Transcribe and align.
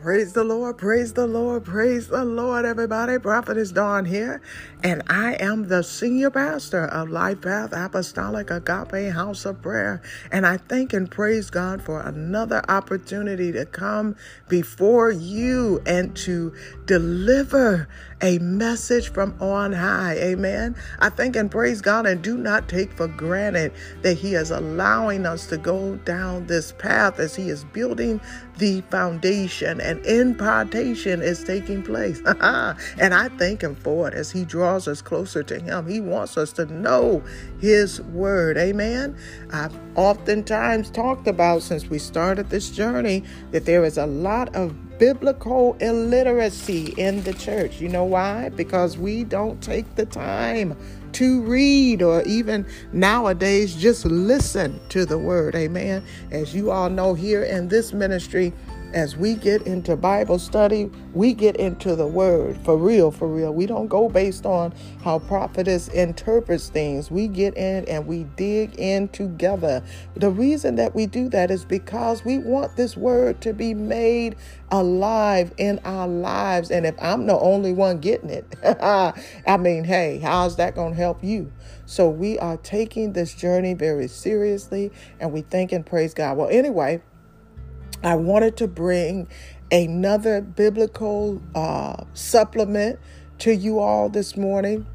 Praise 0.00 0.32
the 0.32 0.44
Lord, 0.44 0.78
praise 0.78 1.12
the 1.12 1.26
Lord, 1.26 1.64
praise 1.64 2.06
the 2.06 2.24
Lord, 2.24 2.64
everybody. 2.64 3.18
Prophetess 3.18 3.72
Dawn 3.72 4.04
here, 4.04 4.40
and 4.84 5.02
I 5.08 5.34
am 5.40 5.66
the 5.66 5.82
senior 5.82 6.30
pastor 6.30 6.84
of 6.84 7.10
Life 7.10 7.40
Path 7.40 7.72
Apostolic 7.72 8.48
Agape 8.48 9.12
House 9.12 9.44
of 9.44 9.60
Prayer. 9.60 10.00
And 10.30 10.46
I 10.46 10.58
thank 10.58 10.92
and 10.92 11.10
praise 11.10 11.50
God 11.50 11.82
for 11.82 12.00
another 12.00 12.62
opportunity 12.68 13.50
to 13.50 13.66
come 13.66 14.14
before 14.48 15.10
you 15.10 15.82
and 15.84 16.14
to 16.18 16.54
deliver 16.86 17.88
a 18.22 18.38
message 18.38 19.12
from 19.12 19.34
on 19.40 19.72
high. 19.72 20.14
Amen. 20.14 20.76
I 21.00 21.08
thank 21.08 21.34
and 21.34 21.50
praise 21.50 21.80
God 21.80 22.06
and 22.06 22.22
do 22.22 22.36
not 22.36 22.68
take 22.68 22.92
for 22.92 23.08
granted 23.08 23.72
that 24.02 24.14
He 24.14 24.34
is 24.34 24.52
allowing 24.52 25.26
us 25.26 25.46
to 25.48 25.58
go 25.58 25.96
down 25.96 26.46
this 26.46 26.70
path 26.70 27.18
as 27.18 27.34
He 27.34 27.48
is 27.48 27.64
building 27.64 28.20
the 28.58 28.80
foundation 28.90 29.80
and 29.80 30.04
impartation 30.04 31.22
is 31.22 31.42
taking 31.44 31.82
place. 31.82 32.20
and 32.26 33.14
I 33.14 33.28
thank 33.38 33.62
Him 33.62 33.76
for 33.76 34.08
it 34.08 34.14
as 34.14 34.30
He 34.30 34.44
draws 34.44 34.88
us 34.88 35.00
closer 35.00 35.42
to 35.44 35.60
Him. 35.60 35.88
He 35.88 36.00
wants 36.00 36.36
us 36.36 36.52
to 36.54 36.66
know 36.66 37.22
His 37.60 38.00
Word. 38.02 38.58
Amen. 38.58 39.16
I've 39.52 39.76
oftentimes 39.94 40.90
talked 40.90 41.26
about 41.26 41.62
since 41.62 41.86
we 41.86 41.98
started 41.98 42.50
this 42.50 42.70
journey 42.70 43.24
that 43.52 43.64
there 43.64 43.84
is 43.84 43.96
a 43.96 44.06
lot 44.06 44.54
of 44.54 44.98
biblical 44.98 45.76
illiteracy 45.80 46.94
in 46.96 47.22
the 47.22 47.32
church. 47.34 47.80
You 47.80 47.88
know 47.88 48.04
why? 48.04 48.48
Because 48.50 48.98
we 48.98 49.24
don't 49.24 49.62
take 49.62 49.94
the 49.94 50.06
time 50.06 50.76
to 51.12 51.42
read 51.42 52.02
or 52.02 52.22
even 52.22 52.66
nowadays 52.92 53.74
just 53.74 54.04
listen 54.04 54.80
to 54.90 55.04
the 55.04 55.18
word. 55.18 55.54
Amen. 55.54 56.02
As 56.30 56.54
you 56.54 56.70
all 56.70 56.90
know, 56.90 57.14
here 57.14 57.44
in 57.44 57.68
this 57.68 57.92
ministry, 57.92 58.52
as 58.94 59.16
we 59.16 59.34
get 59.34 59.62
into 59.62 59.96
Bible 59.96 60.38
study, 60.38 60.90
we 61.12 61.34
get 61.34 61.56
into 61.56 61.94
the 61.96 62.06
word 62.06 62.56
for 62.64 62.76
real, 62.76 63.10
for 63.10 63.28
real. 63.28 63.52
We 63.52 63.66
don't 63.66 63.88
go 63.88 64.08
based 64.08 64.46
on 64.46 64.74
how 65.02 65.18
prophetess 65.20 65.88
interprets 65.88 66.68
things. 66.68 67.10
We 67.10 67.28
get 67.28 67.56
in 67.56 67.84
and 67.86 68.06
we 68.06 68.24
dig 68.36 68.74
in 68.78 69.08
together. 69.08 69.82
The 70.16 70.30
reason 70.30 70.76
that 70.76 70.94
we 70.94 71.06
do 71.06 71.28
that 71.30 71.50
is 71.50 71.64
because 71.64 72.24
we 72.24 72.38
want 72.38 72.76
this 72.76 72.96
word 72.96 73.40
to 73.42 73.52
be 73.52 73.74
made 73.74 74.36
alive 74.70 75.52
in 75.58 75.80
our 75.84 76.08
lives. 76.08 76.70
And 76.70 76.86
if 76.86 76.94
I'm 77.02 77.26
the 77.26 77.38
only 77.38 77.72
one 77.72 77.98
getting 77.98 78.30
it, 78.30 78.56
I 79.46 79.56
mean, 79.58 79.84
hey, 79.84 80.18
how's 80.18 80.56
that 80.56 80.74
going 80.74 80.94
to 80.94 80.98
help 80.98 81.22
you? 81.22 81.52
So 81.86 82.08
we 82.08 82.38
are 82.38 82.56
taking 82.58 83.12
this 83.12 83.34
journey 83.34 83.74
very 83.74 84.08
seriously 84.08 84.92
and 85.20 85.32
we 85.32 85.42
thank 85.42 85.72
and 85.72 85.84
praise 85.84 86.14
God. 86.14 86.36
Well, 86.36 86.48
anyway, 86.50 87.02
I 88.02 88.14
wanted 88.16 88.56
to 88.58 88.68
bring 88.68 89.28
another 89.72 90.40
biblical 90.40 91.42
uh, 91.54 92.04
supplement 92.14 92.98
to 93.40 93.54
you 93.54 93.80
all 93.80 94.08
this 94.08 94.36
morning 94.36 94.86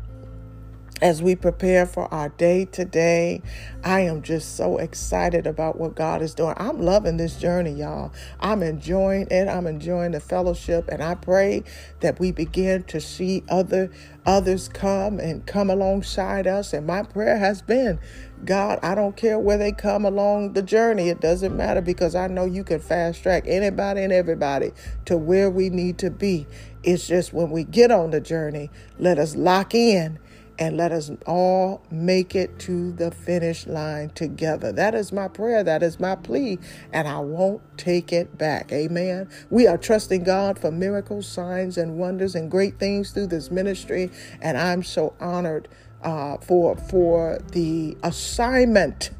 as 1.01 1.21
we 1.21 1.35
prepare 1.35 1.85
for 1.85 2.11
our 2.13 2.29
day 2.29 2.65
today. 2.65 3.41
I 3.83 4.01
am 4.01 4.21
just 4.21 4.55
so 4.55 4.77
excited 4.77 5.45
about 5.45 5.77
what 5.77 5.95
God 5.95 6.21
is 6.21 6.33
doing. 6.33 6.53
I'm 6.57 6.79
loving 6.79 7.17
this 7.17 7.35
journey, 7.35 7.71
y'all. 7.71 8.13
I'm 8.39 8.63
enjoying 8.63 9.27
it. 9.29 9.47
I'm 9.47 9.67
enjoying 9.67 10.11
the 10.11 10.19
fellowship, 10.19 10.87
and 10.89 11.03
I 11.03 11.15
pray 11.15 11.63
that 11.99 12.19
we 12.19 12.31
begin 12.31 12.83
to 12.83 13.01
see 13.01 13.43
other 13.49 13.91
others 14.25 14.69
come 14.69 15.19
and 15.19 15.45
come 15.45 15.69
alongside 15.69 16.47
us. 16.47 16.71
And 16.71 16.87
my 16.87 17.03
prayer 17.03 17.37
has 17.37 17.61
been, 17.61 17.99
God, 18.45 18.79
I 18.81 18.95
don't 18.95 19.17
care 19.17 19.37
where 19.37 19.57
they 19.57 19.73
come 19.73 20.05
along 20.05 20.53
the 20.53 20.61
journey. 20.61 21.09
It 21.09 21.19
doesn't 21.19 21.55
matter 21.55 21.81
because 21.81 22.15
I 22.15 22.27
know 22.27 22.45
you 22.45 22.63
can 22.63 22.79
fast 22.79 23.21
track 23.23 23.43
anybody 23.47 24.01
and 24.01 24.13
everybody 24.13 24.71
to 25.05 25.17
where 25.17 25.49
we 25.49 25.69
need 25.69 25.97
to 25.99 26.09
be. 26.09 26.47
It's 26.83 27.07
just 27.07 27.33
when 27.33 27.49
we 27.49 27.63
get 27.63 27.91
on 27.91 28.11
the 28.11 28.21
journey, 28.21 28.69
let 28.97 29.17
us 29.17 29.35
lock 29.35 29.73
in 29.73 30.19
and 30.59 30.77
let 30.77 30.91
us 30.91 31.11
all 31.25 31.81
make 31.89 32.35
it 32.35 32.59
to 32.59 32.91
the 32.93 33.11
finish 33.11 33.65
line 33.65 34.09
together. 34.11 34.71
That 34.71 34.93
is 34.93 35.11
my 35.11 35.27
prayer. 35.27 35.63
That 35.63 35.81
is 35.81 35.99
my 35.99 36.15
plea, 36.15 36.59
and 36.91 37.07
I 37.07 37.19
won't 37.19 37.61
take 37.77 38.13
it 38.13 38.37
back. 38.37 38.71
Amen. 38.71 39.29
We 39.49 39.67
are 39.67 39.77
trusting 39.77 40.23
God 40.23 40.59
for 40.59 40.71
miracles, 40.71 41.27
signs, 41.27 41.77
and 41.77 41.97
wonders 41.97 42.35
and 42.35 42.51
great 42.51 42.79
things 42.79 43.11
through 43.11 43.27
this 43.27 43.49
ministry, 43.49 44.11
and 44.41 44.57
I'm 44.57 44.83
so 44.83 45.13
honored 45.19 45.67
uh, 46.03 46.37
for 46.37 46.75
for 46.75 47.39
the 47.51 47.97
assignment. 48.03 49.11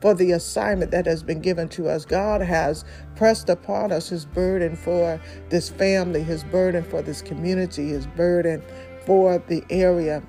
For 0.00 0.14
the 0.14 0.32
assignment 0.32 0.92
that 0.92 1.04
has 1.04 1.22
been 1.22 1.42
given 1.42 1.68
to 1.70 1.90
us, 1.90 2.06
God 2.06 2.40
has 2.40 2.86
pressed 3.16 3.50
upon 3.50 3.92
us 3.92 4.08
His 4.08 4.24
burden 4.24 4.74
for 4.74 5.20
this 5.50 5.68
family, 5.68 6.22
His 6.22 6.42
burden 6.42 6.82
for 6.82 7.02
this 7.02 7.20
community, 7.20 7.88
His 7.90 8.06
burden 8.06 8.62
for 9.04 9.38
the 9.46 9.62
area 9.68 10.22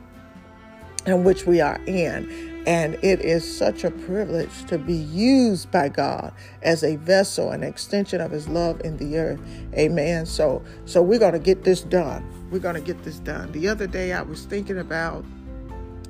in 1.05 1.23
which 1.23 1.45
we 1.45 1.61
are 1.61 1.79
in. 1.85 2.49
And 2.67 2.93
it 2.95 3.21
is 3.21 3.57
such 3.57 3.83
a 3.83 3.89
privilege 3.89 4.65
to 4.65 4.77
be 4.77 4.93
used 4.93 5.71
by 5.71 5.89
God 5.89 6.31
as 6.61 6.83
a 6.83 6.95
vessel, 6.97 7.49
an 7.49 7.63
extension 7.63 8.21
of 8.21 8.29
his 8.29 8.47
love 8.47 8.81
in 8.81 8.97
the 8.97 9.17
earth. 9.17 9.41
Amen. 9.73 10.27
So 10.27 10.61
so 10.85 11.01
we're 11.01 11.19
gonna 11.19 11.39
get 11.39 11.63
this 11.63 11.81
done. 11.81 12.23
We're 12.51 12.59
gonna 12.59 12.81
get 12.81 13.03
this 13.03 13.17
done. 13.17 13.51
The 13.51 13.67
other 13.67 13.87
day 13.87 14.13
I 14.13 14.21
was 14.21 14.45
thinking 14.45 14.77
about 14.77 15.25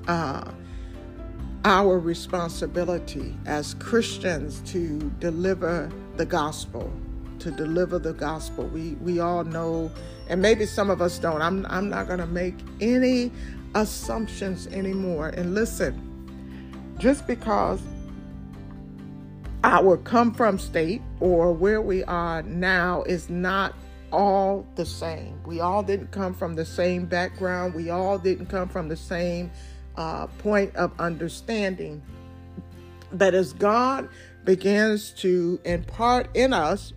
uh 0.07 0.51
our 1.63 1.99
responsibility 1.99 3.37
as 3.45 3.75
Christians 3.75 4.61
to 4.71 4.99
deliver 5.19 5.89
the 6.17 6.25
gospel, 6.25 6.91
to 7.39 7.51
deliver 7.51 7.97
the 7.97 8.13
gospel. 8.13 8.65
We 8.65 8.95
we 8.95 9.19
all 9.21 9.45
know, 9.45 9.89
and 10.27 10.41
maybe 10.41 10.65
some 10.65 10.89
of 10.89 11.01
us 11.01 11.17
don't. 11.17 11.41
I'm 11.41 11.65
I'm 11.67 11.89
not 11.89 12.09
gonna 12.09 12.27
make 12.27 12.55
any 12.81 13.31
assumptions 13.75 14.67
anymore. 14.67 15.29
And 15.29 15.53
listen, 15.55 16.95
just 16.97 17.27
because 17.27 17.81
our 19.63 19.97
come 19.97 20.33
from 20.33 20.57
state 20.57 21.01
or 21.19 21.53
where 21.53 21.81
we 21.81 22.03
are 22.05 22.41
now 22.43 23.03
is 23.03 23.29
not 23.29 23.75
all 24.11 24.65
the 24.75 24.85
same. 24.85 25.41
We 25.45 25.61
all 25.61 25.83
didn't 25.83 26.11
come 26.11 26.33
from 26.33 26.55
the 26.55 26.65
same 26.65 27.05
background. 27.05 27.73
We 27.73 27.89
all 27.89 28.17
didn't 28.17 28.47
come 28.47 28.67
from 28.67 28.89
the 28.89 28.97
same 28.97 29.51
uh, 29.95 30.27
point 30.27 30.75
of 30.75 30.91
understanding. 30.99 32.01
But 33.13 33.33
as 33.33 33.53
God 33.53 34.09
begins 34.43 35.11
to 35.11 35.59
impart 35.63 36.27
in 36.35 36.53
us, 36.53 36.93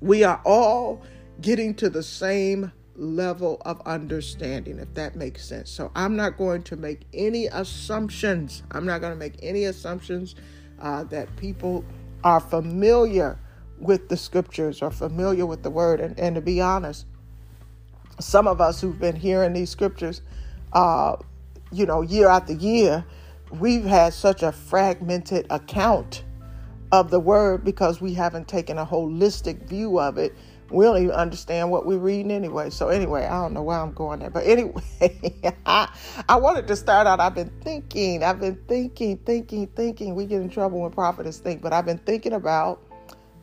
we 0.00 0.22
are 0.24 0.40
all 0.44 1.02
getting 1.40 1.74
to 1.74 1.90
the 1.90 2.02
same 2.02 2.72
level 2.98 3.62
of 3.64 3.80
understanding, 3.86 4.78
if 4.78 4.92
that 4.94 5.16
makes 5.16 5.44
sense. 5.44 5.70
So 5.70 5.90
I'm 5.94 6.16
not 6.16 6.36
going 6.36 6.62
to 6.64 6.76
make 6.76 7.02
any 7.14 7.46
assumptions. 7.46 8.62
I'm 8.70 8.84
not 8.84 9.00
going 9.00 9.12
to 9.12 9.18
make 9.18 9.36
any 9.42 9.64
assumptions 9.64 10.34
uh, 10.80 11.04
that 11.04 11.34
people 11.36 11.84
are 12.24 12.40
familiar 12.40 13.38
with 13.78 14.08
the 14.08 14.16
scriptures 14.16 14.82
or 14.82 14.90
familiar 14.90 15.46
with 15.46 15.62
the 15.62 15.70
word. 15.70 16.00
And, 16.00 16.18
and 16.18 16.34
to 16.34 16.40
be 16.40 16.60
honest, 16.60 17.06
some 18.20 18.48
of 18.48 18.60
us 18.60 18.80
who've 18.80 18.98
been 18.98 19.16
hearing 19.16 19.52
these 19.52 19.70
scriptures, 19.70 20.22
uh, 20.72 21.16
you 21.70 21.86
know, 21.86 22.02
year 22.02 22.28
after 22.28 22.52
year, 22.52 23.04
we've 23.50 23.84
had 23.84 24.12
such 24.12 24.42
a 24.42 24.52
fragmented 24.52 25.46
account 25.50 26.24
of 26.90 27.10
the 27.10 27.20
word 27.20 27.64
because 27.64 28.00
we 28.00 28.14
haven't 28.14 28.48
taken 28.48 28.78
a 28.78 28.86
holistic 28.86 29.62
view 29.64 30.00
of 30.00 30.18
it 30.18 30.34
we 30.70 30.84
don't 30.84 30.98
even 30.98 31.10
understand 31.10 31.70
what 31.70 31.86
we're 31.86 31.98
reading 31.98 32.30
anyway. 32.30 32.70
So 32.70 32.88
anyway, 32.88 33.24
I 33.24 33.40
don't 33.40 33.54
know 33.54 33.62
why 33.62 33.78
I'm 33.80 33.92
going 33.92 34.20
there. 34.20 34.30
But 34.30 34.46
anyway, 34.46 34.82
I, 35.66 35.88
I 36.28 36.36
wanted 36.36 36.66
to 36.68 36.76
start 36.76 37.06
out. 37.06 37.20
I've 37.20 37.34
been 37.34 37.52
thinking, 37.62 38.22
I've 38.22 38.40
been 38.40 38.60
thinking, 38.68 39.18
thinking, 39.18 39.66
thinking. 39.68 40.14
We 40.14 40.26
get 40.26 40.42
in 40.42 40.50
trouble 40.50 40.80
when 40.80 40.90
prophets 40.90 41.38
think, 41.38 41.62
but 41.62 41.72
I've 41.72 41.86
been 41.86 41.98
thinking 41.98 42.34
about 42.34 42.82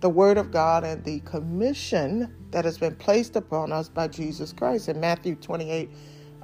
the 0.02 0.10
word 0.10 0.38
of 0.38 0.52
God 0.52 0.84
and 0.84 1.04
the 1.04 1.20
commission 1.22 2.32
that 2.52 2.64
has 2.64 2.78
been 2.78 2.96
placed 2.96 3.36
upon 3.36 3.72
us 3.72 3.90
by 3.90 4.08
Jesus 4.08 4.54
Christ. 4.54 4.88
In 4.88 5.00
Matthew 5.00 5.36
28, 5.36 5.90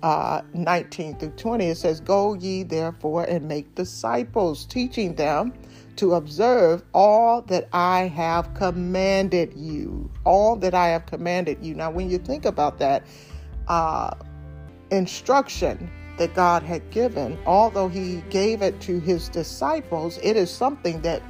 uh, 0.02 0.42
19 0.54 1.20
through 1.20 1.30
20, 1.30 1.66
it 1.68 1.78
says, 1.78 2.00
Go 2.00 2.34
ye 2.34 2.64
therefore 2.64 3.26
and 3.26 3.48
make 3.48 3.76
disciples, 3.76 4.66
teaching 4.66 5.14
them 5.14 5.54
to 5.98 6.14
observe 6.16 6.84
all 6.94 7.42
that 7.44 7.68
I 7.74 8.08
have 8.08 8.54
commanded 8.54 9.54
you. 9.56 10.10
All 10.24 10.56
that 10.58 10.74
I 10.74 10.90
have 10.90 11.06
commanded 11.06 11.64
you. 11.64 11.76
Now, 11.76 11.92
when 11.92 12.10
you 12.10 12.18
think 12.18 12.46
about 12.46 12.80
that 12.80 13.06
uh, 13.68 14.16
instruction 14.92 15.90
that 16.18 16.34
God 16.34 16.64
had 16.64 16.90
given, 16.92 17.38
although 17.46 17.88
He 17.88 18.24
gave 18.30 18.62
it 18.62 18.80
to 18.82 19.00
His 19.00 19.30
disciples, 19.30 20.20
it 20.22 20.36
is 20.36 20.52
something 20.52 21.02
that 21.02 21.22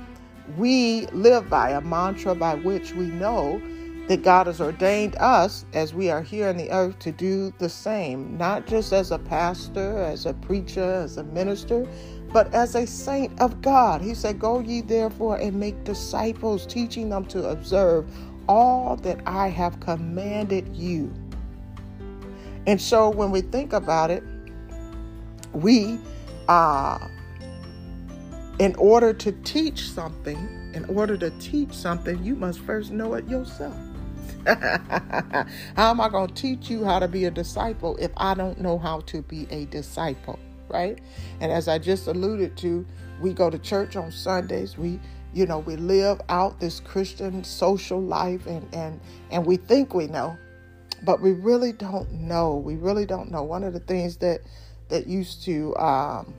we 0.57 1.07
live 1.07 1.49
by, 1.49 1.71
a 1.71 1.81
mantra 1.81 2.35
by 2.35 2.55
which 2.55 2.93
we 2.93 3.05
know 3.05 3.61
that 4.07 4.23
God 4.23 4.47
has 4.47 4.59
ordained 4.59 5.15
us 5.17 5.65
as 5.73 5.93
we 5.93 6.09
are 6.09 6.21
here 6.21 6.49
on 6.49 6.57
the 6.57 6.69
earth 6.71 6.99
to 6.99 7.11
do 7.11 7.53
the 7.59 7.69
same, 7.69 8.37
not 8.37 8.67
just 8.67 8.91
as 8.91 9.11
a 9.11 9.19
pastor, 9.19 9.99
as 9.99 10.25
a 10.25 10.33
preacher, 10.33 10.83
as 10.83 11.17
a 11.17 11.23
minister, 11.23 11.87
but 12.33 12.53
as 12.53 12.75
a 12.75 12.87
saint 12.87 13.39
of 13.39 13.61
God. 13.61 14.01
He 14.01 14.13
said, 14.13 14.39
Go 14.39 14.59
ye 14.59 14.81
therefore 14.81 15.37
and 15.37 15.59
make 15.59 15.83
disciples, 15.83 16.65
teaching 16.65 17.09
them 17.09 17.25
to 17.25 17.49
observe 17.49 18.09
all 18.47 18.95
that 18.97 19.19
I 19.25 19.49
have 19.49 19.79
commanded 19.79 20.75
you. 20.75 21.13
And 22.67 22.79
so 22.79 23.09
when 23.09 23.31
we 23.31 23.41
think 23.41 23.73
about 23.73 24.11
it, 24.11 24.23
we, 25.53 25.99
uh, 26.47 26.99
in 28.59 28.75
order 28.75 29.13
to 29.13 29.31
teach 29.43 29.89
something, 29.89 30.71
in 30.73 30.85
order 30.85 31.17
to 31.17 31.29
teach 31.31 31.73
something, 31.73 32.23
you 32.23 32.35
must 32.35 32.59
first 32.59 32.91
know 32.91 33.15
it 33.15 33.27
yourself. 33.27 33.75
how 34.45 35.91
am 35.91 36.01
I 36.01 36.09
going 36.09 36.27
to 36.27 36.33
teach 36.33 36.69
you 36.69 36.83
how 36.83 36.99
to 36.99 37.07
be 37.07 37.25
a 37.25 37.31
disciple 37.31 37.97
if 37.97 38.11
I 38.17 38.33
don't 38.33 38.59
know 38.59 38.77
how 38.77 39.01
to 39.01 39.21
be 39.21 39.47
a 39.51 39.65
disciple, 39.65 40.39
right? 40.71 40.99
And 41.39 41.51
as 41.51 41.67
I 41.67 41.77
just 41.77 42.07
alluded 42.07 42.57
to, 42.57 42.85
we 43.19 43.33
go 43.33 43.49
to 43.49 43.59
church 43.59 43.95
on 43.95 44.11
Sundays. 44.11 44.77
We, 44.77 44.99
you 45.33 45.45
know, 45.45 45.59
we 45.59 45.75
live 45.75 46.21
out 46.29 46.59
this 46.59 46.79
Christian 46.79 47.43
social 47.43 48.01
life 48.01 48.45
and 48.47 48.67
and 48.73 48.99
and 49.29 49.45
we 49.45 49.57
think 49.57 49.93
we 49.93 50.07
know, 50.07 50.37
but 51.03 51.21
we 51.21 51.31
really 51.31 51.71
don't 51.71 52.11
know. 52.11 52.55
We 52.55 52.75
really 52.75 53.05
don't 53.05 53.31
know. 53.31 53.43
One 53.43 53.63
of 53.63 53.73
the 53.73 53.79
things 53.79 54.17
that 54.17 54.41
that 54.89 55.07
used 55.07 55.43
to 55.45 55.75
um, 55.77 56.33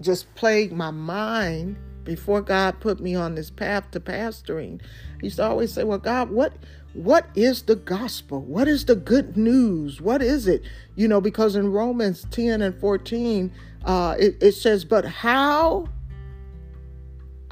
just 0.00 0.32
plague 0.34 0.72
my 0.72 0.90
mind 0.90 1.76
before 2.04 2.40
God 2.40 2.80
put 2.80 3.00
me 3.00 3.14
on 3.14 3.34
this 3.34 3.50
path 3.50 3.90
to 3.90 4.00
pastoring, 4.00 4.80
I 4.82 5.24
used 5.24 5.36
to 5.36 5.44
always 5.44 5.72
say, 5.72 5.84
"Well, 5.84 5.98
God, 5.98 6.30
what 6.30 6.52
what 6.94 7.26
is 7.34 7.62
the 7.62 7.76
gospel? 7.76 8.40
What 8.42 8.66
is 8.66 8.84
the 8.84 8.96
good 8.96 9.36
news? 9.36 10.00
What 10.00 10.22
is 10.22 10.46
it? 10.48 10.62
You 10.96 11.06
know, 11.08 11.20
because 11.20 11.54
in 11.54 11.70
Romans 11.70 12.26
10 12.30 12.62
and 12.62 12.78
14, 12.80 13.52
uh, 13.84 14.16
it, 14.18 14.36
it 14.42 14.52
says, 14.52 14.84
But 14.84 15.04
how 15.04 15.88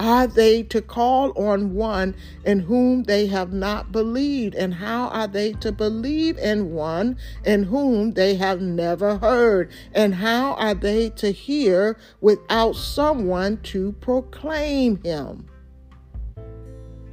are 0.00 0.26
they 0.26 0.62
to 0.64 0.80
call 0.80 1.32
on 1.36 1.74
one 1.74 2.14
in 2.44 2.60
whom 2.60 3.04
they 3.04 3.26
have 3.26 3.52
not 3.52 3.92
believed? 3.92 4.54
And 4.54 4.74
how 4.74 5.08
are 5.08 5.28
they 5.28 5.52
to 5.54 5.72
believe 5.72 6.38
in 6.38 6.72
one 6.72 7.16
in 7.44 7.64
whom 7.64 8.12
they 8.12 8.34
have 8.36 8.60
never 8.60 9.18
heard? 9.18 9.70
And 9.94 10.16
how 10.16 10.54
are 10.54 10.74
they 10.74 11.10
to 11.10 11.30
hear 11.30 11.96
without 12.20 12.74
someone 12.74 13.58
to 13.64 13.92
proclaim 14.00 15.02
him? 15.02 15.46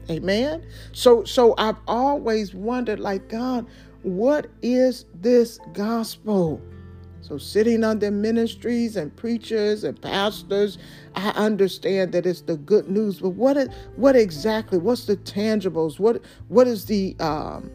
Amen. 0.09 0.65
So 0.91 1.23
so 1.23 1.55
I've 1.57 1.79
always 1.87 2.53
wondered 2.53 2.99
like 2.99 3.29
God, 3.29 3.65
what 4.03 4.47
is 4.61 5.05
this 5.13 5.59
gospel? 5.73 6.61
So, 7.27 7.39
sitting 7.39 7.83
under 7.83 8.11
ministries 8.11 8.95
and 8.95 9.15
preachers 9.15 9.83
and 9.83 9.99
pastors, 9.99 10.77
I 11.15 11.29
understand 11.29 12.11
that 12.11 12.27
it's 12.27 12.41
the 12.41 12.55
good 12.55 12.87
news. 12.87 13.19
But 13.19 13.29
what 13.29 13.57
is, 13.57 13.69
what 13.95 14.15
exactly? 14.15 14.77
What's 14.77 15.05
the 15.05 15.17
tangibles? 15.17 15.97
What 15.99 16.21
what 16.49 16.67
is 16.67 16.85
the 16.85 17.15
um, 17.19 17.71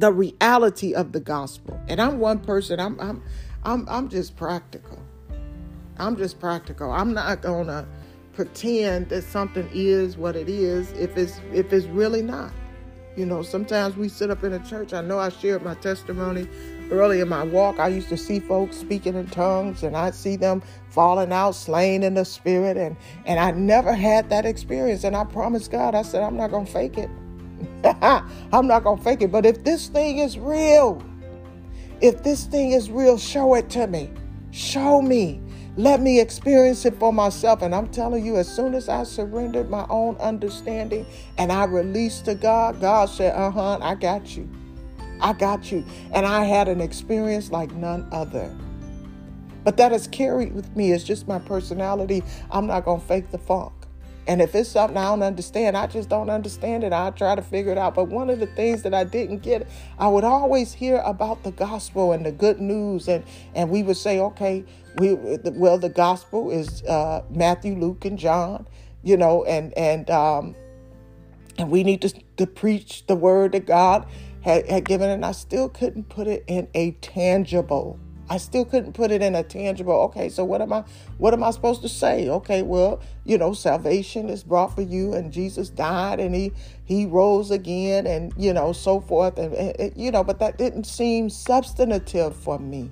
the 0.00 0.12
reality 0.12 0.92
of 0.92 1.12
the 1.12 1.20
gospel? 1.20 1.80
And 1.88 1.98
I'm 1.98 2.18
one 2.18 2.40
person. 2.40 2.78
I'm 2.78 3.00
I'm 3.00 3.22
I'm 3.62 3.88
I'm 3.88 4.10
just 4.10 4.36
practical. 4.36 5.02
I'm 5.96 6.18
just 6.18 6.38
practical. 6.38 6.92
I'm 6.92 7.14
not 7.14 7.40
gonna 7.40 7.88
pretend 8.34 9.08
that 9.10 9.22
something 9.22 9.68
is 9.72 10.16
what 10.16 10.36
it 10.36 10.48
is 10.48 10.92
if 10.92 11.16
it's 11.16 11.40
if 11.52 11.72
it's 11.72 11.86
really 11.86 12.22
not. 12.22 12.52
You 13.16 13.26
know, 13.26 13.42
sometimes 13.42 13.96
we 13.96 14.08
sit 14.08 14.30
up 14.30 14.42
in 14.42 14.52
a 14.52 14.58
church. 14.58 14.92
I 14.92 15.00
know 15.00 15.20
I 15.20 15.28
shared 15.28 15.62
my 15.62 15.74
testimony 15.76 16.48
early 16.90 17.20
in 17.20 17.28
my 17.28 17.44
walk. 17.44 17.78
I 17.78 17.86
used 17.86 18.08
to 18.08 18.16
see 18.16 18.40
folks 18.40 18.76
speaking 18.76 19.14
in 19.14 19.28
tongues 19.28 19.84
and 19.84 19.96
I'd 19.96 20.16
see 20.16 20.34
them 20.34 20.62
falling 20.88 21.32
out, 21.32 21.52
slain 21.52 22.02
in 22.02 22.14
the 22.14 22.24
spirit. 22.24 22.76
And, 22.76 22.96
and 23.24 23.38
I 23.38 23.52
never 23.52 23.92
had 23.92 24.30
that 24.30 24.44
experience. 24.44 25.04
And 25.04 25.14
I 25.14 25.24
promised 25.24 25.70
God, 25.70 25.94
I 25.94 26.02
said, 26.02 26.24
I'm 26.24 26.36
not 26.36 26.48
to 26.48 26.66
fake 26.66 26.98
it. 26.98 27.10
I'm 28.52 28.66
not 28.66 28.80
to 28.80 28.96
fake 28.96 29.22
it. 29.22 29.30
But 29.30 29.46
if 29.46 29.62
this 29.62 29.86
thing 29.86 30.18
is 30.18 30.36
real, 30.36 31.00
if 32.00 32.24
this 32.24 32.46
thing 32.46 32.72
is 32.72 32.90
real, 32.90 33.16
show 33.16 33.54
it 33.54 33.70
to 33.70 33.86
me. 33.86 34.12
Show 34.50 35.00
me. 35.00 35.40
Let 35.76 36.00
me 36.00 36.20
experience 36.20 36.84
it 36.84 36.96
for 37.00 37.12
myself. 37.12 37.62
And 37.62 37.74
I'm 37.74 37.88
telling 37.88 38.24
you, 38.24 38.36
as 38.36 38.48
soon 38.48 38.74
as 38.74 38.88
I 38.88 39.02
surrendered 39.02 39.70
my 39.70 39.86
own 39.90 40.16
understanding 40.16 41.04
and 41.36 41.50
I 41.50 41.64
released 41.64 42.26
to 42.26 42.36
God, 42.36 42.80
God 42.80 43.08
said, 43.08 43.34
Uh 43.34 43.50
huh, 43.50 43.78
I 43.80 43.96
got 43.96 44.36
you. 44.36 44.48
I 45.20 45.32
got 45.32 45.72
you. 45.72 45.84
And 46.12 46.26
I 46.26 46.44
had 46.44 46.68
an 46.68 46.80
experience 46.80 47.50
like 47.50 47.72
none 47.72 48.06
other. 48.12 48.54
But 49.64 49.76
that 49.78 49.92
is 49.92 50.06
carried 50.06 50.54
with 50.54 50.76
me. 50.76 50.92
It's 50.92 51.02
just 51.02 51.26
my 51.26 51.38
personality. 51.40 52.22
I'm 52.50 52.66
not 52.66 52.84
going 52.84 53.00
to 53.00 53.06
fake 53.06 53.30
the 53.30 53.38
funk. 53.38 53.72
And 54.26 54.40
if 54.40 54.54
it's 54.54 54.70
something 54.70 54.96
I 54.96 55.04
don't 55.04 55.22
understand, 55.22 55.76
I 55.76 55.86
just 55.86 56.08
don't 56.08 56.30
understand 56.30 56.82
it. 56.82 56.92
I 56.92 57.10
try 57.10 57.34
to 57.34 57.42
figure 57.42 57.72
it 57.72 57.78
out. 57.78 57.94
But 57.94 58.08
one 58.08 58.30
of 58.30 58.40
the 58.40 58.46
things 58.46 58.82
that 58.82 58.94
I 58.94 59.04
didn't 59.04 59.42
get, 59.42 59.68
I 59.98 60.08
would 60.08 60.24
always 60.24 60.72
hear 60.72 60.98
about 61.04 61.42
the 61.42 61.50
gospel 61.50 62.12
and 62.12 62.24
the 62.24 62.32
good 62.32 62.58
news, 62.58 63.06
and 63.06 63.22
and 63.54 63.68
we 63.68 63.82
would 63.82 63.98
say, 63.98 64.20
okay, 64.20 64.64
we 64.96 65.14
well 65.14 65.78
the 65.78 65.88
gospel 65.88 66.50
is 66.50 66.82
uh, 66.84 67.22
Matthew, 67.30 67.74
Luke, 67.74 68.04
and 68.04 68.18
John, 68.18 68.66
you 69.02 69.16
know, 69.16 69.44
and 69.44 69.76
and 69.76 70.08
um, 70.10 70.54
and 71.58 71.70
we 71.70 71.84
need 71.84 72.02
to 72.02 72.10
to 72.36 72.46
preach 72.46 73.06
the 73.06 73.16
word 73.16 73.52
that 73.52 73.66
God 73.66 74.06
had, 74.42 74.68
had 74.68 74.84
given, 74.84 75.10
and 75.10 75.24
I 75.24 75.32
still 75.32 75.68
couldn't 75.68 76.08
put 76.08 76.26
it 76.26 76.44
in 76.46 76.68
a 76.74 76.92
tangible 76.92 77.98
I 78.28 78.38
still 78.38 78.64
couldn't 78.64 78.94
put 78.94 79.10
it 79.10 79.22
in 79.22 79.34
a 79.34 79.42
tangible. 79.42 79.94
Okay, 80.04 80.28
so 80.28 80.44
what 80.44 80.62
am 80.62 80.72
I 80.72 80.84
what 81.18 81.34
am 81.34 81.42
I 81.42 81.50
supposed 81.50 81.82
to 81.82 81.88
say? 81.88 82.28
Okay, 82.28 82.62
well, 82.62 83.00
you 83.24 83.36
know, 83.36 83.52
salvation 83.52 84.28
is 84.30 84.42
brought 84.42 84.74
for 84.74 84.82
you 84.82 85.12
and 85.12 85.32
Jesus 85.32 85.68
died 85.68 86.20
and 86.20 86.34
he 86.34 86.52
he 86.84 87.04
rose 87.06 87.50
again 87.50 88.06
and 88.06 88.32
you 88.36 88.52
know, 88.52 88.72
so 88.72 89.00
forth 89.00 89.38
and, 89.38 89.54
and 89.54 89.92
you 89.96 90.10
know, 90.10 90.24
but 90.24 90.38
that 90.38 90.56
didn't 90.56 90.84
seem 90.84 91.28
substantive 91.28 92.34
for 92.34 92.58
me 92.58 92.90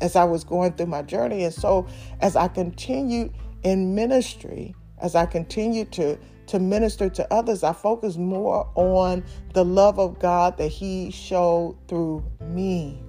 as 0.00 0.16
I 0.16 0.24
was 0.24 0.44
going 0.44 0.72
through 0.72 0.86
my 0.86 1.02
journey. 1.02 1.44
And 1.44 1.54
so 1.54 1.86
as 2.20 2.36
I 2.36 2.48
continued 2.48 3.32
in 3.62 3.94
ministry, 3.94 4.74
as 4.98 5.14
I 5.14 5.26
continued 5.26 5.92
to 5.92 6.18
to 6.46 6.58
minister 6.58 7.08
to 7.08 7.32
others, 7.32 7.62
I 7.62 7.72
focused 7.72 8.18
more 8.18 8.68
on 8.74 9.24
the 9.54 9.64
love 9.64 10.00
of 10.00 10.18
God 10.18 10.58
that 10.58 10.66
he 10.66 11.12
showed 11.12 11.76
through 11.86 12.24
me 12.40 13.00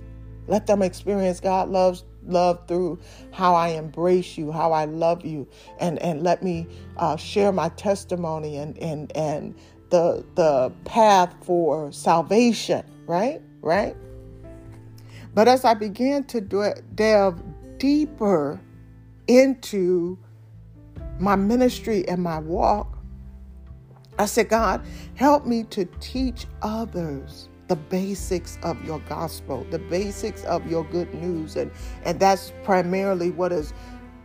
let 0.47 0.67
them 0.67 0.81
experience 0.81 1.39
God 1.39 1.69
loves 1.69 2.03
love 2.25 2.67
through 2.67 2.99
how 3.31 3.55
I 3.55 3.69
embrace 3.69 4.37
you, 4.37 4.51
how 4.51 4.73
I 4.73 4.85
love 4.85 5.25
you, 5.25 5.47
and 5.79 5.97
and 5.99 6.23
let 6.23 6.43
me 6.43 6.67
uh, 6.97 7.15
share 7.15 7.51
my 7.51 7.69
testimony 7.69 8.57
and 8.57 8.77
and 8.79 9.15
and 9.15 9.55
the 9.89 10.25
the 10.35 10.71
path 10.85 11.33
for 11.41 11.91
salvation. 11.91 12.83
Right, 13.05 13.41
right. 13.61 13.95
But 15.33 15.47
as 15.47 15.63
I 15.65 15.73
began 15.73 16.25
to 16.25 16.41
delve 16.41 17.41
deeper 17.77 18.59
into 19.27 20.17
my 21.19 21.35
ministry 21.35 22.07
and 22.07 22.21
my 22.21 22.39
walk, 22.39 22.97
I 24.19 24.25
said, 24.25 24.49
God, 24.49 24.85
help 25.15 25.45
me 25.45 25.63
to 25.65 25.85
teach 25.99 26.45
others 26.61 27.49
the 27.69 27.75
basics 27.77 28.59
of 28.63 28.83
your 28.83 28.99
gospel, 29.01 29.65
the 29.71 29.79
basics 29.79 30.43
of 30.43 30.69
your 30.69 30.83
good 30.85 31.13
news. 31.13 31.55
And, 31.55 31.71
and 32.03 32.19
that's 32.19 32.51
primarily 32.63 33.31
what 33.31 33.51
has 33.51 33.73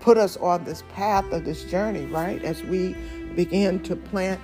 put 0.00 0.18
us 0.18 0.36
on 0.38 0.64
this 0.64 0.82
path 0.92 1.24
of 1.32 1.44
this 1.44 1.64
journey, 1.64 2.06
right? 2.06 2.42
As 2.42 2.62
we 2.64 2.94
begin 3.36 3.80
to 3.84 3.94
plant 3.94 4.40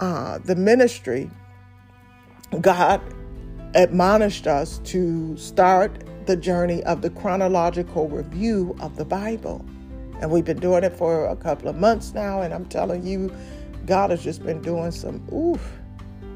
uh, 0.00 0.38
the 0.38 0.56
ministry, 0.56 1.30
God 2.62 3.02
admonished 3.74 4.46
us 4.46 4.78
to 4.84 5.36
start 5.36 6.04
the 6.26 6.36
journey 6.36 6.82
of 6.84 7.02
the 7.02 7.10
chronological 7.10 8.08
review 8.08 8.76
of 8.80 8.96
the 8.96 9.04
Bible. 9.04 9.64
And 10.20 10.30
we've 10.30 10.44
been 10.44 10.60
doing 10.60 10.84
it 10.84 10.92
for 10.92 11.26
a 11.26 11.36
couple 11.36 11.68
of 11.68 11.76
months 11.76 12.12
now, 12.12 12.42
and 12.42 12.52
I'm 12.52 12.66
telling 12.66 13.06
you, 13.06 13.34
God 13.86 14.10
has 14.10 14.22
just 14.22 14.44
been 14.44 14.60
doing 14.60 14.90
some 14.90 15.26
oof 15.32 15.80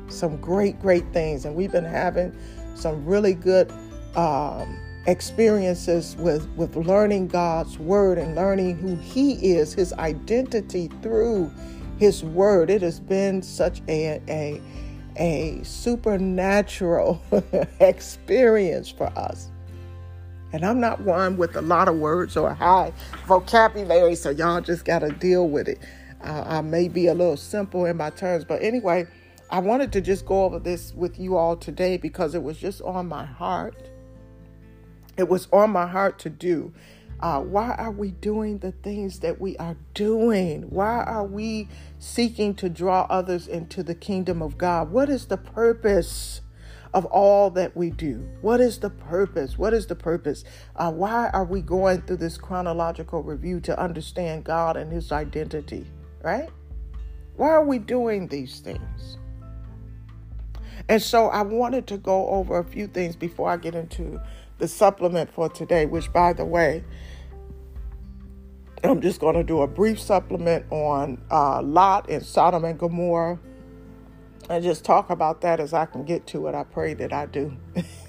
some 0.08 0.36
great, 0.38 0.80
great 0.80 1.04
things. 1.12 1.44
And 1.44 1.54
we've 1.54 1.72
been 1.72 1.84
having 1.84 2.36
some 2.74 3.04
really 3.04 3.34
good 3.34 3.72
um, 4.16 4.78
experiences 5.06 6.16
with, 6.18 6.48
with 6.56 6.76
learning 6.76 7.28
God's 7.28 7.78
word 7.78 8.18
and 8.18 8.34
learning 8.34 8.76
who 8.78 8.96
He 8.96 9.32
is, 9.52 9.74
His 9.74 9.92
identity 9.94 10.90
through 11.02 11.50
His 11.98 12.24
word. 12.24 12.70
It 12.70 12.82
has 12.82 13.00
been 13.00 13.42
such 13.42 13.82
a, 13.88 14.20
a, 14.28 14.60
a 15.16 15.60
supernatural 15.62 17.22
experience 17.80 18.90
for 18.90 19.06
us. 19.18 19.50
And 20.52 20.64
I'm 20.64 20.78
not 20.78 21.00
one 21.00 21.36
with 21.36 21.56
a 21.56 21.62
lot 21.62 21.88
of 21.88 21.96
words 21.96 22.36
or 22.36 22.50
a 22.50 22.54
high 22.54 22.92
vocabulary, 23.26 24.14
so 24.14 24.30
y'all 24.30 24.60
just 24.60 24.84
got 24.84 25.00
to 25.00 25.10
deal 25.10 25.48
with 25.48 25.68
it. 25.68 25.80
Uh, 26.22 26.44
I 26.46 26.60
may 26.60 26.88
be 26.88 27.08
a 27.08 27.14
little 27.14 27.36
simple 27.36 27.84
in 27.86 27.96
my 27.96 28.10
terms, 28.10 28.44
but 28.44 28.62
anyway, 28.62 29.06
I 29.50 29.58
wanted 29.58 29.92
to 29.92 30.00
just 30.00 30.26
go 30.26 30.44
over 30.44 30.58
this 30.58 30.94
with 30.94 31.18
you 31.18 31.36
all 31.36 31.56
today 31.56 31.96
because 31.96 32.34
it 32.34 32.42
was 32.42 32.56
just 32.56 32.80
on 32.82 33.08
my 33.08 33.24
heart. 33.24 33.74
It 35.16 35.28
was 35.28 35.48
on 35.52 35.70
my 35.70 35.86
heart 35.86 36.18
to 36.20 36.30
do. 36.30 36.72
Uh, 37.20 37.40
why 37.40 37.70
are 37.72 37.90
we 37.90 38.10
doing 38.10 38.58
the 38.58 38.72
things 38.72 39.20
that 39.20 39.40
we 39.40 39.56
are 39.56 39.76
doing? 39.94 40.62
Why 40.70 41.02
are 41.02 41.24
we 41.24 41.68
seeking 41.98 42.54
to 42.56 42.68
draw 42.68 43.06
others 43.08 43.48
into 43.48 43.82
the 43.82 43.94
kingdom 43.94 44.42
of 44.42 44.58
God? 44.58 44.90
What 44.90 45.08
is 45.08 45.26
the 45.26 45.36
purpose 45.36 46.42
of 46.92 47.04
all 47.06 47.50
that 47.50 47.76
we 47.76 47.90
do? 47.90 48.28
What 48.40 48.60
is 48.60 48.78
the 48.78 48.90
purpose? 48.90 49.58
What 49.58 49.74
is 49.74 49.86
the 49.86 49.96
purpose? 49.96 50.44
Uh, 50.76 50.92
why 50.92 51.30
are 51.32 51.44
we 51.44 51.60
going 51.60 52.02
through 52.02 52.18
this 52.18 52.38
chronological 52.38 53.22
review 53.22 53.60
to 53.60 53.78
understand 53.78 54.44
God 54.44 54.76
and 54.76 54.92
His 54.92 55.10
identity, 55.10 55.86
right? 56.22 56.50
Why 57.36 57.48
are 57.48 57.64
we 57.64 57.78
doing 57.78 58.28
these 58.28 58.60
things? 58.60 59.18
And 60.88 61.02
so 61.02 61.28
I 61.28 61.42
wanted 61.42 61.86
to 61.88 61.96
go 61.96 62.28
over 62.28 62.58
a 62.58 62.64
few 62.64 62.86
things 62.86 63.16
before 63.16 63.50
I 63.50 63.56
get 63.56 63.74
into 63.74 64.20
the 64.58 64.68
supplement 64.68 65.32
for 65.32 65.48
today, 65.48 65.86
which, 65.86 66.12
by 66.12 66.32
the 66.32 66.44
way, 66.44 66.84
I'm 68.84 69.00
just 69.00 69.18
going 69.18 69.34
to 69.34 69.42
do 69.42 69.62
a 69.62 69.66
brief 69.66 69.98
supplement 69.98 70.66
on 70.70 71.18
uh, 71.30 71.62
Lot 71.62 72.10
and 72.10 72.22
Sodom 72.22 72.66
and 72.66 72.78
Gomorrah 72.78 73.38
and 74.50 74.62
just 74.62 74.84
talk 74.84 75.08
about 75.08 75.40
that 75.40 75.58
as 75.58 75.72
I 75.72 75.86
can 75.86 76.04
get 76.04 76.26
to 76.28 76.48
it. 76.48 76.54
I 76.54 76.64
pray 76.64 76.92
that 76.92 77.10
I 77.10 77.24
do. 77.24 77.56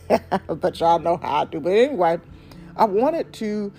but 0.50 0.79
y'all 0.82 1.00
know 1.00 1.15
how 1.15 1.44
I 1.44 1.46
do. 1.46 1.62
But 1.62 1.72
anyway, 1.72 2.20
I 2.75 2.84
wanted 2.84 3.32
to 3.34 3.72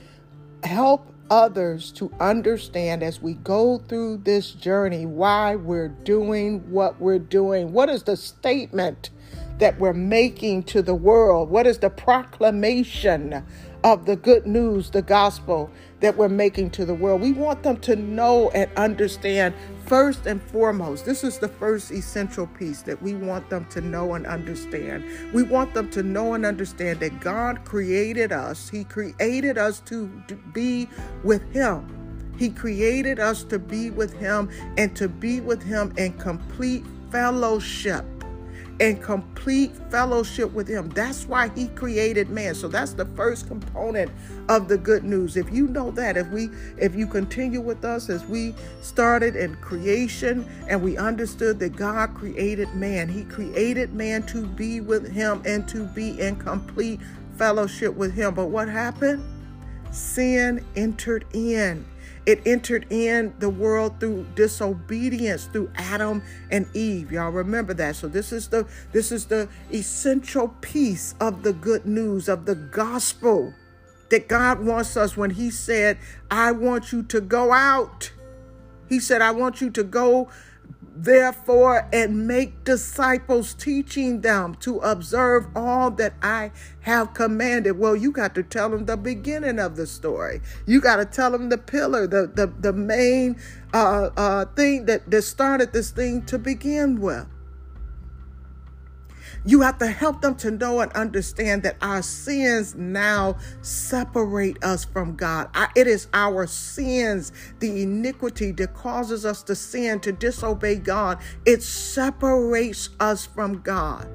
help 0.64 1.12
others 1.28 1.92
to 1.92 2.10
understand 2.18 3.02
as 3.02 3.20
we 3.20 3.34
go 3.34 3.76
through 3.76 4.18
this 4.18 4.52
journey 4.52 5.04
why 5.04 5.56
we're 5.56 5.88
doing 5.88 6.60
what 6.70 6.98
we're 6.98 7.18
doing. 7.18 7.72
What 7.72 7.90
is 7.90 8.04
the 8.04 8.16
statement 8.16 9.10
that 9.58 9.78
we're 9.78 9.92
making 9.92 10.62
to 10.62 10.80
the 10.80 10.94
world? 10.94 11.50
What 11.50 11.66
is 11.66 11.78
the 11.78 11.90
proclamation 11.90 13.44
of 13.84 14.06
the 14.06 14.16
good 14.16 14.46
news, 14.46 14.90
the 14.90 15.02
gospel 15.02 15.70
that 16.00 16.16
we're 16.16 16.28
making 16.28 16.70
to 16.70 16.84
the 16.84 16.94
world? 16.94 17.20
We 17.20 17.32
want 17.32 17.62
them 17.62 17.78
to 17.78 17.96
know 17.96 18.50
and 18.50 18.70
understand 18.76 19.54
first 19.86 20.26
and 20.26 20.42
foremost. 20.42 21.04
This 21.04 21.24
is 21.24 21.38
the 21.38 21.48
first 21.48 21.90
essential 21.90 22.46
piece 22.46 22.82
that 22.82 23.00
we 23.00 23.14
want 23.14 23.48
them 23.50 23.66
to 23.70 23.80
know 23.80 24.14
and 24.14 24.26
understand. 24.26 25.04
We 25.32 25.42
want 25.42 25.74
them 25.74 25.90
to 25.90 26.02
know 26.02 26.34
and 26.34 26.44
understand 26.44 27.00
that 27.00 27.20
God 27.20 27.64
created 27.64 28.32
us, 28.32 28.68
He 28.68 28.84
created 28.84 29.58
us 29.58 29.80
to 29.80 30.06
be 30.52 30.88
with 31.22 31.42
Him. 31.52 31.92
He 32.38 32.50
created 32.50 33.18
us 33.18 33.44
to 33.44 33.58
be 33.58 33.90
with 33.90 34.12
Him 34.12 34.50
and 34.76 34.94
to 34.96 35.08
be 35.08 35.40
with 35.40 35.62
Him 35.62 35.94
in 35.96 36.12
complete 36.14 36.84
fellowship 37.10 38.04
and 38.78 39.02
complete 39.02 39.74
fellowship 39.90 40.52
with 40.52 40.68
him. 40.68 40.90
That's 40.90 41.26
why 41.26 41.48
he 41.54 41.68
created 41.68 42.28
man. 42.28 42.54
So 42.54 42.68
that's 42.68 42.92
the 42.92 43.06
first 43.06 43.48
component 43.48 44.10
of 44.48 44.68
the 44.68 44.76
good 44.76 45.04
news. 45.04 45.36
If 45.36 45.50
you 45.50 45.68
know 45.68 45.90
that, 45.92 46.16
if 46.16 46.28
we 46.28 46.50
if 46.78 46.94
you 46.94 47.06
continue 47.06 47.60
with 47.60 47.84
us 47.84 48.10
as 48.10 48.24
we 48.26 48.54
started 48.82 49.34
in 49.36 49.56
creation 49.56 50.46
and 50.68 50.82
we 50.82 50.96
understood 50.96 51.58
that 51.60 51.76
God 51.76 52.14
created 52.14 52.74
man, 52.74 53.08
he 53.08 53.24
created 53.24 53.94
man 53.94 54.22
to 54.24 54.46
be 54.46 54.80
with 54.80 55.10
him 55.10 55.42
and 55.46 55.66
to 55.68 55.84
be 55.84 56.20
in 56.20 56.36
complete 56.36 57.00
fellowship 57.36 57.94
with 57.94 58.12
him. 58.14 58.34
But 58.34 58.46
what 58.46 58.68
happened? 58.68 59.24
Sin 59.90 60.62
entered 60.76 61.24
in 61.32 61.84
it 62.26 62.44
entered 62.44 62.86
in 62.90 63.32
the 63.38 63.48
world 63.48 64.00
through 64.00 64.26
disobedience 64.34 65.46
through 65.46 65.70
Adam 65.76 66.22
and 66.50 66.66
Eve. 66.74 67.12
Y'all 67.12 67.30
remember 67.30 67.72
that. 67.74 67.94
So 67.96 68.08
this 68.08 68.32
is 68.32 68.48
the 68.48 68.66
this 68.92 69.12
is 69.12 69.26
the 69.26 69.48
essential 69.72 70.48
piece 70.60 71.14
of 71.20 71.44
the 71.44 71.52
good 71.52 71.86
news 71.86 72.28
of 72.28 72.44
the 72.44 72.56
gospel 72.56 73.54
that 74.10 74.28
God 74.28 74.60
wants 74.60 74.96
us 74.96 75.16
when 75.16 75.30
he 75.30 75.50
said, 75.50 75.98
"I 76.30 76.52
want 76.52 76.92
you 76.92 77.02
to 77.04 77.20
go 77.20 77.52
out." 77.52 78.10
He 78.88 79.00
said, 79.00 79.22
"I 79.22 79.30
want 79.30 79.60
you 79.60 79.70
to 79.70 79.84
go 79.84 80.28
therefore 80.96 81.88
and 81.92 82.26
make 82.26 82.64
disciples 82.64 83.54
teaching 83.54 84.22
them 84.22 84.54
to 84.56 84.78
observe 84.78 85.46
all 85.54 85.90
that 85.92 86.14
I 86.22 86.52
have 86.80 87.14
commanded. 87.14 87.78
Well, 87.78 87.94
you 87.94 88.12
got 88.12 88.34
to 88.34 88.42
tell 88.42 88.70
them 88.70 88.86
the 88.86 88.96
beginning 88.96 89.58
of 89.58 89.76
the 89.76 89.86
story. 89.86 90.40
You 90.66 90.80
got 90.80 90.96
to 90.96 91.04
tell 91.04 91.30
them 91.30 91.48
the 91.48 91.58
pillar, 91.58 92.06
the 92.06 92.26
the, 92.26 92.46
the 92.46 92.72
main 92.72 93.36
uh, 93.74 94.10
uh, 94.16 94.44
thing 94.56 94.86
that, 94.86 95.10
that 95.10 95.22
started 95.22 95.72
this 95.72 95.90
thing 95.90 96.22
to 96.26 96.38
begin 96.38 97.00
with. 97.00 97.26
You 99.46 99.60
have 99.60 99.78
to 99.78 99.86
help 99.86 100.22
them 100.22 100.34
to 100.36 100.50
know 100.50 100.80
and 100.80 100.90
understand 100.92 101.62
that 101.62 101.76
our 101.80 102.02
sins 102.02 102.74
now 102.74 103.36
separate 103.62 104.62
us 104.64 104.84
from 104.84 105.14
God. 105.14 105.48
It 105.76 105.86
is 105.86 106.08
our 106.12 106.48
sins, 106.48 107.30
the 107.60 107.82
iniquity 107.82 108.50
that 108.52 108.74
causes 108.74 109.24
us 109.24 109.44
to 109.44 109.54
sin, 109.54 110.00
to 110.00 110.10
disobey 110.10 110.76
God. 110.76 111.18
It 111.44 111.62
separates 111.62 112.90
us 112.98 113.24
from 113.24 113.60
God. 113.60 114.08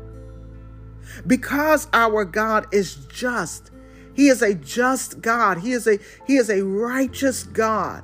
Because 1.25 1.88
our 1.93 2.25
God 2.25 2.67
is 2.73 2.95
just, 3.07 3.71
He 4.13 4.27
is 4.27 4.41
a 4.41 4.53
just 4.53 5.21
God. 5.21 5.59
He 5.59 5.71
is 5.71 5.88
a 5.88 5.97
He 6.27 6.35
is 6.35 6.50
a 6.50 6.61
righteous 6.63 7.43
God. 7.43 8.03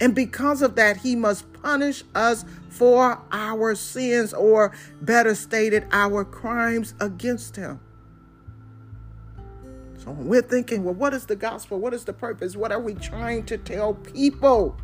And 0.00 0.14
because 0.14 0.62
of 0.62 0.76
that, 0.76 0.98
He 0.98 1.16
must 1.16 1.52
punish 1.54 2.04
us 2.14 2.44
for 2.68 3.20
our 3.32 3.74
sins, 3.74 4.32
or 4.32 4.72
better 5.00 5.34
stated, 5.34 5.86
our 5.92 6.24
crimes 6.24 6.94
against 7.00 7.56
him. 7.56 7.80
So 9.98 10.12
when 10.12 10.28
we're 10.28 10.42
thinking, 10.42 10.84
well, 10.84 10.94
what 10.94 11.12
is 11.12 11.26
the 11.26 11.36
gospel? 11.36 11.78
What 11.78 11.92
is 11.92 12.04
the 12.04 12.12
purpose? 12.12 12.56
What 12.56 12.72
are 12.72 12.80
we 12.80 12.94
trying 12.94 13.44
to 13.46 13.58
tell 13.58 13.94
people? 13.94 14.76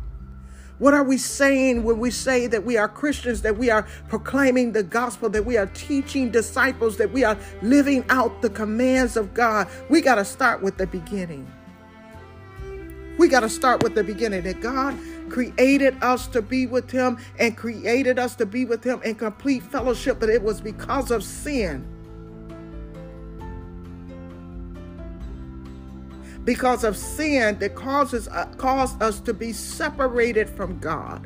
What 0.77 0.93
are 0.93 1.03
we 1.03 1.17
saying 1.17 1.85
when 1.85 1.99
we 1.99 2.11
say 2.11 2.47
that 2.47 2.65
we 2.65 2.75
are 2.75 2.89
Christians, 2.89 3.41
that 3.43 3.57
we 3.57 3.69
are 3.69 3.87
proclaiming 4.09 4.73
the 4.73 4.83
gospel, 4.83 5.29
that 5.29 5.45
we 5.45 5.55
are 5.55 5.67
teaching 5.67 6.31
disciples, 6.31 6.97
that 6.97 7.13
we 7.13 7.23
are 7.23 7.37
living 7.61 8.03
out 8.09 8.41
the 8.41 8.49
commands 8.49 9.15
of 9.15 9.33
God? 9.33 9.69
We 9.89 10.01
got 10.01 10.15
to 10.15 10.25
start 10.25 10.61
with 10.61 10.77
the 10.77 10.85
beginning. 10.85 11.49
We 13.17 13.29
got 13.29 13.39
to 13.39 13.49
start 13.49 13.83
with 13.83 13.95
the 13.95 14.03
beginning 14.03 14.43
that 14.43 14.59
God 14.59 14.99
created 15.29 16.01
us 16.01 16.27
to 16.27 16.41
be 16.41 16.65
with 16.65 16.89
Him 16.91 17.17
and 17.39 17.55
created 17.55 18.19
us 18.19 18.35
to 18.35 18.45
be 18.45 18.65
with 18.65 18.83
Him 18.83 19.01
in 19.03 19.15
complete 19.15 19.63
fellowship, 19.63 20.19
but 20.19 20.29
it 20.29 20.41
was 20.41 20.61
because 20.61 21.11
of 21.11 21.23
sin. 21.23 21.85
Because 26.43 26.83
of 26.83 26.95
sin 26.95 27.57
that 27.59 27.73
causes 27.73 28.27
uh, 28.27 28.45
caused 28.57 29.01
us 29.01 29.19
to 29.21 29.33
be 29.33 29.51
separated 29.51 30.47
from 30.49 30.77
God. 30.79 31.25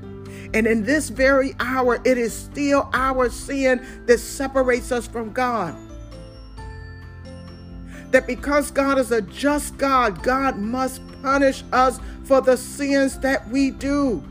And 0.54 0.66
in 0.66 0.84
this 0.84 1.10
very 1.10 1.56
hour, 1.60 2.00
it 2.06 2.18
is 2.18 2.34
still 2.34 2.90
our 2.94 3.30
sin 3.30 3.86
that 4.06 4.20
separates 4.20 4.92
us 4.92 5.08
from 5.08 5.34
God 5.34 5.76
that 8.12 8.26
because 8.26 8.72
God 8.72 8.98
is 8.98 9.12
a 9.12 9.22
just 9.22 9.78
God, 9.78 10.24
God 10.24 10.58
must 10.58 11.06
punish 11.22 11.64
us 11.72 12.00
for 12.24 12.42
the 12.42 12.58
sins 12.58 13.20
that 13.20 13.48
we 13.50 13.72
do. 13.72 14.24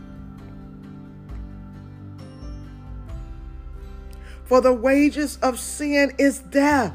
For 4.44 4.60
the 4.60 4.72
wages 4.72 5.36
of 5.42 5.58
sin 5.58 6.14
is 6.18 6.38
death. 6.38 6.94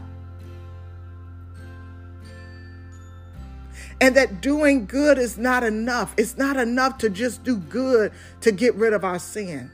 And 4.01 4.15
that 4.15 4.41
doing 4.41 4.85
good 4.85 5.17
is 5.17 5.37
not 5.37 5.63
enough. 5.63 6.13
It's 6.17 6.37
not 6.37 6.57
enough 6.57 6.97
to 6.97 7.09
just 7.09 7.43
do 7.43 7.57
good 7.57 8.11
to 8.41 8.51
get 8.51 8.75
rid 8.75 8.91
of 8.91 9.05
our 9.05 9.19
sin. 9.19 9.71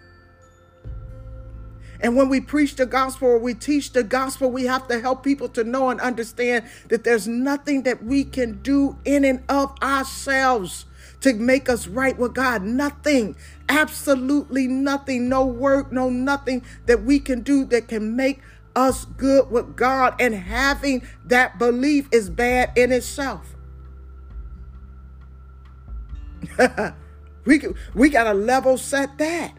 And 2.01 2.15
when 2.15 2.29
we 2.29 2.39
preach 2.39 2.75
the 2.75 2.85
gospel 2.85 3.27
or 3.27 3.39
we 3.39 3.53
teach 3.53 3.91
the 3.91 4.03
gospel, 4.03 4.49
we 4.49 4.65
have 4.65 4.87
to 4.87 4.99
help 4.99 5.23
people 5.23 5.49
to 5.49 5.63
know 5.63 5.89
and 5.89 5.99
understand 5.99 6.65
that 6.87 7.03
there's 7.03 7.27
nothing 7.27 7.83
that 7.83 8.03
we 8.03 8.23
can 8.23 8.61
do 8.61 8.97
in 9.03 9.25
and 9.25 9.43
of 9.49 9.75
ourselves 9.81 10.85
to 11.21 11.33
make 11.33 11.67
us 11.67 11.87
right 11.87 12.17
with 12.17 12.33
God. 12.33 12.63
Nothing, 12.63 13.35
absolutely 13.67 14.67
nothing, 14.67 15.27
no 15.27 15.45
work, 15.45 15.91
no 15.91 16.09
nothing 16.09 16.63
that 16.85 17.03
we 17.03 17.19
can 17.19 17.41
do 17.41 17.65
that 17.65 17.89
can 17.89 18.15
make 18.15 18.41
us 18.77 19.03
good 19.03 19.51
with 19.51 19.75
God. 19.75 20.15
And 20.19 20.33
having 20.33 21.05
that 21.25 21.59
belief 21.59 22.07
is 22.13 22.29
bad 22.29 22.71
in 22.77 22.93
itself. 22.93 23.55
we, 27.45 27.61
we 27.93 28.09
got 28.09 28.23
to 28.23 28.33
level 28.33 28.77
set 28.77 29.17
that 29.17 29.58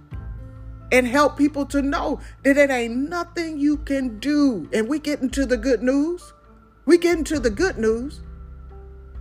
and 0.92 1.06
help 1.06 1.36
people 1.36 1.64
to 1.66 1.82
know 1.82 2.20
that 2.42 2.56
it 2.56 2.70
ain't 2.70 3.08
nothing 3.08 3.58
you 3.58 3.76
can 3.78 4.18
do. 4.18 4.68
And 4.72 4.88
we 4.88 4.98
get 4.98 5.20
into 5.20 5.46
the 5.46 5.56
good 5.56 5.82
news. 5.82 6.32
We 6.86 6.98
get 6.98 7.18
into 7.18 7.38
the 7.38 7.50
good 7.50 7.78
news 7.78 8.20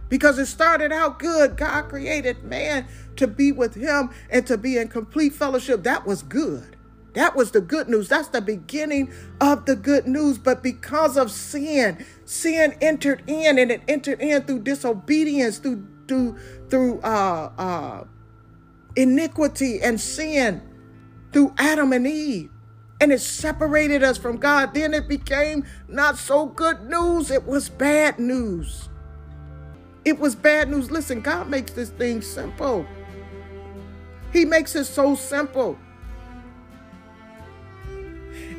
because 0.10 0.40
it 0.40 0.48
started 0.48 0.92
out 0.92 1.20
good. 1.20 1.58
God 1.58 1.90
created 1.90 2.44
man 2.44 2.88
to 3.16 3.28
be 3.28 3.52
with 3.52 3.76
him 3.76 4.10
and 4.30 4.46
to 4.48 4.58
be 4.58 4.78
in 4.78 4.88
complete 4.88 5.34
fellowship. 5.34 5.84
That 5.84 6.06
was 6.06 6.24
good. 6.24 6.76
That 7.14 7.36
was 7.36 7.52
the 7.52 7.62
good 7.62 7.90
news. 7.90 8.08
That's 8.08 8.28
the 8.30 8.42
beginning 8.42 9.12
of 9.42 9.66
the 9.66 9.76
good 9.76 10.08
news. 10.08 10.38
But 10.38 10.62
because 10.62 11.18
of 11.18 11.32
sin, 11.32 12.06
sin 12.26 12.76
entered 12.82 13.24
in 13.28 13.58
and 13.58 13.72
it 13.72 13.82
entered 13.88 14.22
in 14.22 14.44
through 14.44 14.60
disobedience, 14.60 15.58
through 15.58 15.88
through 16.08 16.38
through 16.70 17.02
uh, 17.02 17.52
uh, 17.58 18.04
iniquity 18.96 19.82
and 19.82 20.00
sin 20.00 20.62
through 21.31 21.53
Adam 21.57 21.93
and 21.93 22.07
Eve. 22.07 22.50
And 23.01 23.13
it 23.13 23.21
separated 23.21 24.03
us 24.03 24.17
from 24.17 24.38
God. 24.38 24.74
Then 24.74 24.93
it 24.93 25.07
became 25.07 25.65
not 25.88 26.17
so 26.17 26.48
good 26.48 26.83
news. 26.89 27.31
It 27.31 27.45
was 27.45 27.69
bad 27.69 28.19
news. 28.19 28.89
It 30.03 30.19
was 30.19 30.36
bad 30.36 30.69
news. 30.69 30.91
Listen, 30.91 31.21
God 31.21 31.50
makes 31.50 31.71
this 31.71 31.89
thing 31.91 32.21
simple. 32.21 32.86
He 34.33 34.45
makes 34.45 34.75
it 34.75 34.86
so 34.86 35.15
simple 35.15 35.77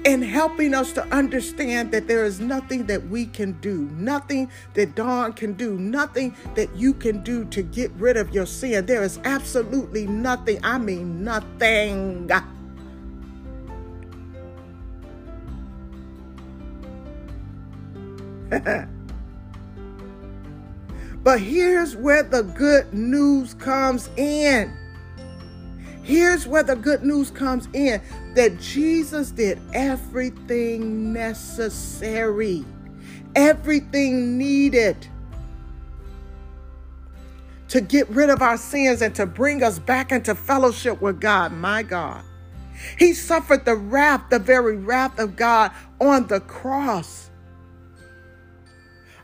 and 0.04 0.24
helping 0.24 0.74
us 0.74 0.92
to 0.92 1.02
understand 1.14 1.92
that 1.92 2.08
there 2.08 2.24
is 2.24 2.40
nothing 2.40 2.86
that 2.86 3.06
we 3.08 3.26
can 3.26 3.52
do, 3.60 3.82
nothing 3.92 4.50
that 4.74 4.94
Dawn 4.94 5.32
can 5.32 5.52
do, 5.52 5.78
nothing 5.78 6.34
that 6.54 6.74
you 6.74 6.94
can 6.94 7.22
do 7.22 7.44
to 7.46 7.62
get 7.62 7.90
rid 7.92 8.16
of 8.16 8.34
your 8.34 8.46
sin. 8.46 8.86
There 8.86 9.02
is 9.02 9.18
absolutely 9.24 10.06
nothing. 10.06 10.58
I 10.64 10.78
mean, 10.78 11.22
nothing. 11.22 12.30
but 21.23 21.40
here's 21.40 21.97
where 21.97 22.23
the 22.23 22.42
good 22.42 22.92
news 22.92 23.54
comes 23.54 24.11
in. 24.16 24.76
Here's 26.02 26.47
where 26.47 26.62
the 26.62 26.76
good 26.76 27.04
news 27.04 27.30
comes 27.30 27.69
in 27.73 28.02
that 28.35 28.59
Jesus 28.59 29.30
did 29.30 29.61
everything 29.73 31.12
necessary, 31.12 32.64
everything 33.37 34.37
needed 34.37 34.97
to 37.69 37.80
get 37.80 38.09
rid 38.09 38.30
of 38.30 38.42
our 38.42 38.57
sins 38.57 39.00
and 39.00 39.14
to 39.14 39.25
bring 39.25 39.62
us 39.62 39.78
back 39.78 40.11
into 40.11 40.35
fellowship 40.35 41.00
with 41.00 41.21
God, 41.21 41.52
my 41.52 41.85
God. 41.85 42.25
He 42.99 43.14
suffered 43.14 43.64
the 43.64 43.76
wrath, 43.76 44.23
the 44.30 44.40
very 44.40 44.76
wrath 44.76 45.19
of 45.21 45.37
God 45.37 45.71
on 46.00 46.26
the 46.26 46.40
cross. 46.40 47.29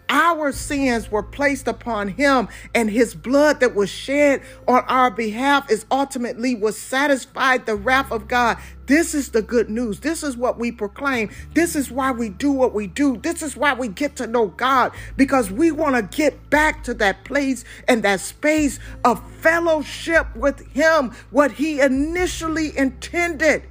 Our 0.08 0.52
sins 0.52 1.10
were 1.10 1.22
placed 1.22 1.66
upon 1.66 2.08
him, 2.08 2.48
and 2.74 2.90
his 2.90 3.14
blood 3.14 3.60
that 3.60 3.74
was 3.74 3.90
shed 3.90 4.42
on 4.68 4.84
our 4.86 5.10
behalf 5.10 5.70
is 5.70 5.84
ultimately 5.90 6.54
was 6.54 6.78
satisfied 6.78 7.66
the 7.66 7.74
wrath 7.74 8.12
of 8.12 8.28
God. 8.28 8.58
This 8.86 9.14
is 9.14 9.30
the 9.30 9.42
good 9.42 9.68
news. 9.68 10.00
This 10.00 10.22
is 10.22 10.36
what 10.36 10.58
we 10.60 10.70
proclaim. 10.70 11.30
This 11.54 11.74
is 11.74 11.90
why 11.90 12.12
we 12.12 12.28
do 12.28 12.52
what 12.52 12.72
we 12.72 12.86
do. 12.86 13.16
This 13.16 13.42
is 13.42 13.56
why 13.56 13.74
we 13.74 13.88
get 13.88 14.14
to 14.16 14.28
know 14.28 14.46
God 14.46 14.92
because 15.16 15.50
we 15.50 15.72
want 15.72 15.96
to 15.96 16.16
get 16.16 16.50
back 16.50 16.84
to 16.84 16.94
that 16.94 17.24
place 17.24 17.64
and 17.88 18.04
that 18.04 18.20
space 18.20 18.78
of 19.04 19.20
fellowship 19.40 20.28
with 20.36 20.64
him, 20.68 21.12
what 21.30 21.50
he 21.50 21.80
initially 21.80 22.76
intended. 22.78 23.64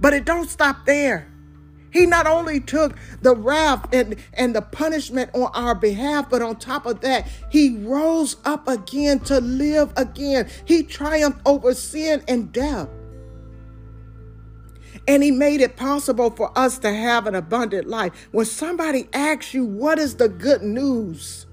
But 0.00 0.14
it 0.14 0.24
don't 0.24 0.50
stop 0.50 0.84
there. 0.84 1.28
He 1.90 2.06
not 2.06 2.26
only 2.26 2.60
took 2.60 2.96
the 3.22 3.34
wrath 3.34 3.92
and, 3.92 4.16
and 4.34 4.54
the 4.54 4.62
punishment 4.62 5.30
on 5.34 5.50
our 5.54 5.74
behalf, 5.74 6.28
but 6.28 6.42
on 6.42 6.56
top 6.56 6.86
of 6.86 7.00
that, 7.00 7.28
he 7.50 7.78
rose 7.78 8.36
up 8.44 8.68
again 8.68 9.20
to 9.20 9.40
live 9.40 9.92
again. 9.96 10.48
He 10.64 10.82
triumphed 10.82 11.40
over 11.46 11.74
sin 11.74 12.22
and 12.28 12.52
death. 12.52 12.88
And 15.08 15.22
he 15.22 15.30
made 15.30 15.60
it 15.60 15.76
possible 15.76 16.30
for 16.30 16.56
us 16.58 16.78
to 16.80 16.92
have 16.92 17.26
an 17.26 17.34
abundant 17.36 17.86
life. 17.86 18.28
When 18.32 18.46
somebody 18.46 19.08
asks 19.12 19.54
you, 19.54 19.64
What 19.64 19.98
is 19.98 20.16
the 20.16 20.28
good 20.28 20.62
news? 20.62 21.46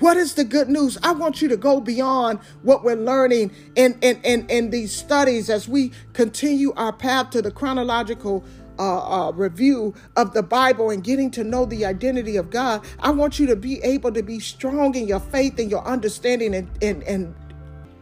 What 0.00 0.16
is 0.16 0.34
the 0.34 0.44
good 0.44 0.68
news? 0.68 0.98
I 1.02 1.12
want 1.12 1.40
you 1.40 1.48
to 1.48 1.56
go 1.56 1.80
beyond 1.80 2.40
what 2.62 2.84
we're 2.84 2.94
learning 2.94 3.50
in, 3.74 3.98
in, 4.00 4.20
in, 4.22 4.46
in 4.48 4.70
these 4.70 4.94
studies 4.94 5.48
as 5.48 5.66
we 5.66 5.92
continue 6.12 6.72
our 6.74 6.92
path 6.92 7.30
to 7.30 7.42
the 7.42 7.50
chronological 7.50 8.44
uh, 8.78 9.28
uh, 9.28 9.32
review 9.32 9.94
of 10.16 10.34
the 10.34 10.42
Bible 10.42 10.90
and 10.90 11.02
getting 11.02 11.30
to 11.32 11.44
know 11.44 11.64
the 11.64 11.84
identity 11.84 12.36
of 12.36 12.50
God, 12.50 12.84
I 13.00 13.10
want 13.10 13.38
you 13.38 13.46
to 13.46 13.56
be 13.56 13.82
able 13.82 14.12
to 14.12 14.22
be 14.22 14.40
strong 14.40 14.94
in 14.94 15.08
your 15.08 15.20
faith 15.20 15.58
and 15.58 15.70
your 15.70 15.84
understanding 15.84 16.54
and, 16.54 16.70
and, 16.82 17.02
and 17.04 17.34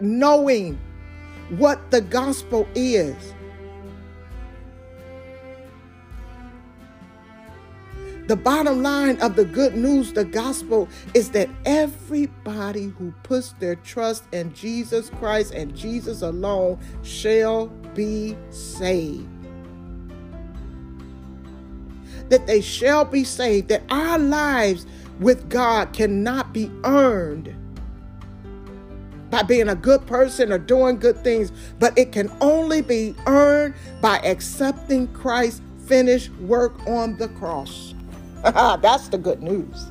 knowing 0.01 0.79
what 1.51 1.91
the 1.91 2.01
gospel 2.01 2.69
is. 2.75 3.35
The 8.27 8.35
bottom 8.35 8.83
line 8.83 9.21
of 9.21 9.37
the 9.37 9.45
good 9.45 9.77
news, 9.77 10.13
the 10.13 10.25
gospel, 10.25 10.89
is 11.15 11.31
that 11.31 11.49
everybody 11.65 12.87
who 12.87 13.15
puts 13.23 13.53
their 13.61 13.77
trust 13.77 14.25
in 14.33 14.53
Jesus 14.53 15.11
Christ 15.11 15.55
and 15.55 15.77
Jesus 15.77 16.23
alone 16.23 16.81
shall 17.05 17.69
be 17.95 18.37
saved 18.51 19.36
that 22.29 22.47
they 22.47 22.61
shall 22.61 23.05
be 23.05 23.25
saved, 23.25 23.69
that 23.69 23.83
our 23.91 24.19
lives 24.19 24.87
with 25.21 25.49
God 25.49 25.93
cannot 25.93 26.53
be 26.53 26.71
earned 26.85 27.55
by 29.31 29.43
being 29.43 29.69
a 29.69 29.75
good 29.75 30.07
person 30.07 30.53
or 30.53 30.59
doing 30.59 30.99
good 30.99 31.23
things, 31.25 31.53
but 31.79 31.97
it 31.99 32.13
can 32.13 32.31
only 32.41 32.83
be 32.83 33.15
earned 33.27 33.75
by 34.01 34.19
accepting 34.19 35.09
Christ's 35.09 35.61
finished 35.87 36.31
work 36.41 36.87
on 36.87 37.17
the 37.17 37.29
cross. 37.29 37.95
That's 38.43 39.09
the 39.09 39.19
good 39.19 39.43
news. 39.43 39.91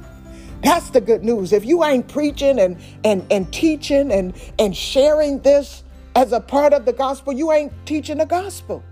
That's 0.63 0.89
the 0.89 1.02
good 1.02 1.24
news. 1.24 1.54
If 1.54 1.65
you 1.65 1.84
ain't 1.84 2.08
preaching 2.08 2.60
and 2.60 2.78
and 3.04 3.26
and 3.30 3.52
teaching 3.54 4.12
and 4.12 4.34
and 4.58 4.76
sharing 4.76 5.39
this 5.41 5.84
as 6.15 6.32
a 6.32 6.39
part 6.39 6.74
of 6.74 6.86
the 6.86 6.93
gospel, 6.93 7.34
you 7.34 7.52
ain't 7.52 7.71
teaching 7.86 8.17
the 8.17 8.26
gospel. 8.26 8.84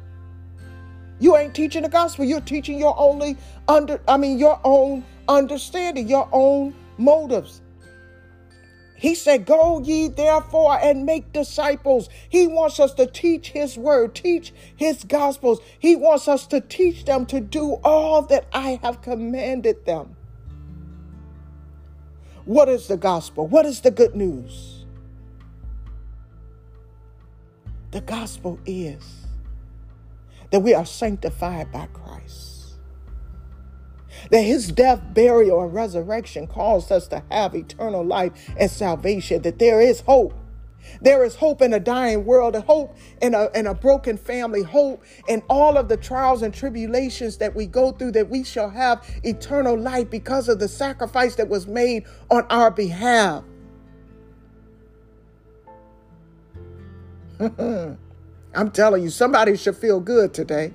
You 1.24 1.38
ain't 1.38 1.56
teaching 1.56 1.84
the 1.84 1.90
gospel. 1.90 2.26
You're 2.26 2.42
teaching 2.42 2.78
your 2.78 3.00
only 3.00 3.38
under 3.70 3.98
I 4.10 4.18
mean 4.18 4.38
your 4.38 4.60
own 4.66 5.06
understanding, 5.30 6.10
your 6.10 6.28
own 6.34 6.76
motives. 6.98 7.62
He 8.98 9.16
said, 9.16 9.46
Go 9.46 9.80
ye 9.80 10.10
therefore 10.10 10.78
and 10.82 11.06
make 11.06 11.32
disciples. 11.32 12.10
He 12.28 12.46
wants 12.48 12.78
us 12.78 12.94
to 12.96 13.06
teach 13.06 13.52
His 13.52 13.78
word, 13.78 14.16
teach 14.16 14.52
His 14.76 15.06
gospels. 15.06 15.62
He 15.80 15.96
wants 15.96 16.28
us 16.28 16.46
to 16.48 16.60
teach 16.60 17.06
them 17.06 17.26
to 17.28 17.40
do 17.40 17.80
all 17.86 18.24
that 18.24 18.46
I 18.52 18.82
have 18.84 19.02
commanded 19.02 19.86
them. 19.86 20.18
What 22.44 22.68
is 22.68 22.88
the 22.88 22.98
gospel? 22.98 23.48
What 23.48 23.66
is 23.66 23.80
the 23.80 23.92
good 23.92 24.14
news? 24.14 24.84
The 27.92 28.02
gospel 28.02 28.60
is 28.66 29.23
that 30.54 30.60
we 30.60 30.76
are 30.76 30.86
sanctified 30.86 31.72
by 31.72 31.88
Christ. 31.88 32.76
That 34.30 34.44
his 34.44 34.72
death, 34.72 35.02
burial, 35.12 35.64
and 35.64 35.74
resurrection 35.74 36.46
caused 36.46 36.92
us 36.92 37.08
to 37.08 37.24
have 37.32 37.56
eternal 37.56 38.06
life 38.06 38.54
and 38.56 38.70
salvation, 38.70 39.42
that 39.42 39.58
there 39.58 39.82
is 39.82 40.02
hope. 40.02 40.36
There 41.02 41.24
is 41.24 41.34
hope 41.34 41.64
in 41.64 41.74
a 41.74 41.80
dying 41.80 42.24
world, 42.24 42.56
and 42.56 42.64
hope 42.66 42.96
in 43.20 43.34
a, 43.34 43.50
in 43.56 43.66
a 43.66 43.74
broken 43.74 44.16
family, 44.16 44.62
hope 44.62 45.04
in 45.28 45.42
all 45.50 45.76
of 45.76 45.90
the 45.90 45.98
trials 45.98 46.44
and 46.44 46.54
tribulations 46.54 47.38
that 47.38 47.56
we 47.56 47.66
go 47.66 47.92
through, 47.92 48.12
that 48.12 48.30
we 48.30 48.44
shall 48.44 48.70
have 48.70 49.04
eternal 49.24 49.76
life 49.76 50.12
because 50.12 50.50
of 50.50 50.60
the 50.60 50.68
sacrifice 50.68 51.34
that 51.34 51.50
was 51.50 51.66
made 51.66 52.06
on 52.30 52.46
our 52.52 52.70
behalf. 52.70 53.44
I'm 58.56 58.72
telling 58.72 59.04
you, 59.04 59.10
somebody 59.10 59.58
should 59.58 59.78
feel 59.78 60.00
good 60.00 60.34
today. 60.34 60.74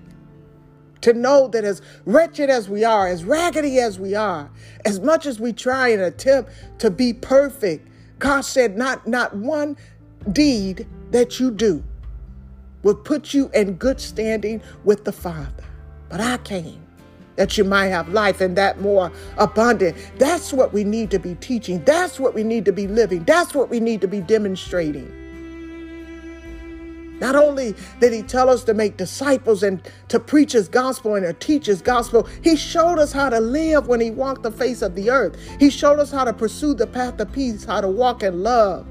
To 1.03 1.13
know 1.13 1.47
that 1.49 1.65
as 1.65 1.81
wretched 2.07 2.51
as 2.51 2.69
we 2.69 2.85
are, 2.85 3.07
as 3.07 3.25
raggedy 3.25 3.79
as 3.79 4.01
we 4.01 4.17
are, 4.17 4.51
as 4.85 4.99
much 4.99 5.27
as 5.27 5.39
we 5.39 5.53
try 5.53 5.89
and 5.89 6.03
attempt 6.03 6.51
to 6.79 6.91
be 6.91 7.13
perfect, 7.13 7.89
God 8.19 8.41
said, 8.41 8.77
not, 8.77 9.07
not 9.07 9.37
one 9.37 9.77
deed 10.33 10.87
that 11.13 11.39
you 11.39 11.53
do 11.53 11.85
will 12.83 12.97
put 12.97 13.33
you 13.33 13.51
in 13.55 13.75
good 13.75 14.01
standing 14.01 14.61
with 14.85 15.05
the 15.05 15.13
Father. 15.13 15.65
But 16.09 16.21
I 16.21 16.39
came 16.39 16.81
that 17.37 17.57
you 17.57 17.63
might 17.63 17.87
have 17.87 18.09
life 18.09 18.41
and 18.41 18.57
that 18.57 18.81
more 18.81 19.13
abundant. 19.37 19.97
That's 20.19 20.53
what 20.53 20.73
we 20.73 20.83
need 20.83 21.11
to 21.13 21.21
be 21.21 21.37
teaching. 21.37 21.85
That's 21.85 22.19
what 22.19 22.35
we 22.35 22.43
need 22.43 22.65
to 22.65 22.73
be 22.73 22.89
living. 22.89 23.25
That's 23.25 23.55
what 23.55 23.71
we 23.71 23.79
need 23.79 24.01
to 24.01 24.09
be 24.09 24.21
demonstrating. 24.21 25.13
Not 27.21 27.37
only 27.37 27.75
did 28.01 28.13
he 28.13 28.23
tell 28.23 28.49
us 28.49 28.65
to 28.65 28.75
make 28.75 28.97
disciples 28.97 29.63
and 29.63 29.83
to 30.09 30.21
preach 30.21 30.53
his 30.53 30.69
gospel 30.69 31.15
and 31.15 31.25
to 31.27 31.33
teach 31.33 31.67
his 31.67 31.83
gospel, 31.83 32.29
he 32.43 32.57
showed 32.57 32.99
us 32.99 33.13
how 33.13 33.29
to 33.29 33.41
live 33.41 33.89
when 33.89 34.01
he 34.01 34.11
walked 34.11 34.43
the 34.43 34.53
face 34.53 34.83
of 34.83 34.95
the 34.95 35.11
earth. 35.11 35.37
He 35.59 35.71
showed 35.71 35.99
us 35.99 36.11
how 36.11 36.25
to 36.25 36.33
pursue 36.33 36.75
the 36.75 36.87
path 36.87 37.21
of 37.21 37.33
peace, 37.33 37.65
how 37.65 37.81
to 37.81 37.89
walk 37.89 38.23
in 38.23 38.43
love, 38.43 38.87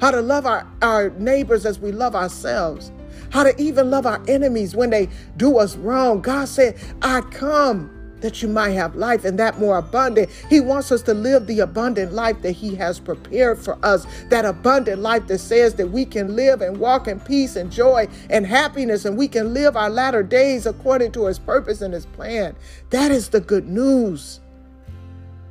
how 0.00 0.10
to 0.10 0.20
love 0.20 0.46
our, 0.46 0.66
our 0.82 1.10
neighbors 1.10 1.64
as 1.66 1.78
we 1.78 1.92
love 1.92 2.14
ourselves, 2.16 2.90
how 3.30 3.44
to 3.44 3.60
even 3.60 3.90
love 3.90 4.06
our 4.06 4.22
enemies 4.28 4.74
when 4.74 4.90
they 4.90 5.08
do 5.36 5.58
us 5.58 5.76
wrong. 5.76 6.20
God 6.20 6.48
said, 6.48 6.76
I 7.02 7.20
come 7.20 7.99
that 8.20 8.42
you 8.42 8.48
might 8.48 8.70
have 8.70 8.94
life 8.94 9.24
and 9.24 9.38
that 9.38 9.58
more 9.58 9.78
abundant. 9.78 10.30
He 10.48 10.60
wants 10.60 10.92
us 10.92 11.02
to 11.02 11.14
live 11.14 11.46
the 11.46 11.60
abundant 11.60 12.12
life 12.12 12.40
that 12.42 12.52
He 12.52 12.74
has 12.76 13.00
prepared 13.00 13.58
for 13.58 13.78
us, 13.84 14.06
that 14.28 14.44
abundant 14.44 15.02
life 15.02 15.26
that 15.28 15.38
says 15.38 15.74
that 15.74 15.88
we 15.88 16.04
can 16.04 16.36
live 16.36 16.60
and 16.60 16.78
walk 16.78 17.08
in 17.08 17.20
peace 17.20 17.56
and 17.56 17.70
joy 17.70 18.08
and 18.28 18.46
happiness, 18.46 19.04
and 19.04 19.16
we 19.16 19.28
can 19.28 19.54
live 19.54 19.76
our 19.76 19.90
latter 19.90 20.22
days 20.22 20.66
according 20.66 21.12
to 21.12 21.26
His 21.26 21.38
purpose 21.38 21.80
and 21.80 21.94
His 21.94 22.06
plan. 22.06 22.54
That 22.90 23.10
is 23.10 23.30
the 23.30 23.40
good 23.40 23.68
news. 23.68 24.40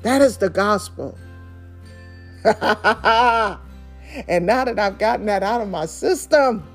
That 0.02 0.22
is 0.22 0.38
the 0.38 0.50
gospel. 0.50 1.18
and 2.44 2.56
now 4.46 4.66
that 4.66 4.80
I've 4.80 4.98
gotten 4.98 5.26
that 5.26 5.44
out 5.44 5.62
of 5.62 5.70
my 5.70 5.86
system, 5.86 6.66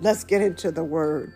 let's 0.00 0.24
get 0.24 0.42
into 0.42 0.72
the 0.72 0.82
word. 0.82 1.32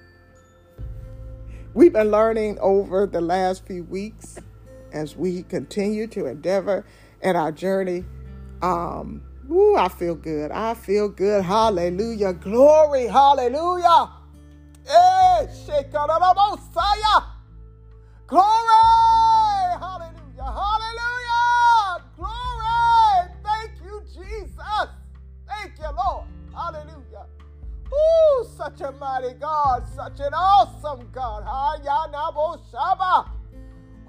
We've 1.79 1.93
been 1.93 2.11
learning 2.11 2.59
over 2.61 3.07
the 3.07 3.21
last 3.21 3.65
few 3.65 3.85
weeks 3.85 4.37
as 4.93 5.15
we 5.15 5.45
continue 5.45 6.09
to 6.09 6.27
endeavor 6.27 6.85
in 7.23 7.37
our 7.37 7.53
journey. 7.53 8.05
Um, 8.63 9.23
ooh, 9.49 9.77
I 9.77 9.89
feel 9.89 10.17
good. 10.17 10.51
I 10.51 10.75
feel 10.75 11.09
good. 11.09 11.45
Hallelujah. 11.45 12.33
Glory. 12.33 13.07
Hallelujah. 13.07 14.11
Hey, 14.85 15.47
Messiah. 16.35 17.27
Glory. 18.27 19.28
Ooh, 27.99 28.47
such 28.57 28.81
a 28.81 28.93
mighty 28.93 29.35
God, 29.35 29.87
such 29.95 30.21
an 30.21 30.33
awesome 30.35 31.09
God. 31.13 31.45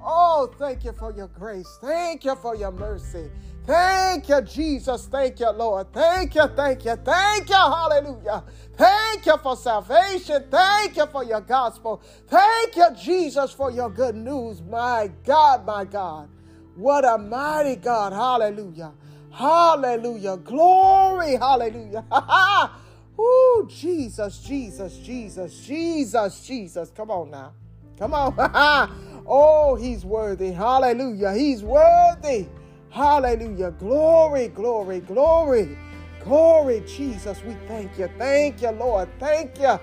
Oh, 0.01 0.53
thank 0.57 0.83
you 0.85 0.93
for 0.93 1.11
your 1.11 1.27
grace. 1.27 1.77
Thank 1.81 2.25
you 2.25 2.35
for 2.35 2.55
your 2.55 2.71
mercy. 2.71 3.29
Thank 3.65 4.29
you, 4.29 4.41
Jesus. 4.41 5.05
Thank 5.07 5.39
you, 5.39 5.51
Lord. 5.51 5.93
Thank 5.93 6.35
you, 6.35 6.47
thank 6.47 6.85
you, 6.85 6.95
thank 6.95 7.49
you. 7.49 7.55
Hallelujah. 7.55 8.43
Thank 8.77 9.25
you 9.25 9.37
for 9.37 9.55
salvation. 9.55 10.45
Thank 10.49 10.97
you 10.97 11.05
for 11.07 11.23
your 11.23 11.41
gospel. 11.41 12.01
Thank 12.27 12.75
you, 12.75 12.87
Jesus, 12.99 13.51
for 13.51 13.71
your 13.71 13.89
good 13.89 14.15
news. 14.15 14.61
My 14.61 15.11
God, 15.25 15.65
my 15.65 15.85
God. 15.85 16.29
What 16.75 17.05
a 17.05 17.17
mighty 17.17 17.75
God. 17.75 18.13
Hallelujah. 18.13 18.93
Hallelujah. 19.31 20.37
Glory. 20.37 21.35
Hallelujah. 21.35 22.05
Ooh, 23.19 23.67
Jesus, 23.69 24.39
Jesus, 24.39 24.97
Jesus, 24.97 25.65
Jesus, 25.65 26.47
Jesus. 26.47 26.91
Come 26.95 27.11
on 27.11 27.31
now. 27.31 27.53
Come 27.97 28.13
on. 28.13 28.33
oh, 29.27 29.75
he's 29.75 30.05
worthy. 30.05 30.51
Hallelujah. 30.51 31.33
He's 31.33 31.61
worthy. 31.61 32.47
Hallelujah. 32.89 33.71
Glory, 33.71 34.47
glory, 34.47 35.01
glory. 35.01 35.77
Glory, 36.23 36.81
Jesus. 36.87 37.43
We 37.43 37.55
thank 37.67 37.97
you. 37.99 38.09
Thank 38.17 38.61
you, 38.61 38.71
Lord. 38.71 39.09
Thank 39.19 39.59
you. 39.59 39.77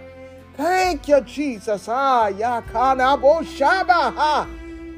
Thank 0.57 1.07
you, 1.09 1.21
Jesus. 1.21 1.89
Ah, 1.89 2.31
Yakanabo 2.31 3.45
Shaba. 3.45 4.49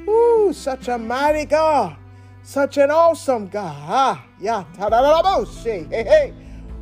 Ooh, 0.09 0.53
such 0.53 0.87
a 0.87 0.97
mighty 0.97 1.45
God. 1.45 1.97
Such 2.45 2.77
an 2.79 2.91
awesome 2.93 3.49
God. 3.49 3.77
Ah, 3.77 4.25
yeah. 4.41 4.65
Hey, 4.79 5.85
hey. 5.91 6.35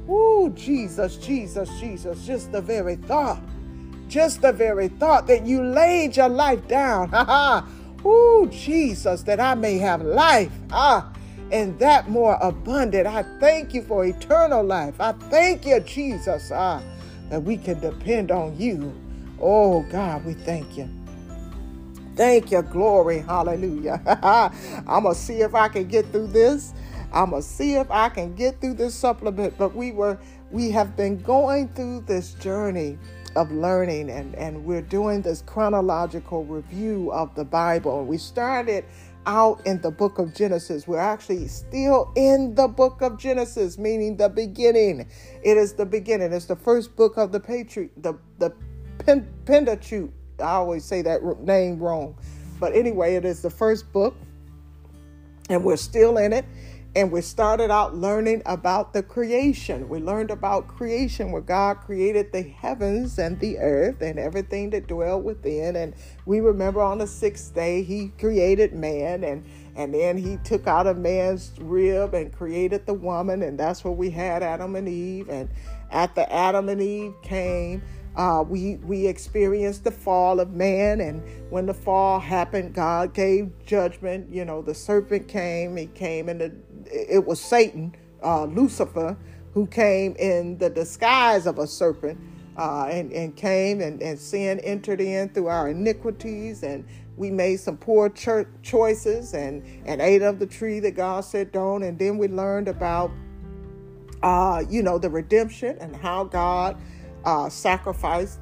Ooh, 0.09 0.53
Jesus, 0.55 1.17
Jesus, 1.17 1.69
Jesus, 1.81 2.25
just 2.27 2.53
the 2.53 2.61
very 2.61 2.97
thought, 2.97 3.41
just 4.09 4.43
the 4.43 4.53
very 4.53 4.89
thought 4.89 5.27
that 5.27 5.45
you 5.45 5.63
laid 5.63 6.17
your 6.17 6.29
life 6.29 6.67
down. 6.69 7.09
Ha 7.11 7.25
ha. 7.25 7.69
Jesus, 8.51 9.23
that 9.23 9.41
I 9.41 9.55
may 9.55 9.79
have 9.79 10.03
life. 10.03 10.53
Ah, 10.71 11.13
and 11.51 11.79
that 11.79 12.09
more 12.09 12.39
abundant. 12.41 13.07
I 13.07 13.23
thank 13.41 13.75
you 13.75 13.83
for 13.83 14.05
eternal 14.05 14.63
life. 14.63 15.01
I 15.01 15.13
thank 15.13 15.67
you, 15.67 15.81
Jesus, 15.81 16.51
ah, 16.53 16.83
that 17.31 17.43
we 17.43 17.57
can 17.57 17.81
depend 17.81 18.31
on 18.31 18.57
you. 18.59 18.95
Oh, 19.41 19.83
God, 19.91 20.25
we 20.25 20.35
thank 20.35 20.77
you. 20.77 20.89
Thank 22.17 22.51
you, 22.51 22.63
glory, 22.63 23.19
hallelujah. 23.19 24.01
I'm 24.87 25.03
going 25.03 25.15
to 25.15 25.21
see 25.21 25.41
if 25.41 25.55
I 25.55 25.69
can 25.69 25.87
get 25.87 26.11
through 26.13 26.29
this. 26.29 26.73
I'm 27.17 27.31
gonna 27.31 27.41
see 27.41 27.77
if 27.77 27.91
I 27.91 28.11
can 28.11 28.35
get 28.35 28.61
through 28.61 28.75
this 28.75 28.95
supplement. 28.95 29.57
But 29.57 29.75
we 29.75 29.91
were 29.91 30.19
we 30.51 30.71
have 30.73 30.97
been 30.97 31.19
going 31.23 31.69
through 31.71 32.03
this 32.03 32.35
journey 32.35 32.99
of 33.35 33.51
learning 33.51 34.11
and, 34.11 34.35
and 34.35 34.65
we're 34.65 34.83
doing 34.83 35.23
this 35.23 35.43
chronological 35.43 36.45
review 36.45 37.11
of 37.13 37.35
the 37.35 37.45
Bible. 37.45 38.05
We 38.05 38.19
started 38.19 38.85
out 39.27 39.67
in 39.67 39.81
the 39.81 39.91
book 39.91 40.19
of 40.19 40.35
Genesis. 40.35 40.87
We're 40.87 40.99
actually 40.99 41.49
still 41.49 42.13
in 42.17 42.55
the 42.55 42.69
book 42.69 43.01
of 43.01 43.19
Genesis, 43.19 43.79
meaning 43.79 44.17
the 44.17 44.29
beginning. 44.29 45.09
It 45.43 45.57
is 45.57 45.73
the 45.73 45.87
beginning. 45.87 46.33
It's 46.35 46.45
the 46.47 46.57
first 46.57 46.97
book 46.97 47.17
of 47.17 47.33
the 47.33 47.41
Patriot, 47.41 47.93
the 47.97 48.15
the 48.39 48.53
Pentateuch. 49.47 50.11
I 50.39 50.53
always 50.53 50.85
say 50.85 51.01
that 51.01 51.23
name 51.41 51.79
wrong, 51.79 52.15
but 52.61 52.75
anyway, 52.75 53.15
it 53.15 53.25
is 53.25 53.41
the 53.41 53.49
first 53.49 53.91
book, 53.91 54.15
and 55.49 55.65
we're 55.65 55.79
still 55.79 56.19
in 56.19 56.35
it. 56.35 56.45
And 56.97 57.13
we 57.13 57.21
started 57.21 57.71
out 57.71 57.95
learning 57.95 58.41
about 58.47 58.95
the 58.95 59.03
creation. 59.03 59.87
We 59.91 59.99
learned 59.99 60.31
about 60.31 60.67
creation 60.67 61.31
where 61.31 61.43
God 61.43 61.83
created 61.83 62.33
the 62.33 62.41
heavens 62.41 63.19
and 63.19 63.39
the 63.39 63.59
earth 63.59 64.01
and 64.01 64.19
everything 64.19 64.71
that 64.71 64.87
dwelled 64.87 65.23
within. 65.23 65.77
And 65.77 65.93
we 66.25 66.41
remember 66.41 66.81
on 66.81 66.97
the 66.97 67.07
sixth 67.07 67.55
day, 67.55 67.83
He 67.83 68.13
created 68.19 68.73
man 68.73 69.25
and 69.25 69.45
and 69.77 69.93
then 69.93 70.17
he 70.17 70.39
took 70.39 70.67
out 70.67 70.87
a 70.87 70.95
man's 70.95 71.53
rib 71.61 72.15
and 72.15 72.33
created 72.33 72.87
the 72.87 72.95
woman, 72.95 73.43
and 73.43 73.61
that's 73.61 73.85
where 73.85 73.93
we 73.93 74.09
had 74.09 74.43
Adam 74.43 74.75
and 74.75 74.89
Eve. 74.89 75.29
And 75.29 75.51
after 75.91 76.27
Adam 76.31 76.71
and 76.71 76.81
Eve 76.81 77.13
came, 77.23 77.83
uh, 78.17 78.43
we 78.47 78.77
we 78.77 79.07
experienced 79.07 79.85
the 79.85 79.91
fall 79.91 80.41
of 80.41 80.53
man, 80.53 81.01
and 81.01 81.23
when 81.51 81.67
the 81.67 81.75
fall 81.75 82.19
happened, 82.19 82.75
God 82.75 83.13
gave 83.13 83.51
judgment. 83.65 84.33
You 84.33 84.45
know, 84.45 84.63
the 84.63 84.75
serpent 84.75 85.29
came. 85.29 85.77
He 85.77 85.87
came 85.87 86.27
the 86.27 86.53
it 86.91 87.25
was 87.25 87.41
Satan, 87.41 87.95
uh, 88.23 88.45
Lucifer, 88.45 89.17
who 89.53 89.67
came 89.67 90.15
in 90.17 90.59
the 90.59 90.71
disguise 90.71 91.47
of 91.47 91.59
a 91.59 91.67
serpent 91.67 92.19
uh, 92.57 92.89
and, 92.91 93.13
and 93.13 93.37
came 93.37 93.81
and, 93.81 94.03
and 94.03 94.19
sin 94.19 94.61
entered 94.61 95.01
in 95.01 95.29
through 95.31 95.49
our 95.49 95.69
iniquities 95.69 96.63
and 96.63 96.87
we 97.17 97.31
made 97.31 97.57
some 97.57 97.77
poor 97.77 98.11
cho- 98.11 98.47
choices 98.63 99.33
and, 99.33 99.65
and 99.87 100.03
ate 100.03 100.23
of 100.23 100.39
the 100.39 100.47
tree 100.47 100.81
that 100.81 100.93
God 100.93 101.23
said 101.25 101.53
don't. 101.53 101.83
And 101.83 101.99
then 101.99 102.19
we 102.19 102.29
learned 102.29 102.69
about, 102.69 103.11
uh, 104.23 104.63
you 104.69 104.83
know, 104.83 104.99
the 104.99 105.09
redemption 105.09 105.79
and 105.81 105.97
how 105.97 106.25
God 106.25 106.77
uh, 107.27 107.51
sacrificed 107.51 108.41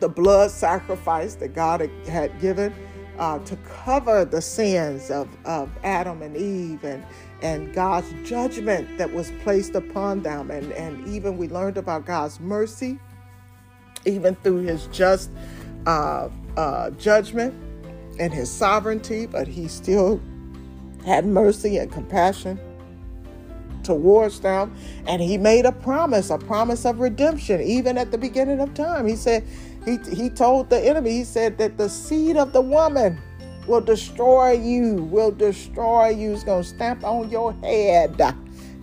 the 0.00 0.08
blood 0.08 0.50
sacrifice 0.50 1.34
that 1.36 1.54
God 1.54 1.80
had 2.06 2.38
given 2.40 2.74
uh, 3.18 3.38
to 3.40 3.56
cover 3.56 4.24
the 4.24 4.42
sins 4.42 5.10
of, 5.10 5.28
of 5.46 5.70
Adam 5.82 6.22
and 6.22 6.36
Eve 6.36 6.84
and, 6.84 7.04
and 7.42 7.72
God's 7.74 8.12
judgment 8.28 8.98
that 8.98 9.10
was 9.10 9.32
placed 9.42 9.74
upon 9.74 10.22
them. 10.22 10.50
And, 10.50 10.70
and 10.72 11.06
even 11.08 11.38
we 11.38 11.48
learned 11.48 11.78
about 11.78 12.04
God's 12.04 12.38
mercy, 12.40 12.98
even 14.04 14.34
through 14.36 14.62
his 14.62 14.86
just 14.88 15.30
uh, 15.86 16.28
uh, 16.56 16.90
judgment 16.90 17.54
and 18.18 18.32
his 18.32 18.50
sovereignty, 18.50 19.26
but 19.26 19.48
he 19.48 19.66
still 19.66 20.20
had 21.04 21.24
mercy 21.24 21.78
and 21.78 21.90
compassion 21.90 22.58
towards 23.86 24.40
them. 24.40 24.76
And 25.06 25.22
he 25.22 25.38
made 25.38 25.64
a 25.64 25.72
promise, 25.72 26.30
a 26.30 26.38
promise 26.38 26.84
of 26.84 27.00
redemption, 27.00 27.62
even 27.62 27.96
at 27.96 28.10
the 28.10 28.18
beginning 28.18 28.60
of 28.60 28.74
time. 28.74 29.06
He 29.06 29.16
said, 29.16 29.46
he, 29.84 29.98
he 30.12 30.28
told 30.28 30.68
the 30.68 30.80
enemy, 30.80 31.10
he 31.10 31.24
said 31.24 31.56
that 31.58 31.78
the 31.78 31.88
seed 31.88 32.36
of 32.36 32.52
the 32.52 32.60
woman 32.60 33.18
will 33.66 33.80
destroy 33.80 34.52
you, 34.52 34.96
will 35.04 35.30
destroy 35.30 36.08
you. 36.08 36.32
It's 36.32 36.44
going 36.44 36.62
to 36.62 36.68
stamp 36.68 37.04
on 37.04 37.30
your 37.30 37.52
head. 37.54 38.20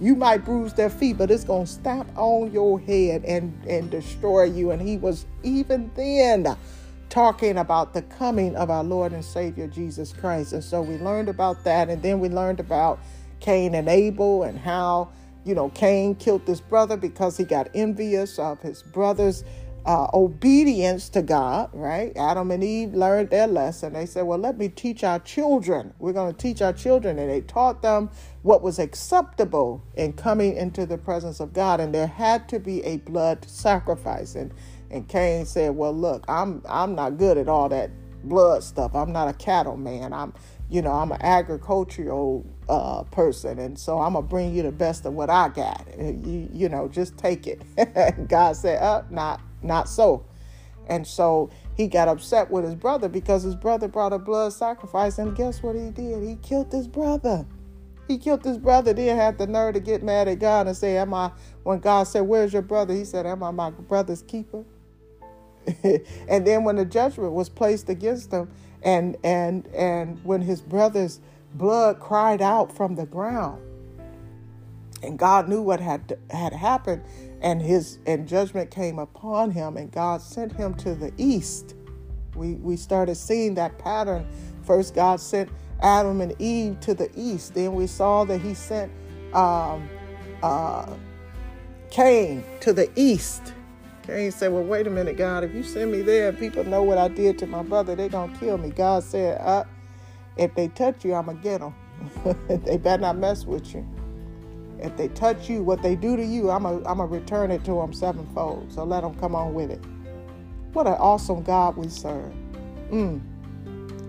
You 0.02 0.16
might 0.16 0.44
bruise 0.44 0.74
their 0.74 0.90
feet, 0.90 1.18
but 1.18 1.30
it's 1.32 1.44
going 1.44 1.66
to 1.66 1.72
stamp 1.72 2.10
on 2.18 2.52
your 2.52 2.80
head 2.80 3.24
and, 3.26 3.54
and 3.66 3.90
destroy 3.90 4.44
you. 4.44 4.72
And 4.72 4.82
he 4.82 4.98
was 4.98 5.26
even 5.44 5.92
then 5.96 6.58
talking 7.10 7.60
about 7.60 7.94
the 7.94 8.02
coming 8.02 8.56
of 8.56 8.70
our 8.70 8.84
Lord 8.84 9.14
and 9.14 9.24
Savior 9.24 9.68
Jesus 9.68 10.12
Christ. 10.12 10.54
And 10.54 10.64
so 10.64 10.82
we 10.82 10.98
learned 10.98 11.30
about 11.30 11.64
that. 11.64 11.90
And 11.90 12.02
then 12.02 12.20
we 12.20 12.28
learned 12.28 12.60
about 12.60 13.00
Cain 13.44 13.76
and 13.76 13.90
Abel 13.90 14.44
and 14.44 14.58
how, 14.58 15.10
you 15.44 15.54
know, 15.54 15.70
Cain 15.70 16.16
killed 16.16 16.48
his 16.48 16.62
brother 16.62 16.98
because 16.98 17.38
he 17.38 17.44
got 17.44 17.70
envious 17.76 18.40
of 18.40 18.62
his 18.62 18.82
brother's 18.82 19.44
uh, 19.86 20.08
obedience 20.14 21.10
to 21.10 21.22
God, 21.22 21.70
right? 21.74 22.16
Adam 22.16 22.52
and 22.52 22.64
Eve 22.64 22.94
learned 22.94 23.30
their 23.32 23.48
lesson. 23.48 23.94
They 23.94 24.06
said, 24.06 24.24
Well, 24.24 24.40
let 24.40 24.58
me 24.58 24.70
teach 24.70 25.04
our 25.04 25.20
children. 25.20 25.94
We're 26.00 26.14
going 26.14 26.34
to 26.34 26.42
teach 26.42 26.62
our 26.62 26.72
children. 26.72 27.20
And 27.20 27.30
they 27.30 27.42
taught 27.42 27.82
them 27.82 28.10
what 28.44 28.62
was 28.62 28.80
acceptable 28.80 29.84
in 29.96 30.14
coming 30.14 30.56
into 30.56 30.86
the 30.86 30.98
presence 30.98 31.42
of 31.42 31.52
God. 31.52 31.82
And 31.82 31.94
there 31.94 32.08
had 32.08 32.48
to 32.50 32.60
be 32.60 32.82
a 32.84 32.98
blood 32.98 33.46
sacrifice. 33.46 34.36
And, 34.36 34.54
and 34.90 35.08
Cain 35.10 35.46
said, 35.46 35.76
Well, 35.76 35.94
look, 35.94 36.24
I'm, 36.30 36.62
I'm 36.70 36.96
not 36.96 37.18
good 37.18 37.38
at 37.38 37.50
all 37.50 37.68
that 37.70 37.92
blood 38.24 38.64
stuff. 38.64 38.96
I'm 38.96 39.12
not 39.12 39.28
a 39.28 39.34
cattle 39.34 39.78
man. 39.78 40.14
I'm, 40.14 40.34
you 40.74 40.82
know, 40.82 40.92
I'm 40.92 41.12
an 41.12 41.22
agricultural 41.22 42.44
uh, 42.68 43.04
person, 43.04 43.60
and 43.60 43.78
so 43.78 44.00
I'm 44.00 44.14
gonna 44.14 44.26
bring 44.26 44.56
you 44.56 44.64
the 44.64 44.72
best 44.72 45.06
of 45.06 45.14
what 45.14 45.30
I 45.30 45.50
got. 45.50 45.86
You, 46.00 46.50
you 46.52 46.68
know, 46.68 46.88
just 46.88 47.16
take 47.16 47.46
it. 47.46 47.62
God 48.28 48.56
said, 48.56 48.82
"Uh, 48.82 49.04
not, 49.12 49.40
not 49.62 49.88
so." 49.88 50.26
And 50.88 51.06
so 51.06 51.52
he 51.78 51.88
got 51.88 52.08
upset 52.08 52.50
with 52.50 52.64
his 52.64 52.74
brother 52.74 53.08
because 53.08 53.44
his 53.44 53.56
brother 53.56 53.88
brought 53.88 54.14
a 54.14 54.18
blood 54.18 54.52
sacrifice, 54.52 55.20
and 55.20 55.36
guess 55.36 55.62
what 55.62 55.76
he 55.76 55.92
did? 55.92 56.24
He 56.24 56.38
killed 56.38 56.72
his 56.72 56.88
brother. 56.88 57.46
He 58.08 58.18
killed 58.18 58.44
his 58.44 58.58
brother, 58.58 58.94
then 58.94 59.16
had 59.16 59.38
the 59.38 59.46
nerve 59.46 59.76
to 59.76 59.80
get 59.80 60.02
mad 60.02 60.28
at 60.28 60.40
God 60.40 60.66
and 60.66 60.76
say, 60.76 60.98
Am 60.98 61.14
I, 61.14 61.32
when 61.62 61.82
God 61.82 62.08
said, 62.08 62.22
Where's 62.22 62.52
your 62.52 62.64
brother? 62.64 62.96
He 62.96 63.06
said, 63.06 63.28
Am 63.28 63.44
I 63.44 63.52
my 63.52 63.70
brother's 63.70 64.24
keeper? 64.24 64.66
and 65.84 66.48
then 66.48 66.64
when 66.64 66.78
the 66.78 66.86
judgment 66.86 67.34
was 67.34 67.48
placed 67.48 67.90
against 67.90 68.32
him, 68.32 68.50
and 68.84 69.18
and 69.24 69.68
and 69.68 70.24
when 70.24 70.42
his 70.42 70.62
brother's 70.62 71.20
blood 71.54 72.00
cried 72.00 72.42
out 72.42 72.76
from 72.76 72.96
the 72.96 73.06
ground, 73.06 73.62
and 75.02 75.18
God 75.18 75.48
knew 75.50 75.62
what 75.62 75.80
had 75.80 76.18
had 76.30 76.54
happened, 76.54 77.04
and 77.42 77.62
his 77.62 78.00
and 78.06 78.28
judgment 78.28 78.72
came 78.72 79.00
upon 79.00 79.52
him, 79.52 79.78
and 79.78 79.92
God 79.92 80.22
sent 80.22 80.54
him 80.54 80.74
to 80.76 80.96
the 80.96 81.12
east. 81.18 81.76
We 82.36 82.56
we 82.56 82.78
started 82.78 83.16
seeing 83.16 83.56
that 83.56 83.78
pattern. 83.78 84.28
First, 84.64 84.96
God 84.96 85.20
sent 85.20 85.50
Adam 85.82 86.22
and 86.22 86.40
Eve 86.40 86.80
to 86.82 86.94
the 86.94 87.10
east. 87.16 87.54
Then 87.54 87.74
we 87.74 87.88
saw 87.88 88.24
that 88.26 88.42
he 88.42 88.54
sent 88.54 88.92
um, 89.34 89.90
uh, 90.42 90.94
Cain 91.90 92.44
to 92.62 92.74
the 92.74 92.90
east. 92.96 93.54
Cain 94.04 94.32
said, 94.32 94.52
Well, 94.52 94.64
wait 94.64 94.86
a 94.86 94.90
minute, 94.90 95.18
God, 95.18 95.44
if 95.44 95.54
you 95.54 95.64
send 95.64 95.92
me 95.92 96.02
there 96.02 96.30
and 96.30 96.38
people 96.38 96.64
know 96.64 96.84
what 96.84 96.98
I 96.98 97.08
did 97.08 97.40
to 97.40 97.48
my 97.48 97.64
brother, 97.64 97.96
they're 97.96 98.10
going 98.10 98.34
to 98.34 98.40
kill 98.40 98.58
me. 98.58 98.70
God 98.70 99.04
said, 99.04 99.66
If 100.38 100.54
they 100.56 100.68
touch 100.70 101.06
you, 101.06 101.14
I'm 101.14 101.26
going 101.26 101.38
to 101.38 101.44
get 101.44 101.62
them. 101.62 101.74
they 102.66 102.78
better 102.78 103.02
not 103.02 103.18
mess 103.18 103.46
with 103.46 103.74
you. 103.74 103.88
If 104.80 104.98
they 104.98 105.08
touch 105.10 105.50
you, 105.50 105.64
what 105.64 105.82
they 105.82 105.96
do 105.96 106.18
to 106.18 106.24
you, 106.24 106.50
I'm 106.50 106.64
going 106.64 106.84
to 106.84 107.06
return 107.06 107.52
it 107.52 107.64
to 107.66 107.76
them 107.76 107.94
sevenfold. 107.94 108.74
So 108.74 108.84
let 108.84 109.02
them 109.02 109.16
come 109.16 109.36
on 109.36 109.54
with 109.54 109.72
it. 109.72 109.82
What 110.74 110.88
an 110.88 110.94
awesome 110.94 111.44
God 111.44 111.78
we 111.78 111.88
serve. 111.88 112.34
Mm. 112.92 113.22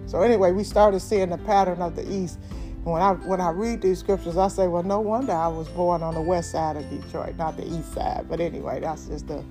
So 0.07 0.23
anyway, 0.23 0.51
we 0.51 0.65
started 0.65 1.01
seeing 1.01 1.31
the 1.31 1.39
pattern 1.39 1.81
of 1.81 1.95
the 1.95 2.11
East. 2.11 2.41
And 2.51 2.93
when 2.93 3.01
I 3.01 3.13
when 3.13 3.41
I 3.41 3.51
read 3.51 3.81
these 3.81 3.99
scriptures, 4.01 4.37
I 4.37 4.49
say, 4.49 4.67
well, 4.67 4.83
no 4.83 5.01
wonder 5.01 5.33
I 5.33 5.49
was 5.49 5.69
born 5.69 6.03
on 6.03 6.15
the 6.15 6.21
west 6.21 6.51
side 6.51 6.77
of 6.77 6.89
Detroit, 6.91 7.37
not 7.37 7.57
the 7.57 7.67
east 7.67 7.95
side. 7.95 8.27
But 8.29 8.41
anyway, 8.41 8.81
that's 8.81 9.07
just 9.07 9.27
the 9.27 9.43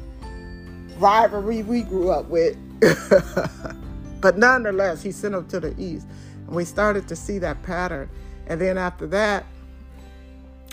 rivalry 0.97 1.63
we 1.63 1.82
grew 1.82 2.10
up 2.12 2.27
with. 2.27 2.58
but 4.21 4.38
nonetheless, 4.38 5.01
he 5.01 5.12
sent 5.12 5.34
them 5.34 5.47
to 5.47 5.60
the 5.60 5.73
east. 5.82 6.08
And 6.47 6.56
we 6.56 6.65
started 6.65 7.08
to 7.08 7.15
see 7.15 7.39
that 7.39 7.62
pattern. 7.63 8.10
And 8.47 8.60
then 8.60 8.77
after 8.77 9.08
that, 9.08 9.45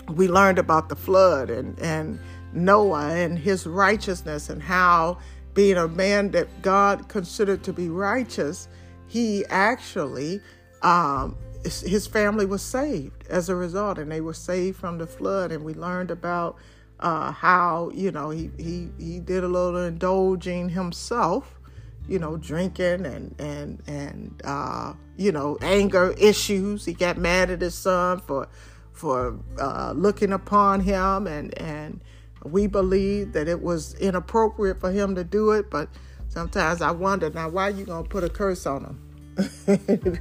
we 0.09 0.27
learned 0.27 0.59
about 0.59 0.89
the 0.89 0.95
flood 0.95 1.49
and, 1.49 1.77
and 1.79 2.19
Noah 2.53 3.15
and 3.15 3.37
his 3.37 3.65
righteousness 3.65 4.49
and 4.49 4.61
how 4.61 5.17
being 5.53 5.77
a 5.77 5.87
man 5.87 6.31
that 6.31 6.61
God 6.61 7.07
considered 7.07 7.63
to 7.63 7.73
be 7.73 7.89
righteous, 7.89 8.67
he 9.07 9.45
actually, 9.47 10.41
um, 10.81 11.37
his 11.63 12.07
family 12.07 12.45
was 12.45 12.61
saved 12.61 13.27
as 13.29 13.49
a 13.49 13.55
result, 13.55 13.97
and 13.99 14.11
they 14.11 14.21
were 14.21 14.33
saved 14.33 14.77
from 14.77 14.97
the 14.97 15.07
flood. 15.07 15.51
And 15.51 15.63
we 15.63 15.73
learned 15.73 16.11
about 16.11 16.57
uh, 17.01 17.31
how 17.31 17.91
you 17.93 18.11
know 18.11 18.29
he 18.29 18.49
he 18.57 18.89
he 18.97 19.19
did 19.19 19.43
a 19.43 19.47
little 19.47 19.83
indulging 19.83 20.69
himself, 20.69 21.59
you 22.07 22.19
know, 22.19 22.37
drinking 22.37 23.05
and 23.05 23.35
and 23.39 23.81
and 23.87 24.41
uh, 24.43 24.93
you 25.17 25.31
know 25.31 25.57
anger 25.61 26.13
issues. 26.17 26.85
He 26.85 26.93
got 26.93 27.17
mad 27.17 27.49
at 27.49 27.61
his 27.61 27.75
son 27.75 28.19
for 28.19 28.47
for 28.93 29.39
uh, 29.59 29.93
looking 29.95 30.33
upon 30.33 30.81
him, 30.81 31.27
and 31.27 31.57
and 31.57 32.01
we 32.43 32.67
believe 32.67 33.33
that 33.33 33.47
it 33.47 33.61
was 33.61 33.93
inappropriate 33.95 34.79
for 34.79 34.91
him 34.91 35.15
to 35.15 35.23
do 35.23 35.51
it, 35.51 35.69
but 35.69 35.89
Sometimes 36.31 36.81
I 36.81 36.91
wonder 36.91 37.29
now 37.29 37.49
why 37.49 37.69
you 37.69 37.83
gonna 37.83 38.07
put 38.07 38.23
a 38.23 38.29
curse 38.29 38.65
on 38.65 38.85
him. 38.85 39.35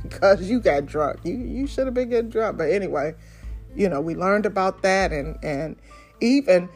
because 0.02 0.42
you 0.50 0.58
got 0.58 0.86
drunk. 0.86 1.20
You 1.22 1.34
you 1.34 1.68
should 1.68 1.86
have 1.86 1.94
been 1.94 2.10
getting 2.10 2.30
drunk. 2.30 2.58
But 2.58 2.70
anyway, 2.72 3.14
you 3.76 3.88
know 3.88 4.00
we 4.00 4.16
learned 4.16 4.44
about 4.44 4.82
that 4.82 5.12
and 5.12 5.38
and 5.44 5.76
even 6.20 6.68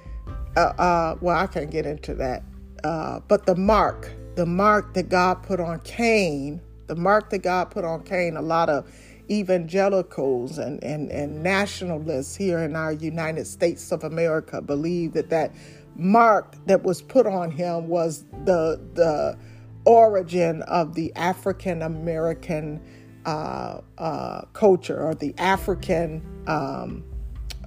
uh, 0.56 0.60
uh, 0.60 1.16
well 1.20 1.36
I 1.36 1.46
can't 1.46 1.70
get 1.70 1.86
into 1.86 2.14
that. 2.14 2.42
Uh, 2.82 3.20
but 3.28 3.46
the 3.46 3.56
mark, 3.56 4.12
the 4.34 4.44
mark 4.44 4.92
that 4.94 5.08
God 5.08 5.42
put 5.42 5.58
on 5.58 5.80
Cain, 5.80 6.60
the 6.86 6.96
mark 6.96 7.30
that 7.30 7.38
God 7.38 7.70
put 7.70 7.84
on 7.84 8.02
Cain, 8.02 8.36
a 8.36 8.42
lot 8.42 8.68
of 8.68 8.90
evangelicals 9.30 10.58
and, 10.58 10.82
and, 10.84 11.10
and 11.10 11.42
nationalists 11.42 12.36
here 12.36 12.58
in 12.58 12.76
our 12.76 12.92
United 12.92 13.46
States 13.46 13.90
of 13.90 14.04
America 14.04 14.60
believe 14.60 15.14
that 15.14 15.30
that 15.30 15.54
mark 15.96 16.54
that 16.66 16.82
was 16.82 17.00
put 17.00 17.26
on 17.26 17.50
him 17.50 17.88
was 17.88 18.24
the 18.44 18.80
the 18.94 19.38
origin 19.84 20.62
of 20.62 20.94
the 20.94 21.12
African 21.14 21.82
American 21.82 22.80
uh, 23.24 23.80
uh, 23.96 24.42
culture 24.52 25.00
or 25.00 25.14
the 25.14 25.34
African 25.38 26.22
um, 26.46 27.04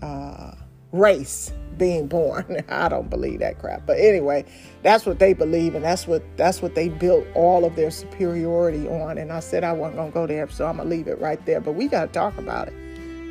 uh, 0.01 0.51
race 0.91 1.51
being 1.77 2.07
born. 2.07 2.63
I 2.69 2.89
don't 2.89 3.09
believe 3.09 3.39
that 3.39 3.59
crap, 3.59 3.85
but 3.85 3.97
anyway, 3.99 4.45
that's 4.83 5.05
what 5.05 5.19
they 5.19 5.33
believe, 5.33 5.75
and 5.75 5.83
that's 5.83 6.07
what 6.07 6.23
that's 6.37 6.61
what 6.61 6.75
they 6.75 6.89
built 6.89 7.25
all 7.33 7.65
of 7.65 7.75
their 7.75 7.91
superiority 7.91 8.87
on. 8.87 9.17
And 9.17 9.31
I 9.31 9.39
said 9.39 9.63
I 9.63 9.73
wasn't 9.73 9.97
gonna 9.97 10.11
go 10.11 10.27
there, 10.27 10.49
so 10.49 10.65
I'm 10.65 10.77
gonna 10.77 10.89
leave 10.89 11.07
it 11.07 11.19
right 11.19 11.43
there. 11.45 11.61
But 11.61 11.73
we 11.73 11.87
got 11.87 12.07
to 12.07 12.11
talk 12.11 12.37
about 12.37 12.67
it. 12.67 12.73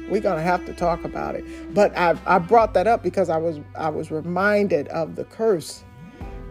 We're 0.09 0.21
gonna 0.21 0.43
have 0.43 0.65
to 0.67 0.75
talk 0.75 1.05
about 1.05 1.35
it. 1.35 1.45
But 1.75 1.97
I, 1.97 2.19
I 2.27 2.39
brought 2.39 2.75
that 2.75 2.87
up 2.87 3.03
because 3.03 3.29
I 3.29 3.39
was 3.39 3.61
I 3.77 3.89
was 3.89 4.11
reminded 4.11 4.89
of 4.89 5.17
the 5.17 5.25
curse 5.25 5.85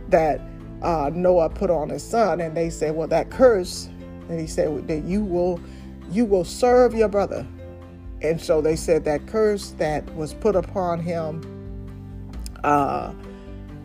that 0.09 0.41
uh, 0.81 1.09
Noah 1.13 1.49
put 1.49 1.69
on 1.69 1.89
his 1.89 2.03
son, 2.03 2.41
and 2.41 2.55
they 2.55 2.69
said, 2.69 2.95
"Well, 2.95 3.07
that 3.07 3.29
curse," 3.29 3.87
and 4.29 4.39
he 4.39 4.47
said 4.47 4.87
that 4.87 5.03
you 5.05 5.23
will 5.23 5.59
you 6.11 6.25
will 6.25 6.45
serve 6.45 6.93
your 6.93 7.07
brother, 7.07 7.47
and 8.21 8.39
so 8.39 8.61
they 8.61 8.75
said 8.75 9.05
that 9.05 9.25
curse 9.27 9.71
that 9.77 10.13
was 10.15 10.33
put 10.33 10.55
upon 10.55 10.99
him 10.99 11.41
uh, 12.65 13.13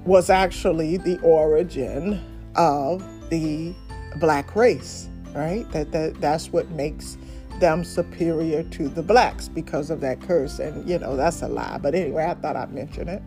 was 0.04 0.30
actually 0.30 0.96
the 0.96 1.20
origin 1.20 2.20
of 2.56 3.04
the 3.30 3.74
black 4.18 4.56
race, 4.56 5.08
right? 5.34 5.70
That 5.72 5.92
that 5.92 6.20
that's 6.20 6.48
what 6.52 6.70
makes 6.70 7.16
them 7.60 7.84
superior 7.84 8.62
to 8.64 8.88
the 8.88 9.02
blacks 9.02 9.48
because 9.48 9.90
of 9.90 10.00
that 10.00 10.20
curse. 10.22 10.58
And, 10.58 10.88
you 10.88 10.98
know, 10.98 11.14
that's 11.14 11.42
a 11.42 11.48
lie. 11.48 11.78
But 11.80 11.94
anyway, 11.94 12.24
I 12.24 12.34
thought 12.34 12.56
I'd 12.56 12.72
mention 12.72 13.08
it 13.08 13.22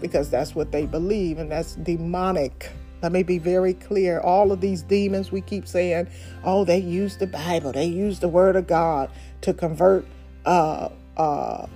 because 0.00 0.28
that's 0.28 0.54
what 0.54 0.72
they 0.72 0.86
believe 0.86 1.38
and 1.38 1.50
that's 1.50 1.76
demonic. 1.76 2.72
Let 3.02 3.12
me 3.12 3.22
be 3.22 3.38
very 3.38 3.74
clear. 3.74 4.20
All 4.20 4.52
of 4.52 4.60
these 4.60 4.82
demons, 4.82 5.32
we 5.32 5.40
keep 5.40 5.66
saying, 5.66 6.08
oh, 6.44 6.64
they 6.64 6.78
use 6.78 7.16
the 7.16 7.28
Bible, 7.28 7.72
they 7.72 7.86
use 7.86 8.18
the 8.18 8.28
Word 8.28 8.56
of 8.56 8.66
God 8.66 9.10
to 9.42 9.54
convert 9.54 10.04
uh, 10.44 10.90
uh, 11.16 11.66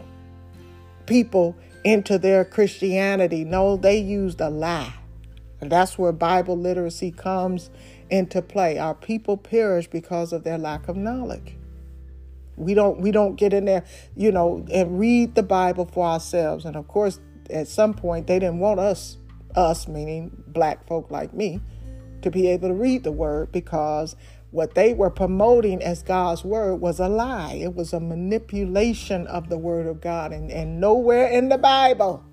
people 1.06 1.56
into 1.84 2.18
their 2.18 2.44
Christianity. 2.44 3.44
No, 3.44 3.76
they 3.76 3.98
used 3.98 4.40
a 4.40 4.48
lie. 4.48 4.94
And 5.60 5.70
that's 5.70 5.98
where 5.98 6.12
Bible 6.12 6.58
literacy 6.58 7.10
comes 7.10 7.70
into 8.10 8.42
play. 8.42 8.78
Our 8.78 8.94
people 8.94 9.36
perish 9.36 9.86
because 9.86 10.32
of 10.32 10.44
their 10.44 10.58
lack 10.58 10.88
of 10.88 10.96
knowledge. 10.96 11.56
We 12.56 12.74
don't 12.74 13.00
we 13.00 13.10
don't 13.10 13.36
get 13.36 13.52
in 13.52 13.64
there, 13.64 13.84
you 14.14 14.30
know, 14.30 14.64
and 14.72 14.98
read 14.98 15.34
the 15.34 15.42
Bible 15.42 15.86
for 15.86 16.06
ourselves. 16.06 16.64
And 16.64 16.76
of 16.76 16.86
course, 16.86 17.18
at 17.50 17.68
some 17.68 17.94
point 17.94 18.26
they 18.26 18.38
didn't 18.38 18.58
want 18.58 18.80
us, 18.80 19.16
us 19.54 19.88
meaning 19.88 20.44
black 20.46 20.86
folk 20.86 21.10
like 21.10 21.34
me, 21.34 21.60
to 22.22 22.30
be 22.30 22.48
able 22.48 22.68
to 22.68 22.74
read 22.74 23.02
the 23.02 23.12
word 23.12 23.50
because 23.50 24.14
what 24.54 24.76
they 24.76 24.94
were 24.94 25.10
promoting 25.10 25.82
as 25.82 26.04
God's 26.04 26.44
word 26.44 26.76
was 26.76 27.00
a 27.00 27.08
lie. 27.08 27.54
It 27.54 27.74
was 27.74 27.92
a 27.92 27.98
manipulation 27.98 29.26
of 29.26 29.48
the 29.48 29.58
word 29.58 29.88
of 29.88 30.00
God. 30.00 30.32
And, 30.32 30.48
and 30.52 30.80
nowhere 30.80 31.26
in 31.26 31.48
the 31.48 31.58
Bible 31.58 32.24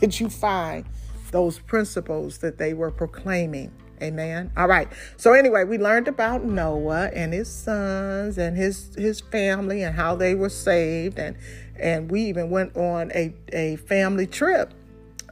did 0.00 0.18
you 0.18 0.30
find 0.30 0.86
those 1.32 1.58
principles 1.58 2.38
that 2.38 2.56
they 2.56 2.72
were 2.72 2.90
proclaiming. 2.90 3.70
Amen. 4.02 4.52
All 4.56 4.68
right. 4.68 4.88
So 5.18 5.34
anyway, 5.34 5.64
we 5.64 5.76
learned 5.76 6.08
about 6.08 6.44
Noah 6.44 7.10
and 7.12 7.34
his 7.34 7.52
sons 7.52 8.38
and 8.38 8.56
his 8.56 8.94
his 8.96 9.20
family 9.20 9.82
and 9.82 9.94
how 9.94 10.16
they 10.16 10.34
were 10.34 10.48
saved 10.48 11.18
and 11.18 11.36
and 11.78 12.10
we 12.10 12.22
even 12.22 12.50
went 12.50 12.74
on 12.76 13.12
a, 13.14 13.34
a 13.52 13.76
family 13.76 14.26
trip 14.26 14.72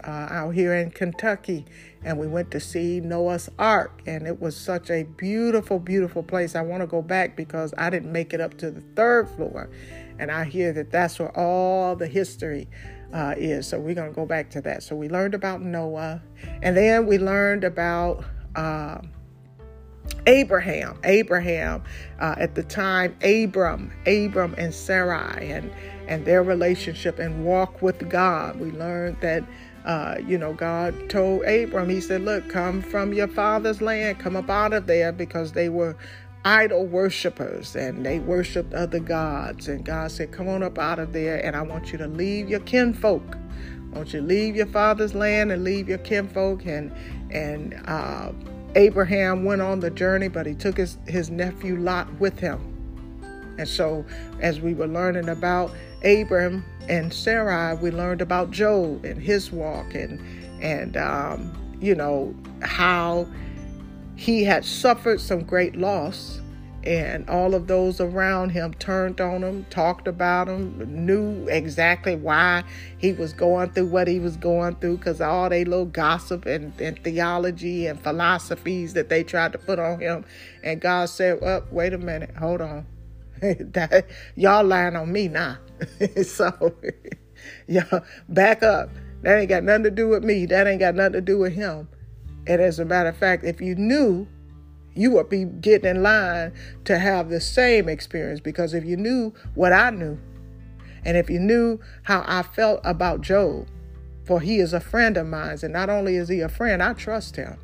uh, 0.04 0.28
out 0.30 0.50
here 0.50 0.74
in 0.74 0.90
Kentucky 0.90 1.64
and 2.04 2.18
we 2.18 2.26
went 2.26 2.50
to 2.50 2.60
see 2.60 3.00
Noah's 3.00 3.48
Ark 3.58 4.02
and 4.06 4.26
it 4.26 4.40
was 4.40 4.56
such 4.56 4.90
a 4.90 5.04
beautiful 5.04 5.78
beautiful 5.78 6.22
place. 6.22 6.54
I 6.54 6.62
want 6.62 6.82
to 6.82 6.86
go 6.86 7.02
back 7.02 7.36
because 7.36 7.72
I 7.78 7.90
didn't 7.90 8.12
make 8.12 8.32
it 8.32 8.40
up 8.40 8.56
to 8.58 8.70
the 8.70 8.80
third 8.96 9.28
floor 9.30 9.70
and 10.18 10.30
I 10.30 10.44
hear 10.44 10.72
that 10.72 10.90
that's 10.90 11.18
where 11.18 11.36
all 11.36 11.96
the 11.96 12.06
history 12.06 12.68
uh, 13.12 13.34
is. 13.36 13.66
So 13.66 13.78
we're 13.78 13.94
going 13.94 14.10
to 14.10 14.14
go 14.14 14.26
back 14.26 14.50
to 14.50 14.60
that. 14.62 14.82
So 14.82 14.96
we 14.96 15.08
learned 15.08 15.34
about 15.34 15.62
Noah 15.62 16.22
and 16.62 16.76
then 16.76 17.06
we 17.06 17.18
learned 17.18 17.64
about 17.64 18.24
uh, 18.54 18.98
Abraham, 20.26 20.98
Abraham, 21.04 21.82
uh, 22.20 22.34
at 22.38 22.54
the 22.54 22.62
time, 22.62 23.16
Abram, 23.22 23.92
Abram 24.06 24.54
and 24.58 24.74
Sarai, 24.74 25.50
and 25.50 25.70
and 26.08 26.24
their 26.24 26.42
relationship 26.42 27.18
and 27.18 27.44
walk 27.44 27.80
with 27.80 28.08
God. 28.08 28.58
We 28.58 28.70
learned 28.72 29.20
that, 29.20 29.44
uh, 29.84 30.16
you 30.26 30.38
know, 30.38 30.52
God 30.52 31.10
told 31.10 31.44
Abram, 31.44 31.88
He 31.88 32.00
said, 32.00 32.22
"Look, 32.22 32.48
come 32.48 32.82
from 32.82 33.12
your 33.12 33.28
father's 33.28 33.80
land, 33.80 34.18
come 34.18 34.36
up 34.36 34.50
out 34.50 34.72
of 34.72 34.86
there," 34.86 35.12
because 35.12 35.52
they 35.52 35.68
were 35.68 35.96
idol 36.44 36.86
worshippers 36.86 37.76
and 37.76 38.04
they 38.04 38.18
worshiped 38.18 38.74
other 38.74 39.00
gods. 39.00 39.68
And 39.68 39.84
God 39.84 40.10
said, 40.10 40.32
Come 40.32 40.48
on 40.48 40.62
up 40.62 40.78
out 40.78 40.98
of 40.98 41.12
there, 41.12 41.44
and 41.44 41.54
I 41.56 41.62
want 41.62 41.92
you 41.92 41.98
to 41.98 42.06
leave 42.06 42.48
your 42.48 42.60
kinfolk. 42.60 43.36
I 43.92 43.96
want 43.96 44.12
you 44.12 44.20
to 44.20 44.26
leave 44.26 44.56
your 44.56 44.66
father's 44.66 45.14
land 45.14 45.52
and 45.52 45.64
leave 45.64 45.88
your 45.88 45.98
kinfolk. 45.98 46.64
And 46.66 46.92
and 47.30 47.80
uh, 47.86 48.32
Abraham 48.74 49.44
went 49.44 49.62
on 49.62 49.80
the 49.80 49.90
journey, 49.90 50.28
but 50.28 50.46
he 50.46 50.54
took 50.54 50.76
his, 50.76 50.98
his 51.06 51.30
nephew 51.30 51.76
Lot 51.76 52.12
with 52.18 52.38
him. 52.38 52.68
And 53.58 53.68
so, 53.68 54.04
as 54.40 54.60
we 54.60 54.74
were 54.74 54.86
learning 54.86 55.28
about 55.28 55.72
Abram 56.04 56.64
and 56.88 57.12
Sarai, 57.12 57.76
we 57.76 57.90
learned 57.90 58.20
about 58.20 58.50
Job 58.50 59.04
and 59.04 59.20
his 59.22 59.52
walk, 59.52 59.94
and 59.94 60.20
and 60.60 60.96
um, 60.96 61.52
you 61.80 61.94
know 61.94 62.34
how 62.62 63.26
he 64.16 64.44
had 64.44 64.64
suffered 64.64 65.20
some 65.20 65.42
great 65.42 65.76
loss, 65.76 66.40
and 66.84 67.28
all 67.28 67.54
of 67.54 67.66
those 67.66 68.00
around 68.00 68.50
him 68.50 68.74
turned 68.74 69.20
on 69.20 69.42
him, 69.42 69.64
talked 69.70 70.08
about 70.08 70.48
him, 70.48 71.06
knew 71.06 71.46
exactly 71.48 72.16
why 72.16 72.64
he 72.98 73.12
was 73.12 73.32
going 73.32 73.70
through 73.70 73.86
what 73.86 74.08
he 74.08 74.18
was 74.18 74.36
going 74.36 74.74
through 74.76 74.96
because 74.96 75.20
all 75.20 75.48
they 75.48 75.64
little 75.64 75.86
gossip 75.86 76.46
and, 76.46 76.78
and 76.80 77.02
theology 77.02 77.86
and 77.86 78.00
philosophies 78.00 78.94
that 78.94 79.08
they 79.08 79.22
tried 79.22 79.52
to 79.52 79.58
put 79.58 79.78
on 79.78 80.00
him. 80.00 80.24
And 80.62 80.80
God 80.80 81.08
said, 81.08 81.40
Well, 81.40 81.64
wait 81.70 81.92
a 81.92 81.98
minute, 81.98 82.36
hold 82.36 82.60
on. 82.60 82.86
that, 83.40 84.06
y'all 84.36 84.64
lying 84.64 84.94
on 84.94 85.10
me 85.12 85.26
now. 85.26 85.58
so, 86.24 86.74
y'all 87.66 88.04
back 88.28 88.62
up. 88.62 88.90
That 89.22 89.38
ain't 89.38 89.48
got 89.48 89.62
nothing 89.62 89.84
to 89.84 89.90
do 89.90 90.08
with 90.08 90.24
me. 90.24 90.46
That 90.46 90.66
ain't 90.66 90.80
got 90.80 90.94
nothing 90.94 91.12
to 91.12 91.20
do 91.20 91.38
with 91.38 91.52
him. 91.52 91.88
And 92.46 92.60
as 92.60 92.78
a 92.78 92.84
matter 92.84 93.08
of 93.08 93.16
fact, 93.16 93.44
if 93.44 93.60
you 93.60 93.74
knew, 93.76 94.26
you 94.94 95.10
would 95.12 95.28
be 95.28 95.44
getting 95.44 95.88
in 95.96 96.02
line 96.02 96.52
to 96.84 96.98
have 96.98 97.28
the 97.28 97.40
same 97.40 97.88
experience 97.88 98.40
because 98.40 98.74
if 98.74 98.84
you 98.84 98.96
knew 98.96 99.32
what 99.54 99.72
I 99.72 99.90
knew, 99.90 100.18
and 101.04 101.16
if 101.16 101.30
you 101.30 101.38
knew 101.38 101.80
how 102.02 102.24
I 102.26 102.42
felt 102.42 102.80
about 102.84 103.20
Job, 103.20 103.68
for 104.24 104.40
he 104.40 104.58
is 104.58 104.72
a 104.72 104.80
friend 104.80 105.16
of 105.16 105.26
mine, 105.26 105.58
and 105.62 105.72
not 105.72 105.90
only 105.90 106.16
is 106.16 106.28
he 106.28 106.40
a 106.40 106.48
friend, 106.48 106.82
I 106.82 106.92
trust 106.92 107.36
him. 107.36 107.58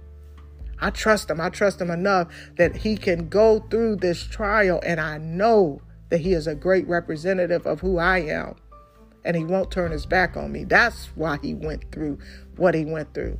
I 0.81 0.91
trust 0.91 1.31
him. 1.31 1.41
I 1.41 1.49
trust 1.49 1.81
him 1.81 1.91
enough 1.91 2.29
that 2.57 2.77
he 2.77 2.97
can 2.97 3.29
go 3.29 3.61
through 3.71 3.97
this 3.97 4.25
trial, 4.25 4.81
and 4.85 5.01
I 5.01 5.19
know 5.19 5.83
that 6.11 6.21
he 6.21 6.33
is 6.33 6.47
a 6.47 6.55
great 6.55 6.87
representative 6.89 7.67
of 7.67 7.81
who 7.81 7.99
I 7.99 8.19
am, 8.19 8.57
and 9.25 9.37
he 9.37 9.45
won't 9.45 9.71
turn 9.71 9.93
his 9.93 10.07
back 10.07 10.37
on 10.37 10.53
me. 10.53 10.65
That's 10.65 11.07
why 11.15 11.39
he 11.43 11.55
went 11.55 11.91
through 11.93 12.19
what 12.57 12.75
he 12.75 12.85
went 12.85 13.13
through. 13.15 13.39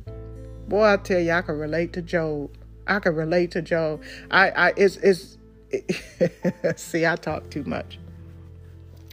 Boy, 0.67 0.93
I 0.93 0.97
tell 0.97 1.19
you, 1.19 1.31
I 1.31 1.41
can 1.41 1.57
relate 1.57 1.93
to 1.93 2.01
Job. 2.01 2.51
I 2.87 2.99
can 2.99 3.15
relate 3.15 3.51
to 3.51 3.61
Job. 3.61 4.01
I, 4.31 4.49
I, 4.49 4.73
it's, 4.77 4.97
it's. 4.97 5.37
It, 5.71 6.77
see, 6.79 7.05
I 7.05 7.15
talk 7.15 7.49
too 7.49 7.63
much. 7.63 7.99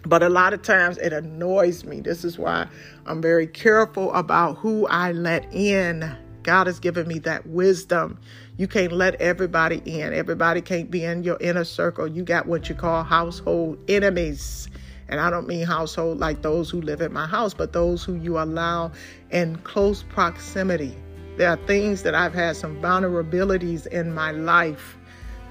But 0.07 0.23
a 0.23 0.29
lot 0.29 0.55
of 0.55 0.62
times 0.62 0.99
it 0.99 1.12
annoys 1.12 1.85
me. 1.85 2.01
This 2.01 2.25
is 2.25 2.38
why 2.38 2.69
I'm 3.07 3.21
very 3.21 3.47
careful 3.47 4.12
about 4.14 4.59
who 4.59 4.87
I 4.87 5.12
let 5.12 5.53
in. 5.53 6.16
God 6.45 6.69
has 6.69 6.79
given 6.79 7.09
me 7.09 7.19
that 7.21 7.47
wisdom. 7.49 8.21
You 8.59 8.66
can't 8.66 8.92
let 8.92 9.16
everybody 9.16 9.83
in. 9.85 10.14
Everybody 10.14 10.62
can't 10.62 10.90
be 10.90 11.05
in 11.05 11.23
your 11.25 11.37
inner 11.40 11.64
circle. 11.64 12.07
You 12.07 12.23
got 12.23 12.47
what 12.47 12.71
you 12.71 12.75
call 12.75 13.03
household 13.03 13.79
enemies. 13.87 14.69
And 15.09 15.21
I 15.21 15.29
don't 15.29 15.47
mean 15.47 15.66
household 15.66 16.19
like 16.19 16.40
those 16.40 16.71
who 16.71 16.81
live 16.81 17.03
in 17.03 17.12
my 17.12 17.27
house, 17.27 17.53
but 17.53 17.75
those 17.75 18.03
who 18.03 18.14
you 18.14 18.38
allow 18.38 18.92
in 19.31 19.57
close 19.59 20.03
proximity. 20.05 20.97
There 21.37 21.51
are 21.51 21.59
things 21.66 22.03
that 22.03 22.14
I've 22.14 22.33
had 22.33 22.57
some 22.57 22.81
vulnerabilities 22.81 23.87
in 23.88 24.14
my 24.14 24.31
life, 24.31 24.97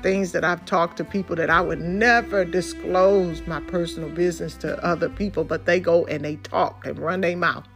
things 0.01 0.31
that 0.31 0.43
I've 0.43 0.65
talked 0.65 0.97
to 0.97 1.03
people 1.03 1.35
that 1.35 1.51
I 1.51 1.61
would 1.61 1.79
never 1.79 2.43
disclose 2.43 3.45
my 3.45 3.59
personal 3.61 4.09
business 4.09 4.55
to 4.57 4.83
other 4.83 5.09
people, 5.09 5.43
but 5.43 5.67
they 5.67 5.79
go 5.79 6.05
and 6.05 6.25
they 6.25 6.37
talk 6.37 6.87
and 6.87 6.97
run 6.97 7.21
their 7.21 7.37
mouth. 7.37 7.67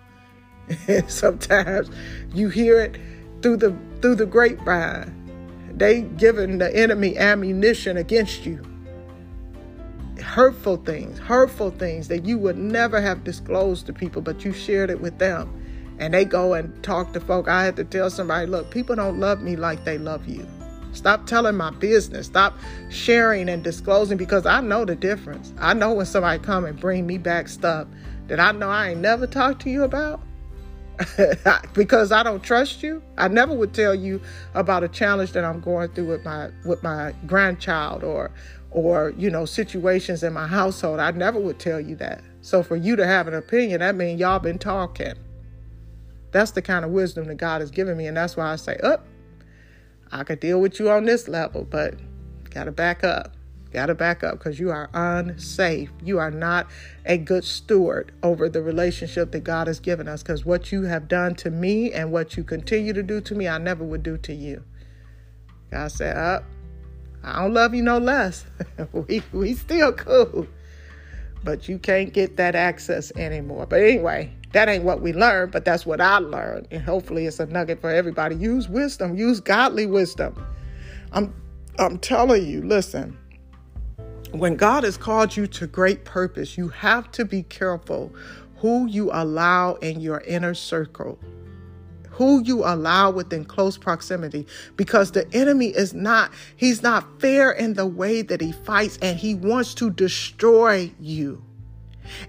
And 0.87 1.09
sometimes 1.11 1.91
you 2.33 2.49
hear 2.49 2.81
it 2.81 2.97
through 3.41 3.57
the 3.57 3.75
through 4.01 4.15
the 4.15 4.25
grapevine. 4.25 5.18
They 5.77 6.01
giving 6.01 6.57
the 6.57 6.75
enemy 6.75 7.17
ammunition 7.17 7.97
against 7.97 8.45
you. 8.45 8.61
Hurtful 10.21 10.77
things, 10.77 11.17
hurtful 11.17 11.71
things 11.71 12.07
that 12.09 12.25
you 12.25 12.37
would 12.39 12.57
never 12.57 12.99
have 12.99 13.23
disclosed 13.23 13.85
to 13.85 13.93
people, 13.93 14.21
but 14.21 14.43
you 14.43 14.51
shared 14.51 14.89
it 14.89 14.99
with 14.99 15.17
them 15.17 15.53
and 15.99 16.13
they 16.13 16.25
go 16.25 16.53
and 16.53 16.81
talk 16.81 17.13
to 17.13 17.19
folk. 17.19 17.47
I 17.47 17.63
had 17.63 17.75
to 17.75 17.83
tell 17.83 18.09
somebody, 18.09 18.47
look, 18.47 18.71
people 18.71 18.95
don't 18.95 19.19
love 19.19 19.41
me 19.41 19.55
like 19.55 19.83
they 19.83 19.97
love 19.97 20.27
you. 20.27 20.47
Stop 20.93 21.27
telling 21.27 21.55
my 21.55 21.69
business. 21.71 22.25
Stop 22.25 22.57
sharing 22.89 23.49
and 23.49 23.63
disclosing 23.63 24.17
because 24.17 24.45
I 24.45 24.61
know 24.61 24.85
the 24.85 24.95
difference. 24.95 25.53
I 25.59 25.73
know 25.73 25.93
when 25.93 26.05
somebody 26.05 26.39
come 26.39 26.65
and 26.65 26.79
bring 26.79 27.05
me 27.05 27.17
back 27.17 27.47
stuff 27.47 27.87
that 28.27 28.39
I 28.39 28.51
know 28.53 28.69
I 28.69 28.89
ain't 28.91 29.01
never 29.01 29.27
talked 29.27 29.61
to 29.63 29.69
you 29.69 29.83
about 29.83 30.21
because 31.73 32.11
I 32.11 32.23
don't 32.23 32.43
trust 32.43 32.83
you. 32.83 33.01
I 33.17 33.27
never 33.27 33.53
would 33.53 33.73
tell 33.73 33.95
you 33.95 34.21
about 34.53 34.83
a 34.83 34.87
challenge 34.87 35.31
that 35.33 35.45
I'm 35.45 35.61
going 35.61 35.89
through 35.89 36.07
with 36.07 36.25
my 36.25 36.49
with 36.65 36.83
my 36.83 37.13
grandchild 37.25 38.03
or 38.03 38.31
or 38.71 39.13
you 39.17 39.29
know 39.29 39.45
situations 39.45 40.23
in 40.23 40.33
my 40.33 40.47
household. 40.47 40.99
I 40.99 41.11
never 41.11 41.39
would 41.39 41.59
tell 41.59 41.79
you 41.79 41.95
that. 41.97 42.21
So 42.41 42.63
for 42.63 42.75
you 42.75 42.95
to 42.95 43.05
have 43.05 43.27
an 43.27 43.33
opinion, 43.33 43.79
that 43.79 43.95
means 43.95 44.19
y'all 44.19 44.39
been 44.39 44.59
talking. 44.59 45.13
That's 46.31 46.51
the 46.51 46.61
kind 46.61 46.85
of 46.85 46.91
wisdom 46.91 47.25
that 47.25 47.35
God 47.35 47.61
has 47.61 47.71
given 47.71 47.97
me. 47.97 48.07
And 48.07 48.15
that's 48.15 48.37
why 48.37 48.51
I 48.51 48.55
say, 48.55 48.77
up, 48.77 49.05
oh, 49.05 50.19
I 50.19 50.23
could 50.23 50.39
deal 50.39 50.61
with 50.61 50.79
you 50.79 50.89
on 50.89 51.05
this 51.05 51.27
level, 51.27 51.63
but 51.63 51.95
got 52.51 52.65
to 52.65 52.71
back 52.71 53.03
up. 53.03 53.35
Got 53.71 53.87
to 53.87 53.95
back 53.95 54.23
up 54.23 54.39
because 54.39 54.59
you 54.59 54.71
are 54.71 54.89
unsafe. 54.93 55.91
You 56.03 56.17
are 56.17 56.31
not 56.31 56.67
a 57.05 57.17
good 57.17 57.43
steward 57.43 58.11
over 58.23 58.49
the 58.49 58.63
relationship 58.63 59.31
that 59.31 59.43
God 59.43 59.67
has 59.67 59.79
given 59.79 60.07
us 60.07 60.23
because 60.23 60.43
what 60.43 60.71
you 60.71 60.83
have 60.83 61.07
done 61.07 61.35
to 61.35 61.51
me 61.51 61.91
and 61.91 62.11
what 62.11 62.35
you 62.35 62.43
continue 62.43 62.93
to 62.93 63.03
do 63.03 63.21
to 63.21 63.35
me, 63.35 63.47
I 63.47 63.59
never 63.59 63.83
would 63.83 64.01
do 64.01 64.17
to 64.17 64.33
you. 64.33 64.63
God 65.69 65.91
said, 65.91 66.17
up. 66.17 66.43
Oh, 67.23 67.29
I 67.29 67.41
don't 67.43 67.53
love 67.53 67.75
you 67.75 67.83
no 67.83 67.99
less. 67.99 68.45
we, 68.93 69.21
we 69.31 69.53
still 69.53 69.93
cool. 69.93 70.47
But 71.43 71.69
you 71.69 71.77
can't 71.77 72.11
get 72.11 72.37
that 72.37 72.55
access 72.55 73.11
anymore. 73.15 73.67
But 73.67 73.81
anyway, 73.81 74.33
that 74.53 74.67
ain't 74.67 74.83
what 74.83 75.01
we 75.01 75.13
learned, 75.13 75.51
but 75.51 75.63
that's 75.63 75.85
what 75.85 76.01
I 76.01 76.17
learned. 76.17 76.67
And 76.71 76.81
hopefully 76.81 77.27
it's 77.27 77.39
a 77.39 77.45
nugget 77.45 77.81
for 77.81 77.91
everybody. 77.91 78.35
Use 78.35 78.67
wisdom, 78.67 79.15
use 79.15 79.39
godly 79.39 79.85
wisdom. 79.85 80.43
I'm 81.11 81.33
I'm 81.77 81.97
telling 81.99 82.45
you, 82.45 82.61
listen. 82.63 83.17
When 84.31 84.57
God 84.57 84.83
has 84.83 84.95
called 84.95 85.35
you 85.35 85.47
to 85.47 85.65
great 85.65 86.05
purpose, 86.05 86.55
you 86.55 86.67
have 86.69 87.11
to 87.13 87.25
be 87.25 87.41
careful 87.43 88.13
who 88.57 88.85
you 88.85 89.09
allow 89.11 89.75
in 89.75 89.99
your 90.01 90.21
inner 90.21 90.53
circle. 90.53 91.17
Who 92.11 92.43
you 92.43 92.63
allow 92.63 93.09
within 93.09 93.45
close 93.45 93.77
proximity 93.77 94.45
because 94.75 95.13
the 95.13 95.27
enemy 95.33 95.67
is 95.67 95.93
not 95.93 96.31
he's 96.57 96.83
not 96.83 97.19
fair 97.19 97.51
in 97.51 97.73
the 97.73 97.87
way 97.87 98.21
that 98.21 98.41
he 98.41 98.51
fights 98.51 98.99
and 99.01 99.17
he 99.17 99.33
wants 99.33 99.73
to 99.75 99.89
destroy 99.89 100.91
you. 100.99 101.43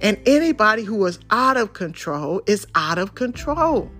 And 0.01 0.19
anybody 0.27 0.85
who 0.85 1.05
is 1.07 1.19
out 1.31 1.57
of 1.57 1.73
control 1.73 2.41
is 2.47 2.67
out 2.75 2.99
of 2.99 3.15
control. 3.15 3.91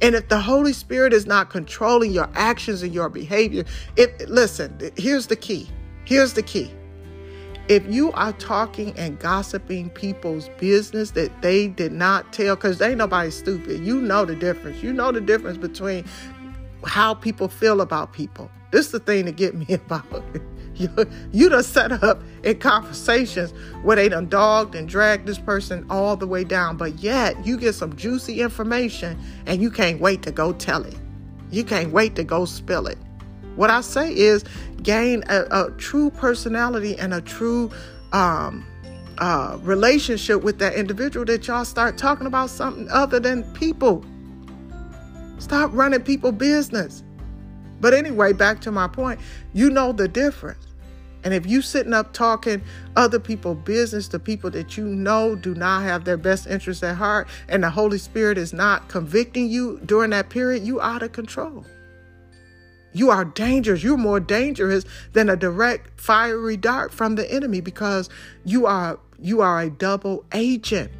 And 0.00 0.14
if 0.14 0.28
the 0.28 0.40
Holy 0.40 0.72
Spirit 0.72 1.12
is 1.12 1.26
not 1.26 1.50
controlling 1.50 2.12
your 2.12 2.30
actions 2.34 2.82
and 2.82 2.94
your 2.94 3.08
behavior, 3.08 3.64
if 3.96 4.10
listen, 4.28 4.92
here's 4.96 5.26
the 5.26 5.36
key. 5.36 5.68
Here's 6.04 6.32
the 6.32 6.42
key. 6.42 6.72
If 7.68 7.86
you 7.86 8.12
are 8.12 8.32
talking 8.34 8.92
and 8.98 9.18
gossiping 9.18 9.90
people's 9.90 10.48
business 10.58 11.12
that 11.12 11.42
they 11.42 11.68
did 11.68 11.92
not 11.92 12.32
tell, 12.32 12.56
because 12.56 12.78
they 12.78 12.90
ain't 12.90 12.98
nobody 12.98 13.30
stupid. 13.30 13.80
You 13.84 14.00
know 14.00 14.24
the 14.24 14.34
difference. 14.34 14.82
You 14.82 14.92
know 14.92 15.12
the 15.12 15.20
difference 15.20 15.58
between 15.58 16.04
how 16.84 17.14
people 17.14 17.48
feel 17.48 17.80
about 17.80 18.12
people. 18.12 18.50
This 18.72 18.86
is 18.86 18.92
the 18.92 18.98
thing 18.98 19.26
to 19.26 19.32
get 19.32 19.54
me 19.68 19.74
about. 19.74 20.24
you, 20.74 20.88
you 21.30 21.48
done 21.48 21.62
set 21.62 21.92
up 22.02 22.22
in 22.42 22.58
conversations 22.58 23.52
where 23.82 23.96
they 23.96 24.08
done 24.08 24.28
dogged 24.28 24.74
and 24.74 24.88
dragged 24.88 25.26
this 25.26 25.38
person 25.38 25.86
all 25.88 26.16
the 26.16 26.26
way 26.26 26.44
down, 26.44 26.76
but 26.76 26.98
yet 26.98 27.46
you 27.46 27.56
get 27.56 27.74
some 27.74 27.94
juicy 27.94 28.40
information 28.40 29.18
and 29.46 29.62
you 29.62 29.70
can't 29.70 30.00
wait 30.00 30.22
to 30.22 30.32
go 30.32 30.52
tell 30.52 30.84
it. 30.84 30.96
You 31.50 31.64
can't 31.64 31.92
wait 31.92 32.16
to 32.16 32.24
go 32.24 32.44
spill 32.44 32.86
it. 32.86 32.98
What 33.56 33.70
I 33.70 33.80
say 33.80 34.14
is 34.14 34.44
gain 34.82 35.24
a, 35.28 35.44
a 35.50 35.70
true 35.72 36.10
personality 36.10 36.96
and 36.98 37.14
a 37.14 37.20
true 37.20 37.70
um, 38.12 38.66
uh, 39.18 39.58
relationship 39.62 40.42
with 40.42 40.58
that 40.58 40.74
individual 40.74 41.24
that 41.26 41.46
y'all 41.46 41.64
start 41.64 41.98
talking 41.98 42.26
about 42.26 42.50
something 42.50 42.88
other 42.90 43.20
than 43.20 43.44
people. 43.52 44.04
Stop 45.38 45.70
running 45.72 46.00
people 46.00 46.32
business. 46.32 47.02
But 47.80 47.94
anyway, 47.94 48.32
back 48.32 48.60
to 48.62 48.70
my 48.70 48.88
point, 48.88 49.20
you 49.52 49.68
know 49.68 49.92
the 49.92 50.08
difference. 50.08 50.66
And 51.24 51.32
if 51.32 51.46
you 51.46 51.62
sitting 51.62 51.92
up 51.92 52.12
talking 52.12 52.62
other 52.96 53.18
people 53.18 53.54
business 53.54 54.08
to 54.08 54.18
people 54.18 54.50
that 54.50 54.76
you 54.76 54.84
know 54.84 55.36
do 55.36 55.54
not 55.54 55.82
have 55.82 56.04
their 56.04 56.16
best 56.16 56.46
interests 56.46 56.82
at 56.82 56.96
heart 56.96 57.28
and 57.48 57.62
the 57.62 57.70
Holy 57.70 57.98
Spirit 57.98 58.38
is 58.38 58.52
not 58.52 58.88
convicting 58.88 59.48
you 59.48 59.80
during 59.84 60.10
that 60.10 60.30
period, 60.30 60.64
you 60.64 60.80
out 60.80 61.02
of 61.02 61.12
control. 61.12 61.64
You 62.92 63.10
are 63.10 63.24
dangerous. 63.24 63.82
You're 63.82 63.96
more 63.96 64.20
dangerous 64.20 64.84
than 65.12 65.28
a 65.28 65.36
direct 65.36 66.00
fiery 66.00 66.56
dart 66.56 66.92
from 66.92 67.14
the 67.14 67.30
enemy 67.32 67.60
because 67.60 68.08
you 68.44 68.66
are 68.66 68.98
you 69.18 69.40
are 69.40 69.60
a 69.60 69.70
double 69.70 70.24
agent. 70.32 70.90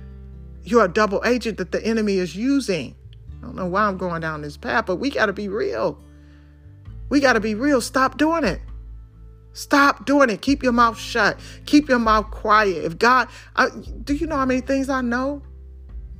You're 0.64 0.84
a 0.84 0.93
double 0.93 1.22
agent 1.24 1.59
that 1.59 1.72
the 1.72 1.84
enemy 1.84 2.18
is 2.18 2.36
using. 2.36 2.95
I 3.38 3.47
don't 3.47 3.57
know 3.57 3.66
why 3.66 3.82
I'm 3.82 3.97
going 3.97 4.20
down 4.20 4.43
this 4.43 4.57
path, 4.57 4.86
but 4.86 4.97
we 4.97 5.11
got 5.11 5.26
to 5.26 5.32
be 5.32 5.49
real. 5.49 5.99
We 7.09 7.20
got 7.20 7.32
to 7.32 7.40
be 7.40 7.55
real. 7.55 7.80
Stop 7.80 8.16
doing 8.16 8.45
it. 8.45 8.61
Stop 9.53 10.07
doing 10.07 10.30
it. 10.30 10.40
Keep 10.40 10.62
your 10.62 10.72
mouth 10.72 10.97
shut. 10.97 11.38
Keep 11.66 11.88
your 11.88 11.99
mouth 11.99 12.30
quiet. 12.30 12.84
If 12.84 12.99
God, 12.99 13.28
I, 13.57 13.68
do 14.05 14.14
you 14.14 14.26
know 14.26 14.36
how 14.36 14.47
many 14.47 14.61
things 14.61 14.88
I 14.88 15.01
know? 15.01 15.43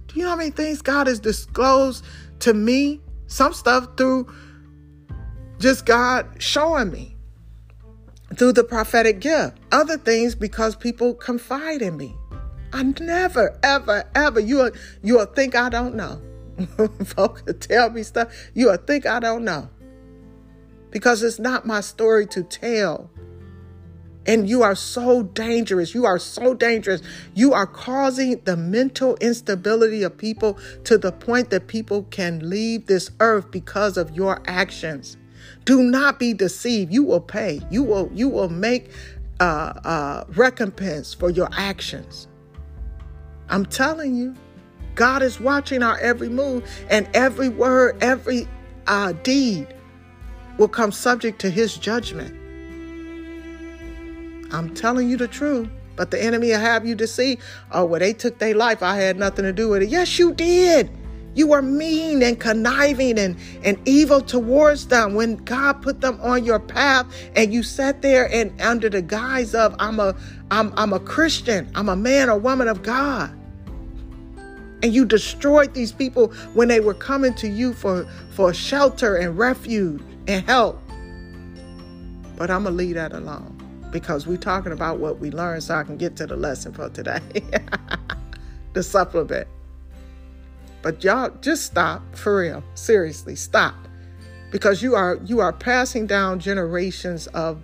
Do 0.09 0.19
you 0.19 0.25
know 0.25 0.31
how 0.31 0.37
many 0.37 0.51
things 0.51 0.83
God 0.83 1.07
has 1.07 1.21
disclosed 1.21 2.05
to 2.41 2.53
me? 2.53 3.01
Some 3.29 3.55
stuff 3.55 3.97
through 3.97 4.27
just 5.63 5.87
God 5.87 6.27
showing 6.39 6.91
me 6.91 7.17
through 8.37 8.53
the 8.53 8.65
prophetic 8.65 9.21
gift. 9.21 9.59
Other 9.71 9.97
things 9.97 10.35
because 10.35 10.75
people 10.75 11.15
confide 11.15 11.83
in 11.83 11.97
me. 11.97 12.17
I 12.73 12.83
never, 12.83 13.57
ever, 13.63 14.05
ever. 14.15 14.41
You'll 14.41 14.73
you'll 15.03 15.27
think 15.27 15.55
I 15.55 15.69
don't 15.69 15.95
know. 15.95 16.21
Folks 17.05 17.45
tell 17.61 17.91
me 17.91 18.03
stuff. 18.03 18.33
You'll 18.55 18.77
think 18.77 19.07
I 19.07 19.21
don't 19.21 19.45
know. 19.45 19.71
Because 20.91 21.23
it's 21.23 21.39
not 21.39 21.65
my 21.65 21.81
story 21.81 22.27
to 22.27 22.43
tell. 22.43 23.09
And 24.27 24.49
you 24.49 24.63
are 24.63 24.75
so 24.75 25.23
dangerous. 25.23 25.95
You 25.95 26.07
are 26.07 26.19
so 26.19 26.55
dangerous. 26.55 27.03
You 27.35 27.53
are 27.55 27.67
causing 27.67 28.41
the 28.45 28.57
mental 28.57 29.17
instability 29.21 30.03
of 30.03 30.17
people 30.17 30.59
to 30.85 30.99
the 30.99 31.13
point 31.13 31.51
that 31.51 31.67
people 31.67 32.05
can 32.05 32.49
leave 32.49 32.87
this 32.87 33.11
earth 33.21 33.51
because 33.51 33.97
of 33.97 34.15
your 34.15 34.41
actions. 34.47 35.17
Do 35.65 35.83
not 35.83 36.19
be 36.19 36.35
deceived. 36.35 36.93
You 36.93 37.05
will 37.05 37.21
pay. 37.21 37.61
You 37.71 37.83
will 37.83 38.11
you 38.13 38.29
will 38.29 38.49
make 38.49 38.91
uh, 39.41 39.73
uh, 39.85 40.25
recompense 40.35 41.15
for 41.15 41.31
your 41.31 41.49
actions. 41.53 42.29
I'm 43.49 43.67
telling 43.67 44.15
you, 44.15 44.35
God 44.95 45.23
is 45.23 45.41
watching 45.41 45.83
our 45.83 45.99
every 45.99 46.29
move, 46.29 46.69
and 46.91 47.09
every 47.15 47.49
word, 47.49 48.03
every 48.03 48.49
uh, 48.87 49.13
deed 49.23 49.75
will 50.59 50.69
come 50.69 50.93
subject 50.93 51.41
to 51.41 51.51
His 51.51 51.77
judgment. 51.77 52.39
I'm 54.53 54.75
telling 54.75 55.09
you 55.09 55.17
the 55.17 55.29
truth. 55.29 55.69
But 55.95 56.11
the 56.11 56.23
enemy 56.23 56.51
will 56.51 56.59
have 56.59 56.87
you 56.87 56.97
see, 57.07 57.39
oh, 57.71 57.85
well, 57.85 58.01
they 58.01 58.15
took 58.15 58.39
their 58.39 58.55
life. 58.55 58.83
I 58.83 58.97
had 58.97 59.19
nothing 59.19 59.45
to 59.45 59.53
do 59.53 59.69
with 59.69 59.83
it. 59.83 59.91
Yes, 59.91 60.19
you 60.19 60.33
did. 60.33 60.91
You 61.35 61.47
were 61.47 61.63
mean 61.63 62.23
and 62.23 62.39
conniving 62.39 63.19
and, 63.19 63.37
and 63.65 63.79
evil 63.87 64.21
towards 64.21 64.89
them 64.89 65.15
when 65.15 65.37
God 65.37 65.81
put 65.81 66.01
them 66.01 66.21
on 66.21 66.45
your 66.45 66.61
path 66.61 67.07
and 67.35 67.53
you 67.53 67.63
sat 67.63 68.03
there 68.03 68.31
and 68.31 68.59
under 68.61 68.91
the 68.91 69.01
guise 69.01 69.55
of 69.55 69.75
I'm 69.79 69.99
a 69.99 70.15
I'm 70.51 70.75
I'm 70.77 70.93
a 70.93 71.01
Christian, 71.01 71.71
I'm 71.75 71.89
a 71.89 71.97
man 71.97 72.29
or 72.29 72.39
woman 72.39 72.69
of 72.69 72.83
God. 72.83 73.31
And 74.83 74.93
you 74.93 75.05
destroyed 75.05 75.75
these 75.75 75.93
people 75.93 76.29
when 76.55 76.69
they 76.69 76.81
were 76.81 76.95
coming 76.95 77.35
to 77.35 77.49
you 77.49 77.73
for, 77.73 78.05
for 78.33 78.53
shelter 78.53 79.15
and 79.15 79.39
refuge 79.39 80.03
and 80.27 80.45
help. 80.45 80.83
But 82.37 82.51
I'm 82.51 82.65
gonna 82.65 82.75
leave 82.75 82.97
that 82.97 83.13
alone 83.13 83.57
because 83.93 84.27
we're 84.27 84.37
talking 84.37 84.73
about 84.73 84.99
what 84.99 85.19
we 85.21 85.31
learned 85.31 85.63
so 85.63 85.77
I 85.77 85.85
can 85.85 85.97
get 85.97 86.17
to 86.17 86.27
the 86.27 86.37
lesson 86.37 86.73
for 86.73 86.89
today. 86.89 87.21
the 88.73 88.83
supplement. 88.83 89.47
But 90.83 91.03
y'all 91.05 91.31
just 91.41 91.65
stop 91.65 92.03
for 92.17 92.39
real. 92.39 92.63
Seriously, 92.75 93.37
stop. 93.37 93.75
Because 94.51 94.83
you 94.83 94.95
are 94.95 95.19
you 95.25 95.41
are 95.41 95.53
passing 95.53 96.07
down 96.07 96.41
generations 96.41 97.27
of 97.29 97.63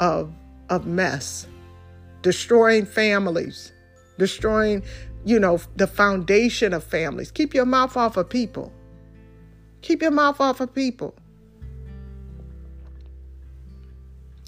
of 0.00 0.32
of 0.68 0.86
mess, 0.86 1.46
destroying 2.22 2.84
families, 2.84 3.72
destroying, 4.18 4.82
you 5.24 5.38
know, 5.38 5.60
the 5.76 5.86
foundation 5.86 6.74
of 6.74 6.84
families. 6.84 7.30
Keep 7.30 7.54
your 7.54 7.64
mouth 7.64 7.96
off 7.96 8.16
of 8.16 8.28
people. 8.28 8.72
Keep 9.82 10.02
your 10.02 10.10
mouth 10.10 10.40
off 10.40 10.60
of 10.60 10.74
people. 10.74 11.14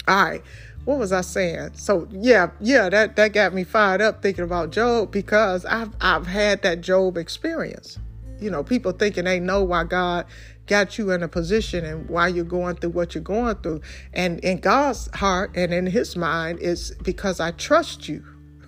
All 0.07 0.23
right 0.23 0.43
what 0.89 0.97
was 0.97 1.11
I 1.11 1.21
saying? 1.21 1.71
So 1.75 2.07
yeah, 2.11 2.49
yeah, 2.59 2.89
that 2.89 3.15
that 3.15 3.31
got 3.31 3.53
me 3.53 3.63
fired 3.63 4.01
up 4.01 4.23
thinking 4.23 4.43
about 4.43 4.71
Job 4.71 5.11
because 5.11 5.63
I've 5.65 5.91
I've 6.01 6.25
had 6.25 6.63
that 6.63 6.81
Job 6.81 7.15
experience. 7.15 7.99
You 8.39 8.49
know, 8.49 8.63
people 8.63 8.91
thinking 8.91 9.25
they 9.25 9.39
know 9.39 9.63
why 9.63 9.83
God 9.83 10.25
got 10.69 10.97
you 10.97 11.11
in 11.11 11.23
a 11.23 11.27
position 11.27 11.83
and 11.83 12.07
why 12.07 12.27
you're 12.27 12.45
going 12.45 12.75
through 12.75 12.91
what 12.91 13.15
you're 13.15 13.23
going 13.23 13.55
through. 13.57 13.81
And 14.13 14.39
in 14.39 14.59
God's 14.59 15.09
heart 15.15 15.51
and 15.55 15.73
in 15.73 15.87
his 15.87 16.15
mind 16.15 16.59
is 16.59 16.95
because 17.03 17.39
I 17.39 17.51
trust 17.51 18.07
you. 18.07 18.23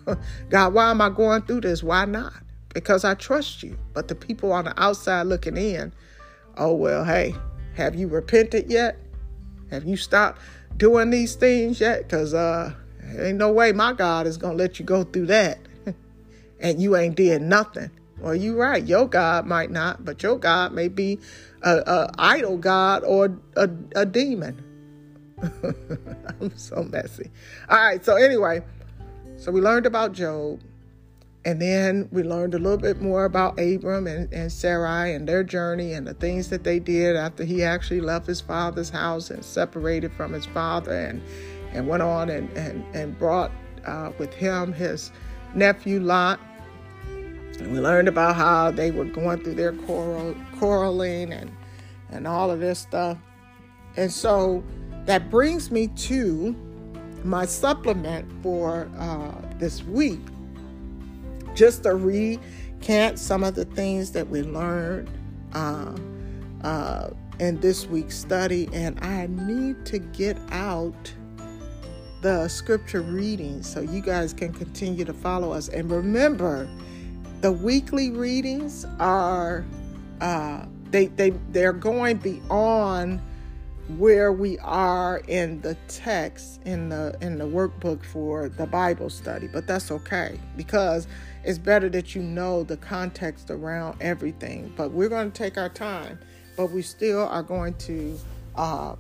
God, 0.49 0.73
why 0.73 0.89
am 0.89 0.99
I 0.99 1.09
going 1.09 1.43
through 1.43 1.61
this? 1.61 1.83
Why 1.83 2.05
not? 2.05 2.33
Because 2.73 3.05
I 3.05 3.13
trust 3.13 3.63
you. 3.63 3.77
But 3.93 4.07
the 4.07 4.15
people 4.15 4.51
on 4.51 4.65
the 4.65 4.81
outside 4.81 5.23
looking 5.27 5.57
in, 5.57 5.93
oh 6.57 6.73
well, 6.73 7.05
hey, 7.05 7.35
have 7.75 7.95
you 7.95 8.07
repented 8.07 8.69
yet? 8.69 8.97
Have 9.69 9.85
you 9.85 9.95
stopped 9.95 10.41
doing 10.77 11.11
these 11.11 11.35
things 11.35 11.79
yet? 11.79 12.03
Because 12.03 12.33
uh, 12.33 12.73
ain't 13.17 13.37
no 13.37 13.51
way 13.51 13.71
my 13.71 13.93
God 13.93 14.27
is 14.27 14.37
going 14.37 14.57
to 14.57 14.63
let 14.63 14.79
you 14.79 14.85
go 14.85 15.03
through 15.03 15.27
that. 15.27 15.59
and 16.59 16.81
you 16.81 16.95
ain't 16.95 17.15
did 17.15 17.41
nothing. 17.41 17.91
Well, 18.21 18.35
you're 18.35 18.55
right. 18.55 18.85
Your 18.85 19.07
God 19.07 19.45
might 19.45 19.71
not, 19.71 20.05
but 20.05 20.21
your 20.21 20.37
God 20.37 20.73
may 20.73 20.87
be 20.87 21.19
a, 21.63 21.77
a 21.77 22.11
idol 22.19 22.57
God 22.57 23.03
or 23.03 23.37
a, 23.55 23.69
a 23.95 24.05
demon. 24.05 24.63
I'm 26.41 26.55
so 26.55 26.83
messy. 26.83 27.31
All 27.67 27.77
right. 27.77 28.03
So 28.05 28.15
anyway, 28.15 28.61
so 29.37 29.51
we 29.51 29.59
learned 29.59 29.85
about 29.85 30.13
Job. 30.13 30.61
And 31.43 31.59
then 31.59 32.07
we 32.11 32.21
learned 32.21 32.53
a 32.53 32.59
little 32.59 32.77
bit 32.77 33.01
more 33.01 33.25
about 33.25 33.59
Abram 33.59 34.05
and, 34.05 34.31
and 34.31 34.51
Sarai 34.51 35.15
and 35.15 35.27
their 35.27 35.43
journey 35.43 35.93
and 35.93 36.05
the 36.05 36.13
things 36.13 36.49
that 36.49 36.63
they 36.63 36.77
did 36.77 37.15
after 37.15 37.43
he 37.43 37.63
actually 37.63 38.01
left 38.01 38.27
his 38.27 38.39
father's 38.39 38.91
house 38.91 39.31
and 39.31 39.43
separated 39.43 40.13
from 40.13 40.33
his 40.33 40.45
father 40.45 40.93
and, 40.93 41.19
and 41.73 41.87
went 41.87 42.03
on 42.03 42.29
and, 42.29 42.55
and, 42.55 42.85
and 42.95 43.17
brought 43.17 43.51
uh, 43.87 44.11
with 44.19 44.31
him 44.35 44.71
his 44.71 45.11
nephew 45.55 45.99
Lot. 45.99 46.39
And 47.61 47.73
we 47.73 47.79
learned 47.79 48.07
about 48.07 48.35
how 48.35 48.71
they 48.71 48.89
were 48.89 49.05
going 49.05 49.43
through 49.43 49.53
their 49.53 49.73
quarrel, 49.73 50.35
quarreling 50.57 51.31
and, 51.31 51.51
and 52.09 52.27
all 52.27 52.49
of 52.49 52.59
this 52.59 52.79
stuff. 52.79 53.19
And 53.97 54.11
so 54.11 54.63
that 55.05 55.29
brings 55.29 55.69
me 55.69 55.87
to 55.87 56.55
my 57.23 57.45
supplement 57.45 58.31
for 58.41 58.89
uh, 58.97 59.31
this 59.59 59.83
week 59.83 60.21
just 61.53 61.83
to 61.83 61.93
recant 61.93 63.19
some 63.19 63.43
of 63.43 63.53
the 63.53 63.65
things 63.65 64.11
that 64.13 64.27
we 64.27 64.41
learned 64.41 65.09
uh, 65.53 65.95
uh, 66.63 67.09
in 67.39 67.59
this 67.59 67.85
week's 67.85 68.17
study. 68.17 68.69
And 68.73 68.99
I 69.03 69.27
need 69.27 69.85
to 69.85 69.99
get 69.99 70.37
out 70.49 71.13
the 72.21 72.47
scripture 72.47 73.01
readings 73.01 73.71
so 73.71 73.81
you 73.81 74.01
guys 74.01 74.33
can 74.33 74.51
continue 74.51 75.05
to 75.05 75.13
follow 75.13 75.51
us. 75.51 75.69
And 75.69 75.91
remember, 75.91 76.67
the 77.41 77.51
weekly 77.51 78.11
readings 78.11 78.85
are 78.99 79.65
uh, 80.21 80.65
they 80.91 81.07
they 81.07 81.31
they're 81.49 81.73
going 81.73 82.17
beyond 82.17 83.19
where 83.97 84.31
we 84.31 84.57
are 84.59 85.17
in 85.27 85.59
the 85.61 85.75
text 85.87 86.61
in 86.65 86.89
the 86.89 87.17
in 87.21 87.37
the 87.37 87.45
workbook 87.45 88.03
for 88.05 88.47
the 88.47 88.67
Bible 88.67 89.09
study, 89.09 89.47
but 89.47 89.65
that's 89.65 89.91
okay 89.91 90.39
because 90.55 91.07
it's 91.43 91.57
better 91.57 91.89
that 91.89 92.13
you 92.13 92.21
know 92.21 92.63
the 92.63 92.77
context 92.77 93.49
around 93.49 93.97
everything. 94.01 94.71
But 94.77 94.91
we're 94.91 95.09
going 95.09 95.31
to 95.31 95.37
take 95.37 95.57
our 95.57 95.69
time, 95.69 96.19
but 96.55 96.71
we 96.71 96.83
still 96.83 97.27
are 97.27 97.43
going 97.43 97.73
to 97.75 98.19
uh, 98.55 98.95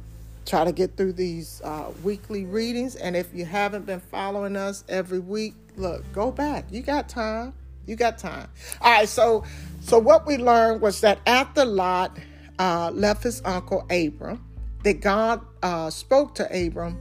try 0.47 0.65
to 0.65 0.71
get 0.71 0.97
through 0.97 1.13
these 1.13 1.61
uh, 1.63 1.91
weekly 2.03 2.45
readings. 2.45 2.95
And 2.95 3.15
if 3.15 3.33
you 3.35 3.45
haven't 3.45 3.85
been 3.85 3.99
following 3.99 4.55
us 4.55 4.83
every 4.89 5.19
week, 5.19 5.53
look, 5.77 6.03
go 6.11 6.31
back. 6.31 6.65
You 6.71 6.81
got 6.81 7.07
time. 7.07 7.53
You 7.85 7.95
got 7.95 8.17
time. 8.17 8.47
All 8.81 8.91
right. 8.91 9.09
So, 9.09 9.43
so 9.81 9.99
what 9.99 10.25
we 10.25 10.37
learned 10.37 10.81
was 10.81 11.01
that 11.01 11.19
after 11.25 11.65
Lot 11.65 12.17
uh, 12.59 12.91
left 12.93 13.23
his 13.23 13.41
uncle 13.43 13.85
Abram, 13.89 14.45
that 14.83 15.01
God 15.01 15.41
uh, 15.61 15.89
spoke 15.89 16.35
to 16.35 16.67
Abram 16.67 16.99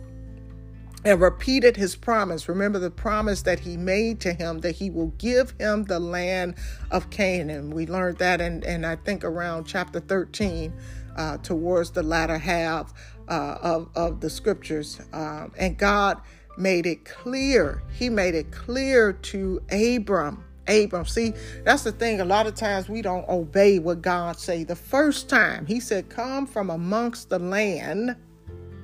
and 1.05 1.20
repeated 1.20 1.76
his 1.76 1.97
promise. 1.97 2.49
Remember 2.49 2.78
the 2.78 2.91
promise 2.91 3.43
that 3.43 3.61
he 3.61 3.76
made 3.76 4.20
to 4.20 4.33
him 4.33 4.61
that 4.61 4.72
he 4.72 4.91
will 4.91 5.12
give 5.18 5.55
him 5.59 5.85
the 5.85 5.99
land 5.99 6.57
of 6.91 7.09
Canaan. 7.11 7.70
We 7.70 7.87
learned 7.87 8.18
that 8.18 8.41
in, 8.41 8.62
in 8.64 8.85
I 8.85 8.97
think 8.97 9.24
around 9.24 9.64
chapter 9.64 10.01
13, 10.01 10.72
uh, 11.16 11.39
towards 11.39 11.91
the 11.91 12.03
latter 12.03 12.39
half 12.39 12.93
uh, 13.28 13.59
of, 13.62 13.89
of 13.95 14.20
the 14.20 14.31
scriptures. 14.31 15.01
Um, 15.12 15.53
and 15.59 15.76
God 15.76 16.20
made 16.59 16.87
it 16.87 17.05
clear. 17.05 17.83
He 17.93 18.11
made 18.11 18.35
it 18.35 18.53
clear 18.53 19.12
to 19.12 19.61
Abram. 19.70 20.45
Abram. 20.71 21.05
See, 21.05 21.35
that's 21.64 21.83
the 21.83 21.93
thing. 21.93 22.21
A 22.21 22.25
lot 22.25 22.47
of 22.47 22.55
times 22.55 22.89
we 22.89 23.03
don't 23.03 23.29
obey 23.29 23.79
what 23.79 24.03
God 24.03 24.39
say. 24.39 24.64
The 24.64 24.77
first 24.77 25.29
time 25.29 25.66
he 25.66 25.81
said, 25.81 26.09
"Come 26.09 26.47
from 26.47 26.71
amongst 26.71 27.31
the 27.31 27.39
land 27.39 28.16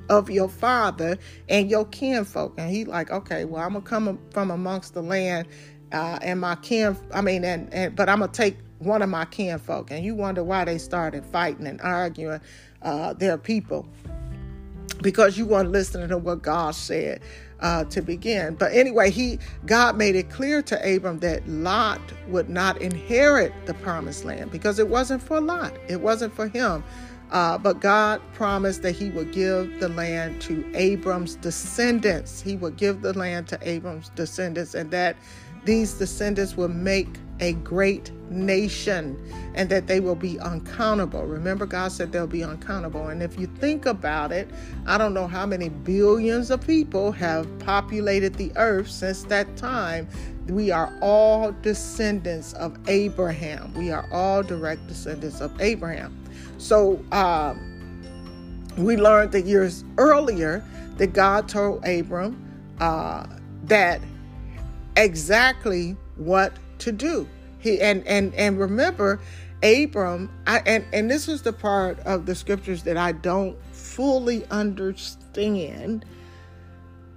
of 0.09 0.31
your 0.31 0.49
father 0.49 1.19
and 1.49 1.71
your 1.71 1.85
kinfolk," 1.87 2.55
and 2.59 2.71
he 2.71 2.85
like, 2.85 3.11
"Okay, 3.11 3.45
well, 3.45 3.63
I'm 3.63 3.73
gonna 3.73 3.85
come 3.85 4.19
from 4.31 4.51
amongst 4.51 4.95
the 4.95 5.03
land 5.03 5.49
uh, 5.93 6.19
and 6.23 6.41
my 6.41 6.57
kin. 6.57 6.97
I 7.13 7.21
mean, 7.21 7.45
and, 7.45 7.73
and 7.73 7.95
but 7.95 8.09
I'm 8.09 8.21
gonna 8.21 8.33
take 8.33 8.59
one 8.79 9.03
of 9.03 9.09
my 9.09 9.25
kinfolk." 9.25 9.91
And 9.91 10.05
you 10.05 10.15
wonder 10.15 10.45
why 10.45 10.65
they 10.65 10.79
started 10.79 11.25
fighting 11.27 11.67
and 11.67 11.81
arguing. 11.81 12.41
Uh, 12.83 13.15
their 13.15 13.39
people 13.39 13.89
because 15.03 15.37
you 15.37 15.45
weren't 15.47 15.71
listening 15.71 16.09
to 16.09 16.19
what 16.19 16.43
God 16.43 16.75
said 16.75 17.21
uh, 17.61 17.85
to 17.85 18.03
begin. 18.03 18.55
But 18.55 18.73
anyway, 18.73 19.11
he 19.11 19.39
God 19.65 19.97
made 19.97 20.15
it 20.17 20.31
clear 20.31 20.63
to 20.63 20.97
Abram 20.97 21.21
that 21.21 21.47
Lot 21.49 22.01
would 22.29 22.49
not 22.49 22.81
inherit 22.83 23.53
the 23.67 23.75
promised 23.75 24.25
land 24.25 24.51
because 24.51 24.79
it 24.79 24.89
wasn't 24.89 25.23
for 25.23 25.41
Lot, 25.41 25.73
it 25.89 26.01
wasn't 26.01 26.35
for 26.35 26.49
him. 26.49 26.85
Uh, 27.31 27.59
but 27.59 27.81
God 27.81 28.21
promised 28.35 28.83
that 28.83 28.93
He 28.93 29.11
would 29.11 29.33
give 29.33 29.81
the 29.81 29.89
land 29.89 30.41
to 30.43 30.65
Abram's 30.75 31.35
descendants. 31.37 32.41
He 32.41 32.57
would 32.57 32.77
give 32.77 33.03
the 33.03 33.13
land 33.19 33.49
to 33.49 33.59
Abram's 33.69 34.11
descendants, 34.11 34.75
and 34.75 34.91
that 34.93 35.17
these 35.65 35.95
descendants 35.95 36.57
will 36.57 36.69
make 36.69 37.19
a 37.41 37.53
great 37.55 38.11
nation 38.31 39.17
and 39.55 39.69
that 39.71 39.87
they 39.87 40.01
will 40.01 40.15
be 40.15 40.39
uncountable. 40.41 41.25
Remember, 41.25 41.67
God 41.67 41.93
said 41.93 42.13
they'll 42.13 42.27
be 42.27 42.45
uncountable. 42.45 43.09
And 43.09 43.23
if 43.23 43.39
you 43.39 43.47
think 43.47 43.87
about 43.87 44.33
it, 44.33 44.49
I 44.87 44.99
don't 44.99 45.15
know 45.15 45.27
how 45.27 45.47
many 45.47 45.69
billions 45.69 46.51
of 46.51 46.67
people 46.67 47.13
have 47.13 47.47
populated 47.61 48.35
the 48.35 48.53
earth 48.57 48.89
since 48.89 49.25
that 49.25 49.57
time. 49.57 50.09
We 50.49 50.71
are 50.71 50.93
all 51.01 51.53
descendants 51.63 52.53
of 52.55 52.79
Abraham. 52.89 53.73
We 53.75 53.91
are 53.91 54.07
all 54.13 54.43
direct 54.43 54.87
descendants 54.87 55.41
of 55.41 55.59
Abraham. 55.61 56.23
So 56.59 57.03
um, 57.13 58.03
we 58.77 58.97
learned 58.97 59.33
that 59.33 59.47
years 59.47 59.85
earlier 59.99 60.65
that 60.97 61.13
God 61.13 61.49
told 61.49 61.85
Abram 61.85 62.43
uh, 62.81 63.27
that 63.65 64.01
exactly 64.97 65.97
what 66.17 66.53
to 66.81 66.93
do. 66.93 67.29
He 67.59 67.81
and 67.81 68.07
and 68.07 68.35
and 68.35 68.59
remember, 68.59 69.21
Abram. 69.63 70.31
I, 70.47 70.59
and 70.67 70.85
and 70.93 71.11
this 71.11 71.29
is 71.29 71.43
the 71.43 71.53
part 71.53 71.99
of 72.01 72.27
the 72.27 72.35
scriptures 72.35 72.83
that 72.85 72.97
I 72.97 73.13
don't 73.13 73.57
fully 73.73 74.45
understand 74.47 76.05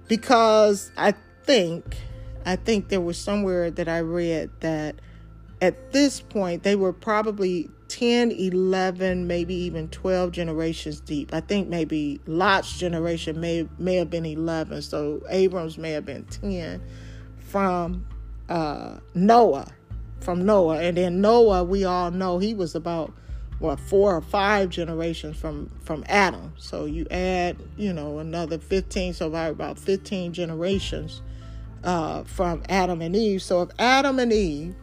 because 0.08 0.90
I 0.96 1.14
think 1.44 1.96
I 2.44 2.56
think 2.56 2.88
there 2.88 3.00
was 3.00 3.18
somewhere 3.18 3.70
that 3.70 3.88
I 3.88 4.00
read 4.00 4.50
that 4.60 4.96
at 5.62 5.92
this 5.92 6.20
point 6.20 6.62
they 6.62 6.76
were 6.76 6.92
probably 6.92 7.68
10 7.88 8.30
11 8.30 9.26
maybe 9.26 9.54
even 9.54 9.88
12 9.88 10.30
generations 10.30 11.00
deep 11.00 11.34
i 11.34 11.40
think 11.40 11.68
maybe 11.68 12.20
lot's 12.26 12.78
generation 12.78 13.40
may 13.40 13.68
may 13.78 13.96
have 13.96 14.08
been 14.08 14.24
11 14.24 14.80
so 14.80 15.20
abrams 15.28 15.76
may 15.76 15.90
have 15.90 16.06
been 16.06 16.24
10 16.24 16.80
from 17.38 18.06
uh, 18.50 18.98
Noah, 19.14 19.68
from 20.20 20.44
Noah, 20.44 20.80
and 20.80 20.98
then 20.98 21.22
Noah, 21.22 21.64
we 21.64 21.84
all 21.84 22.10
know 22.10 22.38
he 22.38 22.52
was 22.52 22.74
about 22.74 23.14
what 23.58 23.78
four 23.78 24.16
or 24.16 24.20
five 24.20 24.70
generations 24.70 25.38
from 25.38 25.70
from 25.82 26.04
Adam. 26.08 26.52
So 26.56 26.86
you 26.86 27.06
add, 27.10 27.56
you 27.76 27.92
know, 27.92 28.18
another 28.18 28.58
fifteen, 28.58 29.14
so 29.14 29.28
about 29.28 29.52
about 29.52 29.78
fifteen 29.78 30.32
generations 30.32 31.22
uh, 31.84 32.24
from 32.24 32.62
Adam 32.68 33.00
and 33.02 33.14
Eve. 33.14 33.42
So 33.42 33.62
if 33.62 33.70
Adam 33.78 34.18
and 34.18 34.32
Eve 34.32 34.74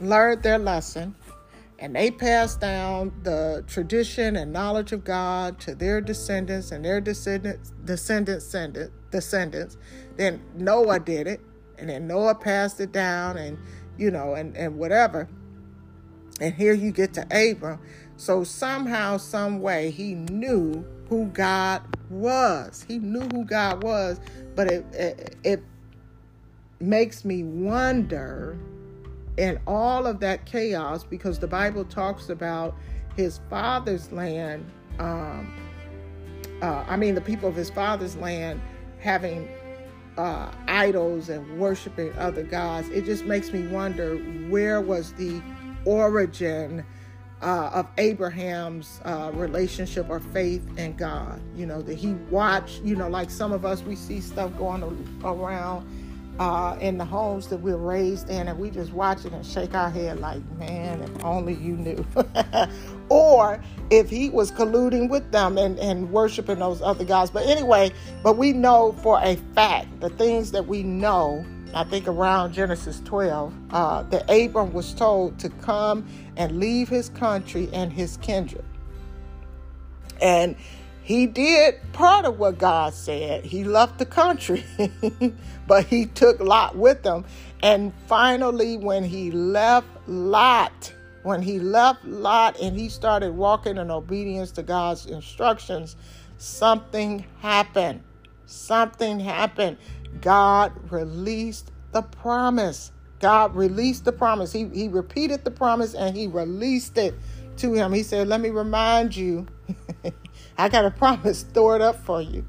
learned 0.00 0.42
their 0.42 0.58
lesson 0.58 1.14
and 1.78 1.94
they 1.94 2.10
passed 2.10 2.60
down 2.60 3.12
the 3.22 3.62
tradition 3.66 4.36
and 4.36 4.52
knowledge 4.52 4.92
of 4.92 5.04
God 5.04 5.60
to 5.60 5.74
their 5.74 6.00
descendants 6.00 6.72
and 6.72 6.84
their 6.84 7.00
descendants, 7.00 7.72
descendants, 7.84 8.54
descendants, 9.10 9.76
then 10.16 10.42
Noah 10.54 10.98
did 10.98 11.26
it 11.26 11.40
and 11.78 11.88
then 11.88 12.06
Noah 12.06 12.34
passed 12.34 12.80
it 12.80 12.92
down 12.92 13.36
and 13.36 13.58
you 13.96 14.10
know 14.10 14.34
and 14.34 14.56
and 14.56 14.76
whatever. 14.76 15.28
And 16.40 16.54
here 16.54 16.72
you 16.72 16.92
get 16.92 17.14
to 17.14 17.22
Abram. 17.32 17.80
So 18.16 18.44
somehow 18.44 19.16
some 19.16 19.60
way 19.60 19.90
he 19.90 20.14
knew 20.14 20.84
who 21.08 21.26
God 21.26 21.82
was. 22.10 22.84
He 22.86 22.98
knew 22.98 23.28
who 23.28 23.44
God 23.44 23.82
was 23.82 24.20
but 24.58 24.72
it 24.72 24.84
it, 24.92 25.36
it 25.44 25.62
makes 26.80 27.24
me 27.24 27.44
wonder 27.44 28.58
in 29.36 29.56
all 29.68 30.04
of 30.04 30.18
that 30.18 30.44
chaos 30.46 31.04
because 31.04 31.38
the 31.38 31.46
Bible 31.46 31.84
talks 31.84 32.28
about 32.28 32.74
his 33.16 33.38
father's 33.48 34.10
land 34.10 34.68
um, 34.98 35.54
uh, 36.60 36.84
I 36.88 36.96
mean 36.96 37.14
the 37.14 37.20
people 37.20 37.48
of 37.48 37.54
his 37.54 37.70
father's 37.70 38.16
land 38.16 38.60
having 38.98 39.48
uh, 40.18 40.50
idols 40.66 41.28
and 41.28 41.58
worshiping 41.58 42.12
other 42.18 42.42
gods, 42.42 42.88
it 42.88 43.04
just 43.04 43.24
makes 43.24 43.52
me 43.52 43.66
wonder 43.68 44.16
where 44.48 44.80
was 44.80 45.12
the 45.14 45.40
origin 45.84 46.84
uh, 47.40 47.70
of 47.72 47.86
Abraham's 47.98 49.00
uh, 49.04 49.30
relationship 49.34 50.10
or 50.10 50.18
faith 50.18 50.66
in 50.76 50.96
God. 50.96 51.40
You 51.56 51.66
know, 51.66 51.80
that 51.82 51.96
he 51.96 52.14
watched, 52.30 52.82
you 52.82 52.96
know, 52.96 53.08
like 53.08 53.30
some 53.30 53.52
of 53.52 53.64
us, 53.64 53.82
we 53.82 53.94
see 53.94 54.20
stuff 54.20 54.56
going 54.58 54.82
around 55.24 55.88
uh, 56.40 56.76
in 56.80 56.98
the 56.98 57.04
homes 57.04 57.48
that 57.48 57.58
we're 57.58 57.76
raised 57.76 58.28
in, 58.28 58.48
and 58.48 58.58
we 58.58 58.70
just 58.70 58.92
watch 58.92 59.24
it 59.24 59.32
and 59.32 59.46
shake 59.46 59.74
our 59.74 59.90
head 59.90 60.20
like, 60.20 60.42
man, 60.52 61.00
if 61.00 61.24
only 61.24 61.54
you 61.54 61.76
knew. 61.76 62.04
or 63.08 63.60
if 63.90 64.10
he 64.10 64.30
was 64.30 64.52
colluding 64.52 65.08
with 65.08 65.30
them 65.32 65.58
and, 65.58 65.78
and 65.78 66.10
worshiping 66.10 66.58
those 66.58 66.82
other 66.82 67.04
gods. 67.04 67.30
But 67.30 67.46
anyway, 67.46 67.92
but 68.22 68.36
we 68.36 68.52
know 68.52 68.92
for 69.02 69.20
a 69.22 69.36
fact 69.54 70.00
the 70.00 70.10
things 70.10 70.50
that 70.52 70.66
we 70.66 70.82
know. 70.82 71.44
I 71.74 71.84
think 71.84 72.08
around 72.08 72.54
Genesis 72.54 73.00
12, 73.04 73.54
uh, 73.70 74.02
that 74.04 74.22
Abram 74.30 74.72
was 74.72 74.94
told 74.94 75.38
to 75.40 75.50
come 75.50 76.06
and 76.36 76.58
leave 76.58 76.88
his 76.88 77.10
country 77.10 77.68
and 77.74 77.92
his 77.92 78.16
kindred. 78.18 78.64
And 80.20 80.56
he 81.02 81.26
did 81.26 81.76
part 81.92 82.26
of 82.26 82.38
what 82.38 82.58
God 82.58 82.92
said. 82.92 83.44
He 83.44 83.64
left 83.64 83.98
the 83.98 84.06
country, 84.06 84.62
but 85.66 85.86
he 85.86 86.06
took 86.06 86.40
Lot 86.40 86.76
with 86.76 87.04
him. 87.04 87.24
And 87.62 87.92
finally, 88.06 88.76
when 88.76 89.04
he 89.04 89.30
left 89.30 89.86
Lot, 90.06 90.92
when 91.28 91.42
he 91.42 91.58
left 91.58 92.06
Lot 92.06 92.58
and 92.58 92.74
he 92.74 92.88
started 92.88 93.32
walking 93.32 93.76
in 93.76 93.90
obedience 93.90 94.50
to 94.52 94.62
God's 94.62 95.04
instructions, 95.04 95.94
something 96.38 97.26
happened. 97.40 98.02
Something 98.46 99.20
happened. 99.20 99.76
God 100.22 100.72
released 100.90 101.70
the 101.92 102.00
promise. 102.00 102.92
God 103.20 103.54
released 103.54 104.06
the 104.06 104.12
promise. 104.12 104.52
He, 104.52 104.70
he 104.72 104.88
repeated 104.88 105.44
the 105.44 105.50
promise 105.50 105.92
and 105.92 106.16
he 106.16 106.26
released 106.26 106.96
it 106.96 107.14
to 107.58 107.74
him. 107.74 107.92
He 107.92 108.02
said, 108.02 108.26
Let 108.26 108.40
me 108.40 108.48
remind 108.48 109.14
you 109.14 109.46
I 110.58 110.70
got 110.70 110.86
a 110.86 110.90
promise 110.90 111.40
stored 111.40 111.82
up 111.82 111.96
for 111.96 112.22
you, 112.22 112.46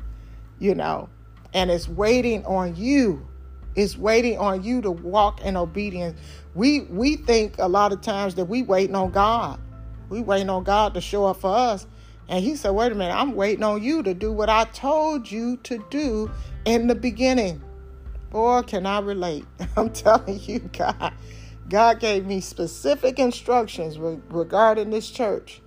you 0.57 0.73
know, 0.73 1.09
and 1.53 1.69
it's 1.69 1.89
waiting 1.89 2.45
on 2.45 2.77
you. 2.77 3.27
It's 3.76 3.97
waiting 3.97 4.38
on 4.38 4.63
you 4.63 4.82
to 4.82 4.91
walk 4.91 5.41
in 5.41 5.55
obedience. 5.55 6.20
We 6.55 6.82
we 6.82 7.15
think 7.15 7.55
a 7.59 7.67
lot 7.67 7.93
of 7.93 8.01
times 8.01 8.36
that 8.36 8.45
we 8.45 8.61
waiting 8.63 8.95
on 8.95 9.11
God. 9.11 9.59
We 10.09 10.22
waiting 10.22 10.49
on 10.49 10.63
God 10.63 10.93
to 10.95 11.01
show 11.01 11.26
up 11.26 11.38
for 11.38 11.55
us. 11.55 11.86
And 12.28 12.43
he 12.43 12.55
said, 12.55 12.72
wait 12.72 12.91
a 12.91 12.95
minute, 12.95 13.13
I'm 13.13 13.34
waiting 13.34 13.63
on 13.63 13.82
you 13.82 14.03
to 14.03 14.13
do 14.13 14.32
what 14.32 14.49
I 14.49 14.65
told 14.65 15.32
you 15.32 15.57
to 15.63 15.84
do 15.89 16.30
in 16.65 16.88
the 16.88 16.93
beginning. 16.93 17.61
Boy, 18.30 18.61
can 18.61 18.86
I 18.86 18.99
relate? 18.99 19.45
I'm 19.78 19.89
telling 19.89 20.39
you, 20.41 20.59
God. 20.59 21.13
God 21.70 21.99
gave 21.99 22.26
me 22.26 22.41
specific 22.41 23.20
instructions 23.20 23.97
regarding 23.97 24.89
this 24.89 25.09
church 25.09 25.61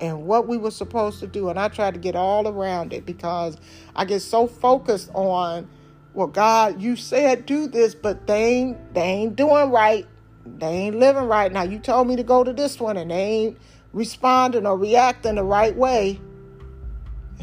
and 0.00 0.24
what 0.24 0.48
we 0.48 0.56
were 0.56 0.70
supposed 0.70 1.20
to 1.20 1.26
do. 1.26 1.48
And 1.48 1.58
I 1.58 1.68
tried 1.68 1.94
to 1.94 2.00
get 2.00 2.16
all 2.16 2.48
around 2.48 2.92
it 2.92 3.06
because 3.06 3.56
I 3.94 4.04
get 4.04 4.20
so 4.20 4.46
focused 4.46 5.10
on, 5.14 5.68
well, 6.14 6.26
God, 6.26 6.82
you 6.82 6.96
said 6.96 7.46
do 7.46 7.66
this, 7.66 7.94
but 7.94 8.26
they 8.26 8.44
ain't 8.44 8.94
they 8.94 9.00
ain't 9.00 9.36
doing 9.36 9.70
right. 9.70 10.06
They 10.44 10.66
ain't 10.66 10.98
living 10.98 11.24
right. 11.24 11.50
Now 11.50 11.62
you 11.62 11.78
told 11.78 12.08
me 12.08 12.16
to 12.16 12.22
go 12.22 12.44
to 12.44 12.52
this 12.52 12.78
one 12.78 12.96
and 12.96 13.10
they 13.10 13.14
ain't 13.14 13.58
responding 13.92 14.66
or 14.66 14.76
reacting 14.76 15.36
the 15.36 15.44
right 15.44 15.74
way. 15.76 16.20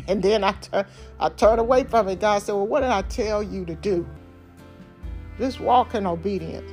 And 0.07 0.23
then 0.23 0.43
I, 0.45 0.53
tur- 0.53 0.87
I 1.19 1.29
turn 1.29 1.59
away 1.59 1.83
from 1.83 2.07
it. 2.07 2.21
God 2.21 2.41
said, 2.41 2.53
Well, 2.53 2.65
what 2.65 2.81
did 2.81 2.89
I 2.89 3.01
tell 3.03 3.43
you 3.43 3.65
to 3.65 3.75
do? 3.75 4.07
Just 5.37 5.59
walk 5.59 5.93
in 5.93 6.07
obedience. 6.07 6.71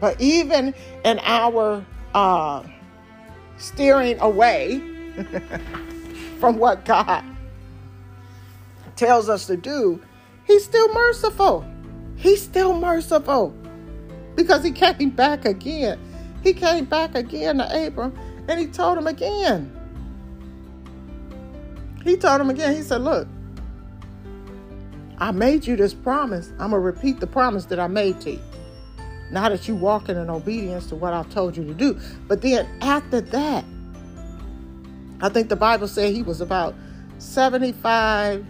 But 0.00 0.20
even 0.20 0.74
in 1.04 1.20
our 1.20 1.84
uh, 2.14 2.64
steering 3.58 4.18
away, 4.18 4.82
from 6.40 6.58
what 6.58 6.84
God 6.84 7.24
tells 8.96 9.28
us 9.28 9.46
to 9.46 9.56
do, 9.56 10.00
he's 10.46 10.64
still 10.64 10.92
merciful. 10.92 11.64
He's 12.16 12.42
still 12.42 12.78
merciful 12.78 13.54
because 14.34 14.64
he 14.64 14.70
came 14.70 15.10
back 15.10 15.44
again. 15.44 15.98
He 16.42 16.52
came 16.54 16.84
back 16.84 17.14
again 17.14 17.58
to 17.58 17.86
Abram 17.86 18.16
and 18.48 18.58
he 18.60 18.66
told 18.66 18.98
him 18.98 19.06
again. 19.06 19.72
He 22.04 22.16
told 22.16 22.40
him 22.40 22.50
again, 22.50 22.74
he 22.74 22.82
said, 22.82 23.00
Look, 23.00 23.26
I 25.18 25.32
made 25.32 25.66
you 25.66 25.76
this 25.76 25.92
promise. 25.92 26.50
I'm 26.52 26.70
going 26.70 26.72
to 26.72 26.78
repeat 26.78 27.20
the 27.20 27.26
promise 27.26 27.64
that 27.66 27.80
I 27.80 27.88
made 27.88 28.20
to 28.20 28.32
you. 28.32 28.40
Now 29.32 29.48
that 29.48 29.66
you 29.66 29.74
walking 29.74 30.16
in 30.16 30.30
obedience 30.30 30.86
to 30.86 30.94
what 30.94 31.12
I've 31.12 31.28
told 31.30 31.56
you 31.56 31.64
to 31.64 31.74
do. 31.74 31.98
But 32.28 32.42
then 32.42 32.66
after 32.80 33.20
that, 33.20 33.64
I 35.20 35.28
think 35.30 35.48
the 35.48 35.56
Bible 35.56 35.88
said 35.88 36.14
he 36.14 36.22
was 36.22 36.40
about 36.40 36.74
75 37.18 38.46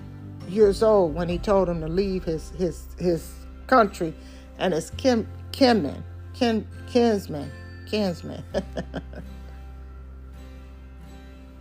years 0.49 0.83
old 0.83 1.15
when 1.15 1.29
he 1.29 1.39
told 1.39 1.69
him 1.69 1.81
to 1.81 1.89
leave 1.89 2.25
his 2.25 2.51
his 2.51 2.87
his 2.99 3.33
country 3.67 4.15
and 4.59 4.73
his 4.73 4.91
kin, 4.91 5.27
kinmen, 5.53 6.03
kin, 6.35 6.67
kinsmen, 6.87 7.51
kinsmen. 7.87 8.43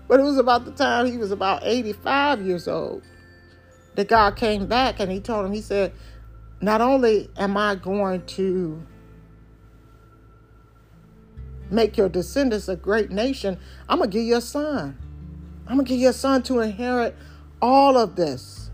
but 0.07 0.19
it 0.19 0.23
was 0.23 0.37
about 0.37 0.65
the 0.65 0.71
time 0.71 1.05
he 1.05 1.17
was 1.17 1.31
about 1.31 1.61
85 1.63 2.41
years 2.41 2.67
old 2.67 3.03
that 3.95 4.07
God 4.07 4.35
came 4.35 4.67
back 4.67 4.99
and 4.99 5.11
he 5.11 5.19
told 5.19 5.45
him, 5.45 5.53
he 5.53 5.61
said, 5.61 5.93
not 6.61 6.81
only 6.81 7.29
am 7.37 7.57
I 7.57 7.75
going 7.75 8.25
to 8.27 8.81
make 11.69 11.97
your 11.97 12.09
descendants 12.09 12.67
a 12.67 12.75
great 12.75 13.11
nation, 13.11 13.57
I'm 13.89 13.99
going 13.99 14.09
to 14.09 14.17
give 14.17 14.25
you 14.25 14.37
a 14.37 14.41
son. 14.41 14.97
I'm 15.67 15.75
going 15.75 15.85
to 15.85 15.89
give 15.89 15.99
you 15.99 16.09
a 16.09 16.13
son 16.13 16.43
to 16.43 16.59
inherit 16.59 17.15
all 17.61 17.97
of 17.97 18.15
this. 18.15 18.64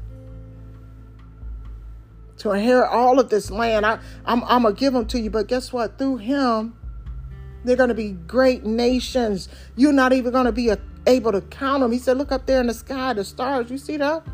To 2.41 2.51
inherit 2.51 2.89
all 2.89 3.19
of 3.19 3.29
this 3.29 3.51
land. 3.51 3.85
I, 3.85 3.99
I'm, 4.25 4.43
I'm 4.45 4.63
going 4.63 4.75
to 4.75 4.79
give 4.79 4.93
them 4.93 5.05
to 5.07 5.19
you. 5.19 5.29
But 5.29 5.47
guess 5.47 5.71
what? 5.71 5.97
Through 5.97 6.17
him, 6.17 6.75
they're 7.63 7.75
going 7.75 7.89
to 7.89 7.95
be 7.95 8.11
great 8.11 8.63
nations. 8.65 9.47
You're 9.75 9.93
not 9.93 10.11
even 10.11 10.31
going 10.31 10.45
to 10.45 10.51
be 10.51 10.69
a, 10.69 10.79
able 11.05 11.31
to 11.33 11.41
count 11.41 11.81
them. 11.81 11.91
He 11.91 11.99
said, 11.99 12.17
Look 12.17 12.31
up 12.31 12.47
there 12.47 12.59
in 12.59 12.67
the 12.67 12.73
sky, 12.73 13.13
the 13.13 13.23
stars. 13.23 13.69
You 13.69 13.77
see 13.77 13.97
that? 13.97 14.25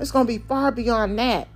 It's 0.00 0.10
going 0.10 0.26
to 0.26 0.32
be 0.32 0.38
far 0.38 0.72
beyond 0.72 1.18
that. 1.18 1.48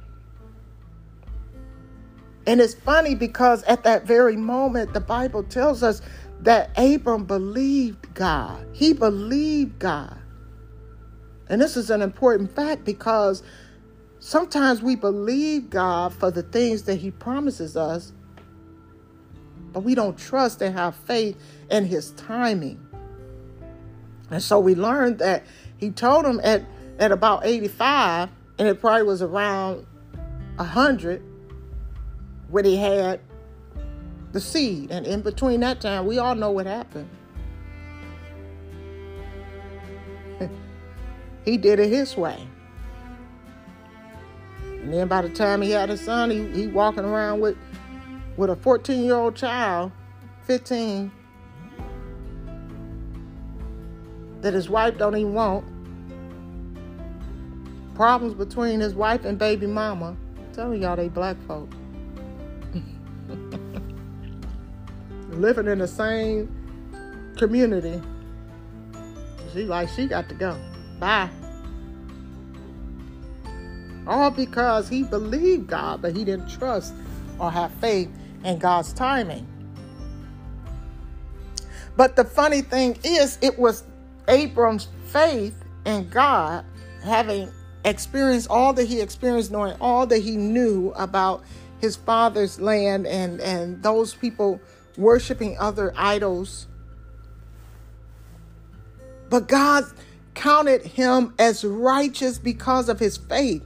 And 2.47 2.61
it's 2.61 2.74
funny 2.74 3.14
because 3.14 3.62
at 3.64 3.85
that 3.85 4.07
very 4.07 4.37
moment, 4.37 4.93
the 4.93 5.01
Bible 5.01 5.43
tells 5.45 5.83
us 5.83 6.03
that 6.41 6.70
Abram 6.76 7.24
believed 7.24 8.12
God. 8.14 8.66
He 8.72 8.93
believed 8.93 9.78
God. 9.78 10.16
And 11.49 11.61
this 11.61 11.76
is 11.76 11.91
an 11.91 12.01
important 12.01 12.55
fact 12.55 12.85
because 12.85 13.43
sometimes 14.20 14.82
we 14.82 14.94
believe 14.94 15.68
God 15.68 16.14
for 16.14 16.30
the 16.30 16.42
things 16.42 16.84
that 16.84 16.96
He 16.96 17.10
promises 17.10 17.76
us, 17.76 18.12
but 19.72 19.80
we 19.80 19.94
don't 19.94 20.16
trust 20.16 20.62
and 20.62 20.74
have 20.76 20.94
faith 20.94 21.36
in 21.70 21.84
His 21.84 22.12
timing. 22.12 22.86
And 24.30 24.42
so 24.42 24.60
we 24.60 24.76
learned 24.76 25.18
that 25.18 25.44
He 25.76 25.90
told 25.90 26.24
him 26.24 26.40
at, 26.44 26.62
at 27.00 27.10
about 27.10 27.44
85, 27.44 28.28
and 28.58 28.68
it 28.68 28.80
probably 28.80 29.02
was 29.02 29.22
around 29.22 29.86
100 30.56 31.22
when 32.50 32.64
he 32.64 32.76
had 32.76 33.20
the 34.32 34.40
seed. 34.40 34.90
And 34.90 35.06
in 35.06 35.22
between 35.22 35.60
that 35.60 35.80
time, 35.80 36.06
we 36.06 36.18
all 36.18 36.34
know 36.34 36.50
what 36.50 36.66
happened. 36.66 37.08
he 41.44 41.56
did 41.56 41.78
it 41.78 41.90
his 41.90 42.16
way. 42.16 42.46
And 44.83 44.93
then 44.93 45.09
by 45.09 45.22
the 45.22 45.28
time 45.28 45.62
he 45.62 45.70
had 45.70 45.91
a 45.91 45.97
son, 45.97 46.31
he, 46.31 46.47
he 46.53 46.66
walking 46.66 47.05
around 47.05 47.41
with 47.41 47.57
with 48.37 48.51
a 48.51 48.57
14 48.57 49.05
year 49.05 49.14
old 49.14 49.37
child, 49.37 49.93
15, 50.45 51.12
that 54.41 54.55
his 54.55 54.70
wife 54.70 54.97
don't 54.97 55.16
even 55.16 55.35
want. 55.35 55.64
Problems 57.95 58.35
between 58.35 58.81
his 58.81 58.95
wife 58.95 59.24
and 59.26 59.39
baby 59.39 59.66
mama. 59.66 60.16
I'm 60.39 60.55
telling 60.55 60.83
y'all 60.83 60.97
they 60.97 61.09
black 61.09 61.37
folk. 61.47 61.68
living 65.31 65.66
in 65.66 65.78
the 65.78 65.89
same 65.89 66.49
community. 67.37 68.01
She 69.53 69.64
like 69.64 69.89
she 69.91 70.07
got 70.07 70.28
to 70.28 70.35
go. 70.35 70.59
Bye. 70.99 71.28
All 74.07 74.30
because 74.30 74.88
he 74.88 75.03
believed 75.03 75.66
God, 75.66 76.03
but 76.03 76.16
he 76.16 76.24
didn't 76.24 76.48
trust 76.48 76.94
or 77.38 77.51
have 77.51 77.72
faith 77.74 78.11
in 78.44 78.59
God's 78.59 78.92
timing. 78.92 79.46
But 81.96 82.16
the 82.16 82.24
funny 82.24 82.62
thing 82.62 82.98
is, 83.05 83.38
it 83.42 83.59
was 83.59 83.84
Abram's 84.28 84.88
faith 85.07 85.55
in 85.84 86.09
God, 86.09 86.64
having 87.03 87.51
experienced 87.84 88.48
all 88.48 88.72
that 88.74 88.86
he 88.86 89.01
experienced, 89.01 89.51
knowing 89.51 89.76
all 89.80 90.07
that 90.07 90.18
he 90.18 90.36
knew 90.36 90.92
about 90.96 91.42
his 91.80 91.96
father's 91.96 92.61
land 92.61 93.07
and, 93.07 93.40
and 93.40 93.82
those 93.82 94.14
people 94.14 94.61
worshiping 94.96 95.57
other 95.59 95.92
idols. 95.96 96.66
But 99.30 99.48
God 99.48 99.84
counted 100.34 100.82
him 100.82 101.34
as 101.38 101.64
righteous 101.64 102.38
because 102.38 102.88
of 102.88 102.98
his 102.98 103.16
faith. 103.16 103.62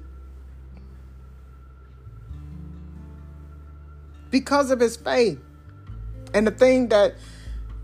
Because 4.34 4.72
of 4.72 4.80
his 4.80 4.96
faith. 4.96 5.38
And 6.34 6.44
the 6.44 6.50
thing 6.50 6.88
that 6.88 7.14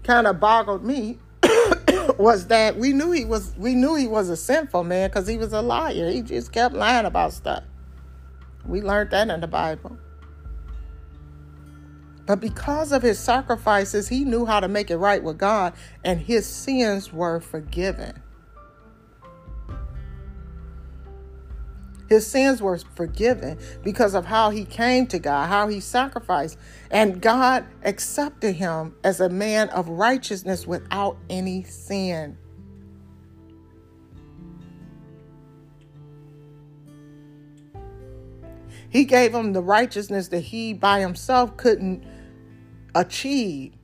kind 0.03 0.26
of 0.26 0.40
boggled 0.40 0.84
me 0.84 1.20
was 2.18 2.48
that 2.48 2.76
we 2.76 2.92
knew 2.92 3.12
he 3.12 3.24
was 3.24 3.55
we 3.57 3.76
knew 3.76 3.94
he 3.94 4.09
was 4.09 4.28
a 4.28 4.36
sinful 4.36 4.82
man 4.82 5.11
because 5.11 5.28
he 5.28 5.38
was 5.38 5.53
a 5.53 5.62
liar. 5.62 6.11
He 6.11 6.22
just 6.22 6.51
kept 6.51 6.74
lying 6.74 7.07
about 7.07 7.34
stuff. 7.34 7.62
We 8.66 8.82
learned 8.82 9.12
that 9.12 9.30
in 9.30 9.40
the 9.40 9.46
Bible. 9.46 9.96
But 12.26 12.40
because 12.40 12.90
of 12.90 13.03
his 13.03 13.20
sacrifices, 13.20 14.09
he 14.09 14.24
knew 14.24 14.44
how 14.44 14.59
to 14.59 14.66
make 14.66 14.90
it 14.90 14.96
right 14.96 15.22
with 15.22 15.38
God, 15.38 15.74
and 16.03 16.18
his 16.18 16.46
sins 16.46 17.12
were 17.12 17.38
forgiven. 17.38 18.20
His 22.11 22.26
sins 22.26 22.61
were 22.61 22.76
forgiven 22.76 23.56
because 23.84 24.14
of 24.14 24.26
how 24.26 24.50
he 24.50 24.64
came 24.64 25.06
to 25.06 25.18
God, 25.20 25.46
how 25.46 25.68
he 25.68 25.78
sacrificed. 25.78 26.58
And 26.90 27.22
God 27.22 27.64
accepted 27.84 28.56
him 28.56 28.96
as 29.04 29.20
a 29.20 29.28
man 29.28 29.68
of 29.68 29.88
righteousness 29.88 30.66
without 30.66 31.16
any 31.30 31.62
sin. 31.62 32.36
He 38.88 39.04
gave 39.04 39.32
him 39.32 39.52
the 39.52 39.62
righteousness 39.62 40.26
that 40.28 40.40
he 40.40 40.74
by 40.74 40.98
himself 40.98 41.56
couldn't 41.56 42.02
achieve. 42.92 43.74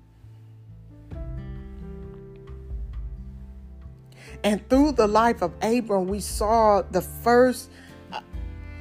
And 4.42 4.68
through 4.68 4.92
the 4.92 5.06
life 5.06 5.42
of 5.42 5.52
Abram, 5.62 6.08
we 6.08 6.18
saw 6.18 6.82
the 6.82 7.02
first, 7.02 7.70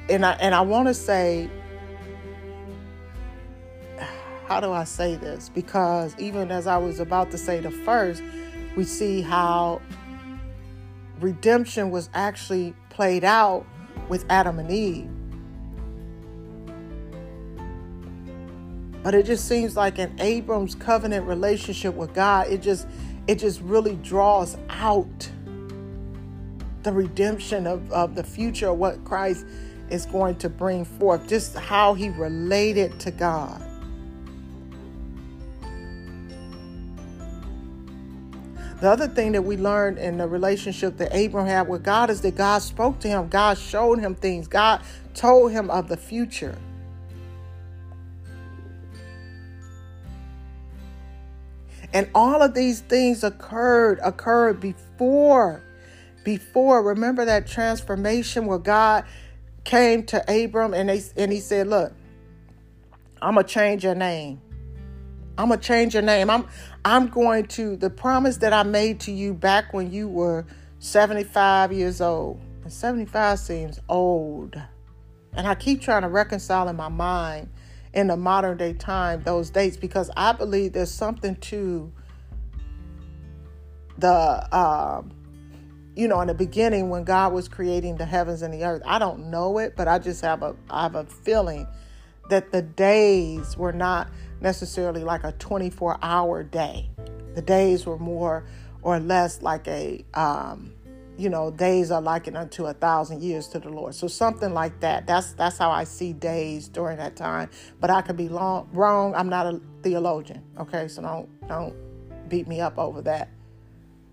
and 0.08 0.24
I 0.24 0.32
and 0.32 0.54
I 0.54 0.60
want 0.60 0.88
to 0.88 0.94
say, 0.94 1.50
how 4.46 4.60
do 4.60 4.72
I 4.72 4.84
say 4.84 5.16
this? 5.16 5.48
Because 5.48 6.14
even 6.18 6.50
as 6.50 6.66
I 6.66 6.76
was 6.76 7.00
about 7.00 7.30
to 7.32 7.38
say 7.38 7.60
the 7.60 7.70
first, 7.70 8.22
we 8.76 8.84
see 8.84 9.20
how 9.20 9.80
redemption 11.20 11.90
was 11.90 12.08
actually 12.14 12.74
played 12.90 13.24
out 13.24 13.66
with 14.08 14.24
Adam 14.28 14.58
and 14.58 14.70
Eve. 14.70 15.08
But 19.02 19.14
it 19.14 19.24
just 19.24 19.46
seems 19.46 19.76
like 19.76 19.98
in 19.98 20.20
Abram's 20.20 20.74
covenant 20.74 21.26
relationship 21.26 21.94
with 21.94 22.12
God, 22.12 22.48
it 22.48 22.62
just 22.62 22.86
it 23.26 23.36
just 23.36 23.60
really 23.60 23.96
draws 23.96 24.56
out 24.68 25.30
the 26.82 26.92
redemption 26.92 27.66
of, 27.66 27.90
of 27.90 28.14
the 28.14 28.22
future, 28.22 28.68
of 28.68 28.78
what 28.78 29.04
Christ 29.04 29.44
is 29.90 30.06
going 30.06 30.36
to 30.36 30.48
bring 30.48 30.84
forth, 30.84 31.28
just 31.28 31.56
how 31.56 31.94
he 31.94 32.08
related 32.10 32.98
to 33.00 33.10
God. 33.10 33.62
The 38.80 38.90
other 38.90 39.08
thing 39.08 39.32
that 39.32 39.42
we 39.42 39.56
learned 39.56 39.98
in 39.98 40.18
the 40.18 40.28
relationship 40.28 40.98
that 40.98 41.14
Abram 41.16 41.46
had 41.46 41.66
with 41.66 41.82
God 41.82 42.10
is 42.10 42.20
that 42.20 42.36
God 42.36 42.58
spoke 42.60 42.98
to 43.00 43.08
him, 43.08 43.28
God 43.28 43.56
showed 43.56 43.98
him 43.98 44.14
things, 44.14 44.48
God 44.48 44.82
told 45.14 45.52
him 45.52 45.70
of 45.70 45.88
the 45.88 45.96
future. 45.96 46.58
And 51.94 52.10
all 52.14 52.42
of 52.42 52.52
these 52.52 52.80
things 52.80 53.24
occurred 53.24 53.98
occurred 54.02 54.60
before 54.60 55.62
before. 56.24 56.82
Remember 56.82 57.24
that 57.24 57.46
transformation 57.46 58.44
where 58.44 58.58
God 58.58 59.04
came 59.66 60.04
to 60.04 60.44
Abram 60.44 60.72
and 60.72 60.88
they 60.88 61.02
and 61.16 61.30
he 61.30 61.40
said, 61.40 61.66
"Look, 61.66 61.92
I'm 63.20 63.34
gonna 63.34 63.46
change 63.46 63.84
your 63.84 63.94
name. 63.94 64.40
I'm 65.36 65.48
gonna 65.48 65.60
change 65.60 65.92
your 65.92 66.02
name. 66.02 66.30
I'm 66.30 66.46
I'm 66.84 67.08
going 67.08 67.46
to 67.48 67.76
the 67.76 67.90
promise 67.90 68.38
that 68.38 68.52
I 68.52 68.62
made 68.62 69.00
to 69.00 69.12
you 69.12 69.34
back 69.34 69.74
when 69.74 69.90
you 69.90 70.08
were 70.08 70.46
75 70.78 71.72
years 71.72 72.00
old. 72.00 72.40
And 72.62 72.72
75 72.72 73.38
seems 73.38 73.80
old. 73.88 74.60
And 75.34 75.46
I 75.46 75.54
keep 75.54 75.82
trying 75.82 76.02
to 76.02 76.08
reconcile 76.08 76.68
in 76.68 76.76
my 76.76 76.88
mind 76.88 77.50
in 77.92 78.06
the 78.06 78.16
modern 78.16 78.56
day 78.56 78.72
time 78.72 79.22
those 79.24 79.50
dates 79.50 79.76
because 79.76 80.10
I 80.16 80.32
believe 80.32 80.72
there's 80.72 80.90
something 80.90 81.34
to 81.36 81.92
the 83.98 84.56
um, 84.56 85.10
you 85.96 86.06
know 86.06 86.20
in 86.20 86.28
the 86.28 86.34
beginning 86.34 86.90
when 86.90 87.04
God 87.04 87.32
was 87.32 87.48
creating 87.48 87.96
the 87.96 88.04
heavens 88.04 88.42
and 88.42 88.52
the 88.54 88.64
earth. 88.64 88.82
I 88.84 88.98
don't 88.98 89.30
know 89.30 89.58
it, 89.58 89.74
but 89.76 89.88
I 89.88 89.98
just 89.98 90.22
have 90.22 90.42
a 90.42 90.54
I 90.70 90.84
have 90.84 90.94
a 90.94 91.04
feeling 91.04 91.66
that 92.28 92.52
the 92.52 92.62
days 92.62 93.56
were 93.56 93.72
not 93.72 94.08
necessarily 94.40 95.02
like 95.02 95.24
a 95.24 95.32
24 95.32 95.98
hour 96.02 96.42
day. 96.42 96.90
The 97.34 97.42
days 97.42 97.86
were 97.86 97.98
more 97.98 98.46
or 98.82 99.00
less 99.00 99.42
like 99.42 99.66
a 99.68 100.04
um, 100.14 100.72
you 101.18 101.30
know, 101.30 101.50
days 101.50 101.90
are 101.90 102.02
likened 102.02 102.36
unto 102.36 102.66
a 102.66 102.74
thousand 102.74 103.22
years 103.22 103.48
to 103.48 103.58
the 103.58 103.70
Lord. 103.70 103.94
So 103.94 104.06
something 104.06 104.52
like 104.52 104.80
that. 104.80 105.06
That's 105.06 105.32
that's 105.32 105.56
how 105.56 105.70
I 105.70 105.84
see 105.84 106.12
days 106.12 106.68
during 106.68 106.98
that 106.98 107.16
time. 107.16 107.50
But 107.80 107.90
I 107.90 108.02
could 108.02 108.16
be 108.16 108.28
long, 108.28 108.68
wrong. 108.72 109.14
I'm 109.14 109.28
not 109.28 109.46
a 109.46 109.60
theologian. 109.82 110.42
Okay, 110.58 110.88
so 110.88 111.02
don't 111.02 111.48
don't 111.48 111.74
beat 112.28 112.46
me 112.46 112.60
up 112.60 112.78
over 112.78 113.00
that. 113.02 113.30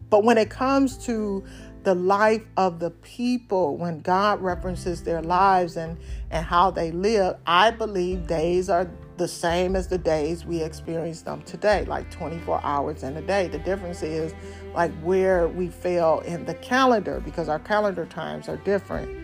But 0.09 0.23
when 0.23 0.37
it 0.37 0.49
comes 0.49 0.97
to 1.05 1.43
the 1.83 1.95
life 1.95 2.43
of 2.57 2.79
the 2.79 2.91
people, 2.91 3.77
when 3.77 3.99
God 3.99 4.41
references 4.41 5.03
their 5.03 5.21
lives 5.21 5.77
and 5.77 5.97
and 6.31 6.45
how 6.45 6.71
they 6.71 6.91
live, 6.91 7.37
I 7.45 7.71
believe 7.71 8.27
days 8.27 8.69
are 8.69 8.89
the 9.17 9.27
same 9.27 9.75
as 9.75 9.87
the 9.87 9.97
days 9.97 10.45
we 10.45 10.61
experience 10.63 11.21
them 11.21 11.43
today, 11.43 11.85
like 11.85 12.09
24 12.09 12.61
hours 12.63 13.03
in 13.03 13.15
a 13.17 13.21
day. 13.21 13.47
The 13.47 13.59
difference 13.59 14.01
is 14.01 14.33
like 14.73 14.91
where 15.01 15.47
we 15.47 15.67
fell 15.67 16.21
in 16.21 16.45
the 16.45 16.55
calendar 16.55 17.21
because 17.23 17.49
our 17.49 17.59
calendar 17.59 18.05
times 18.05 18.49
are 18.49 18.57
different. 18.57 19.21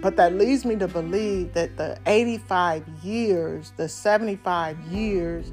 But 0.00 0.16
that 0.16 0.34
leads 0.34 0.64
me 0.64 0.76
to 0.76 0.88
believe 0.88 1.52
that 1.52 1.76
the 1.76 1.98
85 2.06 2.88
years, 3.02 3.72
the 3.76 3.88
75 3.88 4.78
years, 4.80 5.52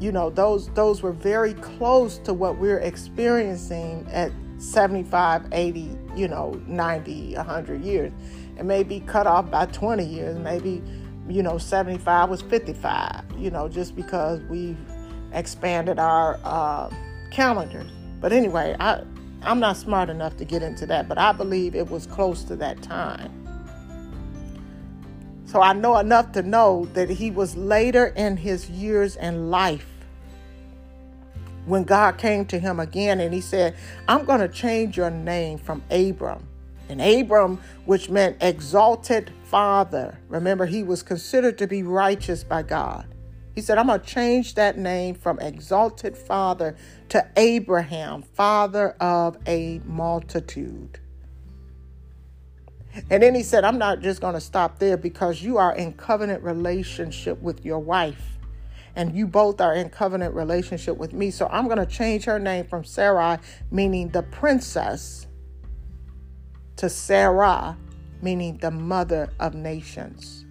you 0.00 0.10
know, 0.10 0.30
those 0.30 0.68
those 0.70 1.02
were 1.02 1.12
very 1.12 1.54
close 1.54 2.18
to 2.18 2.34
what 2.34 2.58
we're 2.58 2.80
experiencing 2.80 4.06
at 4.10 4.32
75, 4.58 5.46
80, 5.52 5.98
you 6.16 6.28
know, 6.28 6.60
90, 6.66 7.34
100 7.34 7.84
years. 7.84 8.12
It 8.58 8.64
may 8.64 8.82
be 8.82 9.00
cut 9.00 9.26
off 9.26 9.50
by 9.50 9.66
20 9.66 10.04
years, 10.04 10.38
maybe 10.38 10.82
you 11.28 11.42
know 11.42 11.58
75 11.58 12.28
was 12.28 12.42
55 12.42 13.24
you 13.38 13.50
know 13.50 13.68
just 13.68 13.96
because 13.96 14.40
we've 14.42 14.78
expanded 15.32 15.98
our 15.98 16.38
uh, 16.44 16.90
calendars. 17.30 17.90
But 18.20 18.32
anyway 18.32 18.76
i 18.78 19.02
i'm 19.42 19.60
not 19.60 19.76
smart 19.76 20.08
enough 20.08 20.36
to 20.38 20.44
get 20.44 20.62
into 20.62 20.86
that 20.86 21.08
but 21.08 21.18
i 21.18 21.32
believe 21.32 21.74
it 21.74 21.90
was 21.90 22.06
close 22.06 22.44
to 22.44 22.56
that 22.56 22.82
time. 22.82 23.40
So 25.46 25.60
i 25.60 25.72
know 25.72 25.98
enough 25.98 26.32
to 26.32 26.42
know 26.42 26.86
that 26.94 27.08
he 27.10 27.30
was 27.30 27.56
later 27.56 28.06
in 28.16 28.36
his 28.36 28.68
years 28.70 29.16
and 29.16 29.50
life 29.50 29.93
when 31.66 31.84
god 31.84 32.18
came 32.18 32.44
to 32.44 32.58
him 32.58 32.80
again 32.80 33.20
and 33.20 33.32
he 33.32 33.40
said 33.40 33.74
i'm 34.08 34.24
going 34.24 34.40
to 34.40 34.48
change 34.48 34.96
your 34.96 35.10
name 35.10 35.58
from 35.58 35.82
abram 35.90 36.46
and 36.88 37.00
abram 37.00 37.60
which 37.84 38.10
meant 38.10 38.36
exalted 38.40 39.32
father. 39.54 40.18
Remember, 40.28 40.66
he 40.66 40.82
was 40.82 41.02
considered 41.02 41.58
to 41.58 41.66
be 41.66 41.82
righteous 41.82 42.42
by 42.42 42.62
God. 42.62 43.06
He 43.54 43.60
said, 43.60 43.78
I'm 43.78 43.86
going 43.86 44.00
to 44.00 44.06
change 44.06 44.54
that 44.56 44.76
name 44.76 45.14
from 45.14 45.38
exalted 45.38 46.16
father 46.16 46.74
to 47.10 47.24
Abraham, 47.36 48.22
father 48.22 48.96
of 49.00 49.38
a 49.46 49.80
multitude. 49.84 50.98
And 53.10 53.22
then 53.22 53.34
he 53.34 53.44
said, 53.44 53.64
I'm 53.64 53.78
not 53.78 54.00
just 54.00 54.20
going 54.20 54.34
to 54.34 54.40
stop 54.40 54.80
there 54.80 54.96
because 54.96 55.40
you 55.40 55.56
are 55.56 55.74
in 55.74 55.92
covenant 55.92 56.42
relationship 56.42 57.40
with 57.40 57.64
your 57.64 57.78
wife. 57.78 58.33
And 58.96 59.14
you 59.16 59.26
both 59.26 59.60
are 59.60 59.74
in 59.74 59.90
covenant 59.90 60.34
relationship 60.34 60.96
with 60.96 61.12
me. 61.12 61.30
So 61.30 61.48
I'm 61.50 61.66
going 61.66 61.78
to 61.78 61.86
change 61.86 62.24
her 62.24 62.38
name 62.38 62.66
from 62.66 62.84
Sarai, 62.84 63.38
meaning 63.70 64.10
the 64.10 64.22
princess, 64.22 65.26
to 66.76 66.88
Sarah, 66.88 67.76
meaning 68.22 68.58
the 68.58 68.70
mother 68.70 69.32
of 69.40 69.54
nations. 69.54 70.44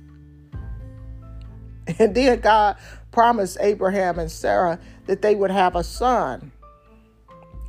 And 1.99 2.15
then 2.15 2.39
God 2.39 2.77
promised 3.11 3.57
Abraham 3.59 4.17
and 4.17 4.31
Sarah 4.31 4.79
that 5.05 5.21
they 5.21 5.35
would 5.35 5.51
have 5.51 5.75
a 5.75 5.83
son. 5.83 6.53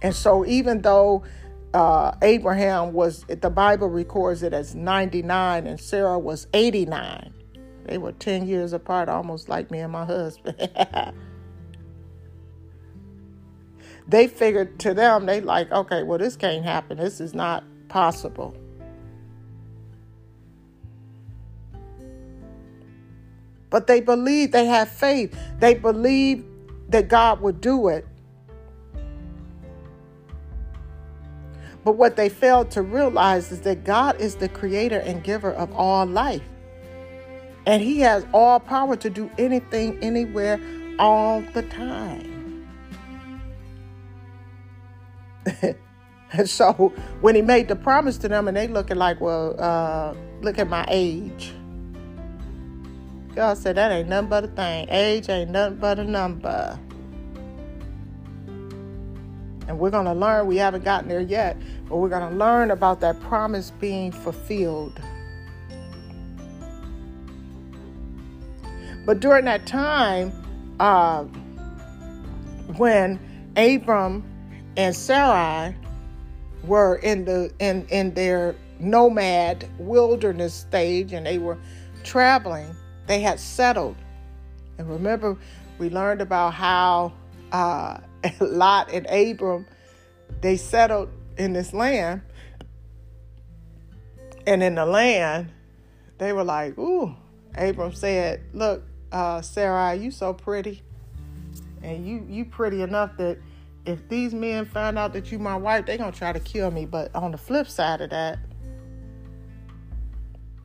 And 0.03 0.15
so, 0.15 0.47
even 0.47 0.83
though 0.83 1.25
uh, 1.73 2.15
Abraham 2.23 2.93
was, 2.93 3.25
the 3.25 3.51
Bible 3.51 3.89
records 3.89 4.45
it 4.45 4.53
as 4.53 4.75
99 4.75 5.67
and 5.67 5.81
Sarah 5.81 6.19
was 6.19 6.47
89, 6.55 7.35
they 7.85 7.99
were 7.99 8.13
10 8.13 8.47
years 8.47 8.73
apart, 8.73 9.09
almost 9.09 9.49
like 9.49 9.71
me 9.71 9.81
and 9.81 9.93
my 9.93 10.05
husband. 10.05 10.57
they 14.09 14.27
figured 14.27 14.79
to 14.81 14.95
them, 14.95 15.27
they 15.27 15.41
like, 15.41 15.71
okay, 15.71 16.03
well, 16.03 16.19
this 16.19 16.37
can't 16.37 16.65
happen. 16.65 16.99
This 16.99 17.21
is 17.21 17.35
not 17.35 17.65
possible. 17.89 18.57
But 23.71 23.87
they 23.87 24.01
believed, 24.01 24.53
they 24.53 24.67
had 24.67 24.89
faith. 24.89 25.37
They 25.59 25.75
believed 25.75 26.47
that 26.91 27.09
God 27.09 27.41
would 27.41 27.61
do 27.61 27.89
it. 27.89 28.07
But 31.85 31.97
what 31.97 32.17
they 32.17 32.29
failed 32.29 32.71
to 32.73 32.83
realize 32.83 33.53
is 33.53 33.61
that 33.63 33.85
God 33.85 34.21
is 34.21 34.37
the 34.37 34.49
creator 34.49 35.01
and 35.01 35.23
giver 35.23 35.53
of 35.53 35.73
all 35.75 36.07
life. 36.07 36.41
And 37.67 37.83
He 37.83 38.01
has 38.01 38.27
all 38.33 38.61
power 38.61 38.97
to 38.97 39.11
do 39.11 39.31
anything, 39.39 39.99
anywhere, 40.03 40.61
all 40.99 41.43
the 41.53 41.63
time. 41.63 42.67
and 46.33 46.49
so 46.51 46.93
when 47.21 47.35
He 47.35 47.43
made 47.43 47.69
the 47.69 47.77
promise 47.77 48.19
to 48.19 48.29
them, 48.29 48.49
and 48.49 48.57
they 48.57 48.69
looking 48.69 48.97
like, 48.97 49.21
well, 49.21 49.57
uh, 49.59 50.15
look 50.43 50.59
at 50.59 50.69
my 50.69 50.85
age. 50.89 51.53
God 53.35 53.59
said 53.59 53.77
that 53.77 53.91
ain't 53.91 54.09
nothing 54.09 54.29
but 54.29 54.45
a 54.45 54.49
thing. 54.49 54.89
Age 54.91 55.29
ain't 55.29 55.51
nothing 55.51 55.79
but 55.79 55.99
a 55.99 56.05
number. 56.05 56.79
And 59.67 59.79
we're 59.79 59.91
going 59.91 60.05
to 60.05 60.13
learn, 60.13 60.47
we 60.47 60.57
haven't 60.57 60.85
gotten 60.85 61.09
there 61.09 61.21
yet, 61.21 61.57
but 61.89 61.97
we're 61.97 62.11
going 62.11 62.31
to 62.31 62.37
learn 62.37 62.71
about 62.71 63.01
that 63.01 63.21
promise 63.23 63.71
being 63.81 64.13
fulfilled. 64.13 65.01
But 69.05 69.21
during 69.21 69.45
that 69.45 69.67
time, 69.67 70.33
uh, 70.81 71.25
when 72.77 73.21
Abram 73.57 74.25
and 74.77 74.95
Sarai 74.95 75.77
were 76.65 76.97
in 76.97 77.25
the 77.25 77.53
in 77.59 77.87
in 77.89 78.15
their 78.15 78.57
nomad 78.81 79.69
wilderness 79.79 80.55
stage 80.55 81.13
and 81.13 81.27
they 81.27 81.39
were 81.39 81.59
traveling, 82.03 82.75
they 83.07 83.21
had 83.21 83.39
settled. 83.39 83.97
And 84.79 84.89
remember, 84.89 85.37
we 85.79 85.91
learned 85.91 86.21
about 86.21 86.55
how 86.55 87.13
uh, 87.53 87.99
Lot 88.41 88.93
and 88.93 89.07
Abram 89.07 89.67
they 90.41 90.57
settled 90.57 91.11
in 91.37 91.53
this 91.53 91.73
land. 91.73 92.23
And 94.47 94.63
in 94.63 94.75
the 94.75 94.85
land, 94.85 95.51
they 96.19 96.33
were 96.33 96.45
like, 96.45 96.77
"Ooh." 96.79 97.15
Abram 97.57 97.95
said, 97.95 98.41
"Look, 98.53 98.83
uh, 99.15 99.41
Sarah, 99.41 99.95
you 99.95 100.11
so 100.11 100.35
pretty, 100.35 100.83
and 101.83 102.07
you 102.07 102.27
you 102.29 102.45
pretty 102.45 102.83
enough 102.83 103.17
that 103.17 103.39
if 103.87 104.09
these 104.09 104.35
men 104.35 104.65
find 104.65 104.99
out 104.99 105.13
that 105.13 105.31
you 105.31 105.39
my 105.39 105.57
wife, 105.57 105.87
they 105.87 105.97
gonna 105.97 106.11
try 106.11 106.33
to 106.33 106.41
kill 106.41 106.71
me. 106.73 106.85
But 106.85 107.15
on 107.15 107.31
the 107.31 107.39
flip 107.39 107.69
side 107.69 108.01
of 108.01 108.11
that, 108.11 108.41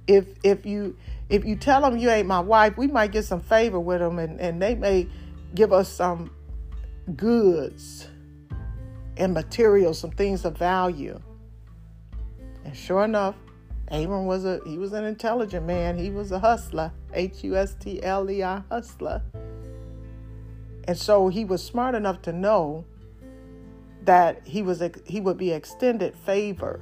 if 0.08 0.26
if 0.43 0.66
you 0.66 0.97
if 1.30 1.45
you 1.45 1.56
tell 1.56 1.82
them 1.82 1.97
you 1.97 2.10
ain't 2.10 2.28
my 2.28 2.39
wife, 2.39 2.76
we 2.76 2.88
might 2.88 3.12
get 3.12 3.24
some 3.24 3.39
favor 3.39 3.80
with 3.80 4.00
them 4.00 4.18
and, 4.18 4.41
and 4.41 4.60
they 4.60 4.74
may 4.74 5.08
give 5.54 5.72
us 5.72 5.88
some 5.88 6.32
goods 7.16 8.08
and 9.16 9.32
materials, 9.32 10.00
some 10.00 10.10
things 10.10 10.43
of 10.43 10.58
value. 10.58 11.22
And 12.66 12.76
sure 12.76 13.04
enough, 13.04 13.36
Abram 13.92 14.26
was 14.26 14.46
a 14.46 14.62
he 14.66 14.78
was 14.78 14.94
an 14.94 15.04
intelligent 15.04 15.66
man. 15.66 15.98
He 15.98 16.12
was 16.12 16.32
a 16.32 16.40
hustler, 16.40 16.92
H 17.14 17.44
U 17.44 17.56
S 17.56 17.76
T 17.80 18.02
L 18.04 18.30
E 18.30 18.44
I 18.44 18.62
hustler. 18.70 19.24
And 20.88 20.98
so 20.98 21.28
he 21.28 21.46
was 21.46 21.64
smart 21.64 21.96
enough 21.96 22.22
to 22.24 22.34
know 22.34 22.86
that 24.04 24.42
he 24.46 24.62
was 24.62 24.84
he 25.06 25.20
would 25.20 25.38
be 25.38 25.52
extended 25.52 26.16
favor. 26.16 26.80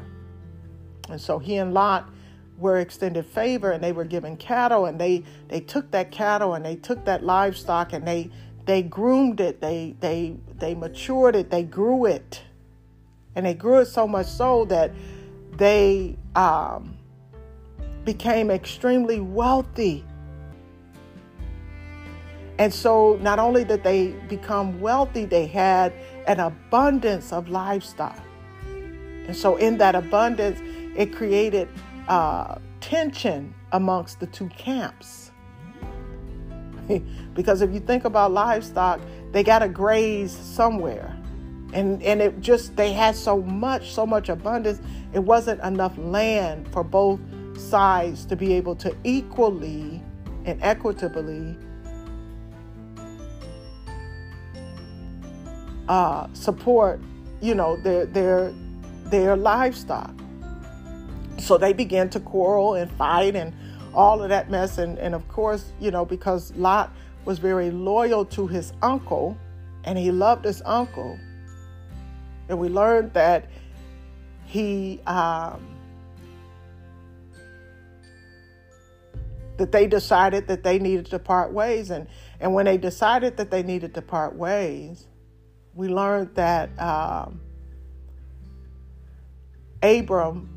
And 1.10 1.20
so 1.20 1.40
he 1.40 1.56
and 1.58 1.74
Lot 1.74 2.10
were 2.58 2.78
extended 2.78 3.26
favor 3.26 3.72
and 3.72 3.84
they 3.84 3.92
were 3.92 4.04
given 4.04 4.36
cattle 4.36 4.86
and 4.86 5.00
they 5.00 5.24
they 5.48 5.62
took 5.62 5.92
that 5.92 6.12
cattle 6.12 6.54
and 6.56 6.66
they 6.66 6.76
took 6.76 7.06
that 7.06 7.24
livestock 7.24 7.94
and 7.94 8.06
they 8.06 8.30
they 8.66 8.82
groomed 8.82 9.40
it, 9.40 9.62
they 9.62 9.96
they 10.02 10.36
they 10.58 10.76
matured 10.76 11.36
it, 11.36 11.50
they 11.50 11.64
grew 11.64 12.06
it. 12.06 12.44
And 13.36 13.46
they 13.46 13.54
grew 13.54 13.78
it 13.78 13.86
so 13.86 14.08
much 14.08 14.26
so 14.26 14.66
that 14.66 14.92
they 15.58 16.18
um, 16.36 16.97
became 18.08 18.50
extremely 18.50 19.20
wealthy. 19.20 20.02
And 22.58 22.74
so 22.74 23.20
not 23.22 23.38
only 23.38 23.66
did 23.66 23.84
they 23.84 24.14
become 24.30 24.80
wealthy, 24.80 25.26
they 25.26 25.46
had 25.46 25.92
an 26.26 26.40
abundance 26.40 27.34
of 27.34 27.50
livestock. 27.50 28.18
And 28.64 29.36
so 29.36 29.58
in 29.58 29.78
that 29.80 29.94
abundance, 29.94 30.62
it 30.96 31.14
created 31.14 31.68
uh, 32.08 32.60
tension 32.80 33.54
amongst 33.74 34.22
the 34.22 34.28
two 34.28 34.48
camps. 34.48 35.32
because 37.34 37.62
if 37.62 37.74
you 37.74 37.82
think 37.82 38.06
about 38.06 38.32
livestock, 38.32 39.02
they 39.34 39.44
got 39.44 39.60
to 39.60 39.68
graze 39.68 40.32
somewhere. 40.32 41.14
And, 41.74 42.02
and 42.02 42.22
it 42.22 42.40
just, 42.40 42.78
they 42.78 42.94
had 42.94 43.18
so 43.18 43.42
much, 43.42 43.92
so 43.92 44.06
much 44.06 44.30
abundance, 44.30 44.80
it 45.12 45.20
wasn't 45.20 45.62
enough 45.62 45.98
land 45.98 46.70
for 46.70 46.86
both 46.86 47.20
sides 47.60 48.26
to 48.26 48.36
be 48.36 48.54
able 48.54 48.76
to 48.76 48.96
equally 49.04 50.02
and 50.46 50.62
equitably 50.64 51.58
uh, 55.88 56.28
support, 56.34 57.00
you 57.42 57.56
know, 57.56 57.78
their, 57.78 58.06
their, 58.06 58.54
their 59.06 59.36
livestock. 59.36 60.14
So 61.38 61.58
they 61.58 61.74
began 61.74 62.10
to 62.10 62.20
quarrel 62.20 62.76
and 62.76 62.92
fight 62.92 63.36
and 63.36 63.54
all 63.94 64.22
of 64.22 64.30
that 64.30 64.50
mess. 64.50 64.78
And, 64.78 64.98
and 65.00 65.14
of 65.16 65.28
course, 65.28 65.72
you 65.80 65.92
know, 65.92 66.06
because 66.06 66.54
Lot 66.56 66.92
was 67.26 67.40
very 67.40 67.72
loyal 67.72 68.26
to 68.26 68.48
his 68.48 68.74
uncle 68.82 69.38
and 69.84 69.98
he 69.98 70.12
loved 70.12 70.46
his 70.46 70.62
uncle. 70.66 71.18
And 72.50 72.60
we 72.60 72.70
learned 72.70 73.14
that 73.14 73.50
he, 74.46 75.02
um, 75.06 75.77
that 79.58 79.72
they 79.72 79.88
decided 79.88 80.48
that 80.48 80.64
they 80.64 80.80
needed 80.80 81.08
to 81.08 81.20
part 81.20 81.52
ways. 81.52 81.90
And, 81.90 82.08
and 82.40 82.54
when 82.54 82.66
they 82.66 82.78
decided 82.78 83.38
that 83.38 83.52
they 83.52 83.64
needed 83.64 83.94
to 83.96 84.02
part 84.02 84.36
ways, 84.36 85.08
we 85.74 85.88
learned 85.88 86.36
that 86.36 86.70
um, 86.80 87.40
Abram 89.82 90.50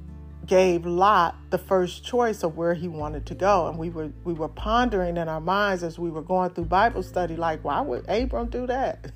gave 0.46 0.84
Lot 0.84 1.36
the 1.50 1.58
first 1.58 2.04
choice 2.04 2.42
of 2.42 2.56
where 2.56 2.74
he 2.74 2.88
wanted 2.88 3.26
to 3.26 3.34
go. 3.34 3.68
And 3.68 3.78
we 3.78 3.90
were 3.90 4.10
we 4.24 4.32
were 4.32 4.48
pondering 4.48 5.16
in 5.16 5.28
our 5.28 5.40
minds 5.40 5.82
as 5.82 5.98
we 5.98 6.10
were 6.10 6.22
going 6.22 6.50
through 6.50 6.64
Bible 6.64 7.02
study, 7.02 7.36
like, 7.36 7.62
why 7.62 7.80
would 7.80 8.08
Abram 8.08 8.48
do 8.48 8.66
that? 8.66 9.12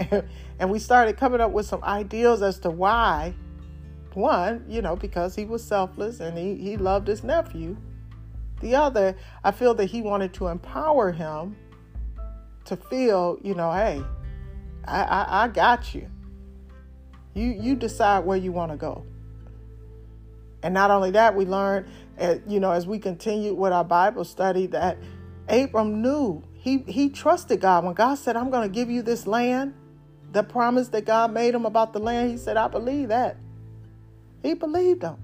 and, 0.58 0.70
we 0.70 0.78
started 0.78 1.16
coming 1.16 1.40
up 1.40 1.50
with 1.50 1.66
some 1.66 1.82
ideas 1.82 2.42
as 2.42 2.58
to 2.60 2.70
why. 2.70 3.34
One, 4.14 4.64
you 4.68 4.82
know, 4.82 4.94
because 4.94 5.34
he 5.34 5.46
was 5.46 5.64
selfless 5.64 6.20
and 6.20 6.36
he, 6.36 6.54
he 6.56 6.76
loved 6.76 7.08
his 7.08 7.24
nephew. 7.24 7.76
The 8.62 8.76
other, 8.76 9.16
I 9.44 9.50
feel 9.50 9.74
that 9.74 9.86
he 9.86 10.00
wanted 10.00 10.32
to 10.34 10.46
empower 10.46 11.12
him 11.12 11.56
to 12.64 12.76
feel, 12.76 13.38
you 13.42 13.54
know, 13.54 13.72
hey, 13.72 14.02
I, 14.84 15.02
I, 15.02 15.44
I 15.44 15.48
got 15.48 15.94
you. 15.94 16.08
You 17.34 17.56
you 17.60 17.76
decide 17.76 18.24
where 18.24 18.36
you 18.36 18.52
want 18.52 18.72
to 18.72 18.76
go. 18.76 19.04
And 20.62 20.74
not 20.74 20.90
only 20.90 21.10
that, 21.12 21.34
we 21.34 21.44
learned, 21.44 21.86
uh, 22.20 22.36
you 22.46 22.60
know, 22.60 22.70
as 22.70 22.86
we 22.86 22.98
continued 22.98 23.56
with 23.56 23.72
our 23.72 23.84
Bible 23.84 24.24
study, 24.24 24.66
that 24.68 24.98
Abram 25.48 26.02
knew 26.02 26.42
he 26.52 26.78
he 26.86 27.08
trusted 27.08 27.60
God 27.60 27.84
when 27.84 27.94
God 27.94 28.14
said, 28.16 28.36
"I'm 28.36 28.50
going 28.50 28.68
to 28.68 28.72
give 28.72 28.90
you 28.90 29.02
this 29.02 29.26
land." 29.26 29.74
The 30.30 30.42
promise 30.42 30.88
that 30.88 31.04
God 31.04 31.32
made 31.32 31.54
him 31.54 31.66
about 31.66 31.92
the 31.92 31.98
land, 31.98 32.30
he 32.30 32.36
said, 32.36 32.56
"I 32.56 32.68
believe 32.68 33.08
that." 33.08 33.36
He 34.42 34.54
believed 34.54 35.02
him. 35.02 35.16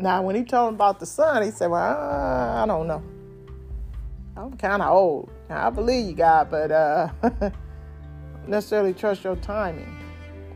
Now, 0.00 0.22
when 0.22 0.34
he 0.34 0.44
told 0.44 0.68
him 0.68 0.74
about 0.76 0.98
the 0.98 1.06
son, 1.06 1.42
he 1.42 1.50
said, 1.50 1.70
"Well, 1.70 1.82
I 1.82 2.64
don't 2.66 2.86
know. 2.86 3.02
I'm 4.34 4.56
kind 4.56 4.80
of 4.80 4.90
old. 4.90 5.30
I 5.50 5.68
believe 5.68 6.06
you, 6.06 6.14
God, 6.14 6.50
but 6.50 6.72
uh, 6.72 7.10
necessarily 8.46 8.94
trust 8.94 9.24
your 9.24 9.36
timing." 9.36 9.94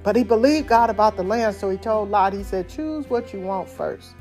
But 0.02 0.16
he 0.16 0.24
believed 0.24 0.68
God 0.68 0.88
about 0.88 1.16
the 1.16 1.22
land, 1.22 1.56
so 1.56 1.68
he 1.68 1.76
told 1.76 2.10
Lot, 2.10 2.34
he 2.34 2.42
said, 2.42 2.68
choose 2.68 3.08
what 3.08 3.32
you 3.32 3.40
want 3.40 3.70
first. 3.70 4.14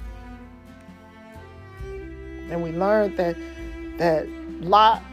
And 1.84 2.64
we 2.64 2.72
learned 2.72 3.18
that 3.18 3.36
that 3.98 4.28
Lot 4.62 5.04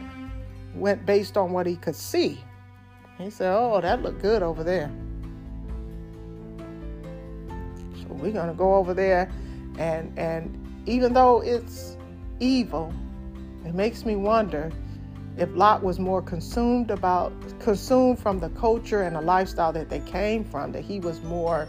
went 0.73 1.05
based 1.05 1.35
on 1.35 1.51
what 1.51 1.67
he 1.67 1.75
could 1.75 1.95
see. 1.95 2.41
He 3.17 3.29
said, 3.29 3.53
Oh, 3.53 3.81
that 3.81 4.01
looked 4.01 4.21
good 4.21 4.43
over 4.43 4.63
there. 4.63 4.89
So 8.01 8.07
we're 8.09 8.31
gonna 8.31 8.53
go 8.53 8.75
over 8.75 8.93
there 8.93 9.29
and 9.77 10.17
and 10.17 10.57
even 10.85 11.13
though 11.13 11.41
it's 11.41 11.97
evil, 12.39 12.93
it 13.65 13.73
makes 13.73 14.05
me 14.05 14.15
wonder 14.15 14.71
if 15.37 15.49
Lot 15.55 15.81
was 15.81 15.99
more 15.99 16.21
consumed 16.21 16.91
about 16.91 17.33
consumed 17.59 18.19
from 18.19 18.39
the 18.39 18.49
culture 18.49 19.03
and 19.03 19.15
the 19.15 19.21
lifestyle 19.21 19.71
that 19.73 19.89
they 19.89 20.01
came 20.01 20.43
from, 20.43 20.71
that 20.71 20.83
he 20.83 20.99
was 20.99 21.21
more 21.21 21.67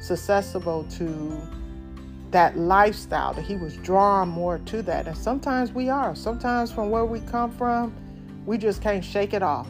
susceptible 0.00 0.84
to 0.84 1.40
that 2.30 2.56
lifestyle, 2.56 3.34
that 3.34 3.44
he 3.44 3.56
was 3.56 3.76
drawn 3.78 4.28
more 4.28 4.58
to 4.58 4.82
that. 4.82 5.06
And 5.06 5.16
sometimes 5.16 5.72
we 5.72 5.88
are. 5.88 6.14
Sometimes 6.14 6.70
from 6.70 6.90
where 6.90 7.04
we 7.04 7.20
come 7.20 7.50
from, 7.50 7.92
we 8.46 8.56
just 8.56 8.80
can't 8.80 9.04
shake 9.04 9.34
it 9.34 9.42
off. 9.42 9.66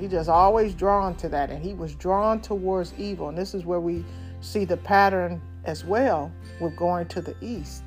We 0.00 0.08
just 0.08 0.28
always 0.28 0.74
drawn 0.74 1.14
to 1.16 1.28
that. 1.28 1.50
And 1.50 1.62
he 1.62 1.74
was 1.74 1.94
drawn 1.94 2.40
towards 2.40 2.92
evil. 2.98 3.28
And 3.28 3.38
this 3.38 3.54
is 3.54 3.64
where 3.64 3.80
we 3.80 4.04
see 4.40 4.64
the 4.64 4.76
pattern 4.76 5.40
as 5.64 5.84
well 5.84 6.32
with 6.60 6.76
going 6.76 7.08
to 7.08 7.20
the 7.20 7.34
east. 7.40 7.84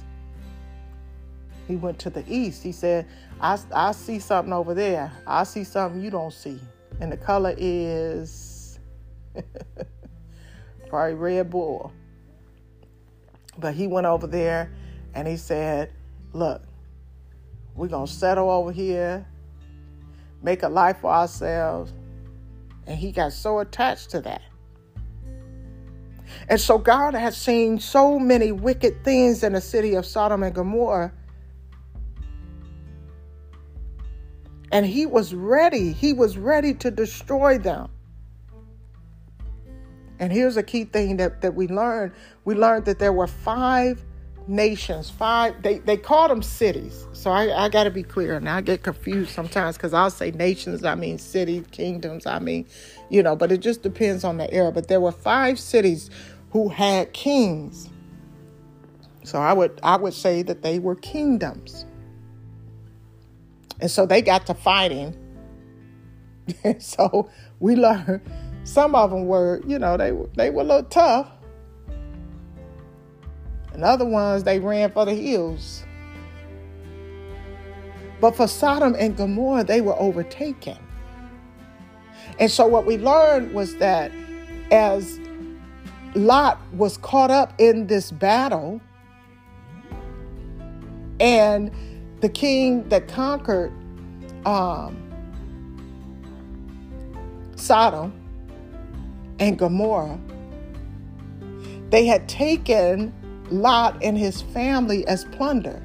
He 1.68 1.76
went 1.76 2.00
to 2.00 2.10
the 2.10 2.24
east. 2.28 2.62
He 2.62 2.72
said, 2.72 3.08
I, 3.40 3.58
I 3.74 3.94
see 3.94 4.20
something 4.20 4.54
over 4.54 4.74
there. 4.74 5.12
I 5.26 5.44
see 5.44 5.64
something 5.64 6.02
you 6.02 6.10
don't 6.10 6.34
see. 6.34 6.60
And 7.00 7.12
the 7.12 7.18
color 7.18 7.56
is 7.58 8.80
probably 10.90 11.16
red 11.16 11.50
bull. 11.50 11.92
But 13.58 13.74
he 13.74 13.88
went 13.88 14.08
over 14.08 14.28
there 14.28 14.72
and 15.14 15.28
he 15.28 15.38
said, 15.38 15.92
Look, 16.34 16.64
we're 17.76 17.88
going 17.88 18.08
to 18.08 18.12
settle 18.12 18.50
over 18.50 18.72
here, 18.72 19.26
make 20.42 20.64
a 20.64 20.70
life 20.70 20.98
for 21.02 21.12
ourselves. 21.12 21.94
And 22.88 22.98
he 22.98 23.12
got 23.12 23.32
so 23.34 23.60
attached 23.60 24.10
to 24.12 24.22
that. 24.22 24.42
And 26.50 26.60
so 26.60 26.78
God 26.78 27.14
had 27.14 27.34
seen 27.34 27.80
so 27.80 28.20
many 28.20 28.52
wicked 28.52 29.04
things 29.04 29.44
in 29.44 29.54
the 29.54 29.62
city 29.62 29.96
of 29.96 30.06
Sodom 30.06 30.44
and 30.44 30.54
Gomorrah 30.54 31.12
And 34.74 34.88
he 34.88 35.06
was 35.06 35.36
ready. 35.36 35.94
He 35.94 36.14
was 36.14 36.36
ready 36.36 36.74
to 36.74 36.90
destroy 36.90 37.60
them. 37.60 37.92
And 40.18 40.34
here's 40.34 40.58
a 40.58 40.64
key 40.64 40.86
thing 40.86 41.18
that, 41.18 41.42
that 41.42 41.54
we 41.54 41.68
learned. 41.68 42.14
We 42.44 42.56
learned 42.56 42.86
that 42.86 42.98
there 42.98 43.14
were 43.14 43.28
five 43.28 44.04
nations, 44.48 45.12
five, 45.12 45.62
they, 45.62 45.78
they 45.78 45.96
called 45.96 46.32
them 46.32 46.42
cities. 46.42 47.06
So 47.14 47.30
I, 47.30 47.66
I 47.66 47.70
got 47.70 47.84
to 47.84 47.92
be 47.92 48.02
clear. 48.02 48.36
And 48.36 48.50
I 48.50 48.62
get 48.62 48.82
confused 48.82 49.30
sometimes 49.30 49.78
because 49.78 49.94
I'll 49.94 50.10
say 50.10 50.32
nations, 50.32 50.84
I 50.84 50.96
mean 50.96 51.20
cities, 51.20 51.66
kingdoms, 51.70 52.26
I 52.26 52.40
mean, 52.40 52.66
you 53.14 53.22
know, 53.22 53.36
but 53.36 53.52
it 53.52 53.60
just 53.60 53.84
depends 53.84 54.24
on 54.24 54.38
the 54.38 54.52
era. 54.52 54.72
But 54.72 54.88
there 54.88 55.00
were 55.00 55.12
five 55.12 55.60
cities 55.60 56.10
who 56.50 56.68
had 56.68 57.14
kings. 57.14 57.88
So 59.24 59.38
I 59.38 59.54
would 59.54 59.80
I 59.84 59.98
would 59.98 60.16
say 60.16 60.42
that 60.42 60.64
they 60.64 60.80
were 60.80 60.96
kingdoms. 60.96 61.86
And 63.80 63.92
so 63.92 64.08
they 64.08 64.24
got 64.24 64.48
to 64.48 64.56
fighting. 64.56 65.16
so 66.80 67.30
we 67.60 67.76
learned 67.76 68.22
some 68.64 68.96
of 68.96 69.12
them 69.12 69.28
were, 69.28 69.62
you 69.68 69.78
know, 69.78 69.96
they 69.96 70.12
they 70.36 70.50
were 70.50 70.62
a 70.62 70.66
little 70.66 70.84
tough. 70.84 71.30
And 73.74 73.84
other 73.84 74.06
ones 74.06 74.44
they 74.44 74.60
ran 74.60 74.92
for 74.92 75.06
the 75.06 75.14
hills. 75.14 75.86
But 78.20 78.36
for 78.36 78.48
Sodom 78.48 78.96
and 78.98 79.16
Gomorrah, 79.16 79.66
they 79.66 79.82
were 79.82 80.00
overtaken. 80.00 80.83
And 82.40 82.50
so 82.50 82.66
what 82.68 82.86
we 82.86 82.98
learned 82.98 83.54
was 83.54 83.76
that 83.78 84.12
as 84.72 85.20
Lot 86.16 86.60
was 86.74 86.98
caught 86.98 87.32
up 87.32 87.54
in 87.58 87.88
this 87.88 88.12
battle, 88.12 88.82
and 91.20 91.72
the 92.22 92.30
king 92.30 92.88
that 92.90 93.08
conquered 93.08 93.72
um, 94.46 94.98
Sodom, 97.56 98.14
and 99.40 99.58
Gomorrah. 99.58 100.20
They 101.90 102.06
had 102.06 102.28
taken 102.28 103.14
Lot 103.50 103.98
and 104.04 104.18
his 104.18 104.42
family 104.42 105.08
as 105.08 105.26
plunder. 105.26 105.82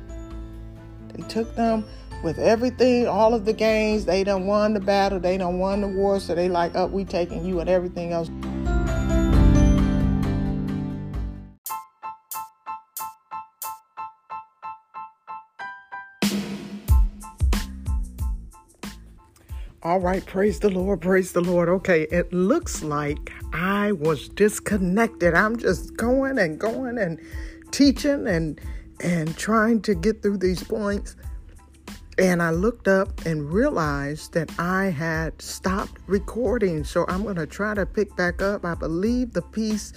They 1.13 1.23
took 1.29 1.55
them 1.55 1.85
with 2.23 2.39
everything, 2.39 3.07
all 3.07 3.35
of 3.35 3.45
the 3.45 3.53
gains. 3.53 4.05
They 4.05 4.25
done 4.25 4.47
won 4.47 4.75
the 4.75 4.81
battle, 4.81 5.21
they 5.21 5.39
done 5.39 5.59
won 5.59 5.81
the 5.81 5.89
war, 5.89 6.21
so 6.21 6.35
they 6.35 6.49
like, 6.49 6.75
up, 6.75 6.91
oh, 6.91 6.93
we 6.93 7.05
taking 7.05 7.45
you 7.45 7.61
and 7.61 7.69
everything 7.69 8.13
else. 8.13 8.31
All 19.81 20.01
right, 20.01 20.27
praise 20.27 20.59
the 20.59 20.69
Lord, 20.69 21.01
praise 21.01 21.33
the 21.33 21.41
Lord. 21.41 21.69
Okay, 21.69 22.03
it 22.11 22.33
looks 22.33 22.83
like 22.83 23.33
I 23.55 23.93
was 23.93 24.29
disconnected. 24.29 25.35
I'm 25.35 25.57
just 25.57 25.97
going 25.97 26.37
and 26.39 26.59
going 26.59 26.99
and 26.99 27.19
teaching 27.71 28.27
and 28.27 28.61
and 29.01 29.37
trying 29.37 29.81
to 29.83 29.95
get 29.95 30.21
through 30.21 30.39
these 30.39 30.65
points. 30.65 31.15
And 32.19 32.43
I 32.43 32.51
looked 32.51 32.89
up 32.89 33.25
and 33.27 33.53
realized 33.53 34.33
that 34.33 34.51
I 34.59 34.87
had 34.87 35.41
stopped 35.41 36.01
recording. 36.09 36.83
So 36.83 37.05
I'm 37.09 37.23
going 37.23 37.37
to 37.37 37.47
try 37.47 37.75
to 37.75 37.87
pick 37.87 38.15
back 38.17 38.43
up. 38.43 38.65
I 38.65 38.75
believe 38.75 39.33
the 39.33 39.43
piece 39.43 39.93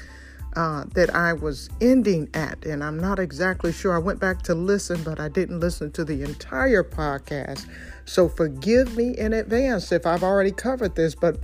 uh, 0.56 0.84
that 0.94 1.16
I 1.16 1.34
was 1.34 1.70
ending 1.80 2.30
at, 2.34 2.66
and 2.66 2.84
I'm 2.84 3.00
not 3.00 3.20
exactly 3.20 3.72
sure. 3.72 3.96
I 3.96 4.00
went 4.00 4.20
back 4.20 4.42
to 4.44 4.56
listen, 4.56 5.02
but 5.04 5.20
I 5.20 5.30
didn't 5.30 5.60
listen 5.60 5.92
to 5.94 6.04
the 6.04 6.24
entire 6.24 6.84
podcast. 6.84 7.68
So 8.06 8.28
forgive 8.28 8.96
me 8.98 9.18
in 9.18 9.34
advance 9.34 9.92
if 9.92 10.06
I've 10.06 10.24
already 10.24 10.52
covered 10.52 10.96
this, 10.96 11.16
but 11.16 11.38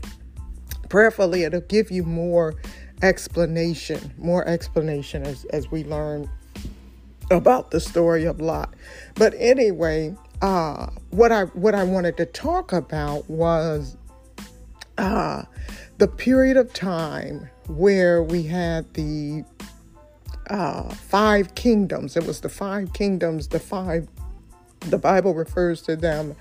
prayerfully 0.89 1.43
it'll 1.43 1.61
give 1.61 1.89
you 1.89 2.03
more 2.03 2.55
explanation, 3.01 4.13
more 4.17 4.45
explanation 4.47 5.23
as, 5.23 5.45
as 5.45 5.71
we 5.71 5.83
learn 5.83 6.29
about 7.31 7.71
the 7.71 7.79
story 7.79 8.25
of 8.25 8.39
Lot. 8.39 8.73
But 9.15 9.33
anyway, 9.37 10.15
uh, 10.41 10.87
what 11.09 11.31
I 11.31 11.43
what 11.43 11.75
I 11.75 11.83
wanted 11.83 12.17
to 12.17 12.25
talk 12.25 12.73
about 12.73 13.29
was 13.29 13.97
uh, 14.97 15.43
the 15.97 16.07
period 16.07 16.57
of 16.57 16.73
time 16.73 17.49
where 17.67 18.21
we 18.21 18.43
had 18.43 18.93
the 18.93 19.43
uh, 20.49 20.89
five 20.89 21.55
kingdoms. 21.55 22.15
It 22.15 22.25
was 22.25 22.41
the 22.41 22.49
five 22.49 22.93
kingdoms, 22.93 23.47
the 23.47 23.59
five 23.59 24.07
the 24.81 24.97
Bible 24.97 25.33
refers 25.33 25.81
to 25.83 25.95
them 25.95 26.35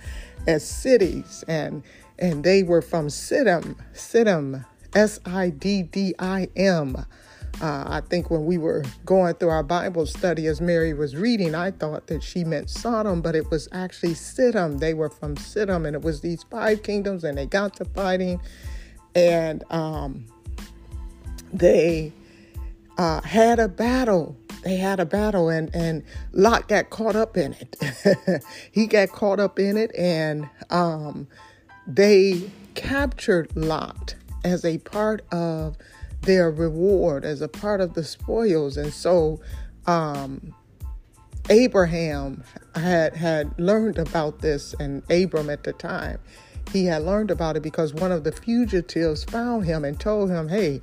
as 0.47 0.67
cities, 0.67 1.43
and 1.49 1.83
and 2.19 2.45
they 2.45 2.63
were 2.63 2.83
from 2.83 3.09
Siddim, 3.09 3.77
Siddim, 3.95 4.65
S 4.95 5.21
I 5.25 5.51
D 5.51 5.83
D 5.83 6.15
I 6.19 6.49
M. 6.57 7.07
Uh, 7.61 7.85
I 7.87 8.03
think 8.03 8.31
when 8.31 8.45
we 8.45 8.59
were 8.59 8.85
going 9.05 9.35
through 9.35 9.49
our 9.49 9.63
Bible 9.63 10.05
study 10.07 10.47
as 10.47 10.61
Mary 10.61 10.93
was 10.93 11.17
reading, 11.17 11.55
I 11.55 11.71
thought 11.71 12.07
that 12.09 12.23
she 12.23 12.45
meant 12.45 12.69
Sodom, 12.69 13.23
but 13.23 13.35
it 13.35 13.51
was 13.51 13.69
actually 13.73 14.13
Siddim. 14.13 14.79
They 14.79 14.93
were 14.93 15.09
from 15.09 15.37
Siddim, 15.37 15.87
and 15.87 15.97
it 15.97 16.03
was 16.03 16.21
these 16.21 16.43
five 16.45 16.83
kingdoms, 16.83 17.25
and 17.25 17.39
they 17.39 17.47
got 17.47 17.75
to 17.77 17.87
fighting, 17.87 18.41
and 19.15 19.65
um, 19.71 20.27
they 21.53 22.13
uh, 22.99 23.23
had 23.23 23.59
a 23.59 23.69
battle 23.69 24.37
they 24.67 24.77
had 24.77 24.99
a 24.99 25.07
battle 25.07 25.49
and 25.49 25.71
and 25.75 26.03
Lot 26.33 26.67
got 26.67 26.91
caught 26.91 27.15
up 27.15 27.37
in 27.37 27.55
it. 27.55 28.43
he 28.73 28.89
got 28.89 29.11
caught 29.11 29.39
up 29.39 29.61
in 29.61 29.77
it 29.77 29.95
and 29.97 30.49
um, 30.71 31.29
they 31.87 32.51
captured 32.75 33.55
Lot 33.57 34.17
as 34.43 34.65
a 34.65 34.79
part 34.79 35.25
of 35.31 35.77
their 36.27 36.51
reward, 36.51 37.25
as 37.25 37.41
a 37.41 37.49
part 37.49 37.81
of 37.81 37.95
the 37.95 38.05
spoils. 38.05 38.77
And 38.77 38.93
so 38.93 39.41
um, 39.87 40.55
Abraham 41.49 42.43
had 42.75 43.17
had 43.17 43.59
learned 43.59 43.99
about 43.99 44.41
this 44.41 44.75
and 44.79 45.03
Abram 45.11 45.49
at 45.49 45.65
the 45.65 45.73
time. 45.73 46.19
He 46.73 46.87
had 46.87 47.03
learned 47.03 47.31
about 47.31 47.57
it 47.57 47.63
because 47.63 47.95
one 47.95 48.13
of 48.13 48.25
the 48.25 48.33
fugitives 48.33 49.25
found 49.25 49.65
him 49.65 49.85
and 49.85 49.99
told 49.99 50.31
him, 50.31 50.49
"Hey, 50.49 50.83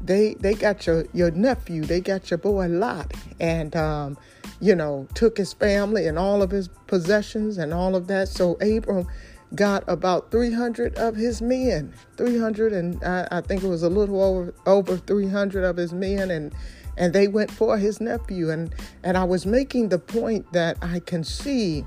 they 0.00 0.34
they 0.34 0.54
got 0.54 0.86
your 0.86 1.06
your 1.12 1.30
nephew, 1.30 1.82
they 1.82 2.00
got 2.00 2.30
your 2.30 2.38
boy 2.38 2.66
Lot, 2.66 3.12
and 3.38 3.74
um, 3.76 4.18
you 4.60 4.74
know 4.74 5.06
took 5.14 5.38
his 5.38 5.52
family 5.52 6.06
and 6.06 6.18
all 6.18 6.42
of 6.42 6.50
his 6.50 6.68
possessions 6.86 7.58
and 7.58 7.72
all 7.72 7.94
of 7.94 8.08
that. 8.08 8.28
So 8.28 8.54
Abram 8.54 9.06
got 9.54 9.84
about 9.88 10.30
300 10.30 10.96
of 10.96 11.16
his 11.16 11.42
men, 11.42 11.92
300 12.16 12.72
and 12.72 13.02
I, 13.04 13.26
I 13.30 13.40
think 13.40 13.62
it 13.62 13.68
was 13.68 13.82
a 13.82 13.88
little 13.88 14.22
over 14.22 14.54
over 14.66 14.96
300 14.96 15.64
of 15.64 15.76
his 15.76 15.92
men, 15.92 16.30
and 16.30 16.54
and 16.96 17.12
they 17.12 17.28
went 17.28 17.50
for 17.50 17.78
his 17.78 18.00
nephew. 18.00 18.50
And 18.50 18.74
and 19.02 19.16
I 19.16 19.24
was 19.24 19.46
making 19.46 19.88
the 19.88 19.98
point 19.98 20.52
that 20.52 20.76
I 20.82 21.00
can 21.00 21.24
see 21.24 21.84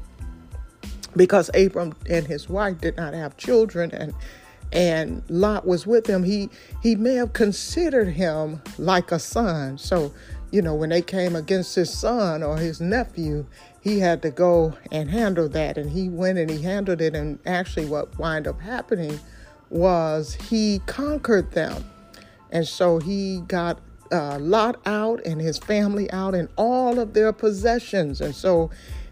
because 1.15 1.49
Abram 1.53 1.93
and 2.09 2.25
his 2.25 2.49
wife 2.49 2.79
did 2.81 2.97
not 2.97 3.13
have 3.13 3.37
children 3.37 3.91
and 3.91 4.13
and 4.73 5.21
Lot 5.29 5.67
was 5.67 5.85
with 5.85 6.07
him, 6.07 6.23
he 6.23 6.49
he 6.81 6.95
may 6.95 7.13
have 7.15 7.33
considered 7.33 8.09
him 8.09 8.61
like 8.79 9.11
a 9.11 9.19
son. 9.19 9.77
So, 9.77 10.11
you 10.51 10.61
know, 10.63 10.73
when 10.73 10.89
they 10.89 11.03
came 11.03 11.35
against 11.35 11.75
his 11.75 11.93
son 11.93 12.41
or 12.41 12.57
his 12.57 12.81
nephew, 12.81 13.45
he 13.83 13.99
had 13.99 14.21
to 14.21 14.31
go 14.31 14.77
and 14.93 15.11
handle 15.11 15.49
that. 15.49 15.77
And 15.77 15.91
he 15.91 16.07
went 16.07 16.37
and 16.37 16.49
he 16.49 16.61
handled 16.61 17.01
it. 17.01 17.13
And 17.13 17.37
actually, 17.45 17.85
what 17.85 18.17
wind 18.17 18.47
up 18.47 18.61
happening 18.61 19.19
was 19.69 20.35
he 20.35 20.79
conquered 20.85 21.51
them. 21.51 21.83
And 22.49 22.65
so 22.65 22.99
he 22.99 23.41
got 23.41 23.81
uh, 24.09 24.39
Lot 24.39 24.79
out 24.85 25.19
and 25.25 25.41
his 25.41 25.57
family 25.57 26.09
out 26.11 26.33
and 26.33 26.47
all 26.55 26.97
of 26.97 27.13
their 27.13 27.33
possessions. 27.33 28.21
And 28.21 28.33
so 28.33 28.71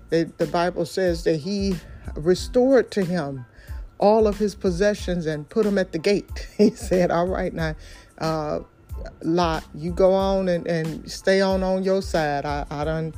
the, 0.10 0.32
Bible 0.54 0.86
says 0.86 1.26
that 1.26 1.38
he 1.38 1.76
restored 2.16 2.92
to 2.92 3.04
him 3.04 3.46
all 3.98 4.26
of 4.26 4.38
his 4.38 4.56
possessions 4.56 5.26
and 5.26 5.50
put 5.50 5.66
them 5.66 5.78
at 5.78 5.92
the 5.92 6.00
gate. 6.00 6.48
He 6.58 6.70
said, 6.70 7.12
All 7.12 7.28
right, 7.28 7.54
now, 7.54 7.76
uh, 8.20 8.60
Lot, 9.22 9.66
you 9.76 9.92
go 9.92 10.14
on 10.14 10.48
and, 10.48 10.66
and 10.66 11.12
stay 11.12 11.42
on 11.42 11.62
on 11.62 11.84
your 11.84 12.02
side. 12.02 12.46
I, 12.46 12.66
I 12.70 12.86
done 12.86 13.14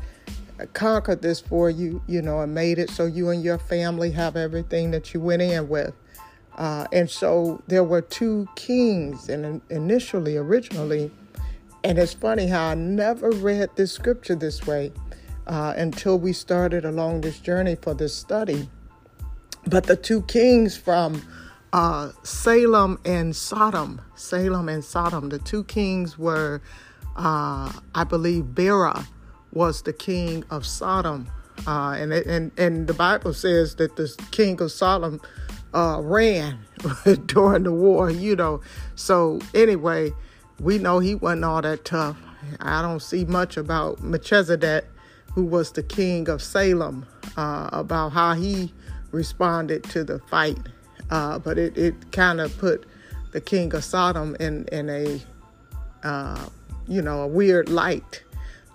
conquered 0.74 1.22
this 1.22 1.40
for 1.40 1.70
you, 1.70 2.02
you 2.08 2.22
know, 2.22 2.42
and 2.42 2.54
made 2.54 2.80
it 2.80 2.90
so 2.90 3.06
you 3.06 3.30
and 3.30 3.44
your 3.44 3.58
family 3.58 4.12
have 4.12 4.36
everything 4.36 4.92
that 4.92 5.14
you 5.14 5.20
went 5.20 5.42
in 5.42 5.68
with. 5.68 5.94
Uh, 6.58 6.86
and 6.92 7.10
so 7.10 7.62
there 7.68 7.84
were 7.84 8.02
two 8.02 8.48
kings, 8.56 9.30
and 9.30 9.62
initially, 9.70 10.38
originally, 10.38 11.12
and 11.84 11.98
it's 11.98 12.14
funny 12.14 12.48
how 12.48 12.70
I 12.70 12.76
never 12.76 13.32
read 13.32 13.70
this 13.76 13.92
scripture 13.92 14.36
this 14.36 14.66
way 14.66 14.92
uh, 15.48 15.74
until 15.76 16.20
we 16.20 16.32
started 16.32 16.86
along 16.86 17.22
this 17.22 17.40
journey 17.40 17.76
for 17.82 17.94
this 17.94 18.16
study. 18.16 18.70
But 19.66 19.86
the 19.86 19.96
two 19.96 20.22
kings 20.24 20.78
from 20.78 21.22
uh, 21.74 22.12
Salem 22.24 23.00
and 23.04 23.36
Sodom, 23.36 24.02
Salem 24.16 24.70
and 24.70 24.84
Sodom, 24.84 25.30
the 25.30 25.40
two 25.40 25.64
kings 25.64 26.18
were, 26.18 26.62
uh, 27.16 27.72
I 27.96 28.04
believe, 28.04 28.54
Bera 28.54 29.08
was 29.54 29.82
the 29.84 29.94
king 29.94 30.44
of 30.50 30.66
Sodom. 30.66 31.28
Uh, 31.68 31.96
and, 31.98 32.12
and, 32.14 32.52
and 32.58 32.88
the 32.88 32.94
Bible 32.94 33.34
says 33.34 33.76
that 33.76 33.96
the 33.96 34.14
king 34.32 34.60
of 34.62 34.72
Sodom 34.72 35.22
uh, 35.74 36.00
ran 36.02 36.60
during 37.26 37.64
the 37.64 37.72
war, 37.72 38.10
you 38.10 38.36
know. 38.36 38.62
So, 38.96 39.40
anyway, 39.54 40.12
we 40.60 40.78
know 40.78 41.00
he 41.00 41.16
wasn't 41.16 41.46
all 41.46 41.62
that 41.62 41.86
tough. 41.86 42.18
I 42.60 42.82
don't 42.82 43.02
see 43.02 43.26
much 43.26 43.58
about 43.58 44.02
Melchizedek, 44.04 44.86
who 45.34 45.46
was 45.46 45.72
the 45.72 45.84
king 45.84 46.30
of 46.30 46.42
Salem, 46.42 47.06
uh, 47.38 47.70
about 47.72 48.10
how 48.10 48.34
he 48.34 48.72
responded 49.12 49.84
to 49.86 50.04
the 50.04 50.20
fight, 50.20 50.58
uh, 51.10 51.40
but 51.40 51.58
it, 51.58 51.78
it 51.78 52.12
kind 52.12 52.42
of 52.42 52.56
put 52.58 52.86
the 53.32 53.42
king 53.42 53.74
of 53.74 53.84
Sodom 53.84 54.36
in 54.40 54.66
in 54.72 54.90
a 54.90 55.22
uh, 56.04 56.48
you 56.88 57.02
know 57.02 57.22
a 57.22 57.28
weird 57.28 57.70
light, 57.70 58.23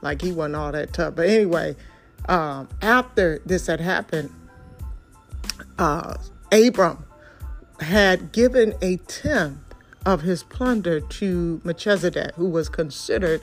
like 0.01 0.23
he 0.23 0.33
wasn't 0.33 0.57
all 0.57 0.73
that 0.73 0.93
tough. 0.93 1.15
But 1.17 1.29
anyway, 1.29 1.77
um, 2.29 2.69
after 2.83 3.41
this 3.45 3.67
had 3.67 3.81
happened, 3.81 4.31
uh, 5.79 6.15
Abram 6.53 7.05
had 7.81 8.33
given 8.33 8.75
a 8.83 8.97
tenth 8.97 9.59
of 10.05 10.23
his 10.23 10.43
plunder 10.43 11.01
to 11.01 11.61
Melchizedek, 11.65 12.35
who 12.35 12.49
was 12.49 12.69
considered 12.69 13.43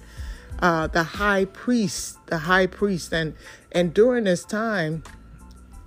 uh, 0.60 0.88
the 0.88 1.04
high 1.04 1.46
priest, 1.46 2.18
the 2.28 2.40
high 2.40 2.68
priest, 2.68 3.14
and 3.14 3.34
and 3.72 3.94
during 3.94 4.24
this 4.24 4.46
time, 4.46 5.04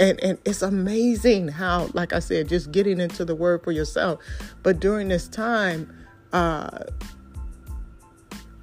and 0.00 0.20
and 0.20 0.38
it's 0.44 0.62
amazing 0.62 1.48
how 1.48 1.88
like 1.92 2.12
i 2.12 2.18
said 2.18 2.48
just 2.48 2.70
getting 2.72 3.00
into 3.00 3.24
the 3.24 3.34
word 3.34 3.62
for 3.62 3.72
yourself 3.72 4.20
but 4.62 4.80
during 4.80 5.08
this 5.08 5.28
time 5.28 5.92
uh 6.32 6.78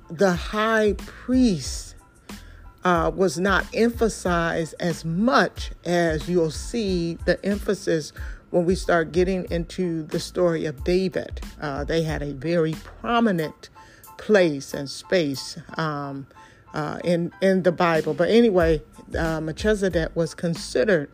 the 0.09 0.33
high 0.33 0.93
priest 0.97 1.84
uh, 2.85 3.11
was 3.13 3.39
not 3.39 3.65
emphasized 3.73 4.75
as 4.79 5.03
much 5.03 5.71
as 5.83 6.29
you'll 6.29 6.51
see 6.51 7.15
the 7.25 7.43
emphasis 7.43 8.13
when 8.51 8.63
we 8.63 8.75
start 8.75 9.11
getting 9.11 9.45
into 9.49 10.03
the 10.03 10.19
story 10.19 10.65
of 10.65 10.83
David. 10.83 11.41
Uh, 11.59 11.83
they 11.83 12.03
had 12.03 12.21
a 12.21 12.31
very 12.33 12.73
prominent 13.01 13.69
place 14.17 14.73
and 14.73 14.89
space 14.89 15.57
um, 15.77 16.27
uh, 16.73 16.99
in 17.03 17.33
in 17.41 17.63
the 17.63 17.71
Bible. 17.71 18.13
But 18.13 18.29
anyway, 18.29 18.81
uh, 19.17 19.41
Melchizedek 19.41 20.15
was 20.15 20.35
considered 20.35 21.09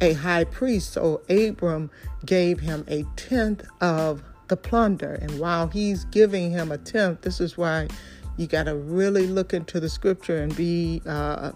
a 0.00 0.12
high 0.12 0.44
priest, 0.44 0.92
so 0.92 1.22
Abram 1.30 1.88
gave 2.26 2.60
him 2.60 2.84
a 2.88 3.04
tenth 3.14 3.64
of 3.80 4.22
the 4.48 4.56
plunder. 4.56 5.14
And 5.14 5.38
while 5.38 5.68
he's 5.68 6.04
giving 6.06 6.50
him 6.50 6.72
a 6.72 6.78
tenth, 6.78 7.22
this 7.22 7.40
is 7.40 7.56
why 7.56 7.88
you 8.36 8.46
got 8.46 8.64
to 8.64 8.74
really 8.74 9.26
look 9.26 9.54
into 9.54 9.80
the 9.80 9.88
scripture 9.88 10.42
and 10.42 10.54
be 10.56 11.02
uh, 11.06 11.52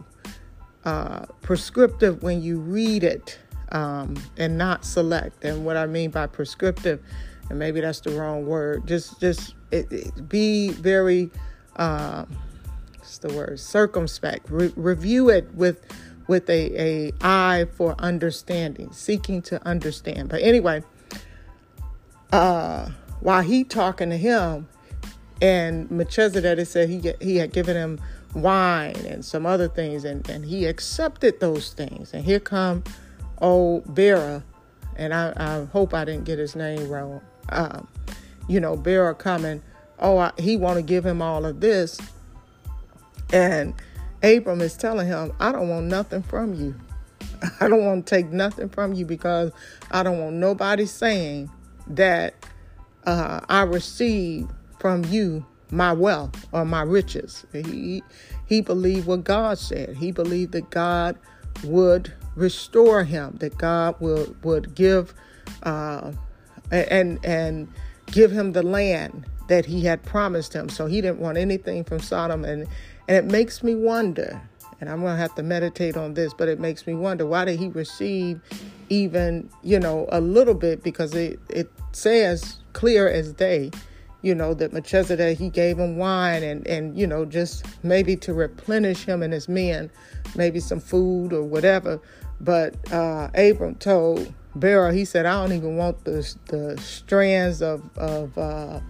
uh, 0.85 1.27
prescriptive 1.43 2.23
when 2.23 2.43
you 2.43 2.59
read 2.59 3.05
it 3.05 3.39
um, 3.73 4.15
and 4.37 4.57
not 4.57 4.85
select. 4.85 5.45
And 5.45 5.65
what 5.65 5.77
I 5.77 5.87
mean 5.87 6.11
by 6.11 6.27
prescriptive, 6.27 7.03
and 7.49 7.59
maybe 7.59 7.81
that's 7.81 8.01
the 8.01 8.11
wrong 8.11 8.47
word, 8.47 8.87
just 8.87 9.21
just 9.21 9.55
it, 9.71 9.91
it, 9.93 10.29
be 10.29 10.71
very, 10.71 11.31
uh, 11.77 12.25
what's 12.99 13.19
the 13.19 13.33
word, 13.33 13.61
circumspect. 13.61 14.49
Re- 14.51 14.73
review 14.77 15.29
it 15.29 15.53
with 15.55 15.85
with 16.27 16.49
a, 16.49 16.81
a 16.81 17.13
eye 17.23 17.67
for 17.73 17.95
understanding, 17.99 18.93
seeking 18.93 19.43
to 19.43 19.65
understand. 19.67 20.29
But 20.29 20.43
anyway, 20.43 20.83
uh, 22.33 22.89
while 23.21 23.43
he 23.43 23.65
talking 23.65 24.11
to 24.11 24.17
him, 24.17 24.69
and 25.41 25.91
Melchizedek 25.91 26.67
said 26.67 26.89
he 26.89 27.13
he 27.21 27.37
had 27.37 27.53
given 27.53 27.77
him 27.77 28.01
wine 28.35 28.97
and 29.07 29.25
some 29.25 29.47
other 29.47 29.69
things, 29.69 30.05
and, 30.05 30.29
and 30.29 30.45
he 30.45 30.67
accepted 30.67 31.41
those 31.41 31.73
things. 31.73 32.13
And 32.13 32.25
here 32.25 32.41
come 32.41 32.85
old 33.39 33.95
Bera, 33.95 34.43
and 34.97 35.15
I, 35.15 35.33
I 35.37 35.65
hope 35.73 35.95
I 35.95 36.05
didn't 36.05 36.25
get 36.25 36.39
his 36.39 36.55
name 36.55 36.89
wrong. 36.89 37.21
Um, 37.49 37.89
you 38.49 38.61
know, 38.61 38.77
Bera 38.77 39.15
coming, 39.15 39.63
oh, 39.99 40.19
I, 40.19 40.33
he 40.39 40.57
want 40.57 40.77
to 40.77 40.83
give 40.83 41.05
him 41.05 41.23
all 41.23 41.45
of 41.45 41.61
this, 41.61 41.99
and 43.33 43.75
Abram 44.23 44.61
is 44.61 44.77
telling 44.77 45.07
him, 45.07 45.33
I 45.41 45.53
don't 45.53 45.69
want 45.69 45.87
nothing 45.87 46.23
from 46.23 46.55
you. 46.55 46.75
I 47.61 47.69
don't 47.69 47.85
want 47.85 48.07
to 48.07 48.15
take 48.15 48.27
nothing 48.27 48.69
from 48.69 48.93
you 48.93 49.07
because 49.07 49.53
I 49.91 50.03
don't 50.03 50.21
want 50.21 50.37
nobody 50.37 50.87
saying 50.87 51.51
that 51.87 52.35
uh, 53.05 53.41
I 53.49 53.63
receive 53.63 54.49
from 54.81 55.05
you 55.05 55.45
my 55.71 55.93
wealth 55.93 56.49
or 56.53 56.65
my 56.65 56.83
riches. 56.83 57.47
He 57.53 58.03
he 58.47 58.61
believed 58.61 59.07
what 59.07 59.25
God 59.25 59.59
said. 59.59 59.97
He 59.97 60.11
believed 60.11 60.53
that 60.53 60.71
God 60.71 61.17
would 61.65 62.13
restore 62.35 63.05
him, 63.05 63.37
that 63.41 63.57
God 63.57 63.95
would 64.01 64.43
would 64.45 64.75
give 64.75 65.15
uh, 65.63 66.13
and 66.71 67.25
and 67.25 67.69
give 68.07 68.33
him 68.33 68.53
the 68.53 68.63
land 68.63 69.27
that 69.49 69.67
he 69.67 69.85
had 69.85 70.03
promised 70.03 70.53
him. 70.53 70.69
So 70.69 70.87
he 70.87 71.01
didn't 71.01 71.21
want 71.21 71.39
anything 71.39 71.85
from 71.85 72.01
Sodom 72.01 72.45
and 72.45 72.67
and 73.09 73.17
it 73.17 73.25
makes 73.25 73.63
me 73.63 73.75
wonder, 73.75 74.41
and 74.81 74.89
I'm 74.89 75.01
going 75.01 75.15
to 75.15 75.21
have 75.21 75.35
to 75.35 75.43
meditate 75.43 75.97
on 75.97 76.15
this, 76.15 76.33
but 76.33 76.49
it 76.49 76.61
makes 76.61 76.87
me 76.87 76.95
wonder 76.95 77.27
why 77.27 77.45
did 77.45 77.59
he 77.59 77.69
receive 77.69 78.41
even, 78.89 79.51
you 79.65 79.81
know, 79.81 80.09
a 80.13 80.21
little 80.21 80.55
bit 80.55 80.83
because 80.83 81.15
it 81.15 81.39
it 81.49 81.71
says 81.93 82.59
clear 82.73 83.09
as 83.09 83.33
day 83.33 83.71
you 84.23 84.35
know, 84.35 84.55
that 84.55 84.73
Melchizedek, 84.73 85.39
he 85.39 85.49
gave 85.49 85.79
him 85.79 85.97
wine 85.97 86.43
and, 86.43 86.67
and, 86.67 86.99
you 86.99 87.07
know, 87.07 87.25
just 87.25 87.65
maybe 87.83 88.17
to 88.17 88.35
replenish 88.35 89.05
him 89.05 89.23
and 89.23 89.33
his 89.33 89.49
men, 89.49 89.91
maybe 90.35 90.61
some 90.61 90.81
food 90.81 91.33
or 91.33 91.43
whatever. 91.43 92.01
But 92.41 92.75
uh, 92.93 93.31
Abram 93.35 93.77
told 93.77 94.33
Bera, 94.55 94.93
he 94.93 95.05
said, 95.05 95.27
I 95.27 95.43
don't 95.43 95.57
even 95.57 95.77
want 95.77 96.05
the, 96.05 96.35
the 96.47 96.79
strands 96.81 97.63
of, 97.63 97.83
of 97.97 98.37
uh, 98.37 98.81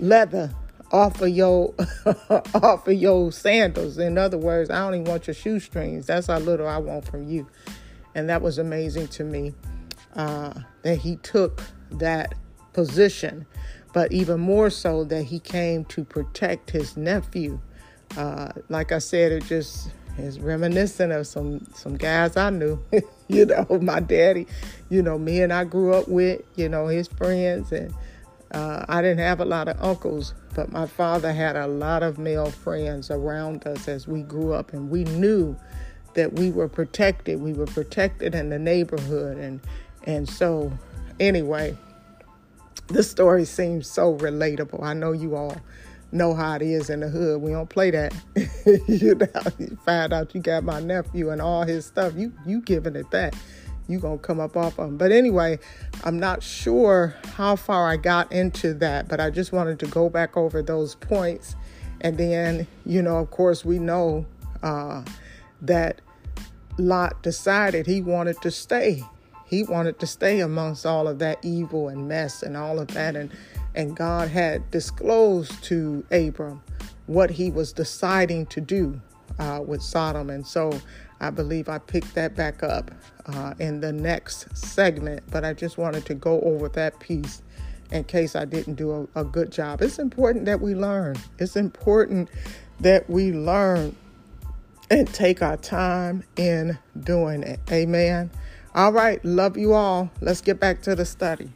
leather 0.00 0.52
off 0.92 1.20
of 1.20 1.28
your 1.28 1.74
off 2.54 2.86
of 2.86 2.94
your 2.94 3.32
sandals. 3.32 3.98
In 3.98 4.18
other 4.18 4.38
words, 4.38 4.70
I 4.70 4.78
don't 4.78 4.94
even 4.94 5.04
want 5.04 5.26
your 5.26 5.34
shoestrings. 5.34 6.06
That's 6.06 6.28
how 6.28 6.38
little 6.38 6.68
I 6.68 6.78
want 6.78 7.06
from 7.06 7.28
you. 7.28 7.46
And 8.14 8.28
that 8.28 8.40
was 8.40 8.58
amazing 8.58 9.08
to 9.08 9.24
me 9.24 9.54
uh, 10.14 10.54
that 10.82 10.96
he 10.96 11.16
took 11.16 11.62
that 11.92 12.34
position 12.72 13.46
but 13.96 14.12
even 14.12 14.38
more 14.38 14.68
so 14.68 15.04
that 15.04 15.22
he 15.22 15.40
came 15.40 15.82
to 15.86 16.04
protect 16.04 16.70
his 16.70 16.98
nephew. 16.98 17.58
Uh, 18.14 18.52
like 18.68 18.92
I 18.92 18.98
said, 18.98 19.32
it 19.32 19.46
just 19.46 19.90
is 20.18 20.38
reminiscent 20.38 21.12
of 21.12 21.26
some 21.26 21.66
some 21.72 21.96
guys 21.96 22.36
I 22.36 22.50
knew. 22.50 22.78
you 23.28 23.46
know, 23.46 23.66
my 23.80 24.00
daddy. 24.00 24.48
You 24.90 25.00
know, 25.00 25.18
me 25.18 25.40
and 25.40 25.50
I 25.50 25.64
grew 25.64 25.94
up 25.94 26.08
with. 26.08 26.42
You 26.56 26.68
know, 26.68 26.88
his 26.88 27.08
friends, 27.08 27.72
and 27.72 27.94
uh, 28.50 28.84
I 28.86 29.00
didn't 29.00 29.20
have 29.20 29.40
a 29.40 29.46
lot 29.46 29.66
of 29.66 29.82
uncles, 29.82 30.34
but 30.54 30.70
my 30.70 30.86
father 30.86 31.32
had 31.32 31.56
a 31.56 31.66
lot 31.66 32.02
of 32.02 32.18
male 32.18 32.50
friends 32.50 33.10
around 33.10 33.66
us 33.66 33.88
as 33.88 34.06
we 34.06 34.20
grew 34.20 34.52
up, 34.52 34.74
and 34.74 34.90
we 34.90 35.04
knew 35.04 35.56
that 36.12 36.34
we 36.34 36.50
were 36.50 36.68
protected. 36.68 37.40
We 37.40 37.54
were 37.54 37.64
protected 37.64 38.34
in 38.34 38.50
the 38.50 38.58
neighborhood, 38.58 39.38
and 39.38 39.58
and 40.04 40.28
so 40.28 40.70
anyway 41.18 41.78
this 42.88 43.10
story 43.10 43.44
seems 43.44 43.88
so 43.88 44.16
relatable. 44.16 44.82
I 44.82 44.94
know 44.94 45.12
you 45.12 45.36
all 45.36 45.56
know 46.12 46.34
how 46.34 46.54
it 46.54 46.62
is 46.62 46.88
in 46.88 47.00
the 47.00 47.08
hood. 47.08 47.42
We 47.42 47.50
don't 47.50 47.68
play 47.68 47.90
that. 47.90 48.14
you 48.88 49.14
know, 49.14 49.42
you 49.58 49.76
find 49.84 50.12
out 50.12 50.34
you 50.34 50.40
got 50.40 50.64
my 50.64 50.80
nephew 50.80 51.30
and 51.30 51.42
all 51.42 51.64
his 51.64 51.86
stuff. 51.86 52.14
You 52.16 52.32
you 52.46 52.60
giving 52.60 52.96
it 52.96 53.10
back. 53.10 53.34
You 53.88 53.98
gonna 53.98 54.18
come 54.18 54.40
up 54.40 54.56
off 54.56 54.78
of 54.78 54.88
him. 54.88 54.96
But 54.96 55.12
anyway, 55.12 55.58
I'm 56.04 56.18
not 56.18 56.42
sure 56.42 57.14
how 57.34 57.56
far 57.56 57.88
I 57.88 57.96
got 57.96 58.30
into 58.32 58.74
that, 58.74 59.08
but 59.08 59.20
I 59.20 59.30
just 59.30 59.52
wanted 59.52 59.78
to 59.80 59.86
go 59.86 60.08
back 60.08 60.36
over 60.36 60.62
those 60.62 60.94
points. 60.96 61.54
And 62.00 62.18
then, 62.18 62.66
you 62.84 63.00
know, 63.02 63.16
of 63.18 63.30
course, 63.30 63.64
we 63.64 63.78
know 63.78 64.26
uh, 64.62 65.02
that 65.62 66.00
Lot 66.78 67.22
decided 67.22 67.86
he 67.86 68.02
wanted 68.02 68.40
to 68.42 68.50
stay 68.50 69.02
he 69.46 69.62
wanted 69.62 69.98
to 70.00 70.06
stay 70.06 70.40
amongst 70.40 70.84
all 70.84 71.06
of 71.06 71.18
that 71.20 71.38
evil 71.44 71.88
and 71.88 72.08
mess 72.08 72.42
and 72.42 72.56
all 72.56 72.78
of 72.78 72.88
that. 72.88 73.16
And, 73.16 73.30
and 73.74 73.96
God 73.96 74.28
had 74.28 74.70
disclosed 74.70 75.62
to 75.64 76.04
Abram 76.10 76.62
what 77.06 77.30
he 77.30 77.50
was 77.50 77.72
deciding 77.72 78.46
to 78.46 78.60
do 78.60 79.00
uh, 79.38 79.62
with 79.64 79.82
Sodom. 79.82 80.30
And 80.30 80.46
so 80.46 80.78
I 81.20 81.30
believe 81.30 81.68
I 81.68 81.78
picked 81.78 82.14
that 82.16 82.34
back 82.34 82.62
up 82.64 82.90
uh, 83.26 83.54
in 83.60 83.80
the 83.80 83.92
next 83.92 84.56
segment. 84.56 85.22
But 85.30 85.44
I 85.44 85.52
just 85.52 85.78
wanted 85.78 86.04
to 86.06 86.14
go 86.14 86.40
over 86.40 86.68
that 86.70 86.98
piece 86.98 87.42
in 87.92 88.02
case 88.02 88.34
I 88.34 88.44
didn't 88.44 88.74
do 88.74 89.08
a, 89.14 89.20
a 89.20 89.24
good 89.24 89.52
job. 89.52 89.80
It's 89.80 90.00
important 90.00 90.44
that 90.46 90.60
we 90.60 90.74
learn. 90.74 91.16
It's 91.38 91.54
important 91.54 92.30
that 92.80 93.08
we 93.08 93.30
learn 93.32 93.94
and 94.90 95.12
take 95.12 95.42
our 95.42 95.56
time 95.56 96.24
in 96.36 96.78
doing 96.98 97.42
it. 97.42 97.60
Amen. 97.70 98.30
All 98.76 98.92
right, 98.92 99.24
love 99.24 99.56
you 99.56 99.72
all. 99.72 100.10
Let's 100.20 100.42
get 100.42 100.60
back 100.60 100.82
to 100.82 100.94
the 100.94 101.06
study. 101.06 101.50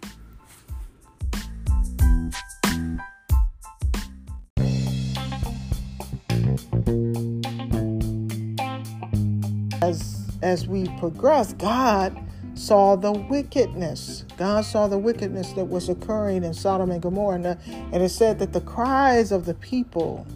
As 9.82 10.26
as 10.40 10.66
we 10.66 10.88
progress, 10.98 11.52
God 11.52 12.18
saw 12.54 12.96
the 12.96 13.12
wickedness. 13.12 14.24
God 14.38 14.64
saw 14.64 14.88
the 14.88 14.96
wickedness 14.96 15.52
that 15.52 15.66
was 15.66 15.90
occurring 15.90 16.42
in 16.42 16.54
Sodom 16.54 16.90
and 16.90 17.02
Gomorrah. 17.02 17.34
And, 17.34 17.46
and 17.92 18.02
it 18.02 18.08
said 18.08 18.38
that 18.38 18.54
the 18.54 18.62
cries 18.62 19.30
of 19.30 19.44
the 19.44 19.52
people 19.52 20.26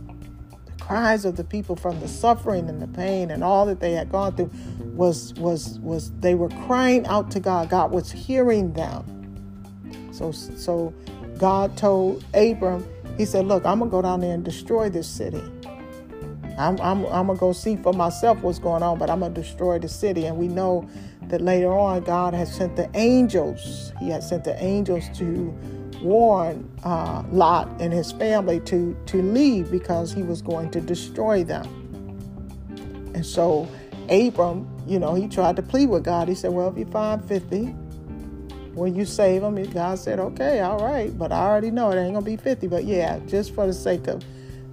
cries 0.87 1.25
of 1.25 1.37
the 1.37 1.45
people 1.45 1.77
from 1.77 1.99
the 2.01 2.09
suffering 2.09 2.69
and 2.69 2.81
the 2.81 2.89
pain 2.89 3.31
and 3.31 3.43
all 3.43 3.65
that 3.65 3.81
they 3.81 3.93
had 3.93 4.11
gone 4.13 4.37
through 4.37 4.51
was 4.95 5.33
was 5.35 5.79
was 5.81 6.13
they 6.21 6.35
were 6.35 6.51
crying 6.67 7.07
out 7.07 7.31
to 7.31 7.41
God. 7.41 7.71
God 7.71 7.91
was 7.91 8.13
hearing 8.13 8.73
them. 8.75 9.05
So 10.13 10.31
so 10.31 10.93
God 11.39 11.77
told 11.77 12.23
Abram, 12.35 12.87
he 13.17 13.25
said, 13.25 13.47
"Look, 13.47 13.65
I'm 13.65 13.79
gonna 13.79 13.91
go 13.91 14.03
down 14.03 14.21
there 14.21 14.35
and 14.35 14.45
destroy 14.45 14.91
this 14.91 15.09
city. 15.09 15.43
I'm, 16.57 16.79
I'm, 16.81 17.05
I'm 17.07 17.27
gonna 17.27 17.37
go 17.37 17.53
see 17.53 17.77
for 17.77 17.93
myself 17.93 18.43
what's 18.43 18.61
going 18.61 18.83
on, 18.83 18.99
but 18.99 19.11
I'm 19.11 19.21
gonna 19.21 19.35
destroy 19.35 19.79
the 19.79 19.89
city." 19.89 20.27
And 20.27 20.37
we 20.37 20.49
know 20.49 20.87
that 21.29 21.41
later 21.41 21.73
on, 21.73 22.03
God 22.05 22.35
has 22.35 22.55
sent 22.55 22.77
the 22.77 22.89
angels. 22.95 23.93
He 23.99 24.11
had 24.11 24.23
sent 24.23 24.45
the 24.45 24.63
angels 24.63 25.05
to 25.15 25.53
warn 26.05 26.71
uh, 26.85 27.25
Lot 27.33 27.69
and 27.81 27.93
his 27.93 28.13
family 28.13 28.61
to, 28.61 28.97
to 29.07 29.23
leave 29.23 29.71
because 29.71 30.13
he 30.13 30.23
was 30.23 30.43
going 30.43 30.71
to 30.73 30.81
destroy 30.81 31.45
them. 31.45 31.67
And 33.15 33.27
so 33.27 33.69
Abram, 34.11 34.69
you 34.87 34.99
know, 34.99 35.15
he 35.15 35.29
tried 35.29 35.57
to 35.57 35.63
plead 35.63 35.89
with 35.89 36.05
God. 36.05 36.29
He 36.29 36.35
said, 36.35 36.53
Well, 36.53 36.69
if 36.69 36.79
you 36.79 36.87
find 36.87 37.25
50, 37.25 37.75
will 38.75 38.89
you 38.89 39.07
save 39.07 39.43
them? 39.43 39.57
And 39.57 39.73
God 39.73 39.99
said, 39.99 40.21
Okay, 40.21 40.61
all 40.61 40.79
right, 40.79 41.17
but 41.19 41.33
I 41.33 41.47
already 41.47 41.71
know 41.71 41.91
it 41.91 41.97
ain't 41.97 42.15
gonna 42.15 42.25
be 42.25 42.37
50. 42.37 42.69
But 42.69 42.85
yeah, 42.85 43.19
just 43.27 43.55
for 43.55 43.67
the 43.67 43.73
sake 43.73 44.07
of 44.09 44.23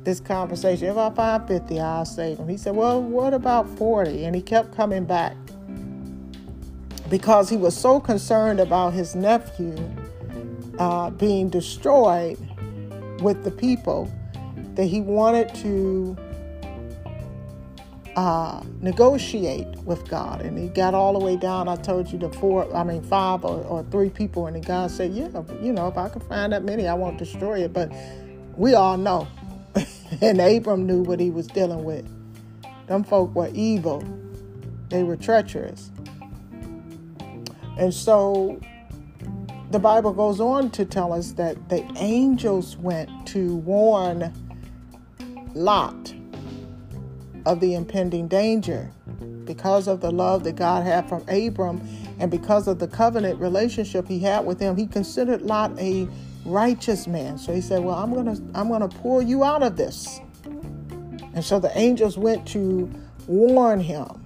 this 0.03 0.19
conversation, 0.19 0.87
if 0.87 0.97
I 0.97 1.09
find 1.11 1.47
50, 1.47 1.79
I'll 1.79 2.05
save 2.05 2.37
them. 2.37 2.49
He 2.49 2.57
said, 2.57 2.75
Well, 2.75 3.01
what 3.01 3.33
about 3.33 3.69
40? 3.77 4.25
And 4.25 4.35
he 4.35 4.41
kept 4.41 4.75
coming 4.75 5.05
back. 5.05 5.37
because 7.09 7.49
he 7.49 7.57
was 7.57 7.75
so 7.75 7.99
concerned 7.99 8.59
about 8.59 8.93
his 8.93 9.15
nephew 9.15 9.75
uh, 10.81 11.11
being 11.11 11.47
destroyed 11.47 12.39
with 13.21 13.43
the 13.43 13.51
people 13.51 14.11
that 14.73 14.85
he 14.85 14.99
wanted 14.99 15.53
to 15.53 16.17
uh, 18.15 18.63
negotiate 18.79 19.67
with 19.85 20.09
God. 20.09 20.41
And 20.41 20.57
he 20.57 20.69
got 20.69 20.95
all 20.95 21.13
the 21.13 21.23
way 21.23 21.35
down. 21.35 21.67
I 21.67 21.75
told 21.75 22.11
you 22.11 22.17
the 22.17 22.29
four, 22.29 22.75
I 22.75 22.83
mean, 22.83 23.03
five 23.03 23.45
or, 23.45 23.63
or 23.65 23.83
three 23.91 24.09
people. 24.09 24.47
And 24.47 24.55
the 24.55 24.59
God 24.59 24.89
said, 24.89 25.13
Yeah, 25.13 25.27
you 25.61 25.71
know, 25.71 25.87
if 25.87 25.99
I 25.99 26.09
can 26.09 26.21
find 26.21 26.51
that 26.51 26.63
many, 26.63 26.87
I 26.87 26.95
won't 26.95 27.19
destroy 27.19 27.63
it. 27.63 27.73
But 27.73 27.93
we 28.57 28.73
all 28.73 28.97
know. 28.97 29.27
and 30.21 30.41
Abram 30.41 30.87
knew 30.87 31.03
what 31.03 31.19
he 31.19 31.29
was 31.29 31.45
dealing 31.45 31.83
with. 31.83 32.07
Them 32.87 33.03
folk 33.03 33.35
were 33.35 33.51
evil, 33.53 34.03
they 34.89 35.03
were 35.03 35.15
treacherous. 35.15 35.91
And 37.77 37.93
so 37.93 38.59
the 39.71 39.79
Bible 39.79 40.11
goes 40.11 40.41
on 40.41 40.69
to 40.71 40.83
tell 40.83 41.13
us 41.13 41.31
that 41.33 41.69
the 41.69 41.81
angels 41.95 42.75
went 42.77 43.09
to 43.27 43.55
warn 43.57 44.33
Lot 45.53 46.13
of 47.45 47.59
the 47.59 47.73
impending 47.73 48.27
danger. 48.27 48.91
Because 49.45 49.87
of 49.87 50.01
the 50.01 50.11
love 50.11 50.43
that 50.43 50.55
God 50.55 50.85
had 50.85 51.07
from 51.09 51.27
Abram 51.27 51.81
and 52.19 52.29
because 52.29 52.67
of 52.67 52.79
the 52.79 52.87
covenant 52.87 53.39
relationship 53.39 54.07
he 54.07 54.19
had 54.19 54.45
with 54.45 54.59
him, 54.59 54.77
he 54.77 54.85
considered 54.85 55.41
Lot 55.41 55.77
a 55.79 56.07
righteous 56.45 57.07
man. 57.07 57.37
So 57.37 57.53
he 57.53 57.61
said, 57.61 57.83
"Well, 57.83 57.95
I'm 57.95 58.13
going 58.13 58.25
to 58.25 58.41
I'm 58.53 58.67
going 58.67 58.87
to 58.87 58.97
pull 58.99 59.21
you 59.21 59.43
out 59.43 59.63
of 59.63 59.77
this." 59.77 60.19
And 61.33 61.43
so 61.43 61.59
the 61.59 61.75
angels 61.77 62.17
went 62.17 62.45
to 62.49 62.89
warn 63.27 63.79
him. 63.79 64.25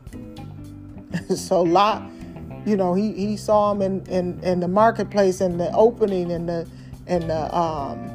so 1.36 1.62
Lot, 1.62 2.04
you 2.66 2.76
know, 2.76 2.94
he, 2.94 3.14
he 3.14 3.38
saw 3.38 3.72
him 3.72 3.82
in, 3.82 4.06
in, 4.08 4.40
in 4.44 4.60
the 4.60 4.68
marketplace 4.68 5.42
in 5.42 5.58
the 5.58 5.72
opening 5.74 6.32
in 6.32 6.46
the 6.46 6.68
in 7.08 7.28
the 7.28 7.56
um 7.56 8.10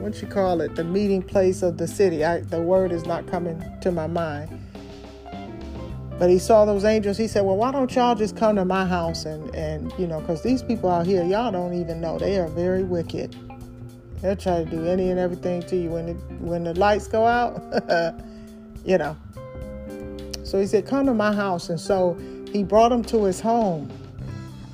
what 0.00 0.20
you 0.22 0.28
call 0.28 0.60
it, 0.60 0.74
the 0.76 0.84
meeting 0.84 1.22
place 1.22 1.62
of 1.62 1.76
the 1.76 1.86
city. 1.86 2.24
I, 2.24 2.40
the 2.40 2.60
word 2.60 2.92
is 2.92 3.04
not 3.04 3.26
coming 3.26 3.62
to 3.82 3.92
my 3.92 4.06
mind. 4.06 4.58
But 6.18 6.28
he 6.28 6.38
saw 6.38 6.64
those 6.64 6.84
angels. 6.84 7.16
He 7.16 7.28
said, 7.28 7.44
Well, 7.44 7.56
why 7.56 7.72
don't 7.72 7.94
y'all 7.94 8.14
just 8.14 8.36
come 8.36 8.56
to 8.56 8.64
my 8.64 8.84
house? 8.84 9.24
And, 9.24 9.54
and 9.54 9.92
you 9.98 10.06
know, 10.06 10.20
because 10.20 10.42
these 10.42 10.62
people 10.62 10.90
out 10.90 11.06
here, 11.06 11.24
y'all 11.24 11.50
don't 11.50 11.74
even 11.74 12.00
know. 12.00 12.18
They 12.18 12.38
are 12.38 12.48
very 12.48 12.82
wicked. 12.82 13.34
They'll 14.20 14.36
try 14.36 14.62
to 14.62 14.70
do 14.70 14.86
any 14.86 15.10
and 15.10 15.18
everything 15.18 15.62
to 15.62 15.76
you. 15.76 15.88
When 15.90 16.06
the, 16.06 16.12
when 16.44 16.64
the 16.64 16.74
lights 16.74 17.08
go 17.08 17.26
out, 17.26 17.62
you 18.84 18.98
know. 18.98 19.16
So 20.44 20.60
he 20.60 20.66
said, 20.66 20.86
Come 20.86 21.06
to 21.06 21.14
my 21.14 21.32
house. 21.32 21.70
And 21.70 21.80
so 21.80 22.18
he 22.52 22.62
brought 22.62 22.92
him 22.92 23.02
to 23.04 23.24
his 23.24 23.40
home. 23.40 23.90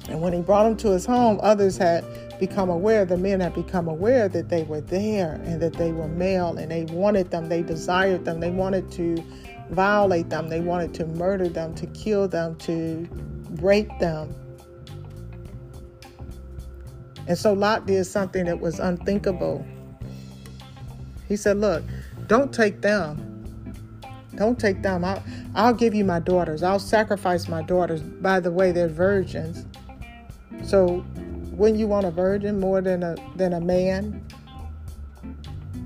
And 0.08 0.20
when 0.20 0.32
he 0.32 0.40
brought 0.40 0.66
him 0.66 0.76
to 0.78 0.90
his 0.90 1.04
home, 1.04 1.40
others 1.42 1.76
had 1.76 2.04
become 2.38 2.68
aware, 2.68 3.04
the 3.04 3.16
men 3.16 3.40
had 3.40 3.54
become 3.54 3.88
aware 3.88 4.28
that 4.28 4.48
they 4.48 4.62
were 4.62 4.80
there 4.80 5.40
and 5.44 5.60
that 5.60 5.72
they 5.72 5.92
were 5.92 6.08
male 6.08 6.56
and 6.56 6.70
they 6.70 6.84
wanted 6.84 7.30
them, 7.30 7.48
they 7.48 7.62
desired 7.62 8.24
them, 8.24 8.40
they 8.40 8.50
wanted 8.50 8.90
to 8.92 9.16
violate 9.70 10.28
them, 10.30 10.48
they 10.48 10.60
wanted 10.60 10.94
to 10.94 11.06
murder 11.06 11.48
them, 11.48 11.74
to 11.74 11.86
kill 11.88 12.28
them, 12.28 12.56
to 12.56 13.08
break 13.50 13.88
them. 13.98 14.34
And 17.26 17.36
so 17.36 17.52
Lot 17.52 17.86
did 17.86 18.04
something 18.04 18.44
that 18.44 18.60
was 18.60 18.78
unthinkable. 18.78 19.66
He 21.26 21.36
said, 21.36 21.58
Look, 21.58 21.82
don't 22.28 22.52
take 22.52 22.82
them. 22.82 23.35
Don't 24.36 24.58
take 24.58 24.82
them. 24.82 25.04
I'll, 25.04 25.22
I'll 25.54 25.74
give 25.74 25.94
you 25.94 26.04
my 26.04 26.20
daughters. 26.20 26.62
I'll 26.62 26.78
sacrifice 26.78 27.48
my 27.48 27.62
daughters. 27.62 28.02
By 28.02 28.40
the 28.40 28.50
way, 28.50 28.72
they're 28.72 28.88
virgins. 28.88 29.66
So 30.62 31.04
wouldn't 31.52 31.78
you 31.78 31.86
want 31.86 32.06
a 32.06 32.10
virgin 32.10 32.60
more 32.60 32.80
than 32.80 33.02
a 33.02 33.16
than 33.36 33.54
a 33.54 33.60
man? 33.60 34.24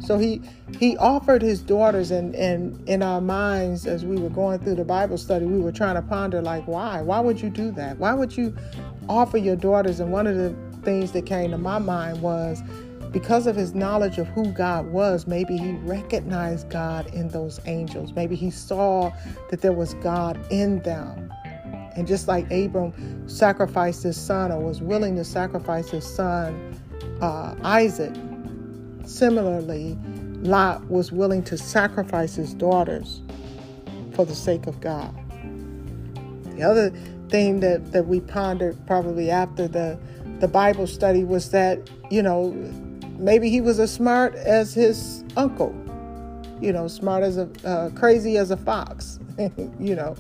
So 0.01 0.19
he 0.19 0.43
he 0.79 0.97
offered 0.97 1.43
his 1.43 1.61
daughters 1.61 2.11
and 2.11 2.35
and 2.35 2.89
in 2.89 3.03
our 3.03 3.21
minds 3.21 3.87
as 3.87 4.05
we 4.05 4.17
were 4.17 4.31
going 4.31 4.59
through 4.59 4.77
the 4.77 4.85
Bible 4.85 5.19
study, 5.19 5.45
we 5.47 5.61
were 5.61 5.73
trying 5.73 5.95
to 5.95 6.03
ponder 6.03 6.43
like 6.43 6.67
why? 6.67 7.03
Why 7.03 7.21
would 7.21 7.41
you 7.41 7.51
do 7.51 7.71
that? 7.73 7.99
Why 7.99 8.15
would 8.15 8.37
you 8.37 8.57
offer 9.09 9.37
your 9.37 9.57
daughters? 9.57 10.01
And 10.01 10.11
one 10.11 10.27
of 10.27 10.37
the 10.37 10.55
things 10.83 11.13
that 11.13 11.27
came 11.27 11.51
to 11.51 11.59
my 11.59 11.79
mind 11.79 12.23
was 12.23 12.63
because 13.13 13.47
of 13.47 13.57
his 13.57 13.75
knowledge 13.75 14.19
of 14.19 14.29
who 14.29 14.53
God 14.53 14.87
was, 14.87 15.27
maybe 15.27 15.57
he 15.57 15.73
recognized 15.73 16.71
God 16.71 17.13
in 17.13 17.29
those 17.29 17.61
angels. 17.67 18.13
Maybe 18.13 18.37
he 18.37 18.51
saw 18.51 19.13
that 19.51 19.63
there 19.63 19.73
was 19.73 19.95
God 19.95 20.39
in 20.51 20.81
them. 20.81 21.33
And 21.97 22.07
just 22.07 22.29
like 22.29 22.51
Abram 22.53 23.29
sacrificed 23.29 24.05
his 24.05 24.17
son 24.17 24.53
or 24.53 24.61
was 24.61 24.81
willing 24.81 25.17
to 25.17 25.25
sacrifice 25.25 25.91
his 25.91 26.07
son, 26.07 26.79
uh, 27.21 27.57
Isaac, 27.65 28.15
similarly, 29.05 29.99
Lot 30.43 30.89
was 30.89 31.11
willing 31.11 31.43
to 31.45 31.59
sacrifice 31.59 32.37
his 32.37 32.55
daughters 32.55 33.23
for 34.15 34.25
the 34.25 34.37
sake 34.37 34.67
of 34.69 34.81
God. 34.81 35.15
The 36.57 36.63
other 36.63 36.91
thing 37.29 37.61
that, 37.61 37.93
that 37.93 38.07
we 38.07 38.21
pondered 38.21 38.77
probably 38.87 39.31
after 39.31 39.67
the, 39.67 39.99
the 40.39 40.49
Bible 40.49 40.87
study 40.87 41.25
was 41.25 41.51
that, 41.51 41.91
you 42.11 42.23
know, 42.23 42.53
maybe 43.21 43.51
he 43.51 43.61
was 43.61 43.79
as 43.79 43.93
smart 43.93 44.35
as 44.35 44.75
his 44.75 45.25
uncle, 45.37 45.75
you 46.61 46.73
know, 46.73 46.89
smart 46.89 47.23
as 47.23 47.37
a, 47.37 47.49
uh, 47.65 47.91
crazy 47.91 48.37
as 48.37 48.51
a 48.51 48.57
fox, 48.57 49.19
you 49.79 49.95
know 49.95 50.17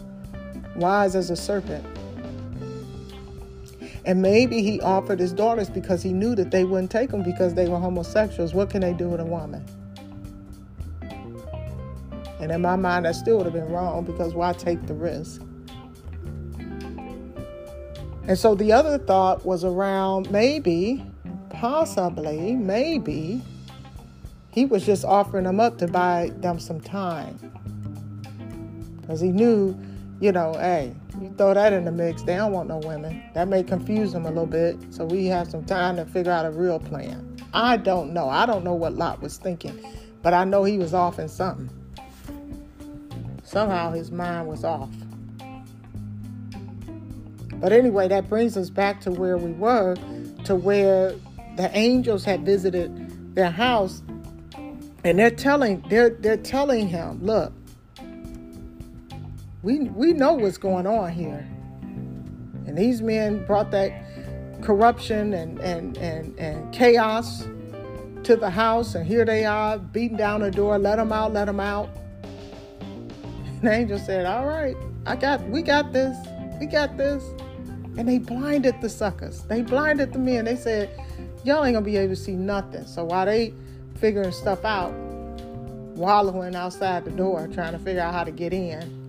wise 0.76 1.14
as 1.14 1.30
a 1.30 1.36
serpent. 1.36 1.84
And 4.04 4.22
maybe 4.22 4.62
he 4.62 4.80
offered 4.80 5.20
his 5.20 5.32
daughters 5.32 5.68
because 5.68 6.02
he 6.02 6.12
knew 6.12 6.34
that 6.34 6.50
they 6.50 6.64
wouldn't 6.64 6.90
take 6.90 7.10
them 7.10 7.22
because 7.22 7.54
they 7.54 7.68
were 7.68 7.78
homosexuals. 7.78 8.54
What 8.54 8.70
can 8.70 8.80
they 8.80 8.94
do 8.94 9.08
with 9.08 9.20
a 9.20 9.24
woman? 9.24 9.64
And 12.40 12.50
in 12.50 12.62
my 12.62 12.76
mind, 12.76 13.04
that 13.04 13.14
still 13.14 13.36
would 13.36 13.44
have 13.44 13.52
been 13.52 13.68
wrong 13.68 14.04
because 14.04 14.32
why 14.32 14.54
take 14.54 14.86
the 14.86 14.94
risk? 14.94 15.42
And 18.26 18.38
so 18.38 18.54
the 18.54 18.72
other 18.72 18.96
thought 18.96 19.44
was 19.44 19.64
around 19.64 20.30
maybe, 20.30 21.04
possibly, 21.60 22.56
maybe 22.56 23.42
he 24.50 24.64
was 24.64 24.84
just 24.84 25.04
offering 25.04 25.44
them 25.44 25.60
up 25.60 25.78
to 25.78 25.86
buy 25.86 26.32
them 26.38 26.58
some 26.58 26.80
time. 26.80 27.38
Because 29.00 29.20
he 29.20 29.28
knew 29.28 29.78
you 30.20 30.32
know, 30.32 30.52
hey, 30.52 30.94
you 31.18 31.32
throw 31.38 31.54
that 31.54 31.72
in 31.72 31.86
the 31.86 31.92
mix, 31.92 32.22
they 32.22 32.36
don't 32.36 32.52
want 32.52 32.68
no 32.68 32.76
women. 32.78 33.22
That 33.32 33.48
may 33.48 33.62
confuse 33.62 34.12
them 34.12 34.26
a 34.26 34.28
little 34.28 34.46
bit. 34.46 34.76
So 34.90 35.06
we 35.06 35.24
have 35.26 35.50
some 35.50 35.64
time 35.64 35.96
to 35.96 36.04
figure 36.04 36.30
out 36.30 36.44
a 36.44 36.50
real 36.50 36.78
plan. 36.78 37.38
I 37.54 37.78
don't 37.78 38.12
know. 38.12 38.28
I 38.28 38.44
don't 38.44 38.62
know 38.62 38.74
what 38.74 38.92
Lot 38.94 39.22
was 39.22 39.38
thinking, 39.38 39.82
but 40.22 40.34
I 40.34 40.44
know 40.44 40.62
he 40.64 40.76
was 40.76 40.92
off 40.92 41.18
in 41.18 41.28
something. 41.28 41.70
Somehow 43.44 43.92
his 43.92 44.10
mind 44.10 44.46
was 44.46 44.62
off. 44.62 44.90
But 47.54 47.72
anyway, 47.72 48.08
that 48.08 48.28
brings 48.28 48.56
us 48.56 48.68
back 48.68 49.00
to 49.02 49.10
where 49.10 49.38
we 49.38 49.52
were, 49.52 49.96
to 50.44 50.54
where 50.54 51.14
the 51.56 51.70
angels 51.76 52.24
had 52.24 52.44
visited 52.44 53.34
their 53.34 53.50
house, 53.50 54.02
and 55.04 55.18
they're 55.18 55.30
telling 55.30 55.84
they're 55.88 56.10
they're 56.10 56.36
telling 56.36 56.88
him, 56.88 57.24
look, 57.24 57.52
we 59.62 59.80
we 59.80 60.12
know 60.12 60.34
what's 60.34 60.58
going 60.58 60.86
on 60.86 61.10
here. 61.12 61.46
And 62.66 62.76
these 62.76 63.02
men 63.02 63.44
brought 63.46 63.70
that 63.72 63.92
corruption 64.62 65.34
and 65.34 65.58
and 65.60 65.96
and, 65.98 66.38
and 66.38 66.72
chaos 66.72 67.46
to 68.24 68.36
the 68.36 68.50
house, 68.50 68.94
and 68.94 69.06
here 69.06 69.24
they 69.24 69.44
are 69.44 69.78
beating 69.78 70.16
down 70.16 70.40
the 70.40 70.50
door. 70.50 70.78
Let 70.78 70.96
them 70.96 71.12
out, 71.12 71.32
let 71.32 71.46
them 71.46 71.60
out. 71.60 71.88
And 72.80 73.62
the 73.62 73.72
angel 73.72 73.98
said, 73.98 74.26
"All 74.26 74.46
right, 74.46 74.76
I 75.06 75.16
got, 75.16 75.42
we 75.48 75.62
got 75.62 75.92
this, 75.92 76.16
we 76.60 76.66
got 76.66 76.96
this." 76.96 77.24
And 77.96 78.08
they 78.08 78.18
blinded 78.18 78.80
the 78.80 78.88
suckers. 78.88 79.42
They 79.42 79.62
blinded 79.62 80.12
the 80.12 80.20
men. 80.20 80.44
They 80.44 80.56
said, 80.56 80.88
"Y'all 81.44 81.64
ain't 81.64 81.74
gonna 81.74 81.84
be 81.84 81.96
able 81.96 82.14
to 82.14 82.20
see 82.20 82.34
nothing." 82.34 82.86
So 82.86 83.04
while 83.04 83.26
they 83.26 83.54
figuring 83.96 84.32
stuff 84.32 84.64
out, 84.64 84.92
wallowing 86.00 86.54
outside 86.54 87.04
the 87.04 87.10
door, 87.10 87.48
trying 87.52 87.72
to 87.72 87.78
figure 87.78 88.00
out 88.00 88.14
how 88.14 88.24
to 88.24 88.30
get 88.30 88.52
in, 88.52 89.00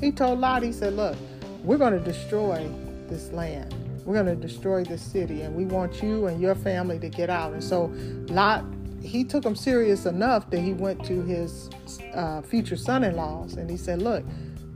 he 0.00 0.10
told 0.10 0.40
Lot, 0.40 0.62
he 0.62 0.72
said, 0.72 0.94
Look, 0.94 1.16
we're 1.62 1.78
to 1.92 2.00
destroy 2.00 2.68
this 3.08 3.30
land. 3.30 3.72
We're 4.04 4.24
to 4.24 4.34
destroy 4.34 4.82
this 4.82 5.00
city, 5.00 5.42
and 5.42 5.54
we 5.54 5.64
want 5.64 6.02
you 6.02 6.26
and 6.26 6.40
your 6.40 6.56
family 6.56 6.98
to 6.98 7.08
get 7.08 7.30
out. 7.30 7.52
And 7.52 7.62
so 7.62 7.92
Lot, 8.28 8.64
he 9.00 9.22
took 9.22 9.44
him 9.44 9.54
serious 9.54 10.06
enough 10.06 10.50
that 10.50 10.60
he 10.60 10.72
went 10.72 11.04
to 11.04 11.22
his 11.22 11.70
uh, 12.14 12.42
future 12.42 12.76
son 12.76 13.04
in 13.04 13.14
laws 13.14 13.54
and 13.54 13.70
he 13.70 13.76
said, 13.76 14.02
Look, 14.02 14.24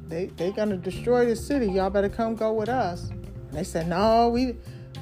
they, 0.08 0.26
they're 0.36 0.52
to 0.52 0.76
destroy 0.76 1.26
this 1.26 1.44
city. 1.44 1.66
Y'all 1.66 1.90
better 1.90 2.08
come 2.08 2.36
go 2.36 2.52
with 2.52 2.68
us. 2.68 3.08
And 3.08 3.52
they 3.52 3.64
said, 3.64 3.88
No, 3.88 4.28
we, 4.28 4.56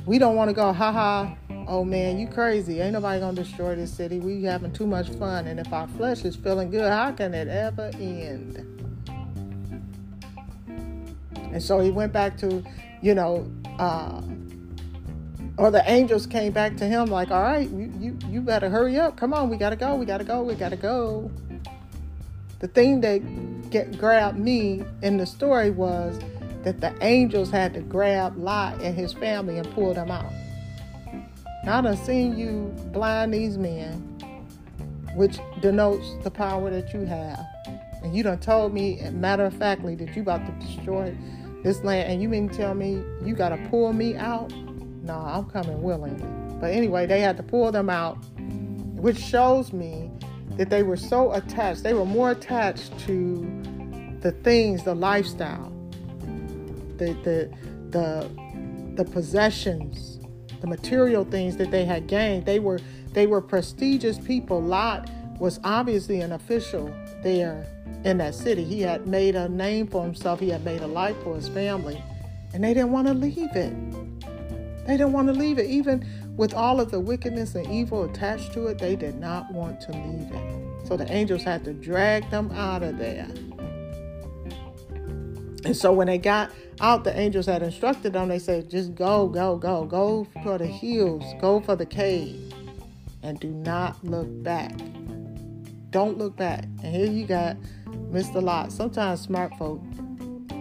we 0.06 0.18
don't 0.18 0.36
want 0.36 0.48
to 0.48 0.54
go. 0.54 0.72
Ha 0.72 0.92
ha. 0.92 1.36
Oh 1.66 1.82
man, 1.82 2.19
you 2.19 2.27
crazy. 2.27 2.81
Ain't 2.81 2.93
nobody 2.93 3.20
to 3.20 3.32
destroy 3.32 3.74
this 3.74 3.93
city. 3.93 4.19
We 4.19 4.43
having 4.43 4.73
too 4.73 4.86
much 4.86 5.09
fun. 5.11 5.47
And 5.47 5.59
if 5.59 5.73
our 5.73 5.89
flesh 5.89 6.24
is 6.24 6.36
feeling 6.36 6.70
good, 6.70 6.91
how 6.91 7.12
can 7.12 7.32
it 7.32 7.49
ever 7.49 7.91
end? 7.95 8.70
And 11.36 11.62
so 11.62 11.81
he 11.81 11.91
went 11.91 12.12
back 12.12 12.36
to, 12.39 12.62
you 13.01 13.15
know, 13.15 13.51
uh, 13.78 14.20
or 15.57 15.70
the 15.70 15.89
angels 15.91 16.27
came 16.27 16.53
back 16.53 16.77
to 16.78 16.85
him 16.85 17.07
like, 17.07 17.31
all 17.31 17.43
right, 17.43 17.70
you, 17.70 17.93
you, 17.99 18.19
you 18.28 18.41
better 18.41 18.69
hurry 18.69 18.99
up. 18.99 19.16
Come 19.16 19.32
on, 19.32 19.49
we 19.49 19.57
gotta 19.57 19.77
go, 19.77 19.95
we 19.95 20.05
gotta 20.05 20.24
go, 20.24 20.43
we 20.43 20.55
gotta 20.55 20.77
go. 20.77 21.31
The 22.59 22.69
thing 22.69 23.01
that 23.03 23.70
get, 23.70 23.97
grabbed 23.97 24.39
me 24.39 24.85
in 25.03 25.16
the 25.16 25.27
story 25.27 25.70
was 25.70 26.19
that 26.65 26.81
the 26.81 26.95
angels 27.03 27.51
had 27.51 27.73
to 27.74 27.81
grab 27.81 28.36
Lot 28.36 28.81
and 28.82 28.95
his 28.95 29.12
family 29.12 29.59
and 29.59 29.70
pull 29.74 29.95
them 29.95 30.11
out. 30.11 30.32
I 31.66 31.81
done 31.81 31.97
seen 31.97 32.36
you 32.36 32.74
blind 32.93 33.32
these 33.32 33.57
men, 33.57 33.95
which 35.15 35.39
denotes 35.61 36.07
the 36.23 36.31
power 36.31 36.70
that 36.70 36.93
you 36.93 37.07
have. 37.07 37.45
And 38.03 38.15
you 38.15 38.23
done 38.23 38.39
told 38.39 38.74
me, 38.74 39.01
matter 39.12 39.47
of 39.47 39.55
factly, 39.55 39.95
that 39.95 40.15
you 40.15 40.23
about 40.23 40.45
to 40.45 40.66
destroy 40.66 41.16
this 41.62 41.82
land, 41.82 42.12
and 42.12 42.20
you 42.20 42.28
mean 42.28 42.51
to 42.51 42.55
tell 42.55 42.74
me 42.74 43.03
you 43.24 43.35
gotta 43.35 43.57
pull 43.70 43.95
me 43.95 44.15
out? 44.15 44.53
No, 45.03 45.15
I'm 45.15 45.45
coming 45.47 45.82
willingly. 45.82 46.28
But 46.61 46.73
anyway, 46.73 47.07
they 47.07 47.20
had 47.20 47.39
to 47.39 47.43
pull 47.43 47.73
them 47.73 47.89
out, 47.89 48.16
which 48.97 49.19
shows 49.19 49.73
me 49.73 50.11
that 50.57 50.69
they 50.69 50.82
were 50.82 50.99
so 50.99 51.32
attached. 51.32 51.82
They 51.82 51.95
were 51.95 52.05
more 52.05 52.31
attached 52.31 52.99
to 53.01 53.41
the 54.20 54.32
things, 54.32 54.85
the 54.85 54.95
lifestyle, 54.95 55.73
the 56.99 57.15
the 57.24 57.51
the 57.91 58.31
the 58.97 59.05
possessions, 59.05 60.14
the 60.65 60.70
material 60.70 61.24
things 61.24 61.59
that 61.59 61.70
they 61.70 61.85
had 61.85 62.07
gained. 62.07 62.47
They 62.47 62.59
were 62.59 62.81
they 63.12 63.27
were 63.27 63.43
prestigious 63.43 64.19
people. 64.19 64.62
Lot 64.62 65.11
was 65.39 65.61
obviously 65.62 66.20
an 66.20 66.32
official 66.32 66.91
there 67.23 67.66
in 68.05 68.16
that 68.19 68.35
city. 68.35 68.65
He 68.65 68.81
had 68.81 69.07
made 69.07 69.36
a 69.36 69.49
name 69.49 69.86
for 69.86 70.03
himself. 70.03 70.41
He 70.41 70.49
had 70.49 70.65
made 70.65 70.81
a 70.81 70.86
life 70.86 71.16
for 71.23 71.35
his 71.35 71.49
family, 71.51 72.03
and 72.55 72.65
they 72.65 72.73
didn't 72.73 72.93
want 72.93 73.09
to 73.09 73.15
leave 73.15 73.55
it. 73.55 73.74
They 74.86 74.97
didn't 74.97 75.12
want 75.12 75.28
to 75.28 75.35
leave 75.35 75.59
it. 75.59 75.66
Even 75.66 76.07
with 76.36 76.55
all 76.55 76.81
of 76.81 76.91
the 76.91 77.01
wickedness 77.01 77.55
and 77.55 77.66
evil 77.70 78.05
attached 78.05 78.55
to 78.55 78.66
it, 78.69 78.78
they 78.78 78.97
did 78.97 79.16
not 79.16 79.53
want 79.53 79.82
to 79.82 79.93
leave 79.93 80.32
it. 80.32 80.86
So 80.86 80.97
the 80.97 81.11
angels 81.12 81.43
had 81.43 81.65
to 81.65 81.74
drag 81.74 82.28
them 82.31 82.51
out 82.53 82.82
of 82.82 82.97
there. 82.97 83.28
And 85.65 85.77
so 85.77 85.93
when 85.93 86.09
they 86.09 86.19
got 86.19 86.51
out, 86.81 87.05
the 87.05 87.19
angels 87.19 87.47
had 87.47 87.62
instructed 87.62 88.12
them, 88.12 88.28
they 88.28 88.39
said, 88.39 88.69
just 88.69 88.95
go, 88.95 89.28
go, 89.28 89.57
go, 89.57 89.85
go 89.85 90.27
for 90.43 90.59
the 90.59 90.66
hills, 90.66 91.24
go 91.41 91.61
for 91.61 91.74
the 91.74 91.86
cave, 91.86 92.53
and 93.23 93.41
do 93.41 93.49
not 93.49 94.03
look 94.05 94.27
back. 94.43 94.77
Don't 95.91 96.19
look 96.19 96.36
back. 96.36 96.65
And 96.82 96.95
here 96.95 97.07
you 97.07 97.27
got 97.27 97.57
Mr. 97.86 98.43
Lot. 98.43 98.73
Sometimes 98.73 99.20
smart 99.20 99.57
folk, 99.57 99.81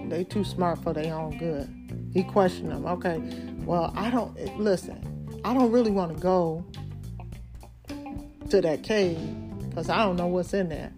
they 0.08 0.24
too 0.24 0.44
smart 0.44 0.82
for 0.82 0.94
their 0.94 1.14
own 1.14 1.38
good. 1.38 1.70
He 2.14 2.24
questioned 2.24 2.72
them. 2.72 2.86
Okay, 2.86 3.22
well, 3.66 3.92
I 3.96 4.10
don't 4.10 4.36
listen. 4.58 5.42
I 5.44 5.54
don't 5.54 5.72
really 5.72 5.92
want 5.92 6.16
to 6.16 6.22
go 6.22 6.64
to 8.50 8.62
that 8.62 8.84
cave 8.84 9.20
because 9.68 9.90
I 9.90 9.98
don't 10.06 10.16
know 10.16 10.28
what's 10.28 10.54
in 10.54 10.70
there. 10.70 10.94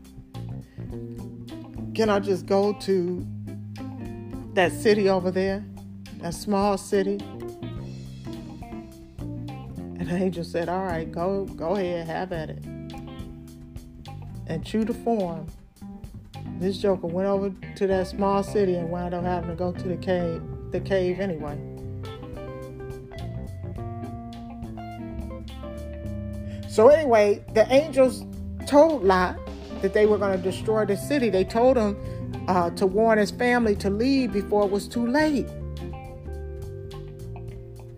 Can 1.96 2.10
I 2.10 2.20
just 2.20 2.46
go 2.46 2.74
to 2.82 3.26
that 4.56 4.72
city 4.72 5.10
over 5.10 5.32
there, 5.32 5.64
that 6.20 6.34
small 6.34 6.78
city? 6.78 7.20
And 9.98 10.10
the 10.10 10.16
angel 10.16 10.44
said, 10.44 10.70
"All 10.70 10.84
right, 10.84 11.12
go, 11.12 11.46
go 11.46 11.76
ahead, 11.76 12.08
have 12.08 12.32
at 12.32 12.50
it." 12.50 12.64
And 14.48 14.66
true 14.66 14.86
to 14.86 14.94
form, 14.94 15.48
this 16.60 16.78
joker 16.78 17.08
went 17.08 17.28
over 17.28 17.52
to 17.76 17.88
that 17.88 18.08
small 18.08 18.44
city 18.44 18.76
and 18.76 18.90
wound 18.90 19.14
up 19.14 19.24
having 19.24 19.50
to 19.50 19.56
go 19.56 19.72
to 19.72 19.88
the 19.88 19.98
cave, 19.98 20.42
the 20.72 20.80
cave 20.80 21.20
anyway. 21.20 21.58
So 26.70 26.90
anyway, 26.90 27.44
the 27.54 27.66
angels 27.72 28.26
told 28.68 29.04
Lot 29.04 29.38
that 29.82 29.94
they 29.94 30.06
were 30.06 30.18
going 30.18 30.38
to 30.38 30.44
destroy 30.44 30.86
the 30.86 30.98
city. 30.98 31.30
They 31.30 31.44
told 31.44 31.78
him 31.78 31.96
uh, 32.48 32.70
to 32.72 32.86
warn 32.86 33.18
his 33.18 33.32
family 33.32 33.76
to 33.76 33.90
leave 33.90 34.34
before 34.34 34.66
it 34.66 34.72
was 34.72 34.88
too 34.88 35.06
late. 35.06 35.48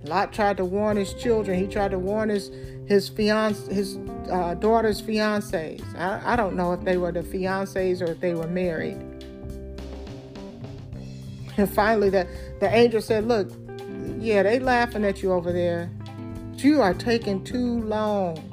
Lot 0.03 0.31
tried 0.31 0.57
to 0.57 0.65
warn 0.65 0.97
his 0.97 1.13
children. 1.13 1.59
He 1.59 1.67
tried 1.67 1.91
to 1.91 1.99
warn 1.99 2.29
his 2.29 2.49
his 2.87 3.09
fiance, 3.09 3.73
his 3.73 3.97
uh, 4.31 4.53
daughter's 4.55 5.01
fiancés. 5.01 5.83
I, 5.97 6.33
I 6.33 6.35
don't 6.37 6.55
know 6.55 6.71
if 6.71 6.81
they 6.85 6.97
were 6.97 7.11
the 7.11 7.21
fiancés 7.21 8.01
or 8.01 8.11
if 8.11 8.21
they 8.21 8.33
were 8.33 8.47
married. 8.47 8.97
And 11.57 11.69
finally, 11.69 12.09
the, 12.09 12.27
the 12.59 12.73
angel 12.73 13.01
said, 13.01 13.27
Look, 13.27 13.51
yeah, 14.19 14.43
they 14.43 14.59
laughing 14.59 15.03
at 15.03 15.21
you 15.21 15.33
over 15.33 15.51
there. 15.51 15.91
But 16.51 16.63
you 16.63 16.81
are 16.81 16.93
taking 16.93 17.43
too 17.43 17.81
long. 17.81 18.43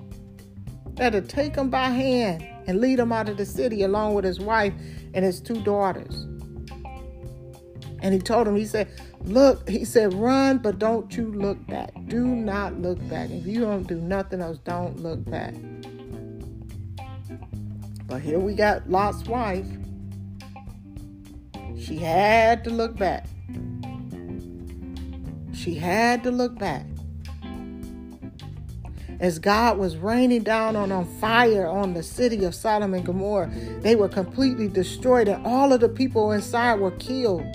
Better 0.95 1.21
take 1.21 1.55
him 1.55 1.71
by 1.71 1.91
hand 1.91 2.47
and 2.67 2.81
lead 2.81 2.99
him 2.99 3.13
out 3.13 3.29
of 3.29 3.37
the 3.37 3.47
city 3.47 3.83
along 3.83 4.15
with 4.15 4.25
his 4.25 4.41
wife 4.41 4.73
and 5.15 5.25
his 5.25 5.41
two 5.41 5.63
daughters. 5.63 6.27
And 8.03 8.13
he 8.13 8.19
told 8.19 8.47
him, 8.47 8.57
he 8.57 8.67
said, 8.67 8.89
Look, 9.23 9.67
he 9.67 9.87
said, 9.87 10.13
run, 10.13 10.59
but 10.59 10.79
don't 10.79 11.17
you 11.17 11.33
look 11.33 11.67
back. 11.67 11.95
Do 12.09 12.27
not 12.27 12.79
look 12.79 12.99
back. 13.09 13.31
If 13.31 13.47
you 13.47 13.61
don't 13.61 13.85
do 13.85 13.99
nothing 13.99 14.43
else, 14.43 14.59
don't 14.59 15.01
look 15.01 15.25
back. 15.25 15.55
But 18.07 18.21
here 18.21 18.39
we 18.39 18.55
got 18.55 18.91
Lot's 18.91 19.27
wife. 19.27 19.67
She 21.79 21.97
had 21.97 22.63
to 22.65 22.71
look 22.71 22.97
back. 22.97 23.27
She 25.55 25.75
had 25.75 26.23
to 26.25 26.31
look 26.31 26.59
back 26.59 26.85
as 29.21 29.39
God 29.39 29.79
was 29.79 29.97
raining 29.97 30.43
down 30.43 30.77
on, 30.77 30.93
on 30.93 31.05
fire 31.19 31.67
on 31.67 31.95
the 31.95 32.03
city 32.03 32.45
of 32.45 32.55
Sodom 32.55 32.95
and 32.95 33.05
Gomorrah. 33.05 33.51
They 33.81 33.97
were 33.97 34.09
completely 34.09 34.69
destroyed, 34.69 35.29
and 35.29 35.47
all 35.47 35.73
of 35.73 35.81
the 35.81 35.89
people 35.89 36.33
inside 36.33 36.81
were 36.81 36.93
killed. 36.93 37.47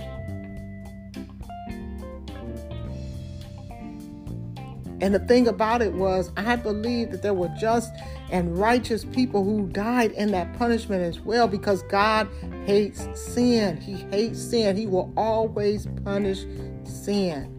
And 5.02 5.16
the 5.16 5.20
thing 5.20 5.48
about 5.48 5.82
it 5.82 5.94
was, 5.94 6.32
I 6.36 6.58
believe 6.58 7.12
that 7.12 7.22
there 7.22 7.34
were 7.34 7.50
just 7.60 7.94
and 8.32 8.58
righteous 8.58 9.06
people 9.06 9.44
who 9.44 9.68
died 9.68 10.12
in 10.12 10.32
that 10.32 10.54
punishment 10.58 11.02
as 11.02 11.20
well 11.20 11.48
because 11.48 11.82
God 11.84 12.28
hates 12.66 13.08
sin. 13.20 13.78
He 13.78 13.96
hates 14.12 14.40
sin. 14.40 14.76
He 14.76 14.86
will 14.86 15.12
always 15.18 15.88
punish 16.04 16.46
sin. 16.84 17.59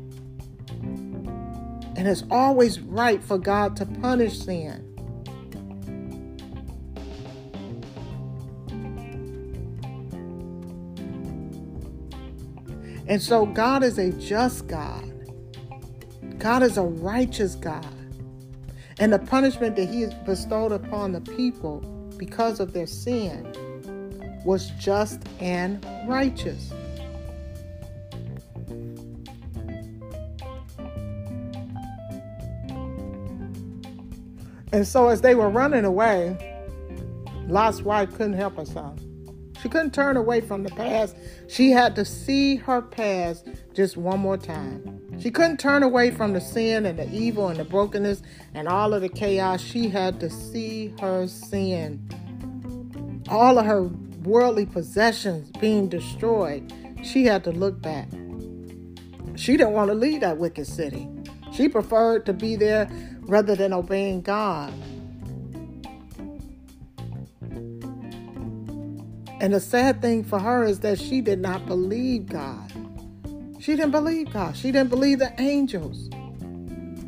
And 2.01 2.09
it's 2.09 2.25
always 2.31 2.81
right 2.81 3.23
for 3.23 3.37
God 3.37 3.77
to 3.77 3.85
punish 3.85 4.39
sin. 4.39 4.87
And 13.07 13.21
so 13.21 13.45
God 13.45 13.83
is 13.83 13.99
a 13.99 14.13
just 14.13 14.67
God. 14.67 15.13
God 16.39 16.63
is 16.63 16.79
a 16.79 16.83
righteous 16.85 17.55
God. 17.55 17.85
And 18.99 19.13
the 19.13 19.19
punishment 19.19 19.77
that 19.77 19.91
He 19.91 20.01
has 20.01 20.15
bestowed 20.25 20.73
upon 20.73 21.13
the 21.13 21.21
people 21.21 21.81
because 22.17 22.61
of 22.61 22.73
their 22.73 22.87
sin 22.87 23.45
was 24.47 24.71
just 24.79 25.21
and 25.39 25.85
righteous. 26.09 26.73
And 34.73 34.87
so 34.87 35.09
as 35.09 35.21
they 35.21 35.35
were 35.35 35.49
running 35.49 35.85
away, 35.85 36.37
Lot's 37.47 37.83
wife 37.83 38.11
couldn't 38.11 38.35
help 38.35 38.57
herself. 38.57 38.99
She 39.61 39.69
couldn't 39.69 39.93
turn 39.93 40.17
away 40.17 40.41
from 40.41 40.63
the 40.63 40.71
past. 40.71 41.17
She 41.49 41.71
had 41.71 41.95
to 41.97 42.05
see 42.05 42.57
her 42.57 42.81
past 42.81 43.47
just 43.75 43.97
one 43.97 44.21
more 44.21 44.39
time. 44.39 45.01
She 45.21 45.31
couldn't 45.31 45.61
turn 45.61 45.83
away 45.83 46.13
from 46.13 46.33
the 46.33 46.41
sin 46.41 46.87
and 46.87 46.99
the 46.99 47.13
evil 47.13 47.49
and 47.49 47.59
the 47.59 47.65
brokenness 47.65 48.23
and 48.55 48.69
all 48.69 48.95
of 48.95 49.03
the 49.03 49.09
chaos. 49.09 49.61
She 49.61 49.89
had 49.89 50.19
to 50.21 50.31
see 50.31 50.95
her 51.01 51.27
sin. 51.27 52.09
All 53.29 53.59
of 53.59 53.67
her 53.67 53.83
worldly 54.23 54.65
possessions 54.65 55.51
being 55.61 55.89
destroyed. 55.89 56.73
She 57.03 57.25
had 57.25 57.45
to 57.45 57.53
look 57.53 57.83
back. 57.83 58.09
She 59.37 59.57
didn't 59.57 59.73
want 59.73 59.91
to 59.91 59.95
leave 59.95 60.23
that 60.23 60.39
wicked 60.39 60.67
city. 60.67 61.09
She 61.53 61.69
preferred 61.69 62.25
to 62.27 62.33
be 62.33 62.57
there 62.57 62.89
rather 63.31 63.55
than 63.55 63.73
obeying 63.73 64.21
God. 64.23 64.73
And 69.41 69.55
the 69.55 69.61
sad 69.61 70.03
thing 70.03 70.25
for 70.25 70.39
her 70.39 70.65
is 70.65 70.81
that 70.81 71.01
she 71.01 71.21
did 71.21 71.39
not 71.39 71.65
believe 71.65 72.27
God. 72.27 72.71
She 73.59 73.77
didn't 73.77 73.93
believe 73.93 74.33
God. 74.33 74.57
She 74.57 74.73
didn't 74.73 74.91
believe 74.91 75.21
the 75.21 75.33
angels. 75.41 76.11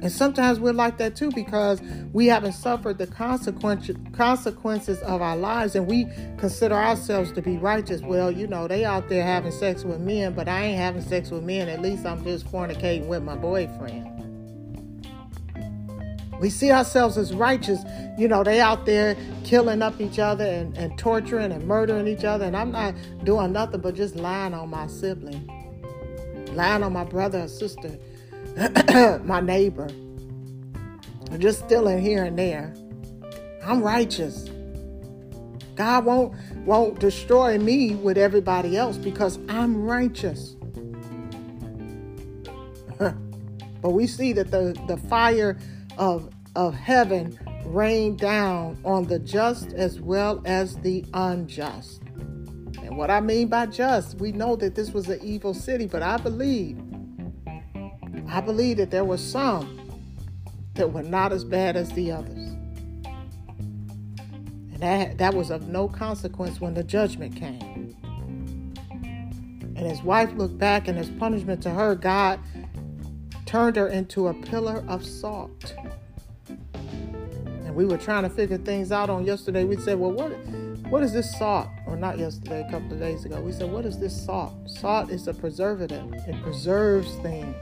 And 0.03 0.11
sometimes 0.11 0.59
we're 0.59 0.73
like 0.73 0.99
that 0.99 1.15
too 1.15 1.31
because 1.31 1.81
we 2.13 2.27
haven't 2.27 2.55
suffered 2.55 2.99
the 2.99 3.07
consequences 3.07 4.99
of 5.03 5.23
our 5.23 5.37
lives 5.37 5.77
and 5.77 5.87
we 5.87 6.07
consider 6.39 6.75
ourselves 6.75 7.33
to 7.33 7.43
be 7.43 7.57
righteous. 7.59 8.01
Well, 8.01 8.31
you 8.31 8.47
know, 8.47 8.67
they 8.67 8.85
out 8.85 9.09
there 9.09 9.25
having 9.25 9.53
sex 9.53 9.85
with 9.85 10.01
men, 10.01 10.35
but 10.35 10.49
I 10.49 10.63
ain't 10.63 10.79
having 10.79 11.03
sex 11.03 11.31
with 11.31 11.43
men. 11.43 11.69
At 11.69 11.83
least 11.83 12.07
I'm 12.07 12.25
just 12.25 12.51
fornicating 12.51 13.07
with 13.07 13.23
my 13.23 13.37
boyfriend. 13.37 14.22
We 16.43 16.51
see 16.51 16.71
ourselves 16.71 17.17
as 17.17 17.33
righteous. 17.33 17.81
You 18.19 18.29
know, 18.29 18.45
they 18.45 18.61
out 18.61 18.85
there 18.85 19.17
killing 19.45 19.81
up 19.81 19.99
each 19.99 20.19
other 20.19 20.45
and, 20.45 20.77
and 20.77 20.99
torturing 20.99 21.53
and 21.53 21.67
murdering 21.67 22.07
each 22.07 22.25
other. 22.25 22.45
And 22.45 22.55
I'm 22.55 22.71
not 22.71 22.95
doing 23.25 23.53
nothing 23.53 23.81
but 23.81 23.95
just 23.95 24.17
lying 24.17 24.53
on 24.53 24.69
my 24.69 24.87
sibling, 24.89 25.49
lying 26.53 26.83
on 26.83 26.93
my 26.93 27.05
brother 27.05 27.45
or 27.45 27.49
sister 27.49 27.99
my 29.25 29.41
neighbor, 29.41 29.89
I'm 31.31 31.41
just 31.41 31.61
stealing 31.65 32.01
here 32.01 32.25
and 32.25 32.39
there. 32.39 32.75
I'm 33.65 33.83
righteous. 33.83 34.51
God 35.75 36.05
won't 36.05 36.35
won't 36.67 36.99
destroy 36.99 37.59
me 37.59 37.95
with 37.95 38.19
everybody 38.19 38.77
else 38.77 38.99
because 38.99 39.39
I'm 39.49 39.83
righteous. 39.85 40.55
but 42.99 43.91
we 43.91 44.07
see 44.07 44.35
that 44.35 44.51
the, 44.51 44.79
the 44.87 44.99
fire 45.09 45.57
of 45.97 46.32
of 46.55 46.75
heaven 46.75 47.39
rained 47.65 48.19
down 48.19 48.79
on 48.85 49.05
the 49.05 49.19
just 49.19 49.73
as 49.73 50.01
well 50.01 50.43
as 50.45 50.77
the 50.79 51.05
unjust. 51.15 52.03
And 52.83 52.97
what 52.97 53.11
I 53.11 53.21
mean 53.21 53.49
by 53.49 53.67
just, 53.67 54.19
we 54.19 54.33
know 54.33 54.57
that 54.57 54.75
this 54.75 54.93
was 54.93 55.09
an 55.09 55.21
evil 55.23 55.55
city, 55.55 55.87
but 55.87 56.03
I 56.03 56.17
believe 56.17 56.79
I 58.29 58.41
believe 58.41 58.79
that 58.79 58.91
there 58.91 59.05
were 59.05 59.19
some 59.19 59.79
that 60.75 60.91
were 60.91 61.03
not 61.03 61.33
as 61.33 61.45
bad 61.45 61.77
as 61.77 61.91
the 61.93 62.13
others. 62.13 62.57
And 64.73 64.81
that, 64.81 65.19
that 65.19 65.35
was 65.35 65.51
of 65.51 65.69
no 65.69 65.87
consequence 65.87 66.59
when 66.59 66.73
the 66.73 66.83
judgment 66.83 67.37
came. 67.37 67.95
And 69.77 69.87
his 69.87 70.03
wife 70.03 70.33
looked 70.33 70.57
back, 70.57 70.89
and 70.89 70.99
as 70.99 71.11
punishment 71.11 71.63
to 71.65 71.71
her, 71.71 71.95
God 71.95 72.41
turned 73.45 73.77
her 73.77 73.89
into 73.89 74.29
a 74.29 74.35
pillar 74.35 74.83
of 74.89 75.05
salt. 75.05 75.75
And 77.73 77.79
we 77.79 77.87
were 77.87 77.97
trying 77.97 78.23
to 78.25 78.29
figure 78.29 78.59
things 78.59 78.93
out 78.93 79.09
on 79.09 79.25
yesterday. 79.25 79.65
We 79.65 79.79
said, 79.79 79.99
Well, 79.99 80.13
what, 80.13 80.29
what 80.91 81.03
is 81.03 81.15
this 81.15 81.35
salt? 81.39 81.69
Or 81.87 81.97
not 81.97 82.19
yesterday, 82.19 82.61
a 82.61 82.71
couple 82.71 82.93
of 82.93 82.99
days 82.99 83.25
ago. 83.25 83.41
We 83.41 83.51
said, 83.51 83.73
What 83.73 83.87
is 83.87 83.99
this 83.99 84.15
salt? 84.27 84.53
Salt 84.69 85.09
is 85.09 85.27
a 85.27 85.33
preservative, 85.33 86.13
it 86.13 86.43
preserves 86.43 87.15
things 87.17 87.57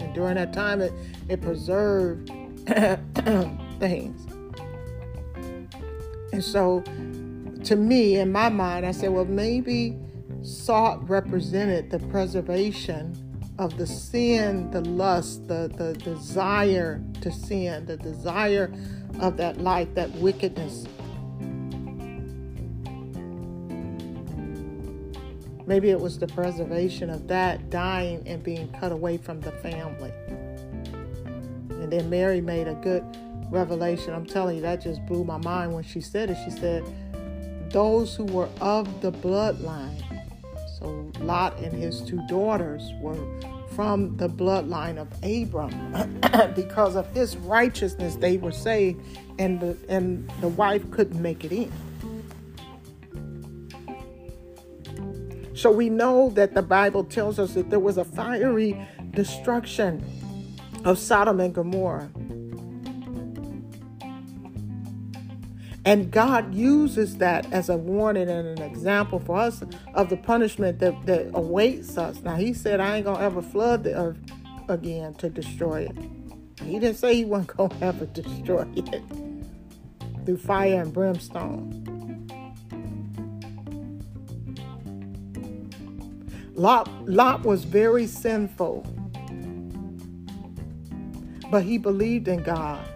And 0.00 0.12
during 0.12 0.34
that 0.34 0.52
time, 0.52 0.80
it, 0.80 0.92
it 1.28 1.40
preserved 1.40 2.32
things. 3.78 4.26
And 6.32 6.42
so, 6.42 6.82
to 7.62 7.76
me, 7.76 8.16
in 8.16 8.32
my 8.32 8.48
mind, 8.48 8.84
I 8.84 8.90
said, 8.90 9.10
well, 9.10 9.24
maybe 9.24 9.96
salt 10.42 11.00
represented 11.04 11.92
the 11.92 12.00
preservation 12.08 13.16
of 13.60 13.78
the 13.78 13.86
sin, 13.86 14.72
the 14.72 14.80
lust, 14.80 15.46
the, 15.46 15.70
the 15.76 15.92
desire 15.92 17.00
to 17.20 17.30
sin, 17.30 17.86
the 17.86 17.96
desire 17.96 18.74
of 19.20 19.36
that 19.36 19.60
life, 19.60 19.94
that 19.94 20.10
wickedness. 20.12 20.86
Maybe 25.66 25.90
it 25.90 25.98
was 25.98 26.18
the 26.18 26.26
preservation 26.26 27.08
of 27.08 27.26
that 27.28 27.70
dying 27.70 28.22
and 28.26 28.42
being 28.42 28.68
cut 28.72 28.92
away 28.92 29.16
from 29.16 29.40
the 29.40 29.50
family. 29.50 30.12
And 31.70 31.90
then 31.90 32.10
Mary 32.10 32.40
made 32.40 32.68
a 32.68 32.74
good 32.74 33.04
revelation. 33.50 34.12
I'm 34.12 34.26
telling 34.26 34.56
you, 34.56 34.62
that 34.62 34.82
just 34.82 35.04
blew 35.06 35.24
my 35.24 35.38
mind 35.38 35.72
when 35.72 35.84
she 35.84 36.00
said 36.00 36.30
it. 36.30 36.36
She 36.44 36.50
said, 36.50 36.84
Those 37.70 38.14
who 38.14 38.24
were 38.24 38.48
of 38.60 39.00
the 39.00 39.12
bloodline, 39.12 40.02
so 40.78 41.10
Lot 41.20 41.58
and 41.58 41.72
his 41.72 42.02
two 42.02 42.20
daughters 42.26 42.92
were 43.00 43.16
from 43.74 44.16
the 44.16 44.28
bloodline 44.28 44.98
of 44.98 45.08
Abram. 45.22 46.20
because 46.54 46.96
of 46.96 47.06
his 47.14 47.36
righteousness, 47.36 48.16
they 48.16 48.36
were 48.36 48.52
saved, 48.52 49.00
and 49.38 49.60
the, 49.60 49.76
and 49.88 50.30
the 50.40 50.48
wife 50.48 50.88
couldn't 50.90 51.20
make 51.20 51.44
it 51.44 51.52
in. 51.52 51.72
So 55.54 55.70
we 55.70 55.88
know 55.88 56.30
that 56.30 56.54
the 56.54 56.62
Bible 56.62 57.04
tells 57.04 57.38
us 57.38 57.54
that 57.54 57.70
there 57.70 57.80
was 57.80 57.96
a 57.96 58.04
fiery 58.04 58.86
destruction 59.12 60.04
of 60.84 60.98
Sodom 60.98 61.40
and 61.40 61.54
Gomorrah. 61.54 62.10
And 65.86 66.10
God 66.10 66.54
uses 66.54 67.18
that 67.18 67.52
as 67.52 67.68
a 67.68 67.76
warning 67.76 68.28
and 68.30 68.58
an 68.58 68.62
example 68.62 69.18
for 69.18 69.36
us 69.36 69.62
of 69.94 70.08
the 70.08 70.16
punishment 70.16 70.78
that, 70.78 70.94
that 71.06 71.30
awaits 71.34 71.98
us. 71.98 72.20
Now, 72.22 72.36
He 72.36 72.54
said, 72.54 72.80
I 72.80 72.96
ain't 72.96 73.04
going 73.04 73.18
to 73.18 73.24
ever 73.24 73.42
flood 73.42 73.84
the 73.84 73.94
earth 73.94 74.18
again 74.68 75.14
to 75.14 75.28
destroy 75.28 75.82
it. 75.82 75.96
He 76.62 76.78
didn't 76.78 76.96
say 76.96 77.14
He 77.14 77.24
wasn't 77.24 77.56
going 77.56 77.70
to 77.78 77.84
ever 77.84 78.06
destroy 78.06 78.66
it 78.76 79.02
through 80.24 80.38
fire 80.38 80.80
and 80.80 80.92
brimstone. 80.92 81.84
Lot, 86.54 86.88
Lot 87.08 87.42
was 87.42 87.64
very 87.64 88.06
sinful, 88.06 88.86
but 91.50 91.64
he 91.64 91.78
believed 91.78 92.28
in 92.28 92.44
God. 92.44 92.88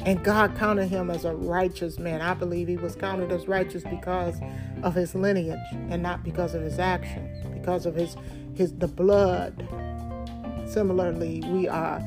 And 0.00 0.24
God 0.24 0.56
counted 0.56 0.86
him 0.88 1.10
as 1.10 1.24
a 1.24 1.34
righteous 1.34 1.98
man. 1.98 2.22
I 2.22 2.34
believe 2.34 2.68
he 2.68 2.76
was 2.76 2.96
counted 2.96 3.30
as 3.30 3.46
righteous 3.46 3.84
because 3.84 4.40
of 4.82 4.94
his 4.94 5.14
lineage 5.14 5.58
and 5.90 6.02
not 6.02 6.24
because 6.24 6.54
of 6.54 6.62
his 6.62 6.78
actions, 6.78 7.46
because 7.54 7.86
of 7.86 7.94
his 7.94 8.16
his 8.54 8.72
the 8.74 8.88
blood. 8.88 9.68
Similarly, 10.66 11.42
we 11.48 11.68
are 11.68 12.02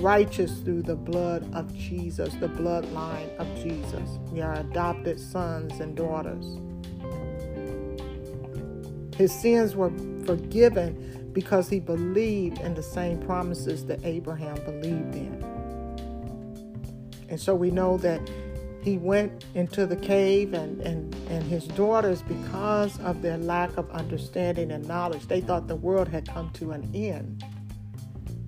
righteous 0.00 0.60
through 0.60 0.82
the 0.82 0.96
blood 0.96 1.52
of 1.54 1.74
Jesus, 1.76 2.34
the 2.34 2.48
bloodline 2.48 3.36
of 3.38 3.46
Jesus. 3.56 4.18
We 4.30 4.40
are 4.40 4.54
adopted 4.60 5.18
sons 5.20 5.80
and 5.80 5.96
daughters. 5.96 6.58
His 9.16 9.32
sins 9.32 9.76
were 9.76 9.92
forgiven 10.24 11.30
because 11.32 11.68
he 11.68 11.80
believed 11.80 12.60
in 12.60 12.74
the 12.74 12.82
same 12.82 13.20
promises 13.20 13.84
that 13.86 14.04
Abraham 14.04 14.56
believed 14.64 15.14
in. 15.14 15.53
And 17.34 17.40
so 17.40 17.52
we 17.52 17.72
know 17.72 17.96
that 17.96 18.20
he 18.80 18.96
went 18.96 19.44
into 19.56 19.86
the 19.86 19.96
cave 19.96 20.54
and, 20.54 20.80
and, 20.82 21.12
and 21.28 21.42
his 21.42 21.66
daughters, 21.66 22.22
because 22.22 22.96
of 23.00 23.22
their 23.22 23.38
lack 23.38 23.76
of 23.76 23.90
understanding 23.90 24.70
and 24.70 24.86
knowledge, 24.86 25.26
they 25.26 25.40
thought 25.40 25.66
the 25.66 25.74
world 25.74 26.06
had 26.06 26.28
come 26.28 26.50
to 26.50 26.70
an 26.70 26.88
end. 26.94 27.44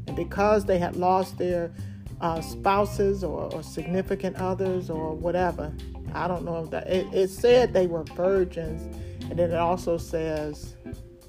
And 0.06 0.14
because 0.14 0.66
they 0.66 0.78
had 0.78 0.94
lost 0.94 1.36
their 1.36 1.72
uh, 2.20 2.40
spouses 2.40 3.24
or, 3.24 3.52
or, 3.52 3.60
significant 3.64 4.36
others 4.36 4.88
or 4.88 5.14
whatever, 5.14 5.72
I 6.14 6.28
don't 6.28 6.44
know 6.44 6.62
if 6.62 6.70
that, 6.70 6.86
it, 6.86 7.12
it 7.12 7.30
said 7.30 7.72
they 7.72 7.88
were 7.88 8.04
virgins. 8.04 8.82
And 9.28 9.36
then 9.36 9.50
it 9.50 9.58
also 9.58 9.98
says 9.98 10.76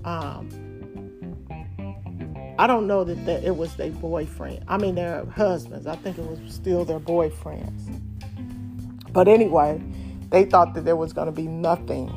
um, 0.05 0.47
I 2.59 2.65
don't 2.65 2.87
know 2.87 3.03
that, 3.03 3.25
that 3.25 3.43
it 3.43 3.55
was 3.55 3.75
their 3.75 3.91
boyfriend. 3.91 4.63
I 4.67 4.77
mean, 4.77 4.95
their 4.95 5.25
husbands. 5.25 5.85
I 5.85 5.95
think 5.95 6.17
it 6.17 6.25
was 6.25 6.39
still 6.47 6.85
their 6.85 6.99
boyfriends. 6.99 8.01
But 9.11 9.27
anyway, 9.27 9.81
they 10.29 10.45
thought 10.45 10.73
that 10.73 10.83
there 10.83 10.95
was 10.95 11.13
going 11.13 11.27
to 11.27 11.31
be 11.31 11.47
nothing, 11.47 12.09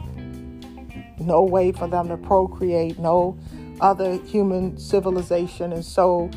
no 1.19 1.43
way 1.43 1.73
for 1.73 1.89
them 1.89 2.09
to 2.09 2.17
procreate, 2.17 2.99
no 2.99 3.39
other 3.81 4.17
human 4.25 4.79
civilization. 4.79 5.73
And 5.73 5.85
so 5.85 6.31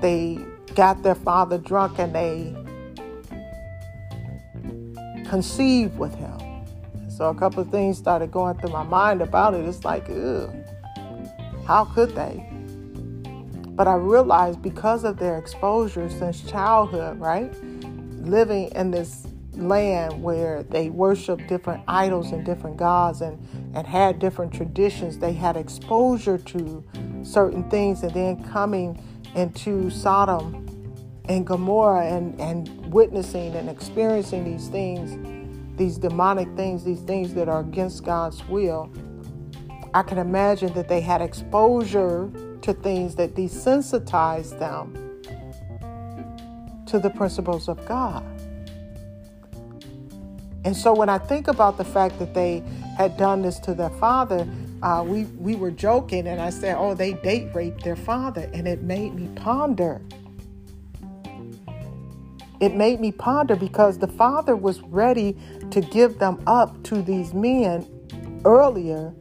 they 0.00 0.38
got 0.74 1.02
their 1.02 1.14
father 1.14 1.58
drunk 1.58 1.98
and 1.98 2.14
they 2.14 2.56
conceived 5.28 5.98
with 5.98 6.14
him. 6.14 6.38
So 7.08 7.28
a 7.28 7.34
couple 7.34 7.62
of 7.62 7.70
things 7.70 7.98
started 7.98 8.32
going 8.32 8.58
through 8.58 8.70
my 8.70 8.84
mind 8.84 9.20
about 9.20 9.54
it. 9.54 9.66
It's 9.66 9.84
like, 9.84 10.08
ugh. 10.08 10.50
How 11.66 11.84
could 11.84 12.14
they? 12.14 12.49
But 13.80 13.88
I 13.88 13.94
realized 13.94 14.60
because 14.60 15.04
of 15.04 15.16
their 15.16 15.38
exposure 15.38 16.10
since 16.10 16.42
childhood, 16.42 17.18
right? 17.18 17.50
Living 18.20 18.70
in 18.74 18.90
this 18.90 19.26
land 19.52 20.22
where 20.22 20.64
they 20.64 20.90
worship 20.90 21.46
different 21.46 21.84
idols 21.88 22.30
and 22.32 22.44
different 22.44 22.76
gods 22.76 23.22
and, 23.22 23.38
and 23.74 23.86
had 23.86 24.18
different 24.18 24.52
traditions, 24.52 25.16
they 25.16 25.32
had 25.32 25.56
exposure 25.56 26.36
to 26.36 26.84
certain 27.22 27.70
things 27.70 28.02
and 28.02 28.12
then 28.12 28.44
coming 28.44 29.02
into 29.34 29.88
Sodom 29.88 30.66
and 31.30 31.46
Gomorrah 31.46 32.04
and, 32.04 32.38
and 32.38 32.92
witnessing 32.92 33.56
and 33.56 33.70
experiencing 33.70 34.44
these 34.44 34.68
things, 34.68 35.78
these 35.78 35.96
demonic 35.96 36.54
things, 36.54 36.84
these 36.84 37.00
things 37.00 37.32
that 37.32 37.48
are 37.48 37.60
against 37.60 38.04
God's 38.04 38.46
will 38.46 38.92
I 39.92 40.02
can 40.02 40.18
imagine 40.18 40.72
that 40.74 40.86
they 40.86 41.00
had 41.00 41.20
exposure 41.20 42.30
to 42.62 42.72
things 42.72 43.14
that 43.16 43.34
desensitize 43.34 44.58
them 44.58 44.94
to 46.86 46.98
the 46.98 47.10
principles 47.10 47.68
of 47.68 47.84
God. 47.86 48.24
And 50.64 50.76
so 50.76 50.92
when 50.92 51.08
I 51.08 51.18
think 51.18 51.48
about 51.48 51.78
the 51.78 51.84
fact 51.84 52.18
that 52.18 52.34
they 52.34 52.62
had 52.96 53.16
done 53.16 53.42
this 53.42 53.58
to 53.60 53.74
their 53.74 53.90
father, 53.90 54.46
uh, 54.82 55.02
we, 55.06 55.24
we 55.24 55.56
were 55.56 55.70
joking 55.70 56.26
and 56.26 56.40
I 56.40 56.50
said, 56.50 56.76
oh, 56.78 56.94
they 56.94 57.14
date 57.14 57.54
raped 57.54 57.84
their 57.84 57.96
father. 57.96 58.50
And 58.52 58.68
it 58.68 58.82
made 58.82 59.14
me 59.14 59.28
ponder. 59.36 60.02
It 62.60 62.74
made 62.74 63.00
me 63.00 63.10
ponder 63.10 63.56
because 63.56 63.98
the 63.98 64.06
father 64.08 64.54
was 64.54 64.80
ready 64.82 65.36
to 65.70 65.80
give 65.80 66.18
them 66.18 66.42
up 66.46 66.82
to 66.84 67.00
these 67.00 67.32
men 67.32 67.86
earlier 68.44 69.14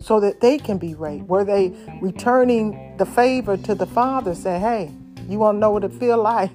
so 0.00 0.20
that 0.20 0.40
they 0.40 0.58
can 0.58 0.78
be 0.78 0.94
raped. 0.94 1.26
Were 1.26 1.44
they 1.44 1.74
returning 2.00 2.96
the 2.96 3.06
favor 3.06 3.56
to 3.56 3.74
the 3.74 3.86
father, 3.86 4.34
saying, 4.34 4.60
hey, 4.60 4.90
you 5.28 5.38
want 5.38 5.56
to 5.56 5.58
know 5.60 5.70
what 5.70 5.84
it 5.84 5.92
feel 5.92 6.22
like? 6.22 6.54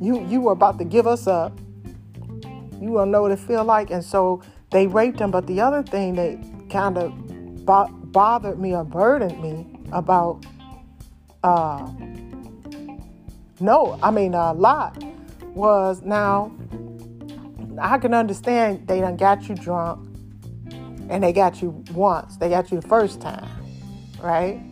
You, 0.00 0.26
you 0.26 0.40
were 0.40 0.52
about 0.52 0.78
to 0.78 0.84
give 0.84 1.06
us 1.06 1.26
up 1.26 1.58
you 2.80 2.90
will 2.92 3.06
know 3.06 3.22
what 3.22 3.32
it 3.32 3.38
feel 3.38 3.64
like. 3.64 3.90
And 3.90 4.02
so 4.02 4.42
they 4.70 4.86
raped 4.86 5.20
him. 5.20 5.30
But 5.30 5.46
the 5.46 5.60
other 5.60 5.82
thing 5.82 6.14
that 6.14 6.70
kind 6.70 6.96
of 6.96 7.64
bo- 7.64 7.88
bothered 7.88 8.58
me 8.58 8.74
or 8.74 8.84
burdened 8.84 9.40
me 9.40 9.66
about, 9.92 10.44
uh, 11.44 11.90
no, 13.60 13.98
I 14.02 14.10
mean, 14.10 14.34
a 14.34 14.52
lot 14.52 15.02
was 15.54 16.02
now 16.02 16.52
I 17.80 17.98
can 17.98 18.14
understand 18.14 18.86
they 18.86 19.00
done 19.00 19.16
got 19.16 19.48
you 19.48 19.54
drunk 19.54 20.06
and 21.10 21.24
they 21.24 21.32
got 21.32 21.60
you 21.60 21.84
once. 21.92 22.36
They 22.36 22.48
got 22.48 22.70
you 22.70 22.80
the 22.80 22.88
first 22.88 23.20
time, 23.20 23.48
right? 24.22 24.62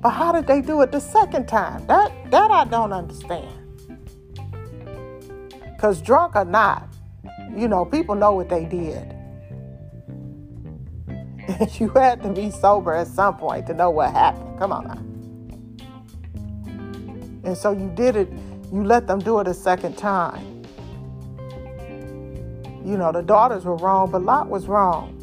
But 0.00 0.10
how 0.10 0.32
did 0.32 0.46
they 0.46 0.62
do 0.62 0.80
it 0.80 0.90
the 0.90 1.00
second 1.00 1.46
time? 1.46 1.86
That 1.86 2.10
that 2.30 2.50
I 2.50 2.64
don't 2.64 2.92
understand. 2.92 3.56
Cause 5.78 6.00
drunk 6.02 6.34
or 6.34 6.44
not, 6.44 6.88
you 7.54 7.68
know, 7.68 7.84
people 7.84 8.14
know 8.14 8.32
what 8.32 8.48
they 8.48 8.64
did. 8.64 9.14
And 11.08 11.70
you 11.80 11.88
had 11.90 12.22
to 12.22 12.30
be 12.30 12.50
sober 12.50 12.94
at 12.94 13.06
some 13.06 13.36
point 13.36 13.66
to 13.66 13.74
know 13.74 13.90
what 13.90 14.12
happened. 14.12 14.58
Come 14.58 14.72
on 14.72 14.86
now. 14.86 14.98
And 17.48 17.56
so 17.56 17.72
you 17.72 17.90
did 17.94 18.16
it, 18.16 18.28
you 18.72 18.84
let 18.84 19.06
them 19.06 19.18
do 19.18 19.40
it 19.40 19.48
a 19.48 19.54
second 19.54 19.96
time. 19.96 20.46
You 22.84 22.96
know, 22.96 23.12
the 23.12 23.22
daughters 23.22 23.64
were 23.64 23.76
wrong, 23.76 24.10
but 24.10 24.22
Lot 24.22 24.48
was 24.48 24.66
wrong. 24.66 25.19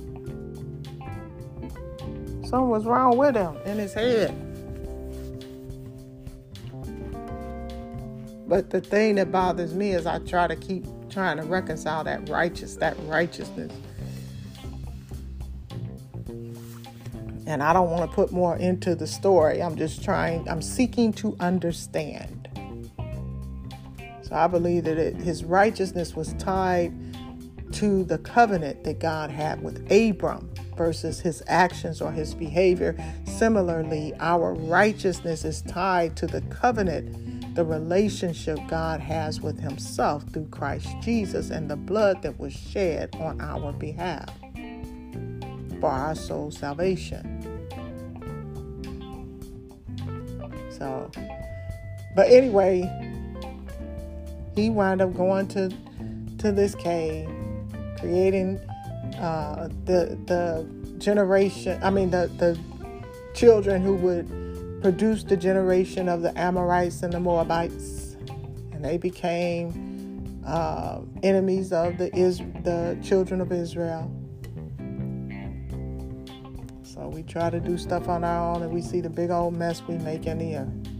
Something 2.47 2.69
was 2.69 2.85
wrong 2.85 3.17
with 3.17 3.35
him 3.35 3.57
in 3.65 3.77
his 3.77 3.93
head. 3.93 4.33
But 8.47 8.69
the 8.69 8.79
thing 8.79 9.15
that 9.15 9.33
bothers 9.33 9.73
me 9.73 9.91
is 9.91 10.05
I 10.05 10.19
try 10.19 10.47
to 10.47 10.55
keep 10.55 10.85
trying 11.09 11.35
to 11.37 11.43
reconcile 11.43 12.05
that 12.05 12.29
righteous, 12.29 12.77
that 12.77 12.95
righteousness. 13.01 13.73
And 17.45 17.61
I 17.61 17.73
don't 17.73 17.91
want 17.91 18.09
to 18.09 18.15
put 18.15 18.31
more 18.31 18.55
into 18.55 18.95
the 18.95 19.07
story. 19.07 19.61
I'm 19.61 19.75
just 19.75 20.01
trying, 20.01 20.47
I'm 20.47 20.61
seeking 20.61 21.11
to 21.13 21.35
understand. 21.41 22.47
So 24.21 24.35
I 24.35 24.47
believe 24.47 24.85
that 24.85 24.97
it, 24.97 25.17
his 25.17 25.43
righteousness 25.43 26.15
was 26.15 26.31
tied 26.35 26.93
to 27.73 28.03
the 28.03 28.17
covenant 28.19 28.83
that 28.83 28.99
God 28.99 29.29
had 29.29 29.61
with 29.61 29.91
Abram 29.91 30.49
versus 30.75 31.19
his 31.19 31.43
actions 31.47 32.01
or 32.01 32.11
his 32.11 32.33
behavior. 32.33 32.95
Similarly, 33.25 34.13
our 34.19 34.53
righteousness 34.53 35.43
is 35.45 35.61
tied 35.63 36.15
to 36.17 36.27
the 36.27 36.41
covenant 36.41 37.55
the 37.57 37.65
relationship 37.65 38.59
God 38.67 38.99
has 38.99 39.41
with 39.41 39.59
Himself 39.59 40.23
through 40.31 40.45
Christ 40.51 40.89
Jesus 41.01 41.49
and 41.49 41.67
the 41.67 41.75
blood 41.75 42.21
that 42.21 42.39
was 42.39 42.53
shed 42.53 43.15
on 43.15 43.41
our 43.41 43.73
behalf 43.73 44.29
for 45.79 45.89
our 45.89 46.13
soul 46.13 46.51
salvation. 46.51 47.33
So, 50.69 51.09
but 52.15 52.29
anyway, 52.29 52.83
he 54.53 54.69
wound 54.69 55.01
up 55.01 55.15
going 55.15 55.47
to 55.47 55.73
to 56.37 56.51
this 56.51 56.75
cave, 56.75 57.27
creating 57.99 58.59
uh, 59.19 59.69
the 59.85 60.17
the 60.25 60.67
generation. 60.97 61.79
I 61.83 61.89
mean, 61.89 62.11
the 62.11 62.29
the 62.37 62.57
children 63.33 63.81
who 63.81 63.95
would 63.95 64.81
produce 64.81 65.23
the 65.23 65.37
generation 65.37 66.07
of 66.07 66.21
the 66.21 66.37
Amorites 66.39 67.03
and 67.03 67.13
the 67.13 67.19
Moabites, 67.19 68.15
and 68.71 68.83
they 68.83 68.97
became 68.97 70.41
uh, 70.45 71.01
enemies 71.23 71.73
of 71.73 71.97
the 71.97 72.15
Is- 72.15 72.41
the 72.63 72.97
children 73.03 73.41
of 73.41 73.51
Israel. 73.51 74.11
So 76.83 77.07
we 77.09 77.21
try 77.23 77.49
to 77.49 77.59
do 77.59 77.77
stuff 77.77 78.07
on 78.07 78.23
our 78.23 78.55
own, 78.55 78.63
and 78.63 78.71
we 78.71 78.81
see 78.81 79.01
the 79.01 79.09
big 79.09 79.29
old 79.29 79.55
mess 79.55 79.83
we 79.87 79.97
make 79.99 80.25
in 80.25 80.39
the 80.39 80.55
earth. 80.57 80.96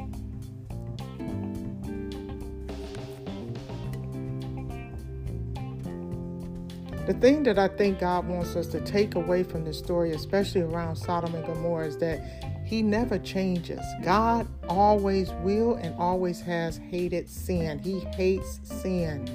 The 7.08 7.14
thing 7.14 7.44
that 7.44 7.58
I 7.58 7.70
think 7.70 8.00
God 8.00 8.28
wants 8.28 8.56
us 8.56 8.68
to 8.68 8.82
take 8.82 9.16
away 9.16 9.44
from 9.44 9.64
this 9.64 9.80
story, 9.80 10.12
especially 10.12 10.62
around 10.62 10.98
Sodom 10.98 11.34
and 11.34 11.46
Gomorrah, 11.46 11.88
is 11.88 11.98
that 12.00 12.22
he 12.68 12.82
never 12.82 13.18
changes. 13.18 13.80
God 14.04 14.46
always 14.68 15.32
will 15.42 15.76
and 15.76 15.96
always 15.96 16.42
has 16.42 16.76
hated 16.76 17.30
sin. 17.30 17.80
He 17.80 18.02
hates 18.18 18.60
sin. 18.62 19.26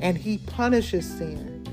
And 0.00 0.16
He 0.16 0.38
punishes 0.38 1.06
sin. 1.06 1.66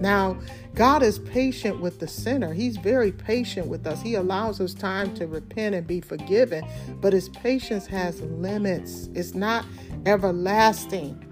Now, 0.00 0.38
God 0.74 1.02
is 1.02 1.18
patient 1.18 1.80
with 1.80 2.00
the 2.00 2.08
sinner. 2.08 2.54
He's 2.54 2.78
very 2.78 3.12
patient 3.12 3.66
with 3.66 3.86
us. 3.86 4.00
He 4.00 4.14
allows 4.14 4.62
us 4.62 4.72
time 4.72 5.12
to 5.16 5.26
repent 5.26 5.74
and 5.74 5.86
be 5.86 6.00
forgiven, 6.00 6.66
but 7.02 7.12
His 7.12 7.28
patience 7.28 7.86
has 7.86 8.22
limits. 8.22 9.10
It's 9.14 9.34
not 9.34 9.66
everlasting. 10.06 11.22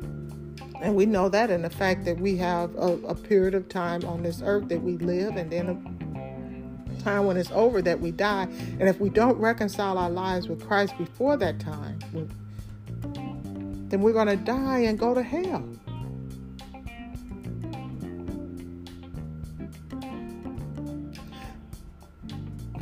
And 0.84 0.94
we 0.94 1.06
know 1.06 1.30
that 1.30 1.48
in 1.48 1.62
the 1.62 1.70
fact 1.70 2.04
that 2.04 2.20
we 2.20 2.36
have 2.36 2.74
a, 2.74 2.98
a 3.06 3.14
period 3.14 3.54
of 3.54 3.70
time 3.70 4.04
on 4.04 4.22
this 4.22 4.42
earth 4.44 4.68
that 4.68 4.82
we 4.82 4.98
live 4.98 5.36
and 5.36 5.50
then 5.50 5.70
a, 5.70 7.02
time 7.02 7.24
when 7.24 7.38
it's 7.38 7.50
over 7.52 7.80
that 7.80 7.98
we 7.98 8.10
die. 8.10 8.42
And 8.78 8.82
if 8.82 9.00
we 9.00 9.08
don't 9.08 9.38
reconcile 9.38 9.96
our 9.96 10.10
lives 10.10 10.46
with 10.46 10.66
Christ 10.66 10.96
before 10.98 11.38
that 11.38 11.58
time, 11.58 11.98
then 13.88 14.02
we're 14.02 14.12
going 14.12 14.26
to 14.26 14.36
die 14.36 14.80
and 14.80 14.98
go 14.98 15.14
to 15.14 15.22
hell. 15.22 15.66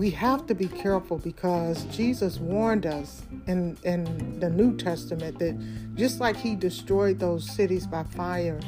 We 0.03 0.11
have 0.11 0.49
to 0.49 0.53
be 0.53 0.67
careful 0.67 1.17
because 1.19 1.85
Jesus 1.85 2.39
warned 2.39 2.87
us 2.87 3.23
in, 3.47 3.79
in 3.85 4.41
the 4.41 4.51
New 4.51 4.77
Testament 4.77 5.39
that 5.39 5.57
just 5.95 6.19
like 6.19 6.35
he 6.35 6.57
destroyed 6.57 7.21
those 7.21 7.49
cities 7.49 7.87
by 7.87 8.03
fire 8.03 8.59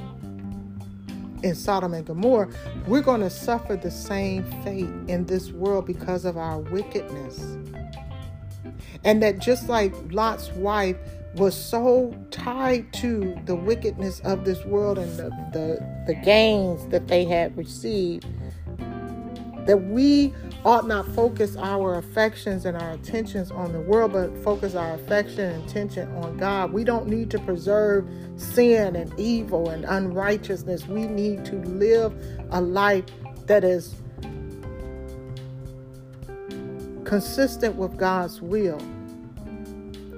in 1.43 1.56
Sodom 1.56 1.93
and 1.93 2.06
Gomorrah, 2.06 2.48
we're 2.86 3.02
going 3.02 3.20
to 3.20 3.31
suffer 3.31 3.74
the 3.74 3.90
same 3.90 4.44
fate 4.62 4.89
in 5.09 5.27
this 5.27 5.51
world 5.51 5.86
because 5.86 6.24
of 6.24 6.36
our 6.36 6.61
wickedness. 6.61 7.40
And 9.02 9.20
that 9.24 9.40
just 9.40 9.69
like 9.69 9.93
Lot's 10.12 10.51
wife 10.51 10.97
was 11.35 11.56
so 11.56 12.16
tied 12.31 12.93
to 12.93 13.36
the 13.44 13.56
wickedness 13.56 14.20
of 14.20 14.44
this 14.44 14.65
world 14.65 14.98
and 14.98 15.11
the, 15.16 15.31
the, 15.52 16.05
the 16.06 16.15
gains 16.24 16.86
that 16.90 17.09
they 17.09 17.24
had 17.24 17.56
received, 17.56 18.24
that 19.66 19.77
we 19.77 20.35
ought 20.65 20.86
not 20.86 21.07
focus 21.09 21.57
our 21.57 21.99
affections 21.99 22.65
and 22.65 22.77
our 22.77 22.93
attentions 22.93 23.51
on 23.51 23.73
the 23.73 23.81
world, 23.81 24.12
but 24.12 24.36
focus 24.43 24.74
our 24.74 24.95
affection 24.95 25.41
and 25.41 25.69
attention 25.69 26.11
on 26.16 26.36
God. 26.36 26.73
We 26.73 26.85
don't 26.85 27.07
need 27.07 27.31
to 27.31 27.39
preserve 27.39 28.09
sin 28.36 28.97
and 28.97 29.12
evil 29.19 29.70
and 29.70 29.85
unrighteousness. 29.85 30.86
We 30.86 31.07
need 31.07 31.45
to 31.47 31.57
live 31.57 32.15
a 32.51 32.61
life 32.61 33.05
that 33.47 33.65
is 33.65 33.95
consistent 37.05 37.77
with 37.77 37.97
God's 37.97 38.41
will. 38.41 38.81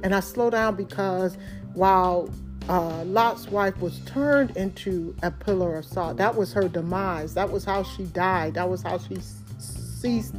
And 0.02 0.14
I 0.14 0.20
slow 0.20 0.50
down 0.50 0.76
because 0.76 1.36
while 1.74 2.30
uh, 2.68 3.04
Lot's 3.04 3.48
wife 3.48 3.78
was 3.80 4.00
turned 4.00 4.56
into 4.56 5.14
a 5.22 5.30
pillar 5.30 5.76
of 5.76 5.84
salt, 5.84 6.16
that 6.16 6.34
was 6.34 6.52
her 6.52 6.68
demise. 6.68 7.34
That 7.34 7.50
was 7.50 7.64
how 7.64 7.82
she 7.84 8.04
died. 8.04 8.54
That 8.54 8.68
was 8.68 8.82
how 8.82 8.98
she 8.98 9.18
ceased 9.58 10.34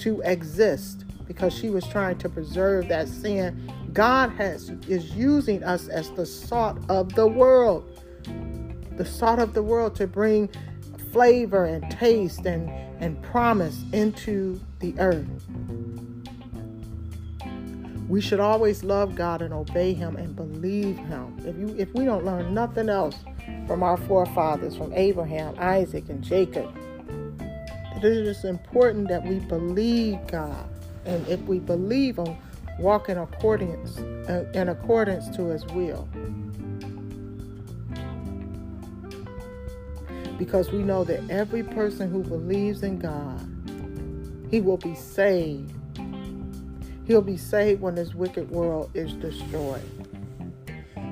to 0.00 0.20
exist 0.22 1.04
because 1.26 1.54
she 1.54 1.70
was 1.70 1.86
trying 1.86 2.18
to 2.18 2.28
preserve 2.28 2.88
that 2.88 3.08
sin. 3.08 3.72
God 3.92 4.30
has 4.32 4.70
is 4.88 5.12
using 5.12 5.62
us 5.62 5.88
as 5.88 6.10
the 6.12 6.26
salt 6.26 6.78
of 6.88 7.14
the 7.14 7.26
world. 7.26 7.88
The 8.96 9.04
salt 9.04 9.38
of 9.38 9.54
the 9.54 9.62
world 9.62 9.94
to 9.96 10.06
bring 10.06 10.50
flavor 11.12 11.64
and 11.64 11.90
taste 11.90 12.44
and, 12.46 12.68
and 13.02 13.22
promise 13.22 13.82
into 13.92 14.60
the 14.80 14.94
earth. 14.98 15.26
We 18.12 18.20
should 18.20 18.40
always 18.40 18.84
love 18.84 19.14
God 19.14 19.40
and 19.40 19.54
obey 19.54 19.94
Him 19.94 20.16
and 20.16 20.36
believe 20.36 20.98
Him. 20.98 21.34
If 21.46 21.56
you 21.56 21.74
if 21.78 21.94
we 21.94 22.04
don't 22.04 22.26
learn 22.26 22.52
nothing 22.52 22.90
else 22.90 23.16
from 23.66 23.82
our 23.82 23.96
forefathers, 23.96 24.76
from 24.76 24.92
Abraham, 24.92 25.54
Isaac, 25.58 26.10
and 26.10 26.22
Jacob, 26.22 26.70
it 27.96 28.04
is 28.04 28.44
important 28.44 29.08
that 29.08 29.24
we 29.24 29.38
believe 29.38 30.18
God. 30.26 30.68
And 31.06 31.26
if 31.26 31.40
we 31.44 31.58
believe 31.58 32.18
Him, 32.18 32.36
walk 32.78 33.08
in 33.08 33.16
accordance 33.16 33.96
uh, 34.28 34.44
in 34.52 34.68
accordance 34.68 35.34
to 35.34 35.46
His 35.46 35.64
will. 35.68 36.06
Because 40.36 40.70
we 40.70 40.82
know 40.82 41.02
that 41.04 41.30
every 41.30 41.62
person 41.62 42.10
who 42.10 42.22
believes 42.22 42.82
in 42.82 42.98
God, 42.98 43.40
he 44.50 44.60
will 44.60 44.76
be 44.76 44.94
saved. 44.94 45.72
He'll 47.06 47.22
be 47.22 47.36
saved 47.36 47.80
when 47.80 47.94
this 47.94 48.14
wicked 48.14 48.50
world 48.50 48.90
is 48.94 49.12
destroyed. 49.14 49.82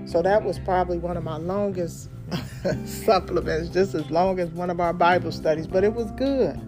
So 0.07 0.23
that 0.23 0.43
was 0.43 0.59
probably 0.59 0.99
one 0.99 1.17
of 1.17 1.25
my 1.25 1.37
longest 1.37 2.11
supplements, 2.85 3.69
just 3.69 3.95
as 3.95 4.11
long 4.11 4.39
as 4.41 4.49
one 4.51 4.71
of 4.71 4.81
our 4.81 4.93
Bible 4.93 5.33
studies, 5.33 5.67
but 5.67 5.85
it 5.85 5.93
was 5.93 6.11
good. 6.13 6.61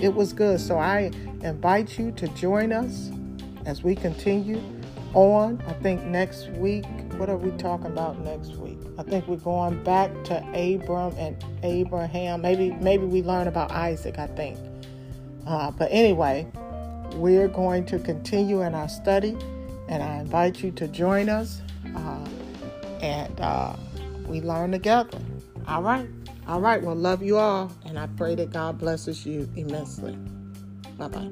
It 0.00 0.14
was 0.14 0.32
good. 0.32 0.60
So 0.60 0.78
I 0.78 1.10
invite 1.42 1.98
you 1.98 2.12
to 2.12 2.28
join 2.28 2.72
us 2.72 3.10
as 3.64 3.82
we 3.82 3.94
continue 3.94 4.62
on. 5.14 5.62
I 5.66 5.72
think 5.74 6.02
next 6.04 6.48
week, 6.50 6.86
what 7.16 7.28
are 7.28 7.36
we 7.36 7.50
talking 7.58 7.86
about 7.86 8.18
next 8.20 8.52
week? 8.56 8.78
I 8.98 9.02
think 9.02 9.26
we're 9.26 9.36
going 9.36 9.82
back 9.84 10.10
to 10.24 10.38
Abram 10.54 11.14
and 11.16 11.36
Abraham. 11.62 12.42
Maybe 12.42 12.70
maybe 12.72 13.04
we 13.04 13.22
learn 13.22 13.48
about 13.48 13.70
Isaac, 13.70 14.18
I 14.18 14.26
think. 14.28 14.58
Uh, 15.46 15.70
but 15.70 15.88
anyway, 15.90 16.46
we're 17.16 17.48
going 17.48 17.84
to 17.86 17.98
continue 17.98 18.62
in 18.62 18.74
our 18.74 18.88
study, 18.88 19.36
and 19.88 20.02
I 20.02 20.18
invite 20.20 20.62
you 20.62 20.70
to 20.72 20.88
join 20.88 21.28
us 21.28 21.60
uh, 21.96 22.26
and 23.00 23.40
uh, 23.40 23.74
we 24.26 24.40
learn 24.40 24.72
together. 24.72 25.18
All 25.68 25.82
right. 25.82 26.08
All 26.46 26.60
right. 26.60 26.80
Well, 26.82 26.94
love 26.94 27.22
you 27.22 27.38
all, 27.38 27.72
and 27.84 27.98
I 27.98 28.06
pray 28.16 28.34
that 28.36 28.50
God 28.52 28.78
blesses 28.78 29.26
you 29.26 29.48
immensely. 29.56 30.16
Bye 30.98 31.08
bye. 31.08 31.30